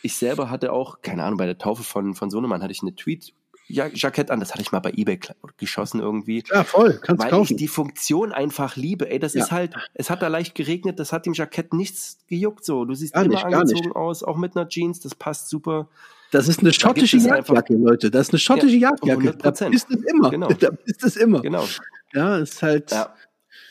ich 0.01 0.15
selber 0.15 0.49
hatte 0.49 0.73
auch, 0.73 1.01
keine 1.01 1.23
Ahnung, 1.23 1.37
bei 1.37 1.45
der 1.45 1.57
Taufe 1.57 1.83
von, 1.83 2.13
von 2.13 2.29
Sohnemann 2.29 2.61
hatte 2.61 2.73
ich 2.73 2.81
eine 2.81 2.95
Tweet- 2.95 3.33
Jackett 3.67 4.29
an, 4.29 4.39
das 4.39 4.51
hatte 4.51 4.61
ich 4.61 4.71
mal 4.71 4.79
bei 4.79 4.91
Ebay 4.95 5.19
geschossen 5.57 5.99
irgendwie. 6.01 6.43
Ja, 6.51 6.63
voll, 6.63 6.99
kannst 7.01 7.23
Weil 7.23 7.29
kaufen. 7.31 7.53
ich 7.53 7.57
die 7.57 7.67
Funktion 7.67 8.31
einfach 8.31 8.75
liebe. 8.75 9.09
Ey, 9.09 9.19
das 9.19 9.33
Ja. 9.33 9.43
ist 9.43 9.51
halt, 9.51 9.73
es 9.93 10.09
hat 10.09 10.21
da 10.21 10.27
leicht 10.27 10.53
geregnet, 10.55 10.99
das 10.99 11.13
hat 11.13 11.25
dem 11.25 11.33
Jackett 11.33 11.73
nichts 11.73 12.17
gejuckt 12.27 12.65
so. 12.65 12.85
Du 12.85 12.93
siehst 12.93 13.13
Gar 13.13 13.23
immer 13.25 13.35
nicht, 13.35 13.45
angezogen 13.45 13.91
aus, 13.93 14.21
auch 14.23 14.37
mit 14.37 14.55
einer 14.55 14.67
Jeans, 14.67 14.99
das 14.99 15.15
passt 15.15 15.49
super. 15.49 15.87
Das 16.31 16.47
ist 16.47 16.59
eine 16.59 16.73
schottische 16.73 17.17
Jagdjacke, 17.17 17.75
Leute. 17.75 18.09
Das 18.11 18.27
ist 18.27 18.33
eine 18.33 18.39
schottische 18.39 18.75
Ja, 18.75 18.89
Jagdjacke. 18.89 19.37
Da 19.37 19.49
100%. 19.51 19.71
ist 19.73 19.89
es 19.91 20.03
immer. 20.03 20.29
Genau. 20.31 20.47
Da 20.59 20.69
ist 20.85 21.03
es 21.03 21.15
immer. 21.15 21.41
Genau. 21.41 21.65
Ja, 22.13 22.37
ist 22.37 22.61
halt. 22.63 22.91
Ja. 22.91 23.13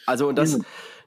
Also 0.06 0.28
und 0.28 0.36
das, 0.36 0.58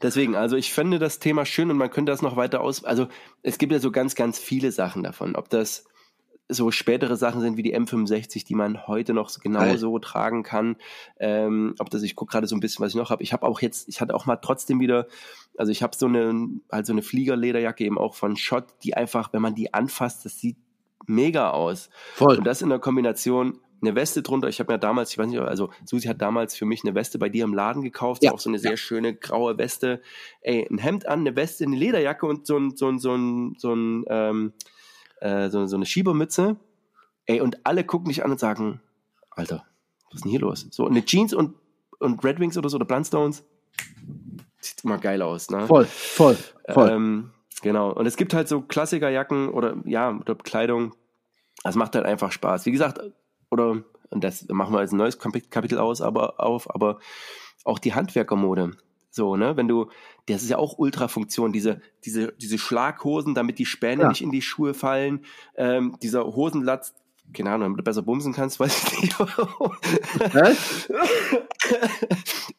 deswegen, 0.02 0.36
also 0.36 0.58
ich 0.58 0.72
finde 0.74 1.00
das 1.00 1.20
Thema 1.20 1.46
schön 1.46 1.72
und 1.72 1.78
man 1.78 1.90
könnte 1.90 2.12
das 2.12 2.22
noch 2.22 2.36
weiter 2.36 2.62
aus, 2.62 2.84
also 2.84 3.08
es 3.42 3.58
gibt 3.58 3.72
ja 3.72 3.80
so 3.80 3.92
ganz, 3.92 4.16
ganz 4.16 4.38
viele 4.38 4.72
Sachen 4.72 5.02
davon. 5.04 5.36
Ob 5.36 5.50
das 5.50 5.86
so 6.48 6.70
spätere 6.72 7.16
Sachen 7.16 7.42
sind 7.42 7.58
wie 7.58 7.64
die 7.64 7.76
M65, 7.76 8.46
die 8.46 8.56
man 8.56 8.88
heute 8.88 9.14
noch 9.14 9.30
so 9.30 9.40
genauso 9.40 9.98
tragen 10.00 10.44
kann. 10.44 10.76
Ähm, 11.20 11.76
ob 11.80 11.90
das, 11.90 12.04
ich 12.04 12.16
gucke 12.16 12.32
gerade 12.32 12.48
so 12.48 12.56
ein 12.56 12.60
bisschen, 12.60 12.84
was 12.84 12.92
ich 12.92 12.96
noch 12.96 13.10
habe. 13.10 13.24
Ich 13.24 13.34
habe 13.34 13.46
auch 13.48 13.62
jetzt, 13.62 13.90
ich 13.90 14.00
hatte 14.00 14.14
auch 14.14 14.26
mal 14.26 14.36
trotzdem 14.38 14.80
wieder, 14.80 15.08
also 15.58 15.72
ich 15.72 15.82
habe 15.82 15.96
so 15.96 16.06
eine, 16.06 16.48
halt 16.72 16.86
so 16.86 16.94
eine 16.94 17.02
Fliegerlederjacke 17.02 17.84
eben 17.84 17.98
auch 17.98 18.14
von 18.14 18.38
Schott, 18.38 18.66
die 18.84 18.96
einfach, 18.96 19.34
wenn 19.34 19.42
man 19.42 19.56
die 19.56 19.74
anfasst, 19.74 20.26
das 20.26 20.40
sieht 20.40 20.58
mega 21.08 21.52
aus. 21.52 21.90
voll. 22.14 22.38
Und 22.38 22.44
das 22.46 22.62
in 22.62 22.70
der 22.70 22.80
Kombination 22.80 23.60
eine 23.82 23.96
Weste 23.96 24.22
drunter. 24.22 24.48
Ich 24.48 24.60
habe 24.60 24.74
mir 24.74 24.80
damals, 24.80 25.12
ich 25.12 25.18
weiß 25.18 25.28
nicht, 25.28 25.40
also 25.40 25.70
Susi 25.84 26.08
hat 26.08 26.22
damals 26.22 26.56
für 26.56 26.66
mich 26.66 26.84
eine 26.84 26.96
Weste 26.96 27.20
bei 27.20 27.30
dir 27.30 27.44
im 27.44 27.54
Laden 27.54 27.82
gekauft, 27.84 28.24
Ja, 28.24 28.32
auch 28.32 28.40
so 28.40 28.50
eine 28.50 28.60
sehr 28.60 28.72
ja. 28.72 28.78
schöne 28.78 29.16
graue 29.16 29.58
Weste. 29.58 30.02
Ey, 30.42 30.68
ein 30.70 30.78
Hemd 30.78 31.08
an, 31.08 31.20
eine 31.20 31.36
Weste, 31.36 31.66
eine 31.66 31.76
Lederjacke 31.76 32.26
und 32.26 32.48
so 32.48 32.58
ein, 32.58 32.76
so 32.76 32.90
ein, 32.90 33.00
so 33.00 33.16
ein, 33.16 33.56
so 33.58 33.74
ein, 33.74 34.06
ähm, 34.08 34.54
äh, 35.22 35.50
so, 35.50 35.66
so 35.66 35.76
eine 35.76 35.86
Schiebermütze. 35.86 36.58
Ey, 37.26 37.42
und 37.42 37.66
alle 37.66 37.84
gucken 37.84 38.10
dich 38.10 38.24
an 38.24 38.32
und 38.32 38.40
sagen, 38.40 38.82
Alter, 39.32 39.66
was 40.10 40.16
ist 40.16 40.24
denn 40.26 40.32
hier 40.32 40.42
los? 40.42 40.68
So 40.72 40.88
eine 40.88 41.04
Jeans 41.04 41.34
und, 41.34 41.56
und 42.00 42.24
Red 42.24 42.40
Wings 42.40 42.58
oder 42.58 42.70
so, 42.70 42.78
oder 42.78 42.86
Blundstones. 42.86 43.44
Sieht 44.60 44.84
immer 44.84 44.98
geil 44.98 45.22
aus, 45.22 45.50
ne? 45.50 45.68
voll, 45.68 45.86
voll, 45.86 46.38
voll. 46.70 46.90
Ähm, 46.90 47.32
genau. 47.62 47.92
Und 47.92 48.06
es 48.06 48.18
gibt 48.18 48.34
halt 48.34 48.48
so 48.48 48.62
Klassikerjacken 48.62 49.50
oder 49.50 49.76
ja, 49.86 50.12
oder 50.12 50.36
Kleidung. 50.36 50.96
Das 51.64 51.76
macht 51.76 51.96
halt 51.96 52.06
einfach 52.06 52.32
Spaß. 52.32 52.66
Wie 52.66 52.72
gesagt, 52.72 53.00
oder 53.50 53.84
und 54.10 54.24
das 54.24 54.48
machen 54.48 54.74
wir 54.74 54.80
als 54.80 54.92
ein 54.92 54.98
neues 54.98 55.20
Kapi- 55.20 55.50
Kapitel 55.50 55.80
aus, 55.80 56.02
aber 56.02 56.40
auf, 56.40 56.74
aber 56.74 57.00
auch 57.64 57.80
die 57.80 57.94
Handwerkermode. 57.94 58.78
So, 59.10 59.36
ne, 59.36 59.58
wenn 59.58 59.68
du, 59.68 59.90
das 60.28 60.44
ist 60.44 60.50
ja 60.50 60.58
auch 60.58 60.78
Ultrafunktion, 60.78 61.52
diese, 61.54 61.82
diese, 62.04 62.34
diese 62.34 62.58
Schlaghosen, 62.58 63.36
damit 63.36 63.60
die 63.60 63.66
Späne 63.66 64.04
Ja. 64.04 64.10
nicht 64.10 64.22
in 64.22 64.32
die 64.32 64.42
Schuhe 64.42 64.74
fallen, 64.74 65.26
ähm, 65.56 65.98
dieser 66.02 66.26
Hosenlatz, 66.26 66.94
keine 67.34 67.50
Ahnung, 67.52 67.62
damit 67.66 67.80
du 67.80 67.84
besser 67.84 68.02
bumsen 68.02 68.34
kannst, 68.34 68.60
weiß 68.60 68.94
ich 68.94 69.02
nicht. 69.02 69.16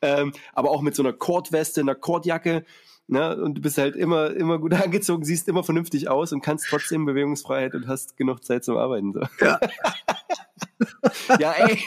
Ähm, 0.03 0.33
aber 0.53 0.71
auch 0.71 0.83
mit 0.83 0.95
so 0.95 1.03
einer 1.03 1.13
Kordweste, 1.15 1.81
einer 1.81 1.95
Kordjacke. 1.95 2.65
Ne? 3.09 3.37
Und 3.43 3.55
du 3.55 3.61
bist 3.63 3.79
halt 3.79 3.97
immer, 3.97 4.31
immer 4.33 4.59
gut 4.59 4.75
angezogen, 4.83 5.25
siehst 5.25 5.49
immer 5.49 5.65
vernünftig 5.65 6.09
aus 6.09 6.33
und 6.33 6.43
kannst 6.43 6.67
trotzdem 6.69 7.07
Bewegungsfreiheit 7.07 7.75
und 7.75 7.89
hast 7.89 8.17
genug 8.17 8.45
Zeit 8.45 8.65
zum 8.65 8.77
Arbeiten. 8.77 9.13
So. 9.13 9.21
Ja. 9.41 9.61
ja, 11.39 11.53
ey, 11.53 11.79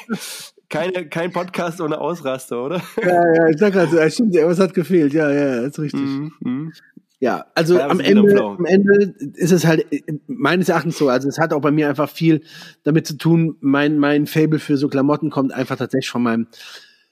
keine, 0.70 1.07
kein 1.07 1.32
Podcast 1.32 1.82
ohne 1.82 1.99
Ausraster, 1.99 2.63
oder? 2.63 2.82
ja, 3.01 3.34
ja, 3.34 3.47
ich 3.49 3.57
sag 3.57 3.74
gerade, 3.74 3.91
so, 3.91 4.09
stimmt, 4.09 4.36
was 4.36 4.59
hat 4.59 4.74
gefehlt? 4.74 5.13
Ja, 5.13 5.32
ja, 5.32 5.61
ist 5.61 5.80
richtig. 5.80 6.01
Mhm, 6.01 6.32
mhm. 6.39 6.74
Ja, 7.22 7.47
also 7.53 7.78
Ja, 7.78 7.89
am 7.89 7.99
Ende, 7.99 8.41
am 8.41 8.65
Ende 8.65 9.13
ist 9.36 9.51
es 9.51 9.65
halt 9.65 9.86
meines 10.28 10.70
Erachtens 10.70 10.97
so. 10.97 11.09
Also 11.09 11.28
es 11.28 11.38
hat 11.38 11.51
auch 11.51 11.59
bei 11.59 11.72
mir 11.72 11.89
einfach 11.89 12.09
viel 12.09 12.41
damit 12.84 13.07
zu 13.07 13.17
tun. 13.17 13.57
Mein 13.59 13.99
mein 13.99 14.26
Fable 14.26 14.59
für 14.59 14.78
so 14.78 14.88
Klamotten 14.88 15.30
kommt 15.30 15.51
einfach 15.51 15.76
tatsächlich 15.76 16.09
von 16.09 16.24
meinem 16.24 16.47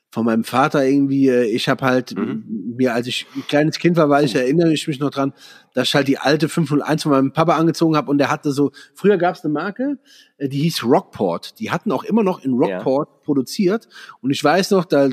von 0.10 0.26
meinem 0.26 0.44
Vater 0.46 0.86
irgendwie. 0.86 1.28
äh, 1.28 1.44
Ich 1.46 1.68
habe 1.70 1.86
halt 1.86 2.16
Mhm. 2.18 2.74
mir, 2.78 2.94
als 2.94 3.08
ich 3.08 3.26
ein 3.36 3.46
kleines 3.48 3.78
Kind 3.78 3.98
war, 3.98 4.10
weil 4.10 4.26
ich 4.26 4.36
erinnere 4.36 4.72
ich 4.72 4.88
mich 4.88 5.00
noch 5.00 5.10
dran, 5.10 5.34
dass 5.74 5.90
ich 5.90 5.96
halt 5.96 6.08
die 6.08 6.18
alte 6.18 6.48
501 6.50 7.04
von 7.04 7.12
meinem 7.12 7.34
Papa 7.34 7.56
angezogen 7.58 7.96
habe 7.98 8.10
und 8.10 8.18
der 8.18 8.30
hatte 8.32 8.52
so. 8.52 8.72
Früher 8.96 9.18
gab 9.18 9.36
es 9.36 9.44
eine 9.44 9.54
Marke, 9.54 9.98
äh, 10.38 10.48
die 10.50 10.60
hieß 10.62 10.84
Rockport. 10.86 11.60
Die 11.60 11.72
hatten 11.72 11.92
auch 11.92 12.04
immer 12.04 12.24
noch 12.24 12.44
in 12.44 12.54
Rockport 12.54 13.24
produziert 13.24 13.88
und 14.22 14.32
ich 14.32 14.44
weiß 14.44 14.72
noch, 14.72 14.86
da 14.86 15.08
äh, 15.08 15.12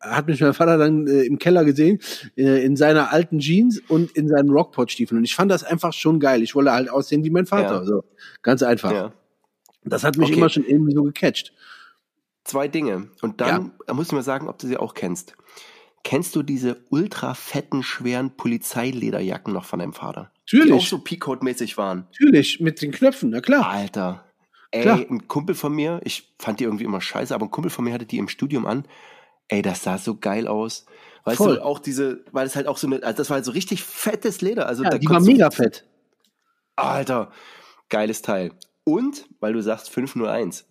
hat 0.00 0.26
mich 0.26 0.40
mein 0.40 0.52
Vater 0.54 0.76
dann 0.78 1.06
äh, 1.06 1.22
im 1.22 1.38
Keller 1.38 1.64
gesehen, 1.64 1.98
äh, 2.36 2.64
in 2.64 2.76
seiner 2.76 3.10
alten 3.12 3.38
Jeans 3.38 3.80
und 3.88 4.10
in 4.12 4.28
seinen 4.28 4.50
Rockport-Stiefeln. 4.50 5.18
Und 5.18 5.24
ich 5.24 5.34
fand 5.34 5.50
das 5.50 5.64
einfach 5.64 5.92
schon 5.94 6.20
geil. 6.20 6.42
Ich 6.42 6.54
wollte 6.54 6.72
halt 6.72 6.90
aussehen 6.90 7.24
wie 7.24 7.30
mein 7.30 7.46
Vater. 7.46 7.76
Ja. 7.76 7.84
So. 7.84 8.04
Ganz 8.42 8.62
einfach. 8.62 8.92
Ja. 8.92 9.12
Das 9.84 10.04
hat 10.04 10.16
mich 10.18 10.28
Okay. 10.30 10.38
immer 10.38 10.48
schon 10.50 10.64
irgendwie 10.66 10.92
so 10.94 11.02
gecatcht. 11.04 11.52
Zwei 12.44 12.68
Dinge. 12.68 13.08
Und 13.22 13.40
dann 13.40 13.72
da 13.86 13.94
musst 13.94 14.12
du 14.12 14.16
mir 14.16 14.22
sagen, 14.22 14.48
ob 14.48 14.58
du 14.58 14.66
sie 14.66 14.76
auch 14.76 14.94
kennst. 14.94 15.34
Kennst 16.02 16.36
du 16.36 16.42
diese 16.42 16.76
ultra 16.90 17.32
fetten, 17.32 17.82
schweren 17.82 18.36
Polizeilederjacken 18.36 19.52
noch 19.54 19.64
von 19.64 19.78
deinem 19.78 19.94
Vater? 19.94 20.30
Die 20.52 20.56
auch 20.56 20.64
Natürlich, 20.66 20.88
so 20.90 20.98
Peacoat-mäßig 20.98 21.78
waren. 21.78 22.06
natürlich, 22.12 22.60
mit 22.60 22.82
den 22.82 22.92
Knöpfen, 22.92 23.30
na 23.30 23.40
klar. 23.40 23.66
Alter. 23.68 24.24
Ey, 24.70 24.82
Klar. 24.82 24.98
ein 24.98 25.28
Kumpel 25.28 25.54
von 25.54 25.72
mir, 25.72 26.00
ich 26.04 26.34
fand 26.38 26.60
die 26.60 26.64
irgendwie 26.64 26.84
immer 26.84 27.00
scheiße, 27.00 27.34
aber 27.34 27.46
ein 27.46 27.50
Kumpel 27.50 27.70
von 27.70 27.84
mir 27.84 27.94
hatte 27.94 28.04
die 28.06 28.18
im 28.18 28.28
Studium 28.28 28.66
an. 28.66 28.86
Ey, 29.48 29.62
das 29.62 29.82
sah 29.82 29.96
so 29.98 30.16
geil 30.16 30.46
aus. 30.48 30.84
Weißt 31.24 31.38
Voll. 31.38 31.56
du, 31.56 31.64
auch 31.64 31.78
diese, 31.78 32.24
weil 32.32 32.46
es 32.46 32.56
halt 32.56 32.66
auch 32.66 32.76
so 32.76 32.86
eine, 32.86 33.02
also 33.02 33.16
das 33.16 33.30
war 33.30 33.36
halt 33.36 33.44
so 33.46 33.52
richtig 33.52 33.82
fettes 33.82 34.42
Leder. 34.42 34.66
Also 34.66 34.82
Ja, 34.84 34.90
da 34.90 34.98
die 34.98 35.08
war 35.08 35.20
mega 35.20 35.50
fett. 35.50 35.86
Alter, 36.76 37.30
geiles 37.88 38.20
Teil. 38.20 38.52
Und, 38.84 39.26
weil 39.40 39.52
du 39.54 39.62
sagst 39.62 39.88
501, 39.90 40.66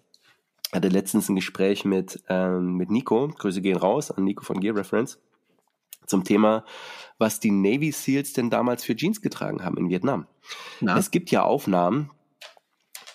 hatte 0.74 0.89
letztens 0.89 1.30
ein 1.30 1.36
Gespräch 1.36 1.86
mit, 1.86 2.24
ähm, 2.30 2.76
mit 2.76 2.89
Nico, 2.89 3.28
Grüße 3.28 3.61
gehen 3.61 3.78
raus 3.78 4.11
an 4.11 4.24
Nico 4.24 4.43
von 4.43 4.59
Gear 4.59 4.76
Reference, 4.76 5.19
zum 6.05 6.24
Thema, 6.24 6.65
was 7.17 7.39
die 7.39 7.51
Navy 7.51 7.91
SEALs 7.91 8.34
denn 8.34 8.49
damals 8.49 8.84
für 8.84 8.95
Jeans 8.95 9.21
getragen 9.21 9.63
haben 9.63 9.78
in 9.78 9.89
Vietnam. 9.89 10.28
Na? 10.82 10.97
Es 10.97 11.11
gibt 11.11 11.32
ja 11.32 11.43
Aufnahmen, 11.43 12.09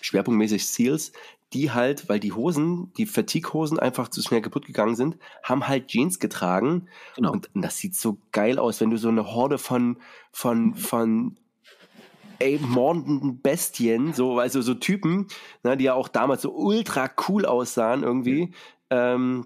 schwerpunktmäßig 0.01 0.67
Seals, 0.67 1.11
die 1.53 1.71
halt, 1.71 2.09
weil 2.09 2.19
die 2.19 2.31
Hosen, 2.31 2.93
die 2.93 3.05
Fatigue-Hosen 3.05 3.79
einfach 3.79 4.07
zu 4.07 4.21
schnell 4.21 4.41
kaputt 4.41 4.65
gegangen 4.65 4.95
sind, 4.95 5.17
haben 5.43 5.67
halt 5.67 5.87
Jeans 5.87 6.19
getragen. 6.19 6.87
Genau. 7.15 7.31
Und, 7.31 7.49
das 7.55 7.77
sieht 7.77 7.95
so 7.95 8.19
geil 8.31 8.59
aus, 8.59 8.81
wenn 8.81 8.91
du 8.91 8.97
so 8.97 9.09
eine 9.09 9.33
Horde 9.33 9.57
von, 9.57 9.97
von, 10.31 10.75
von 10.75 11.37
ey, 12.39 12.59
mordenden 12.61 13.41
Bestien, 13.41 14.13
so, 14.13 14.39
also 14.39 14.61
so 14.61 14.73
Typen, 14.73 15.27
ne, 15.63 15.77
die 15.77 15.85
ja 15.85 15.93
auch 15.93 16.07
damals 16.07 16.41
so 16.41 16.51
ultra 16.53 17.09
cool 17.27 17.45
aussahen 17.45 18.03
irgendwie, 18.03 18.51
ähm, 18.89 19.45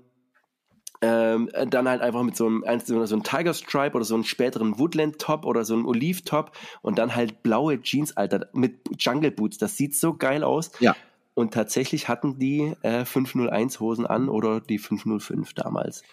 ähm, 1.01 1.49
dann 1.69 1.89
halt 1.89 2.01
einfach 2.01 2.23
mit 2.23 2.37
so 2.37 2.45
einem, 2.45 2.63
ein- 2.63 2.79
so 2.79 2.95
einem 2.97 3.23
Tiger 3.23 3.53
Stripe 3.53 3.93
oder 3.95 4.05
so 4.05 4.15
einem 4.15 4.23
späteren 4.23 4.79
Woodland 4.79 5.19
Top 5.19 5.45
oder 5.45 5.65
so 5.65 5.73
einem 5.73 5.85
Olive 5.85 6.23
Top 6.23 6.53
und 6.81 6.97
dann 6.97 7.13
halt 7.15 7.43
blaue 7.43 7.81
Jeans, 7.81 8.15
Alter, 8.15 8.47
mit 8.53 8.79
Jungle 8.99 9.31
Boots. 9.31 9.57
Das 9.57 9.75
sieht 9.75 9.95
so 9.97 10.13
geil 10.13 10.43
aus. 10.43 10.71
Ja. 10.79 10.95
Und 11.33 11.53
tatsächlich 11.53 12.07
hatten 12.07 12.37
die 12.39 12.73
äh, 12.83 13.03
501 13.05 13.79
Hosen 13.81 14.05
an 14.05 14.29
oder 14.29 14.61
die 14.61 14.77
505 14.77 15.53
damals. 15.53 16.03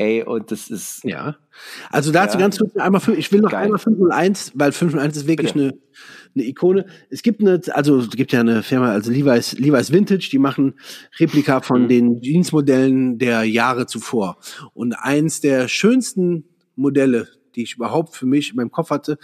Ey, 0.00 0.22
und 0.22 0.50
das 0.50 0.70
ist, 0.70 1.04
Ja. 1.04 1.36
Also 1.90 2.10
dazu 2.10 2.38
Ja. 2.38 2.44
ganz 2.44 2.56
kurz 2.58 2.74
einmal, 2.76 3.02
ich 3.18 3.30
will 3.32 3.40
noch 3.42 3.50
Geil. 3.50 3.64
einmal 3.64 3.78
501, 3.78 4.52
weil 4.54 4.72
501 4.72 5.16
ist 5.18 5.26
wirklich 5.26 5.52
Bitte. 5.52 5.64
eine, 5.66 5.78
eine 6.34 6.44
Ikone. 6.46 6.86
Es 7.10 7.20
gibt 7.22 7.42
eine, 7.42 7.60
also 7.72 7.98
es 7.98 8.08
gibt 8.10 8.32
ja 8.32 8.40
eine 8.40 8.62
Firma, 8.62 8.92
also 8.92 9.10
Levi's, 9.10 9.52
Levi's 9.58 9.92
Vintage, 9.92 10.30
die 10.32 10.38
machen 10.38 10.74
Replika 11.18 11.60
von 11.60 11.82
Mhm. 11.82 11.88
den 11.88 12.20
Jeansmodellen 12.22 13.18
der 13.18 13.42
Jahre 13.44 13.84
zuvor. 13.84 14.38
Und 14.72 14.94
eins 14.94 15.42
der 15.42 15.68
schönsten 15.68 16.44
Modelle, 16.76 17.28
die 17.54 17.64
ich 17.64 17.74
überhaupt 17.74 18.16
für 18.16 18.24
mich 18.26 18.50
in 18.50 18.56
meinem 18.56 18.70
Kopf 18.70 18.88
hatte, 18.88 19.18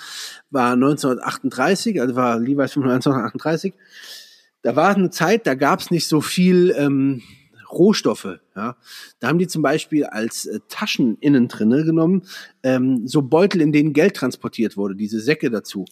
war 0.50 0.76
1938, 0.76 2.02
also 2.02 2.16
war 2.16 2.38
Levi's 2.38 2.76
1938. 2.76 3.72
Da 4.60 4.76
war 4.76 4.94
eine 4.94 5.08
Zeit, 5.08 5.46
da 5.46 5.54
gab 5.54 5.80
es 5.80 5.90
nicht 5.90 6.06
so 6.06 6.20
viel 6.20 6.74
ähm, 6.76 7.22
Rohstoffe. 7.70 8.40
Ja, 8.54 8.76
da 9.20 9.28
haben 9.28 9.38
die 9.38 9.46
zum 9.46 9.62
Beispiel 9.62 10.04
als 10.04 10.46
äh, 10.46 10.60
Taschen 10.68 11.16
innen 11.20 11.48
drinne 11.48 11.84
genommen 11.84 12.22
ähm, 12.62 13.06
so 13.06 13.22
Beutel, 13.22 13.60
in 13.60 13.72
denen 13.72 13.92
Geld 13.92 14.14
transportiert 14.14 14.76
wurde, 14.76 14.96
diese 14.96 15.20
Säcke 15.20 15.50
dazu. 15.50 15.84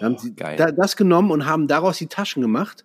Da 0.00 0.06
haben 0.06 0.18
sie 0.18 0.34
da, 0.34 0.72
das 0.72 0.96
genommen 0.96 1.30
und 1.30 1.46
haben 1.46 1.68
daraus 1.68 1.98
die 1.98 2.06
Taschen 2.06 2.42
gemacht. 2.42 2.84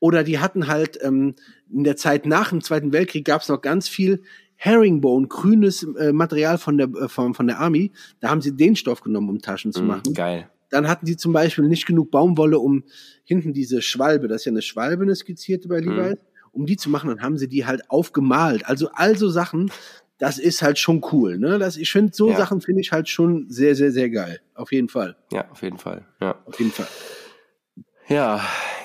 Oder 0.00 0.24
die 0.24 0.40
hatten 0.40 0.66
halt 0.66 0.98
ähm, 1.02 1.34
in 1.72 1.84
der 1.84 1.96
Zeit 1.96 2.26
nach 2.26 2.50
dem 2.50 2.60
Zweiten 2.60 2.92
Weltkrieg 2.92 3.24
gab 3.24 3.42
es 3.42 3.48
noch 3.48 3.60
ganz 3.60 3.88
viel 3.88 4.22
Herringbone, 4.56 5.28
grünes 5.28 5.84
äh, 5.98 6.12
Material 6.12 6.58
von 6.58 6.78
der 6.78 6.88
äh, 6.88 7.08
von, 7.08 7.34
von 7.34 7.46
der 7.46 7.58
Army. 7.60 7.92
Da 8.20 8.30
haben 8.30 8.40
sie 8.40 8.56
den 8.56 8.76
Stoff 8.76 9.00
genommen, 9.00 9.28
um 9.28 9.38
Taschen 9.40 9.72
zu 9.72 9.82
mm, 9.82 9.86
machen. 9.86 10.14
Geil. 10.14 10.48
Dann 10.70 10.88
hatten 10.88 11.06
sie 11.06 11.16
zum 11.16 11.32
Beispiel 11.32 11.66
nicht 11.66 11.86
genug 11.86 12.10
Baumwolle, 12.10 12.58
um 12.58 12.84
hinten 13.24 13.52
diese 13.52 13.82
Schwalbe, 13.82 14.26
das 14.28 14.42
ist 14.42 14.44
ja 14.46 14.52
eine 14.52 14.62
Schwalbe, 14.62 15.02
eine 15.02 15.14
skizzierte 15.14 15.68
bei 15.68 15.80
Levi, 15.80 16.14
mm 16.14 16.16
um 16.52 16.66
die 16.66 16.76
zu 16.76 16.90
machen, 16.90 17.08
dann 17.08 17.22
haben 17.22 17.38
sie 17.38 17.48
die 17.48 17.66
halt 17.66 17.90
aufgemalt. 17.90 18.66
Also 18.66 18.90
also 18.92 19.28
Sachen, 19.28 19.72
das 20.18 20.38
ist 20.38 20.62
halt 20.62 20.78
schon 20.78 21.04
cool. 21.12 21.38
Ne? 21.38 21.58
Das, 21.58 21.76
ich 21.76 21.90
finde, 21.90 22.14
so 22.14 22.30
ja. 22.30 22.36
Sachen 22.36 22.60
finde 22.60 22.80
ich 22.80 22.92
halt 22.92 23.08
schon 23.08 23.50
sehr, 23.50 23.74
sehr, 23.74 23.90
sehr 23.90 24.10
geil. 24.10 24.40
Auf 24.54 24.70
jeden 24.70 24.88
Fall. 24.88 25.16
Ja, 25.32 25.50
auf 25.50 25.62
jeden 25.62 25.78
Fall. 25.78 26.06
Ja. 26.20 26.36
Auf 26.44 26.58
jeden 26.58 26.70
Fall. 26.70 26.86
Ja, 28.08 28.40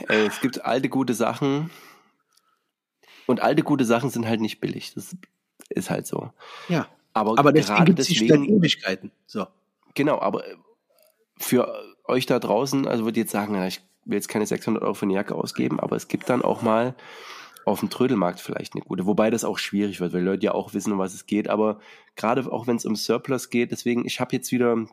ey, 0.07 0.25
es 0.25 0.39
gibt 0.39 0.65
alte 0.65 0.89
gute 0.89 1.13
Sachen. 1.13 1.69
Und 3.25 3.41
alte 3.41 3.61
gute 3.61 3.83
Sachen 3.83 4.09
sind 4.09 4.25
halt 4.25 4.39
nicht 4.39 4.61
billig. 4.61 4.93
Das 4.95 5.15
ist 5.69 5.89
halt 5.89 6.07
so. 6.07 6.31
Ja. 6.69 6.87
Aber, 7.13 7.37
aber 7.37 7.51
deswegen 7.51 7.85
gibt 7.85 7.99
es 7.99 8.07
deswegen, 8.07 8.45
Ewigkeiten. 8.45 9.11
So. 9.25 9.47
Genau, 9.95 10.19
aber 10.19 10.43
für 11.37 11.83
euch 12.05 12.25
da 12.25 12.39
draußen, 12.39 12.87
also 12.87 13.03
würde 13.03 13.19
ich 13.19 13.25
jetzt 13.25 13.31
sagen, 13.31 13.61
ich 13.63 13.81
will 14.05 14.15
jetzt 14.15 14.29
keine 14.29 14.45
600 14.45 14.81
Euro 14.81 14.93
für 14.93 15.05
eine 15.05 15.15
Jacke 15.15 15.35
ausgeben, 15.35 15.79
aber 15.79 15.95
es 15.95 16.07
gibt 16.07 16.29
dann 16.29 16.41
auch 16.41 16.61
mal 16.61 16.95
auf 17.67 17.81
dem 17.81 17.89
Trödelmarkt 17.89 18.39
vielleicht 18.39 18.73
eine 18.73 18.83
gute. 18.83 19.05
Wobei 19.05 19.29
das 19.29 19.43
auch 19.43 19.57
schwierig 19.57 19.99
wird, 19.99 20.13
weil 20.13 20.23
Leute 20.23 20.45
ja 20.45 20.53
auch 20.53 20.73
wissen, 20.73 20.93
um 20.93 20.99
was 20.99 21.13
es 21.13 21.25
geht. 21.25 21.49
Aber 21.49 21.79
gerade 22.15 22.49
auch 22.51 22.65
wenn 22.65 22.77
es 22.77 22.85
um 22.85 22.95
Surplus 22.95 23.49
geht, 23.49 23.71
deswegen, 23.71 24.05
ich 24.05 24.21
habe 24.21 24.35
jetzt 24.35 24.51
wieder, 24.53 24.85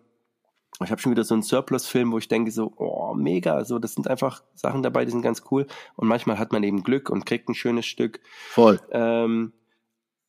ich 0.82 0.90
habe 0.90 1.00
schon 1.00 1.12
wieder 1.12 1.22
so 1.22 1.34
einen 1.34 1.44
Surplus-Film, 1.44 2.10
wo 2.10 2.18
ich 2.18 2.26
denke 2.26 2.50
so, 2.50 2.72
oh, 2.76 3.14
mega, 3.14 3.64
so, 3.64 3.78
das 3.78 3.94
sind 3.94 4.08
einfach 4.08 4.42
Sachen 4.54 4.82
dabei, 4.82 5.04
die 5.04 5.12
sind 5.12 5.22
ganz 5.22 5.44
cool. 5.52 5.66
Und 5.94 6.08
manchmal 6.08 6.38
hat 6.38 6.52
man 6.52 6.64
eben 6.64 6.82
Glück 6.82 7.10
und 7.10 7.26
kriegt 7.26 7.48
ein 7.48 7.54
schönes 7.54 7.86
Stück. 7.86 8.20
Voll. 8.50 8.80
Ähm, 8.90 9.52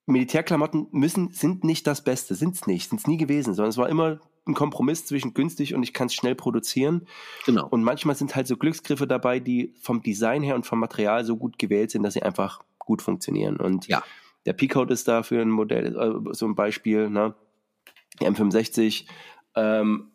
Militärklamotten 0.05 0.87
müssen, 0.91 1.31
sind 1.31 1.63
nicht 1.63 1.87
das 1.87 2.03
Beste, 2.03 2.35
sind 2.35 2.53
es 2.53 2.67
nicht, 2.67 2.89
sind 2.89 2.99
es 2.99 3.07
nie 3.07 3.17
gewesen, 3.17 3.55
sondern 3.55 3.71
es 3.71 3.77
war 3.77 3.89
immer 3.89 4.19
ein 4.47 4.53
Kompromiss 4.53 5.05
zwischen 5.05 5.33
günstig 5.33 5.73
und 5.73 5.83
ich 5.83 5.93
kann 5.93 6.07
es 6.07 6.13
schnell 6.13 6.35
produzieren. 6.35 7.07
Genau. 7.45 7.67
Und 7.67 7.83
manchmal 7.83 8.15
sind 8.15 8.35
halt 8.35 8.47
so 8.47 8.57
Glücksgriffe 8.57 9.07
dabei, 9.07 9.39
die 9.39 9.73
vom 9.81 10.01
Design 10.01 10.43
her 10.43 10.55
und 10.55 10.65
vom 10.65 10.79
Material 10.79 11.25
so 11.25 11.37
gut 11.37 11.57
gewählt 11.57 11.91
sind, 11.91 12.03
dass 12.03 12.13
sie 12.13 12.23
einfach 12.23 12.61
gut 12.77 13.01
funktionieren. 13.01 13.57
Und 13.57 13.87
ja. 13.87 14.03
der 14.45 14.53
P-Code 14.53 14.93
ist 14.93 15.07
dafür 15.07 15.41
ein 15.41 15.49
Modell, 15.49 15.95
äh, 15.95 16.33
so 16.33 16.45
ein 16.45 16.55
Beispiel, 16.55 17.09
ne? 17.09 17.33
Die 18.21 18.25
M65, 18.25 19.05
ähm, 19.55 20.11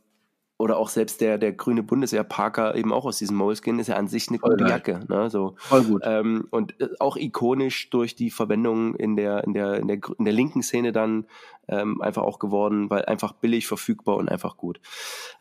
oder 0.60 0.76
auch 0.76 0.90
selbst 0.90 1.22
der, 1.22 1.38
der 1.38 1.52
grüne 1.52 1.82
Bundeswehr 1.82 2.22
Parker 2.22 2.74
eben 2.74 2.92
auch 2.92 3.06
aus 3.06 3.16
diesem 3.16 3.36
Moleskin 3.36 3.78
ist 3.78 3.86
ja 3.86 3.96
an 3.96 4.08
sich 4.08 4.28
eine 4.28 4.38
Voll 4.38 4.50
gute 4.50 4.64
geil. 4.64 4.72
Jacke. 4.72 5.00
Ne? 5.08 5.30
So, 5.30 5.54
Voll 5.56 5.84
gut. 5.84 6.02
Ähm, 6.04 6.48
und 6.50 6.78
äh, 6.80 6.88
auch 6.98 7.16
ikonisch 7.16 7.88
durch 7.88 8.14
die 8.14 8.30
Verwendung 8.30 8.94
in 8.94 9.16
der, 9.16 9.42
in 9.44 9.54
der, 9.54 9.76
in 9.76 9.88
der, 9.88 9.98
in 10.18 10.24
der 10.26 10.34
linken 10.34 10.62
Szene 10.62 10.92
dann 10.92 11.24
ähm, 11.66 12.02
einfach 12.02 12.22
auch 12.22 12.38
geworden, 12.38 12.90
weil 12.90 13.06
einfach 13.06 13.32
billig, 13.32 13.66
verfügbar 13.66 14.16
und 14.16 14.28
einfach 14.28 14.56
gut. 14.56 14.80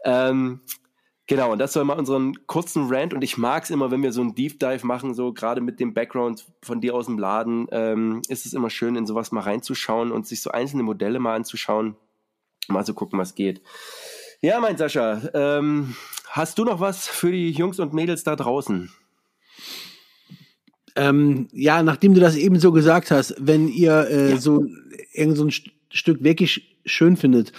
Ähm, 0.04 0.62
Genau, 1.28 1.52
und 1.52 1.60
das 1.60 1.74
soll 1.74 1.84
mal 1.84 2.00
unseren 2.00 2.48
kurzen 2.48 2.88
Rant 2.90 3.14
und 3.14 3.24
ich 3.24 3.38
mag 3.38 3.64
es 3.64 3.70
immer, 3.70 3.92
wenn 3.92 4.02
wir 4.02 4.12
so 4.12 4.22
einen 4.22 4.34
Deep 4.34 4.60
Dive 4.60 4.84
machen, 4.88 5.14
so 5.14 5.32
gerade 5.32 5.62
mit 5.62 5.80
dem 5.80 5.94
Background 5.94 6.48
von 6.64 6.82
dir 6.82 6.96
aus 6.96 7.06
dem 7.06 7.20
Laden, 7.20 7.68
ähm, 7.72 8.24
ist 8.30 8.48
es 8.48 8.54
immer 8.54 8.72
schön, 8.72 8.96
in 8.96 9.06
sowas 9.06 9.32
mal 9.32 9.42
reinzuschauen 9.42 10.12
und 10.12 10.26
sich 10.26 10.42
so 10.42 10.50
einzelne 10.50 10.82
Modelle 10.82 11.20
mal 11.20 11.36
anzuschauen, 11.36 11.98
mal 12.68 12.84
zu 12.84 12.96
gucken, 12.96 13.20
was 13.20 13.36
geht. 13.36 13.62
Ja, 14.42 14.62
mein 14.62 14.78
Sascha, 14.78 15.22
ähm, 15.34 15.96
hast 16.30 16.58
du 16.58 16.64
noch 16.64 16.80
was 16.80 17.08
für 17.08 17.30
die 17.30 17.52
Jungs 17.52 17.78
und 17.78 17.94
Mädels 17.94 18.24
da 18.24 18.38
draußen? 18.38 18.90
Ähm, 20.96 21.50
ja, 21.52 21.84
nachdem 21.84 22.14
du 22.14 22.22
das 22.22 22.38
eben 22.38 22.58
so 22.58 22.72
gesagt 22.72 23.12
hast, 23.12 23.36
wenn 23.38 23.68
ihr 23.68 24.08
äh, 24.10 24.30
ja. 24.32 24.38
so 24.38 24.66
irgend 25.14 25.36
so 25.38 25.44
ein 25.46 25.52
St 25.52 25.72
Stück 25.92 26.24
wirklich 26.24 26.78
schön 26.86 27.18
findet 27.18 27.52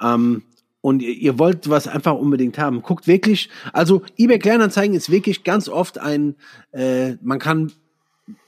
ähm, 0.00 0.42
und 0.82 1.00
ihr, 1.00 1.14
ihr, 1.14 1.38
wollt 1.38 1.70
was 1.70 1.88
einfach 1.88 2.12
unbedingt 2.12 2.58
haben, 2.58 2.82
guckt 2.82 3.06
wirklich, 3.06 3.48
also 3.72 4.02
eBay 4.18 4.38
Kleinanzeigen 4.38 4.94
ist 4.94 5.10
wirklich 5.10 5.42
ganz 5.42 5.70
oft 5.70 5.98
ein, 5.98 6.36
äh, 6.72 7.14
man 7.22 7.38
kann 7.38 7.72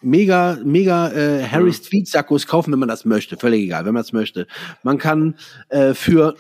mega, 0.02 0.58
mega 0.62 1.10
äh, 1.10 1.42
Harry 1.42 1.72
Street 1.72 2.06
Sackos 2.06 2.46
kaufen, 2.46 2.70
wenn 2.70 2.78
man 2.78 2.88
das 2.90 3.06
möchte, 3.06 3.38
völlig 3.38 3.62
egal, 3.62 3.86
wenn 3.86 3.94
man 3.94 4.02
es 4.02 4.12
möchte. 4.12 4.46
Man 4.82 4.98
kann 4.98 5.36
äh, 5.70 5.94
für 5.94 6.36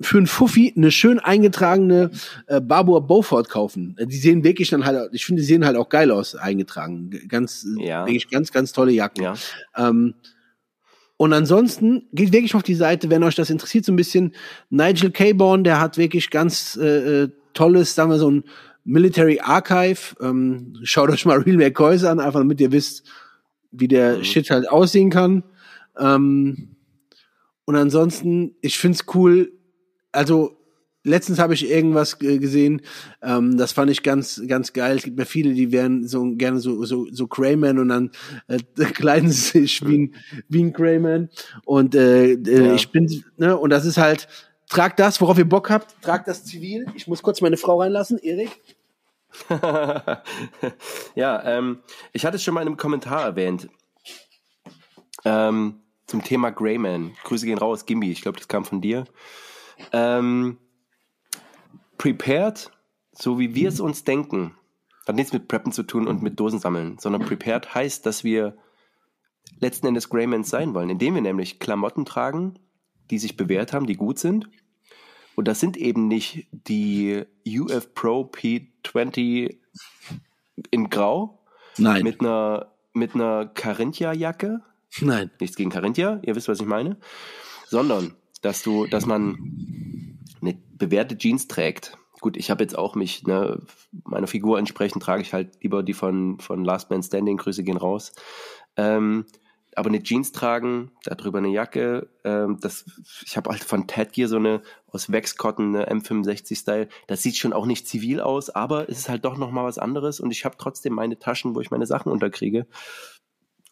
für 0.00 0.18
einen 0.18 0.26
Fuffi 0.26 0.72
eine 0.76 0.90
schön 0.90 1.18
eingetragene 1.18 2.10
äh, 2.46 2.60
Barbour 2.60 3.06
Beaufort 3.06 3.44
kaufen. 3.44 3.96
Die 3.98 4.16
sehen 4.16 4.44
wirklich 4.44 4.68
dann 4.70 4.84
halt, 4.84 5.10
ich 5.12 5.24
finde, 5.24 5.40
die 5.40 5.46
sehen 5.46 5.64
halt 5.64 5.76
auch 5.76 5.88
geil 5.88 6.10
aus, 6.10 6.34
eingetragen. 6.34 7.10
Ganz, 7.28 7.66
ja. 7.78 8.04
wirklich 8.04 8.28
ganz, 8.28 8.52
ganz 8.52 8.72
tolle 8.72 8.92
Jacken. 8.92 9.22
Ja. 9.22 9.34
Ähm, 9.76 10.14
und 11.16 11.32
ansonsten 11.32 12.08
geht 12.12 12.32
wirklich 12.32 12.54
auf 12.54 12.62
die 12.62 12.74
Seite, 12.74 13.08
wenn 13.08 13.22
euch 13.22 13.34
das 13.34 13.48
interessiert, 13.48 13.84
so 13.84 13.92
ein 13.92 13.96
bisschen 13.96 14.34
Nigel 14.70 15.10
Caborn, 15.10 15.64
der 15.64 15.80
hat 15.80 15.96
wirklich 15.96 16.30
ganz 16.30 16.76
äh, 16.80 17.22
äh 17.22 17.28
tolles, 17.54 17.94
sagen 17.94 18.10
wir 18.10 18.18
so 18.18 18.30
ein 18.30 18.44
Military 18.84 19.40
Archive. 19.40 20.16
Ähm, 20.20 20.74
schaut 20.82 21.10
euch 21.10 21.24
mal 21.24 21.38
Real 21.38 21.58
McCoys 21.58 22.04
an, 22.04 22.18
einfach 22.18 22.40
damit 22.40 22.60
ihr 22.60 22.72
wisst, 22.72 23.04
wie 23.70 23.88
der 23.88 24.18
mhm. 24.18 24.24
Shit 24.24 24.50
halt 24.50 24.68
aussehen 24.68 25.10
kann. 25.10 25.44
Ähm, 25.98 26.76
und 27.64 27.76
ansonsten, 27.76 28.56
ich 28.60 28.78
find's 28.78 29.04
cool, 29.14 29.52
also 30.12 30.56
letztens 31.04 31.38
habe 31.38 31.54
ich 31.54 31.68
irgendwas 31.68 32.18
gesehen, 32.18 32.82
ähm, 33.22 33.56
das 33.56 33.72
fand 33.72 33.90
ich 33.90 34.02
ganz, 34.02 34.42
ganz 34.46 34.72
geil. 34.72 34.96
Es 34.96 35.04
gibt 35.04 35.18
ja 35.18 35.24
viele, 35.24 35.52
die 35.54 35.72
wären 35.72 36.06
so 36.06 36.24
gerne 36.36 36.60
so, 36.60 36.84
so, 36.84 37.06
so 37.10 37.26
Crayman 37.26 37.78
und 37.78 37.88
dann 37.88 38.10
äh, 38.48 38.58
kleiden 38.84 39.30
sie 39.30 39.60
sich 39.60 39.86
wie 39.86 39.98
ein, 39.98 40.14
wie 40.48 40.62
ein 40.62 40.72
Crayman. 40.72 41.28
Und 41.64 41.94
äh, 41.94 42.32
äh, 42.32 42.66
ja. 42.66 42.74
ich 42.74 42.90
bin, 42.90 43.24
ne, 43.36 43.56
und 43.56 43.70
das 43.70 43.84
ist 43.84 43.98
halt, 43.98 44.28
tragt 44.68 45.00
das, 45.00 45.20
worauf 45.20 45.38
ihr 45.38 45.48
Bock 45.48 45.70
habt, 45.70 46.00
tragt 46.02 46.28
das 46.28 46.44
zivil. 46.44 46.86
Ich 46.94 47.06
muss 47.06 47.22
kurz 47.22 47.40
meine 47.40 47.56
Frau 47.56 47.80
reinlassen, 47.80 48.18
Erik. 48.18 48.50
ja, 51.14 51.42
ähm, 51.44 51.78
ich 52.12 52.24
hatte 52.24 52.36
es 52.36 52.44
schon 52.44 52.54
mal 52.54 52.60
in 52.60 52.68
einem 52.68 52.76
Kommentar 52.76 53.24
erwähnt. 53.24 53.68
Ähm, 55.24 55.80
zum 56.06 56.22
Thema 56.22 56.50
Greyman. 56.50 57.12
Grüße 57.24 57.46
gehen 57.46 57.58
raus, 57.58 57.86
Gimbi. 57.86 58.10
Ich 58.10 58.22
glaube, 58.22 58.38
das 58.38 58.48
kam 58.48 58.64
von 58.64 58.80
dir. 58.80 59.04
Ähm, 59.92 60.58
prepared, 61.98 62.70
so 63.12 63.38
wie 63.38 63.54
wir 63.54 63.68
es 63.68 63.80
uns 63.80 64.04
denken, 64.04 64.54
hat 65.06 65.16
nichts 65.16 65.32
mit 65.32 65.48
Preppen 65.48 65.72
zu 65.72 65.82
tun 65.82 66.06
und 66.06 66.22
mit 66.22 66.38
Dosen 66.38 66.58
sammeln, 66.58 66.98
sondern 66.98 67.22
prepared 67.22 67.74
heißt, 67.74 68.06
dass 68.06 68.24
wir 68.24 68.56
letzten 69.60 69.86
Endes 69.86 70.08
Greymans 70.08 70.50
sein 70.50 70.74
wollen, 70.74 70.90
indem 70.90 71.14
wir 71.14 71.22
nämlich 71.22 71.58
Klamotten 71.58 72.04
tragen, 72.04 72.58
die 73.10 73.18
sich 73.18 73.36
bewährt 73.36 73.72
haben, 73.72 73.86
die 73.86 73.96
gut 73.96 74.18
sind. 74.18 74.48
Und 75.34 75.48
das 75.48 75.60
sind 75.60 75.76
eben 75.76 76.08
nicht 76.08 76.46
die 76.50 77.24
UF 77.46 77.94
Pro 77.94 78.22
P20 78.22 79.56
in 80.70 80.90
Grau. 80.90 81.42
Nein. 81.78 82.02
Mit 82.02 82.20
einer, 82.20 82.72
mit 82.92 83.14
einer 83.14 83.46
Carinthia-Jacke. 83.46 84.60
Nein. 85.00 85.30
Nichts 85.40 85.56
gegen 85.56 85.70
Carinthia, 85.70 86.20
ihr 86.22 86.34
wisst, 86.36 86.48
was 86.48 86.60
ich 86.60 86.66
meine. 86.66 86.98
Sondern 87.66 88.14
dass 88.42 88.62
du, 88.62 88.86
dass 88.86 89.06
man 89.06 90.18
eine 90.40 90.58
bewährte 90.76 91.16
Jeans 91.16 91.48
trägt. 91.48 91.96
Gut, 92.20 92.36
ich 92.36 92.50
habe 92.50 92.62
jetzt 92.62 92.76
auch 92.76 92.94
mich, 92.94 93.24
ne, 93.24 93.62
meiner 94.04 94.26
Figur 94.26 94.58
entsprechend 94.58 95.02
trage 95.02 95.22
ich 95.22 95.32
halt 95.32 95.62
lieber 95.62 95.82
die 95.82 95.94
von, 95.94 96.38
von 96.38 96.64
Last 96.64 96.90
Man 96.90 97.02
Standing, 97.02 97.38
Grüße 97.38 97.64
gehen 97.64 97.76
raus. 97.76 98.12
Ähm, 98.76 99.26
aber 99.74 99.88
eine 99.88 100.02
Jeans 100.02 100.32
tragen, 100.32 100.90
darüber 101.04 101.38
eine 101.38 101.48
Jacke, 101.48 102.10
ähm, 102.24 102.58
das, 102.60 102.84
ich 103.24 103.36
habe 103.36 103.50
halt 103.50 103.64
von 103.64 103.86
Ted 103.86 104.12
Gear 104.12 104.28
so 104.28 104.36
eine 104.36 104.62
aus 104.86 105.10
Wax-Cotton, 105.10 105.74
eine 105.74 105.90
M65-Style, 105.90 106.88
das 107.06 107.22
sieht 107.22 107.36
schon 107.36 107.54
auch 107.54 107.64
nicht 107.64 107.88
zivil 107.88 108.20
aus, 108.20 108.50
aber 108.50 108.88
es 108.90 108.98
ist 108.98 109.08
halt 109.08 109.24
doch 109.24 109.38
nochmal 109.38 109.64
was 109.64 109.78
anderes 109.78 110.20
und 110.20 110.30
ich 110.30 110.44
habe 110.44 110.56
trotzdem 110.58 110.92
meine 110.92 111.18
Taschen, 111.18 111.54
wo 111.54 111.60
ich 111.60 111.70
meine 111.70 111.86
Sachen 111.86 112.12
unterkriege 112.12 112.66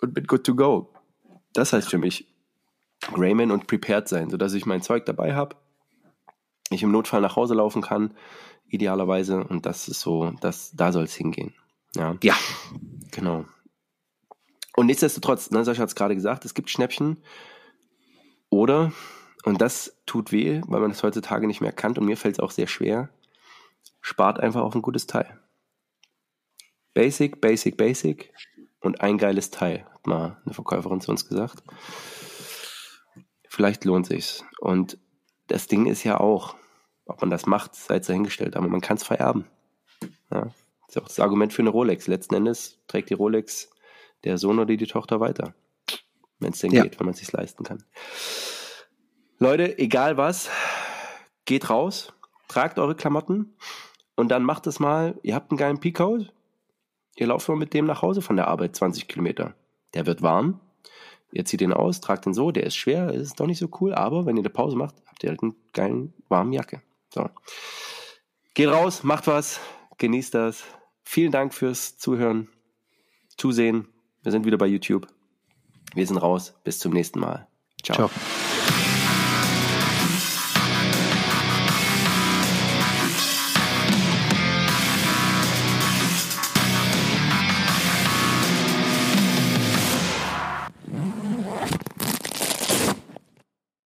und 0.00 0.14
bin 0.14 0.24
good 0.24 0.44
to 0.44 0.54
go. 0.54 0.94
Das 1.52 1.72
heißt 1.72 1.90
für 1.90 1.98
mich, 1.98 2.29
Grayman 3.00 3.50
und 3.50 3.66
prepared 3.66 4.08
sein, 4.08 4.30
sodass 4.30 4.52
ich 4.54 4.66
mein 4.66 4.82
Zeug 4.82 5.06
dabei 5.06 5.34
habe, 5.34 5.56
ich 6.70 6.82
im 6.82 6.92
Notfall 6.92 7.20
nach 7.20 7.36
Hause 7.36 7.54
laufen 7.54 7.82
kann, 7.82 8.14
idealerweise, 8.68 9.44
und 9.44 9.66
das 9.66 9.88
ist 9.88 10.00
so, 10.00 10.32
das, 10.40 10.72
da 10.74 10.92
soll 10.92 11.04
es 11.04 11.14
hingehen. 11.14 11.54
Ja. 11.96 12.16
ja. 12.22 12.36
Genau. 13.10 13.44
Und 14.76 14.86
nichtsdestotrotz, 14.86 15.50
ne, 15.50 15.64
Sascha 15.64 15.82
hat 15.82 15.88
es 15.88 15.96
gerade 15.96 16.14
gesagt, 16.14 16.44
es 16.44 16.54
gibt 16.54 16.70
Schnäppchen. 16.70 17.18
Oder 18.48 18.92
und 19.44 19.60
das 19.60 19.96
tut 20.06 20.32
weh, 20.32 20.60
weil 20.66 20.80
man 20.80 20.90
das 20.90 21.02
heutzutage 21.02 21.46
nicht 21.46 21.60
mehr 21.60 21.72
kann 21.72 21.96
und 21.96 22.04
mir 22.04 22.16
fällt 22.16 22.36
es 22.36 22.40
auch 22.40 22.50
sehr 22.50 22.66
schwer, 22.66 23.08
spart 24.00 24.38
einfach 24.38 24.62
auf 24.62 24.74
ein 24.74 24.82
gutes 24.82 25.06
Teil. 25.06 25.38
Basic, 26.94 27.40
basic, 27.40 27.76
basic 27.76 28.32
und 28.80 29.00
ein 29.00 29.18
geiles 29.18 29.50
Teil, 29.50 29.86
hat 29.92 30.06
mal 30.06 30.40
eine 30.44 30.54
Verkäuferin 30.54 31.00
zu 31.00 31.10
uns 31.10 31.26
gesagt. 31.28 31.62
Vielleicht 33.50 33.84
lohnt 33.84 34.06
sich's. 34.06 34.44
Und 34.60 34.96
das 35.48 35.66
Ding 35.66 35.86
ist 35.86 36.04
ja 36.04 36.20
auch, 36.20 36.54
ob 37.04 37.20
man 37.20 37.30
das 37.30 37.46
macht, 37.46 37.74
sei 37.74 37.96
es 37.96 38.06
dahingestellt, 38.06 38.54
aber 38.54 38.68
man 38.68 38.80
kann 38.80 38.96
es 38.96 39.02
vererben. 39.02 39.44
Ja, 40.30 40.44
das 40.86 40.96
ist 40.96 40.98
auch 40.98 41.08
das 41.08 41.18
Argument 41.18 41.52
für 41.52 41.62
eine 41.62 41.70
Rolex. 41.70 42.06
Letzten 42.06 42.36
Endes 42.36 42.78
trägt 42.86 43.10
die 43.10 43.14
Rolex 43.14 43.68
der 44.22 44.38
Sohn 44.38 44.60
oder 44.60 44.76
die 44.76 44.86
Tochter 44.86 45.18
weiter. 45.18 45.52
Wenn 46.38 46.52
es 46.52 46.60
denn 46.60 46.70
ja. 46.70 46.84
geht, 46.84 47.00
wenn 47.00 47.06
man 47.06 47.14
es 47.14 47.18
sich 47.18 47.32
leisten 47.32 47.64
kann. 47.64 47.82
Leute, 49.40 49.76
egal 49.78 50.16
was, 50.16 50.48
geht 51.44 51.70
raus, 51.70 52.12
tragt 52.46 52.78
eure 52.78 52.94
Klamotten 52.94 53.56
und 54.14 54.28
dann 54.28 54.44
macht 54.44 54.68
es 54.68 54.78
mal, 54.78 55.18
ihr 55.24 55.34
habt 55.34 55.50
einen 55.50 55.58
geilen 55.58 55.80
Peacoat, 55.80 56.32
ihr 57.16 57.26
lauft 57.26 57.48
mal 57.48 57.56
mit 57.56 57.74
dem 57.74 57.86
nach 57.86 58.02
Hause 58.02 58.22
von 58.22 58.36
der 58.36 58.46
Arbeit 58.46 58.76
20 58.76 59.08
Kilometer. 59.08 59.54
Der 59.94 60.06
wird 60.06 60.22
warm, 60.22 60.60
ihr 61.32 61.44
zieht 61.44 61.60
den 61.60 61.72
aus, 61.72 62.00
tragt 62.00 62.26
den 62.26 62.34
so, 62.34 62.50
der 62.50 62.64
ist 62.64 62.76
schwer, 62.76 63.12
ist 63.12 63.40
doch 63.40 63.46
nicht 63.46 63.58
so 63.58 63.68
cool, 63.80 63.94
aber 63.94 64.26
wenn 64.26 64.36
ihr 64.36 64.42
eine 64.42 64.50
Pause 64.50 64.76
macht, 64.76 64.94
habt 65.06 65.22
ihr 65.22 65.30
halt 65.30 65.42
einen 65.42 65.56
geilen, 65.72 66.14
warmen 66.28 66.52
Jacke. 66.52 66.82
So. 67.12 67.28
Geht 68.54 68.68
raus, 68.68 69.02
macht 69.02 69.26
was, 69.26 69.60
genießt 69.98 70.34
das. 70.34 70.64
Vielen 71.04 71.32
Dank 71.32 71.54
fürs 71.54 71.98
Zuhören, 71.98 72.48
Zusehen. 73.36 73.88
Wir 74.22 74.32
sind 74.32 74.44
wieder 74.44 74.58
bei 74.58 74.66
YouTube. 74.66 75.06
Wir 75.94 76.06
sind 76.06 76.18
raus. 76.18 76.54
Bis 76.62 76.78
zum 76.78 76.92
nächsten 76.92 77.20
Mal. 77.20 77.48
Ciao. 77.82 78.08
Ciao. 78.08 78.10